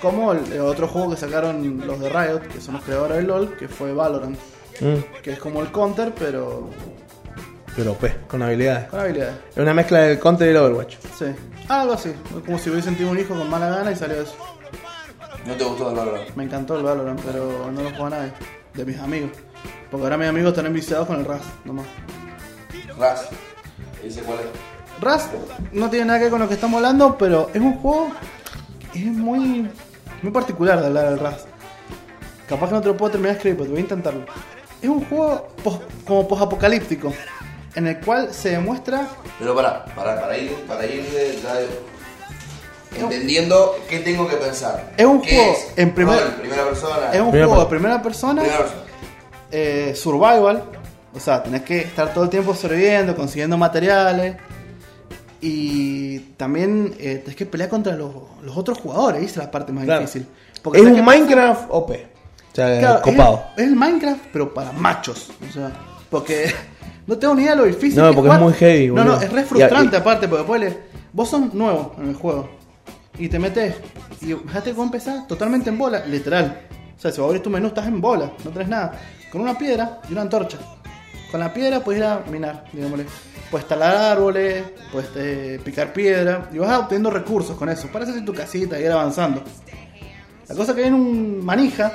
Como 0.00 0.32
el, 0.32 0.52
el 0.52 0.60
otro 0.60 0.88
juego 0.88 1.10
que 1.10 1.16
sacaron 1.16 1.86
los 1.86 1.98
de 2.00 2.08
Riot, 2.08 2.40
que 2.52 2.60
son 2.60 2.74
los 2.74 2.84
creadores 2.84 3.16
del 3.18 3.26
LOL, 3.26 3.56
que 3.56 3.68
fue 3.68 3.92
Valorant, 3.92 4.38
Mm, 4.80 5.22
que 5.22 5.32
es 5.32 5.38
como 5.38 5.62
el 5.62 5.70
Counter, 5.72 6.12
pero 6.18 6.68
pero 7.74 7.94
pues, 7.94 8.14
con 8.28 8.42
habilidades. 8.42 8.88
con 8.88 9.00
habilidades. 9.00 9.36
Es 9.52 9.56
una 9.58 9.72
mezcla 9.74 10.00
del 10.00 10.18
Counter 10.18 10.48
y 10.48 10.50
el 10.50 10.56
Overwatch. 10.58 10.96
Sí, 11.18 11.24
algo 11.68 11.92
así. 11.94 12.10
Es 12.10 12.44
como 12.44 12.58
si 12.58 12.70
hubiese 12.70 12.88
sentido 12.88 13.10
un 13.10 13.18
hijo 13.18 13.34
con 13.34 13.48
mala 13.48 13.68
gana 13.70 13.92
y 13.92 13.96
salió 13.96 14.20
eso. 14.20 14.34
No 15.46 15.54
te 15.54 15.64
gustó 15.64 15.90
el 15.90 15.96
Valorant. 15.96 16.34
Me 16.36 16.44
encantó 16.44 16.76
el 16.76 16.82
Valorant, 16.82 17.20
pero 17.22 17.70
no 17.72 17.82
lo 17.82 17.90
juega 17.90 18.10
nadie. 18.18 18.32
De 18.74 18.84
mis 18.84 18.98
amigos. 18.98 19.30
Porque 19.90 20.04
ahora 20.04 20.18
mis 20.18 20.28
amigos 20.28 20.50
están 20.50 20.66
enviciados 20.66 21.06
con 21.06 21.20
el 21.20 21.24
Rust, 21.24 21.44
nomás. 21.64 21.86
Raz. 22.98 23.28
¿Ese 24.04 24.20
cuál 24.22 24.38
es? 24.40 24.46
Rust 25.02 25.32
no 25.72 25.88
tiene 25.90 26.06
nada 26.06 26.18
que 26.18 26.24
ver 26.24 26.30
con 26.32 26.40
lo 26.40 26.48
que 26.48 26.54
estamos 26.54 26.76
hablando, 26.78 27.16
pero 27.18 27.50
es 27.52 27.60
un 27.60 27.74
juego 27.78 28.10
que 28.92 28.98
es 29.00 29.06
muy, 29.06 29.70
muy 30.26 30.32
particular 30.32 30.80
de 30.80 30.86
hablar 30.86 31.10
del 31.10 31.18
Rust. 31.20 31.46
Capaz 32.48 32.68
que 32.68 32.74
no 32.74 32.80
te 32.80 32.88
lo 32.88 32.96
puedo 32.96 33.12
terminar 33.12 33.32
de 33.34 33.36
escribir, 33.38 33.58
pero 33.58 33.70
voy 33.70 33.78
a 33.78 33.82
intentarlo. 33.82 34.24
Es 34.82 34.88
un 34.88 35.04
juego 35.08 35.48
pos- 35.62 35.80
como 36.06 36.26
post-apocalíptico, 36.28 37.12
en 37.74 37.86
el 37.86 38.00
cual 38.00 38.32
se 38.32 38.50
demuestra 38.50 39.06
Pero 39.38 39.54
para, 39.54 39.84
para, 39.86 40.20
para 40.20 40.36
ir, 40.36 40.52
para 40.66 40.84
ir 40.86 41.04
de- 41.10 41.38
ya 41.42 43.00
entendiendo 43.00 43.76
qué 43.88 44.00
tengo 44.00 44.26
que 44.28 44.36
pensar. 44.36 44.92
Es 44.96 45.04
un 45.06 45.20
¿Qué 45.20 45.36
juego 45.36 45.52
es? 45.52 45.72
en 45.78 45.94
primer- 45.94 46.18
Rol, 46.20 46.32
primera 46.40 46.64
persona. 46.64 47.12
Es 47.12 47.20
un 47.20 47.30
Primera 47.30 47.46
juego 47.46 47.62
de 47.62 47.66
persona. 47.66 47.68
primera 47.68 48.02
persona, 48.02 48.40
Primera 48.42 48.58
persona. 48.62 48.82
eh, 49.50 49.92
survival, 49.94 50.64
o 51.14 51.20
sea, 51.20 51.42
tenés 51.42 51.62
que 51.62 51.78
estar 51.80 52.12
todo 52.14 52.24
el 52.24 52.30
tiempo 52.30 52.54
sobreviviendo, 52.54 53.14
consiguiendo 53.14 53.56
materiales. 53.56 54.36
Y 55.40 56.18
también 56.36 56.94
eh, 56.98 57.16
tenés 57.22 57.36
que 57.36 57.46
pelear 57.46 57.68
contra 57.68 57.94
los, 57.94 58.10
los 58.42 58.56
otros 58.56 58.78
jugadores, 58.78 59.20
¿viste? 59.20 59.38
La 59.38 59.50
parte 59.50 59.72
más 59.72 59.84
Claro. 59.84 60.00
difícil. 60.00 60.26
Porque 60.62 60.78
Es 60.78 60.84
¿sabes 60.84 60.98
un 61.00 61.04
pasa? 61.06 61.18
Minecraft 61.18 61.64
OP. 61.70 61.90
O 61.90 62.54
sea, 62.54 62.78
Claro, 62.78 63.02
copado. 63.02 63.44
Es, 63.56 63.62
es 63.62 63.68
el 63.68 63.76
Minecraft, 63.76 64.20
pero 64.32 64.54
para 64.54 64.72
machos. 64.72 65.30
O 65.48 65.52
sea, 65.52 65.70
porque 66.10 66.46
no 67.06 67.18
tengo 67.18 67.34
ni 67.34 67.42
idea 67.42 67.52
de 67.52 67.58
lo 67.58 67.64
difícil. 67.66 68.00
No, 68.00 68.10
que 68.10 68.16
porque 68.16 68.30
es 68.34 68.40
muy 68.40 68.52
heavy, 68.54 68.86
No, 68.88 69.04
no, 69.04 69.20
es 69.20 69.30
re 69.32 69.44
frustrante 69.44 69.96
y- 69.96 70.00
aparte, 70.00 70.26
porque 70.28 70.44
ponele, 70.44 70.78
vos 71.12 71.28
sos 71.28 71.52
nuevo 71.54 71.94
en 71.98 72.08
el 72.08 72.14
juego 72.14 72.48
y 73.18 73.28
te 73.28 73.38
metes 73.38 73.74
y 74.20 74.32
fíjate 74.34 74.70
cómo 74.72 74.84
empezás 74.84 75.26
totalmente 75.26 75.68
en 75.70 75.78
bola, 75.78 76.04
literal. 76.06 76.62
O 76.96 77.00
sea, 77.00 77.12
si 77.12 77.20
vos 77.20 77.28
abrís 77.28 77.42
tu 77.42 77.50
menú 77.50 77.68
estás 77.68 77.86
en 77.86 78.00
bola, 78.00 78.32
no 78.44 78.50
tenés 78.50 78.68
nada. 78.68 78.92
Con 79.30 79.42
una 79.42 79.56
piedra 79.58 80.00
y 80.08 80.12
una 80.12 80.22
antorcha. 80.22 80.56
Con 81.36 81.44
la 81.44 81.52
piedra 81.52 81.80
puedes 81.80 82.00
ir 82.00 82.06
a 82.06 82.22
minar, 82.30 82.64
digámosle. 82.72 83.04
Puedes 83.50 83.68
talar 83.68 83.94
árboles, 83.94 84.64
puedes 84.90 85.10
eh, 85.16 85.60
picar 85.62 85.92
piedra 85.92 86.48
y 86.50 86.56
vas 86.56 86.78
obteniendo 86.78 87.10
recursos 87.10 87.58
con 87.58 87.68
eso 87.68 87.88
para 87.88 88.06
hacer 88.06 88.24
tu 88.24 88.32
casita 88.32 88.80
y 88.80 88.84
ir 88.84 88.90
avanzando. 88.90 89.42
La 90.48 90.54
cosa 90.54 90.74
que 90.74 90.80
viene 90.80 90.96
un 90.96 91.44
manija 91.44 91.92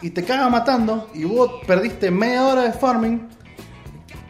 y 0.00 0.08
te 0.08 0.24
caga 0.24 0.48
matando 0.48 1.10
y 1.12 1.24
vos 1.24 1.60
perdiste 1.66 2.10
media 2.10 2.46
hora 2.46 2.62
de 2.62 2.72
farming 2.72 3.28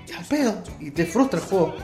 y 0.09 0.13
al 0.15 0.25
pedo 0.25 0.55
y 0.81 0.91
te 0.91 1.07
frustra 1.07 1.39
el 1.39 1.47
juego. 1.47 1.75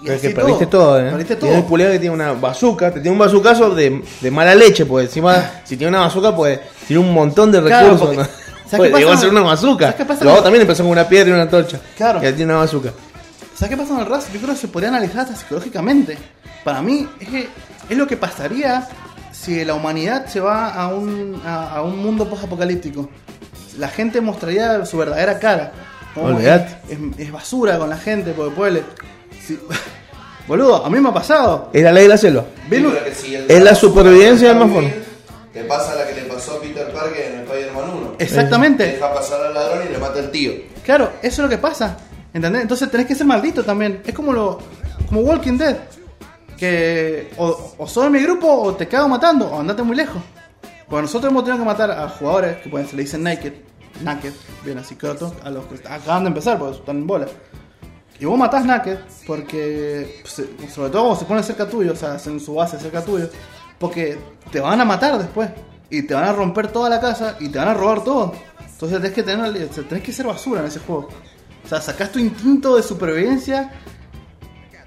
Y 0.00 0.04
Pero 0.04 0.14
es 0.14 0.22
que 0.22 0.30
perdiste 0.30 0.66
todo, 0.68 0.98
¿eh? 0.98 1.10
Perdiste 1.10 1.36
Tiene 1.36 1.56
todo. 1.58 1.68
culero 1.68 1.92
que 1.92 1.98
tiene 1.98 2.14
una 2.14 2.32
bazooka, 2.32 2.86
te 2.94 3.00
tiene 3.00 3.10
un 3.10 3.18
bazookazo 3.18 3.74
de, 3.74 4.02
de 4.22 4.30
mala 4.30 4.54
leche, 4.54 4.86
pues 4.86 5.04
encima, 5.08 5.50
si 5.64 5.76
tiene 5.76 5.90
una 5.90 6.00
bazooka, 6.06 6.34
pues 6.34 6.60
tiene 6.88 7.02
un 7.02 7.12
montón 7.12 7.52
de 7.52 7.62
Claro, 7.62 7.90
recursos. 7.98 8.26
Porque- 8.78 8.90
¿no? 8.90 8.90
¿sabes 8.90 8.90
Pues, 8.92 9.00
llegó 9.00 9.10
a 9.10 9.14
pasa? 9.14 9.20
ser 9.22 9.30
una 9.30 9.40
bazooka. 9.42 9.84
¿Sabes 9.86 9.96
qué 9.96 10.04
pasa? 10.04 10.24
Luego 10.24 10.42
también 10.42 10.62
empezó 10.62 10.82
con 10.82 10.92
una 10.92 11.08
piedra 11.08 11.30
y 11.30 11.32
una 11.32 11.42
antorcha. 11.42 11.80
Claro. 11.96 12.22
Y 12.22 12.26
ahí 12.26 12.32
tiene 12.32 12.52
una 12.52 12.60
bazooka. 12.62 12.90
¿Sabes 13.54 13.70
qué 13.70 13.76
pasa 13.76 13.94
en 13.94 14.00
el 14.00 14.06
RAS? 14.06 14.32
Yo 14.32 14.40
creo 14.40 14.54
que 14.54 14.60
se 14.60 14.68
podría 14.68 14.88
analizar 14.88 15.20
hasta 15.20 15.36
psicológicamente. 15.36 16.16
Para 16.64 16.80
mí 16.82 17.06
es, 17.20 17.28
que 17.28 17.48
es 17.90 17.96
lo 17.96 18.06
que 18.06 18.16
pasaría 18.16 18.86
si 19.32 19.64
la 19.64 19.74
humanidad 19.74 20.26
se 20.26 20.40
va 20.40 20.70
a 20.74 20.88
un, 20.88 21.40
a, 21.44 21.76
a 21.76 21.82
un 21.82 21.98
mundo 21.98 22.28
post-apocalíptico. 22.28 23.08
La 23.78 23.88
gente 23.88 24.20
mostraría 24.20 24.84
su 24.86 24.96
verdadera 24.98 25.38
cara. 25.38 25.72
Es, 26.88 26.98
es- 27.18 27.32
basura 27.32 27.78
con 27.78 27.88
la 27.90 27.96
gente, 27.98 28.32
porque 28.32 28.54
puede... 28.54 28.82
si- 29.46 29.58
Boludo, 30.48 30.84
a 30.84 30.90
mí 30.90 30.98
me 30.98 31.10
ha 31.10 31.14
pasado. 31.14 31.70
Es 31.72 31.82
la 31.82 31.92
ley 31.92 32.04
de 32.04 32.08
la 32.08 32.16
selva. 32.18 32.44
Un- 32.88 32.96
Es 33.48 33.62
la 33.62 33.74
supervivencia 33.74 34.48
del 34.48 34.58
más 34.58 34.70
fuerte. 34.70 35.04
Te 35.52 35.64
pasa 35.64 35.96
la 35.96 36.06
que 36.06 36.14
le 36.14 36.22
pasó 36.22 36.56
a 36.56 36.60
Peter 36.60 36.92
Parker 36.92 37.32
en 37.32 37.40
Spider-Man 37.40 37.90
1. 37.90 38.14
Exactamente. 38.18 38.86
Deja 38.86 39.12
pasar 39.12 39.46
al 39.46 39.54
ladrón 39.54 39.86
y 39.88 39.92
le 39.92 39.98
mata 39.98 40.20
al 40.20 40.30
tío. 40.30 40.52
Claro, 40.84 41.12
eso 41.22 41.26
es 41.26 41.38
lo 41.38 41.48
que 41.48 41.58
pasa. 41.58 41.96
¿Entendés? 42.32 42.62
Entonces 42.62 42.90
tenés 42.90 43.06
que 43.06 43.14
ser 43.16 43.26
maldito 43.26 43.64
también. 43.64 44.02
Es 44.06 44.14
como 44.14 44.32
lo 44.32 44.60
como 45.08 45.22
Walking 45.22 45.58
Dead. 45.58 45.76
Que 46.56 47.32
o, 47.36 47.74
o 47.78 47.86
sos 47.88 48.04
de 48.04 48.10
mi 48.10 48.22
grupo 48.22 48.46
o 48.46 48.74
te 48.74 48.86
cago 48.86 49.08
matando 49.08 49.46
o 49.48 49.58
andate 49.58 49.82
muy 49.82 49.96
lejos. 49.96 50.22
Porque 50.90 51.02
nosotros 51.02 51.30
hemos 51.30 51.44
tenido 51.44 51.62
que 51.62 51.66
matar 51.66 51.90
a 51.90 52.08
jugadores 52.08 52.56
que 52.58 52.68
pueden 52.68 52.86
se 52.88 52.96
le 52.96 53.02
dicen 53.02 53.22
naked, 53.22 53.52
naked, 54.02 54.32
bien 54.64 54.76
así 54.78 54.96
crotos, 54.96 55.32
a 55.44 55.50
los 55.50 55.64
que 55.66 55.76
acaban 55.88 56.24
de 56.24 56.28
empezar 56.28 56.58
porque 56.58 56.78
están 56.78 56.96
en 56.96 57.06
bola. 57.06 57.26
Y 58.18 58.24
vos 58.24 58.36
matás 58.36 58.64
naked 58.64 58.98
porque, 59.24 60.20
pues, 60.22 60.42
sobre 60.74 60.90
todo 60.90 61.14
se 61.14 61.24
ponen 61.24 61.44
cerca 61.44 61.68
tuyo, 61.68 61.92
o 61.92 61.96
sea, 61.96 62.14
hacen 62.14 62.40
su 62.40 62.54
base 62.54 62.78
cerca 62.78 63.02
tuyo, 63.02 63.30
porque 63.80 64.18
te 64.52 64.60
van 64.60 64.80
a 64.80 64.84
matar 64.84 65.18
después. 65.18 65.50
Y 65.90 66.02
te 66.02 66.14
van 66.14 66.24
a 66.24 66.32
romper 66.32 66.68
toda 66.68 66.88
la 66.88 67.00
casa 67.00 67.34
y 67.40 67.48
te 67.48 67.58
van 67.58 67.66
a 67.66 67.74
robar 67.74 68.04
todo. 68.04 68.32
Entonces 68.60 68.98
tenés 68.98 69.12
que, 69.12 69.22
tener, 69.24 69.68
tenés 69.68 70.04
que 70.04 70.12
ser 70.12 70.26
basura 70.26 70.60
en 70.60 70.66
ese 70.68 70.78
juego. 70.78 71.08
O 71.64 71.68
sea, 71.68 71.80
sacás 71.80 72.12
tu 72.12 72.20
instinto 72.20 72.76
de 72.76 72.82
supervivencia. 72.84 73.72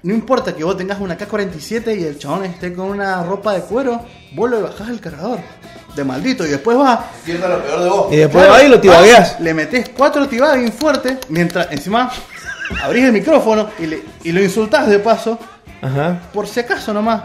No 0.02 0.14
importa 0.14 0.54
que 0.54 0.64
vos 0.64 0.76
tengas 0.76 1.00
una 1.00 1.16
K-47 1.16 1.98
y 1.98 2.04
el 2.04 2.18
chabón 2.18 2.44
esté 2.44 2.72
con 2.72 2.86
una 2.86 3.22
ropa 3.22 3.52
de 3.54 3.60
cuero, 3.62 4.00
vos 4.34 4.50
lo 4.50 4.62
bajás 4.62 4.88
al 4.88 5.00
cargador. 5.00 5.38
De 5.94 6.04
maldito. 6.04 6.44
Y 6.46 6.50
después 6.50 6.76
vas 6.76 7.00
Pierda 7.24 7.48
lo 7.48 7.62
peor 7.62 7.80
de 7.82 7.88
vos. 7.88 8.12
Y 8.12 8.16
después 8.16 8.44
Claro, 8.44 8.60
ahí 8.60 8.68
lo 8.68 8.80
tibagueas. 8.80 9.32
vas, 9.34 9.40
Le 9.40 9.54
metes 9.54 9.90
cuatro 9.90 10.26
tibagas 10.28 10.58
bien 10.58 10.72
fuertes, 10.72 11.18
mientras 11.28 11.70
encima 11.70 12.10
abrís 12.82 13.04
el 13.04 13.12
micrófono 13.12 13.68
y, 13.78 13.86
le- 13.86 14.02
y 14.24 14.32
lo 14.32 14.42
insultás 14.42 14.88
de 14.88 14.98
paso, 14.98 15.38
Ajá. 15.82 16.18
por 16.32 16.46
si 16.48 16.60
acaso 16.60 16.92
nomás. 16.92 17.22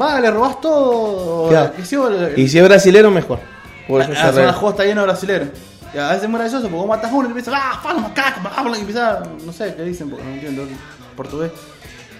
Va, 0.00 0.20
le 0.20 0.30
robás 0.30 0.60
todo. 0.60 1.48
Claro. 1.48 1.72
Y 1.78 1.82
si 1.84 1.96
vos 1.96 2.10
le- 2.10 2.40
Y 2.40 2.48
si 2.48 2.58
es 2.58 2.64
brasilero, 2.64 3.10
mejor. 3.10 3.38
Por 3.86 4.02
eso 4.02 4.12
la, 4.12 4.32
zona 4.32 4.52
juego 4.52 4.70
está 4.70 4.84
lleno 4.84 5.02
de 5.02 5.06
brasileros. 5.06 5.48
Y 5.94 5.98
a 5.98 6.08
veces 6.08 6.24
es 6.24 6.28
muy 6.28 6.40
gracioso 6.40 6.64
porque 6.64 6.76
vos 6.76 6.88
matas 6.88 7.10
a 7.10 7.14
uno 7.14 7.26
y 7.26 7.28
empiezas, 7.28 7.54
ah, 7.56 7.80
fala, 7.82 8.00
macaco, 8.00 8.40
macaco", 8.40 8.76
y 8.76 8.80
empieza, 8.80 9.22
no 9.44 9.52
sé 9.52 9.74
qué 9.76 9.82
dicen 9.84 10.10
porque 10.10 10.24
no 10.24 10.30
entiendo 10.32 10.62
el 10.62 10.68
portugués. 11.16 11.52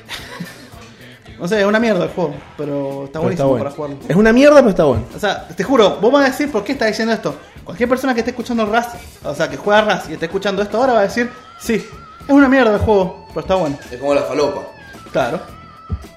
no 1.38 1.48
sé, 1.48 1.60
es 1.60 1.66
una 1.66 1.78
mierda 1.80 2.04
el 2.04 2.10
juego, 2.10 2.34
pero 2.56 3.04
está 3.06 3.18
Pero 3.18 3.22
buenísimo 3.22 3.30
está 3.32 3.44
bueno. 3.44 3.64
para 3.64 3.70
jugarlo. 3.76 3.96
Es 4.08 4.16
una 4.16 4.32
mierda, 4.32 4.56
pero 4.58 4.70
está 4.70 4.84
bueno. 4.84 5.04
O 5.14 5.18
sea, 5.18 5.48
te 5.48 5.64
juro, 5.64 5.96
vos 6.00 6.12
vas 6.12 6.24
a 6.24 6.30
decir 6.30 6.50
por 6.50 6.64
qué 6.64 6.72
está 6.72 6.86
diciendo 6.86 7.12
esto. 7.12 7.36
Cualquier 7.64 7.88
persona 7.88 8.14
que 8.14 8.20
esté 8.20 8.30
escuchando 8.30 8.64
RAS, 8.64 8.88
o 9.24 9.34
sea, 9.34 9.50
que 9.50 9.56
juega 9.56 9.82
RAS 9.82 10.08
y 10.08 10.12
esté 10.14 10.26
escuchando 10.26 10.62
esto 10.62 10.78
ahora 10.78 10.92
va 10.94 11.00
a 11.00 11.02
decir, 11.02 11.30
sí, 11.58 11.74
es 11.74 12.30
una 12.32 12.48
mierda 12.48 12.72
el 12.74 12.78
juego, 12.80 13.26
pero 13.28 13.40
está 13.40 13.56
bueno. 13.56 13.76
Es 13.90 13.98
como 13.98 14.14
la 14.14 14.22
falopa. 14.22 14.62
Claro. 15.12 15.40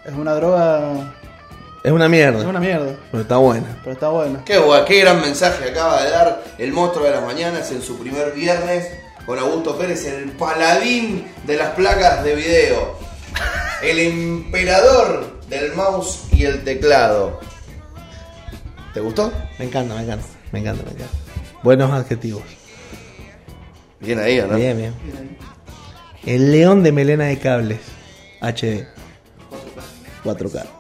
Es 0.06 0.14
una 0.14 0.34
droga, 0.36 0.82
Es 1.90 1.94
una 1.96 2.08
mierda. 2.08 2.38
es 2.38 2.46
una 2.46 2.60
mierda, 2.60 2.96
Pero 3.10 3.24
está 3.24 3.38
buena. 3.38 3.66
pero 3.80 3.94
está 3.94 4.10
buena. 4.10 4.46
Qué, 4.46 4.60
guay, 4.60 4.86
qué 4.86 5.00
gran 5.00 5.22
mensaje 5.22 5.72
acaba 5.72 6.04
de 6.04 6.12
dar 6.12 6.44
el 6.60 6.72
monstruo 6.72 7.04
de 7.04 7.10
las 7.10 7.24
mañanas 7.24 7.72
en 7.72 7.82
su 7.82 7.98
primer 7.98 8.32
viernes 8.34 8.88
con 9.26 9.40
Augusto 9.40 9.76
Pérez, 9.76 10.06
el 10.06 10.30
paladín 10.34 11.28
de 11.48 11.58
las 11.58 11.70
placas 11.72 12.24
de 12.24 12.36
video, 12.36 12.96
el 13.82 13.98
emperador 13.98 15.40
del 15.50 15.74
mouse 15.74 16.26
y 16.32 16.46
el 16.46 16.64
teclado. 16.64 17.40
¿Te 18.94 19.00
gustó? 19.00 19.34
Me 19.58 19.66
encanta, 19.66 19.96
me 19.96 20.04
encanta. 20.04 20.26
Me 20.52 20.60
encanta, 20.60 20.84
me 20.84 20.92
encanta. 20.92 21.14
Buenos 21.64 21.92
adjetivos. 21.92 22.44
Bien 24.00 24.20
ahí, 24.20 24.40
¿o 24.42 24.46
¿no? 24.46 24.58
Bien, 24.58 24.78
bien. 24.78 24.94
El 26.24 26.52
león 26.52 26.84
de 26.84 26.92
melena 26.92 27.24
de 27.26 27.40
cables. 27.40 27.80
HD. 28.42 28.86
4K. 30.24 30.79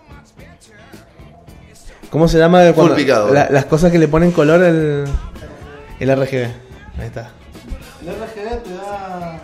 ¿Cómo 2.10 2.27
se 2.27 2.38
llama? 2.38 2.72
cuando- 2.73 2.95
picado. 2.95 3.34
la- 3.34 3.48
las 3.49 3.65
cosas 3.65 3.91
que 3.91 3.99
le 3.99 4.07
ponen 4.07 4.31
color 4.31 4.64
el, 4.64 5.06
el 5.99 6.10
RGB. 6.15 6.45
Ahí 6.99 7.06
está. 7.07 7.31
El 8.02 8.10
RGB 8.10 8.64
te 8.64 8.73
da. 8.76 9.40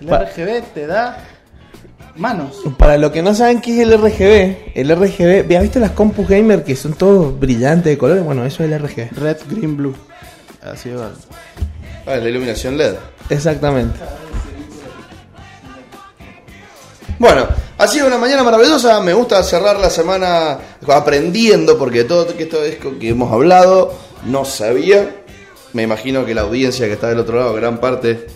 El 0.00 0.06
Pa- 0.06 0.18
RGB 0.24 0.62
te 0.74 0.86
da 0.86 1.18
manos. 2.16 2.62
Para 2.78 2.96
los 2.98 3.12
que 3.12 3.22
no 3.22 3.34
saben 3.34 3.60
qué 3.60 3.74
es 3.80 3.86
el 3.88 3.92
RGB, 3.98 4.72
el 4.74 4.90
RGB, 4.96 5.48
¿ya 5.48 5.60
viste 5.60 5.78
las 5.80 5.92
compus 5.92 6.28
gamer 6.28 6.64
que 6.64 6.74
son 6.74 6.94
todos 6.94 7.38
brillantes 7.38 7.84
de 7.92 7.98
colores? 7.98 8.24
Bueno, 8.24 8.44
eso 8.44 8.64
es 8.64 8.70
el 8.72 8.78
RGB. 8.82 9.10
Red, 9.18 9.36
green, 9.48 9.76
blue. 9.76 9.94
Así 10.62 10.90
va. 10.90 11.10
Ah, 12.06 12.14
es 12.16 12.22
la 12.22 12.28
iluminación 12.28 12.76
LED. 12.76 12.94
Exactamente. 13.30 13.98
Bueno, 17.18 17.46
ha 17.78 17.86
sido 17.86 18.06
una 18.06 18.18
mañana 18.18 18.42
maravillosa. 18.42 19.00
Me 19.00 19.14
gusta 19.14 19.42
cerrar 19.42 19.78
la 19.78 19.88
semana 19.88 20.58
aprendiendo, 20.88 21.78
porque 21.78 22.04
todo 22.04 22.28
esto 22.28 22.62
es 22.62 22.76
que 22.76 23.08
hemos 23.08 23.32
hablado 23.32 23.92
no 24.26 24.44
sabía. 24.44 25.22
Me 25.72 25.82
imagino 25.82 26.24
que 26.24 26.34
la 26.34 26.42
audiencia 26.42 26.86
que 26.86 26.92
está 26.92 27.08
del 27.08 27.18
otro 27.18 27.38
lado, 27.38 27.54
gran 27.54 27.78
parte, 27.78 28.26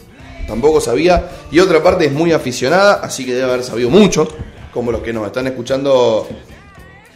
tampoco 0.47 0.81
sabía. 0.81 1.29
Y 1.51 1.59
otra 1.61 1.83
parte 1.83 2.07
es 2.07 2.13
muy 2.13 2.33
aficionada, 2.33 3.01
así 3.03 3.25
que 3.25 3.35
debe 3.35 3.51
haber 3.51 3.65
sabido 3.65 3.91
mucho, 3.91 4.29
como 4.73 4.93
los 4.93 5.03
que 5.03 5.13
nos 5.13 5.27
están 5.27 5.47
escuchando, 5.47 6.27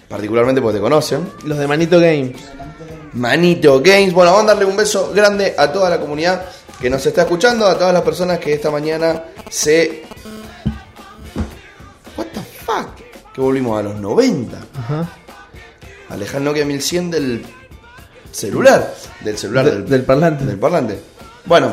particularmente 0.09 0.61
porque 0.61 0.79
te 0.79 0.83
conocen. 0.83 1.31
Los 1.45 1.59
de 1.59 1.67
Manito 1.67 1.99
Games. 1.99 2.37
Manito 3.15 3.81
Games. 3.81 4.13
Bueno, 4.13 4.33
vamos 4.33 4.51
a 4.51 4.55
darle 4.55 4.67
un 4.67 4.77
beso 4.77 5.13
grande 5.15 5.55
a 5.57 5.73
toda 5.73 5.89
la 5.89 5.99
comunidad 5.99 6.45
que 6.81 6.91
nos 6.91 7.05
está 7.07 7.23
escuchando, 7.23 7.67
a 7.67 7.79
todas 7.79 7.95
las 7.95 8.03
personas 8.03 8.39
que 8.39 8.53
esta 8.53 8.71
mañana 8.71 9.25
se. 9.49 10.05
Que 13.35 13.41
volvimos 13.41 13.79
a 13.79 13.83
los 13.83 13.97
90. 13.97 14.57
Ajá. 14.79 15.09
Alejar 16.11 16.41
Nokia 16.41 16.65
1100 16.65 17.11
del 17.11 17.45
celular. 18.31 18.95
Del 19.25 19.37
celular, 19.39 19.65
De- 19.65 19.71
del, 19.73 19.87
del 19.89 20.03
parlante. 20.05 20.45
Del 20.45 20.59
parlante. 20.59 20.99
Bueno, 21.47 21.73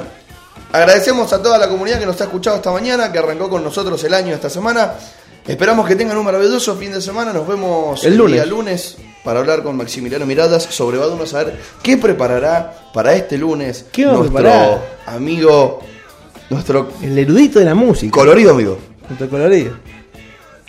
agradecemos 0.71 1.31
a 1.33 1.41
toda 1.41 1.57
la 1.57 1.67
comunidad 1.69 1.99
que 1.99 2.05
nos 2.05 2.19
ha 2.21 2.25
escuchado 2.25 2.55
esta 2.57 2.71
mañana, 2.71 3.11
que 3.11 3.19
arrancó 3.19 3.49
con 3.49 3.63
nosotros 3.63 4.03
el 4.03 4.13
año 4.13 4.33
esta 4.33 4.49
semana. 4.49 4.93
Esperamos 5.47 5.87
que 5.87 5.95
tengan 5.95 6.17
un 6.17 6.25
maravilloso 6.25 6.75
fin 6.75 6.91
de 6.91 7.01
semana. 7.01 7.33
Nos 7.33 7.47
vemos 7.47 8.03
El 8.03 8.15
lunes. 8.17 8.33
día 8.33 8.45
lunes 8.45 8.97
para 9.23 9.39
hablar 9.39 9.63
con 9.63 9.75
Maximiliano 9.77 10.25
Miradas 10.25 10.63
sobre 10.63 10.97
Baduna, 10.97 11.23
a 11.23 11.27
saber 11.27 11.59
qué 11.83 11.97
preparará 11.97 12.89
para 12.93 13.13
este 13.13 13.37
lunes 13.37 13.85
¿Qué 13.91 14.05
va 14.05 14.13
a 14.13 14.15
nuestro 14.17 14.33
preparar? 14.35 14.97
amigo, 15.07 15.79
nuestro 16.49 16.91
El 17.01 17.17
erudito 17.17 17.59
de 17.59 17.65
la 17.65 17.75
música. 17.75 18.11
colorido 18.11 18.51
amigo. 18.51 18.77
Nuestro 19.07 19.29
colorido. 19.29 19.77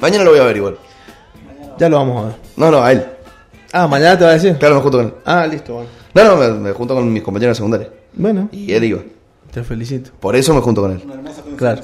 Mañana 0.03 0.25
lo 0.25 0.31
voy 0.33 0.41
a 0.41 0.45
ver 0.45 0.57
igual. 0.59 0.77
Ya 1.79 1.89
lo 1.89 1.97
vamos 1.97 2.23
a 2.23 2.27
ver. 2.27 2.37
No, 2.57 2.71
no, 2.71 2.83
a 2.83 2.93
él. 2.93 3.07
Ah, 3.73 3.87
mañana 3.89 4.19
te 4.19 4.25
va 4.25 4.31
a 4.31 4.35
decir. 4.35 4.59
Claro, 4.59 4.75
me 4.75 4.81
junto 4.83 4.99
con 4.99 5.07
él. 5.07 5.15
Ah, 5.25 5.47
listo, 5.47 5.73
bueno. 5.75 5.89
No, 6.13 6.25
no, 6.25 6.37
me, 6.37 6.49
me 6.61 6.73
junto 6.73 6.95
con 6.95 7.11
mis 7.11 7.23
compañeros 7.23 7.53
de 7.57 7.59
secundaria. 7.59 7.89
Bueno, 8.13 8.49
Y 8.53 8.71
él 8.75 8.85
iba. 8.85 9.01
te 9.51 9.63
felicito. 9.65 10.11
Por 10.21 10.37
eso 10.37 10.53
me 10.53 10.61
junto 10.61 10.83
con 10.83 10.93
él. 10.93 11.03
Claro. 11.57 11.81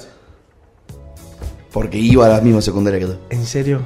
Porque 1.73 1.97
iba 1.99 2.27
a 2.27 2.28
la 2.28 2.40
misma 2.43 2.61
secundaria 2.61 2.99
que 3.01 3.07
tú. 3.07 3.16
¿En 3.31 3.47
serio? 3.47 3.81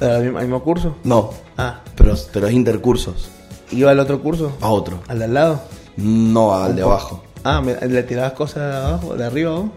¿Al 0.00 0.22
mismo, 0.22 0.38
al 0.38 0.44
mismo 0.44 0.62
curso? 0.62 0.96
No, 1.04 1.30
Ah, 1.58 1.80
pero, 1.96 2.14
pero 2.32 2.46
es 2.46 2.54
intercursos. 2.54 3.28
¿iba 3.72 3.90
al 3.90 3.98
otro 3.98 4.22
curso? 4.22 4.52
A 4.60 4.68
otro. 4.70 5.00
¿Al 5.08 5.18
de 5.18 5.24
al 5.24 5.34
lado? 5.34 5.60
No 5.96 6.54
al 6.54 6.76
de 6.76 6.82
abajo. 6.82 7.24
Ah, 7.44 7.60
me- 7.60 7.74
le 7.74 8.02
tirabas 8.04 8.32
cosas 8.32 8.70
de 8.72 8.76
abajo, 8.86 9.16
de 9.16 9.24
arriba 9.26 9.50
abajo. 9.50 9.70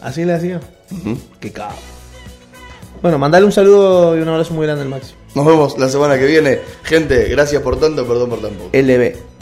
Así 0.00 0.24
le 0.24 0.34
hacía. 0.34 0.60
Qué 1.40 1.52
cabrón. 1.52 1.78
Bueno, 3.02 3.18
mandale 3.18 3.44
un 3.44 3.52
saludo 3.52 4.16
y 4.16 4.20
un 4.20 4.28
abrazo 4.28 4.54
muy 4.54 4.64
grande 4.66 4.82
al 4.82 4.88
Maxi. 4.88 5.14
Nos 5.34 5.44
vemos 5.44 5.78
la 5.78 5.88
semana 5.88 6.18
que 6.18 6.26
viene. 6.26 6.60
Gente, 6.84 7.28
gracias 7.28 7.60
por 7.62 7.78
tanto, 7.78 8.06
perdón 8.06 8.30
por 8.30 8.40
tan 8.40 8.54
poco. 8.54 8.70
LB. 8.72 9.33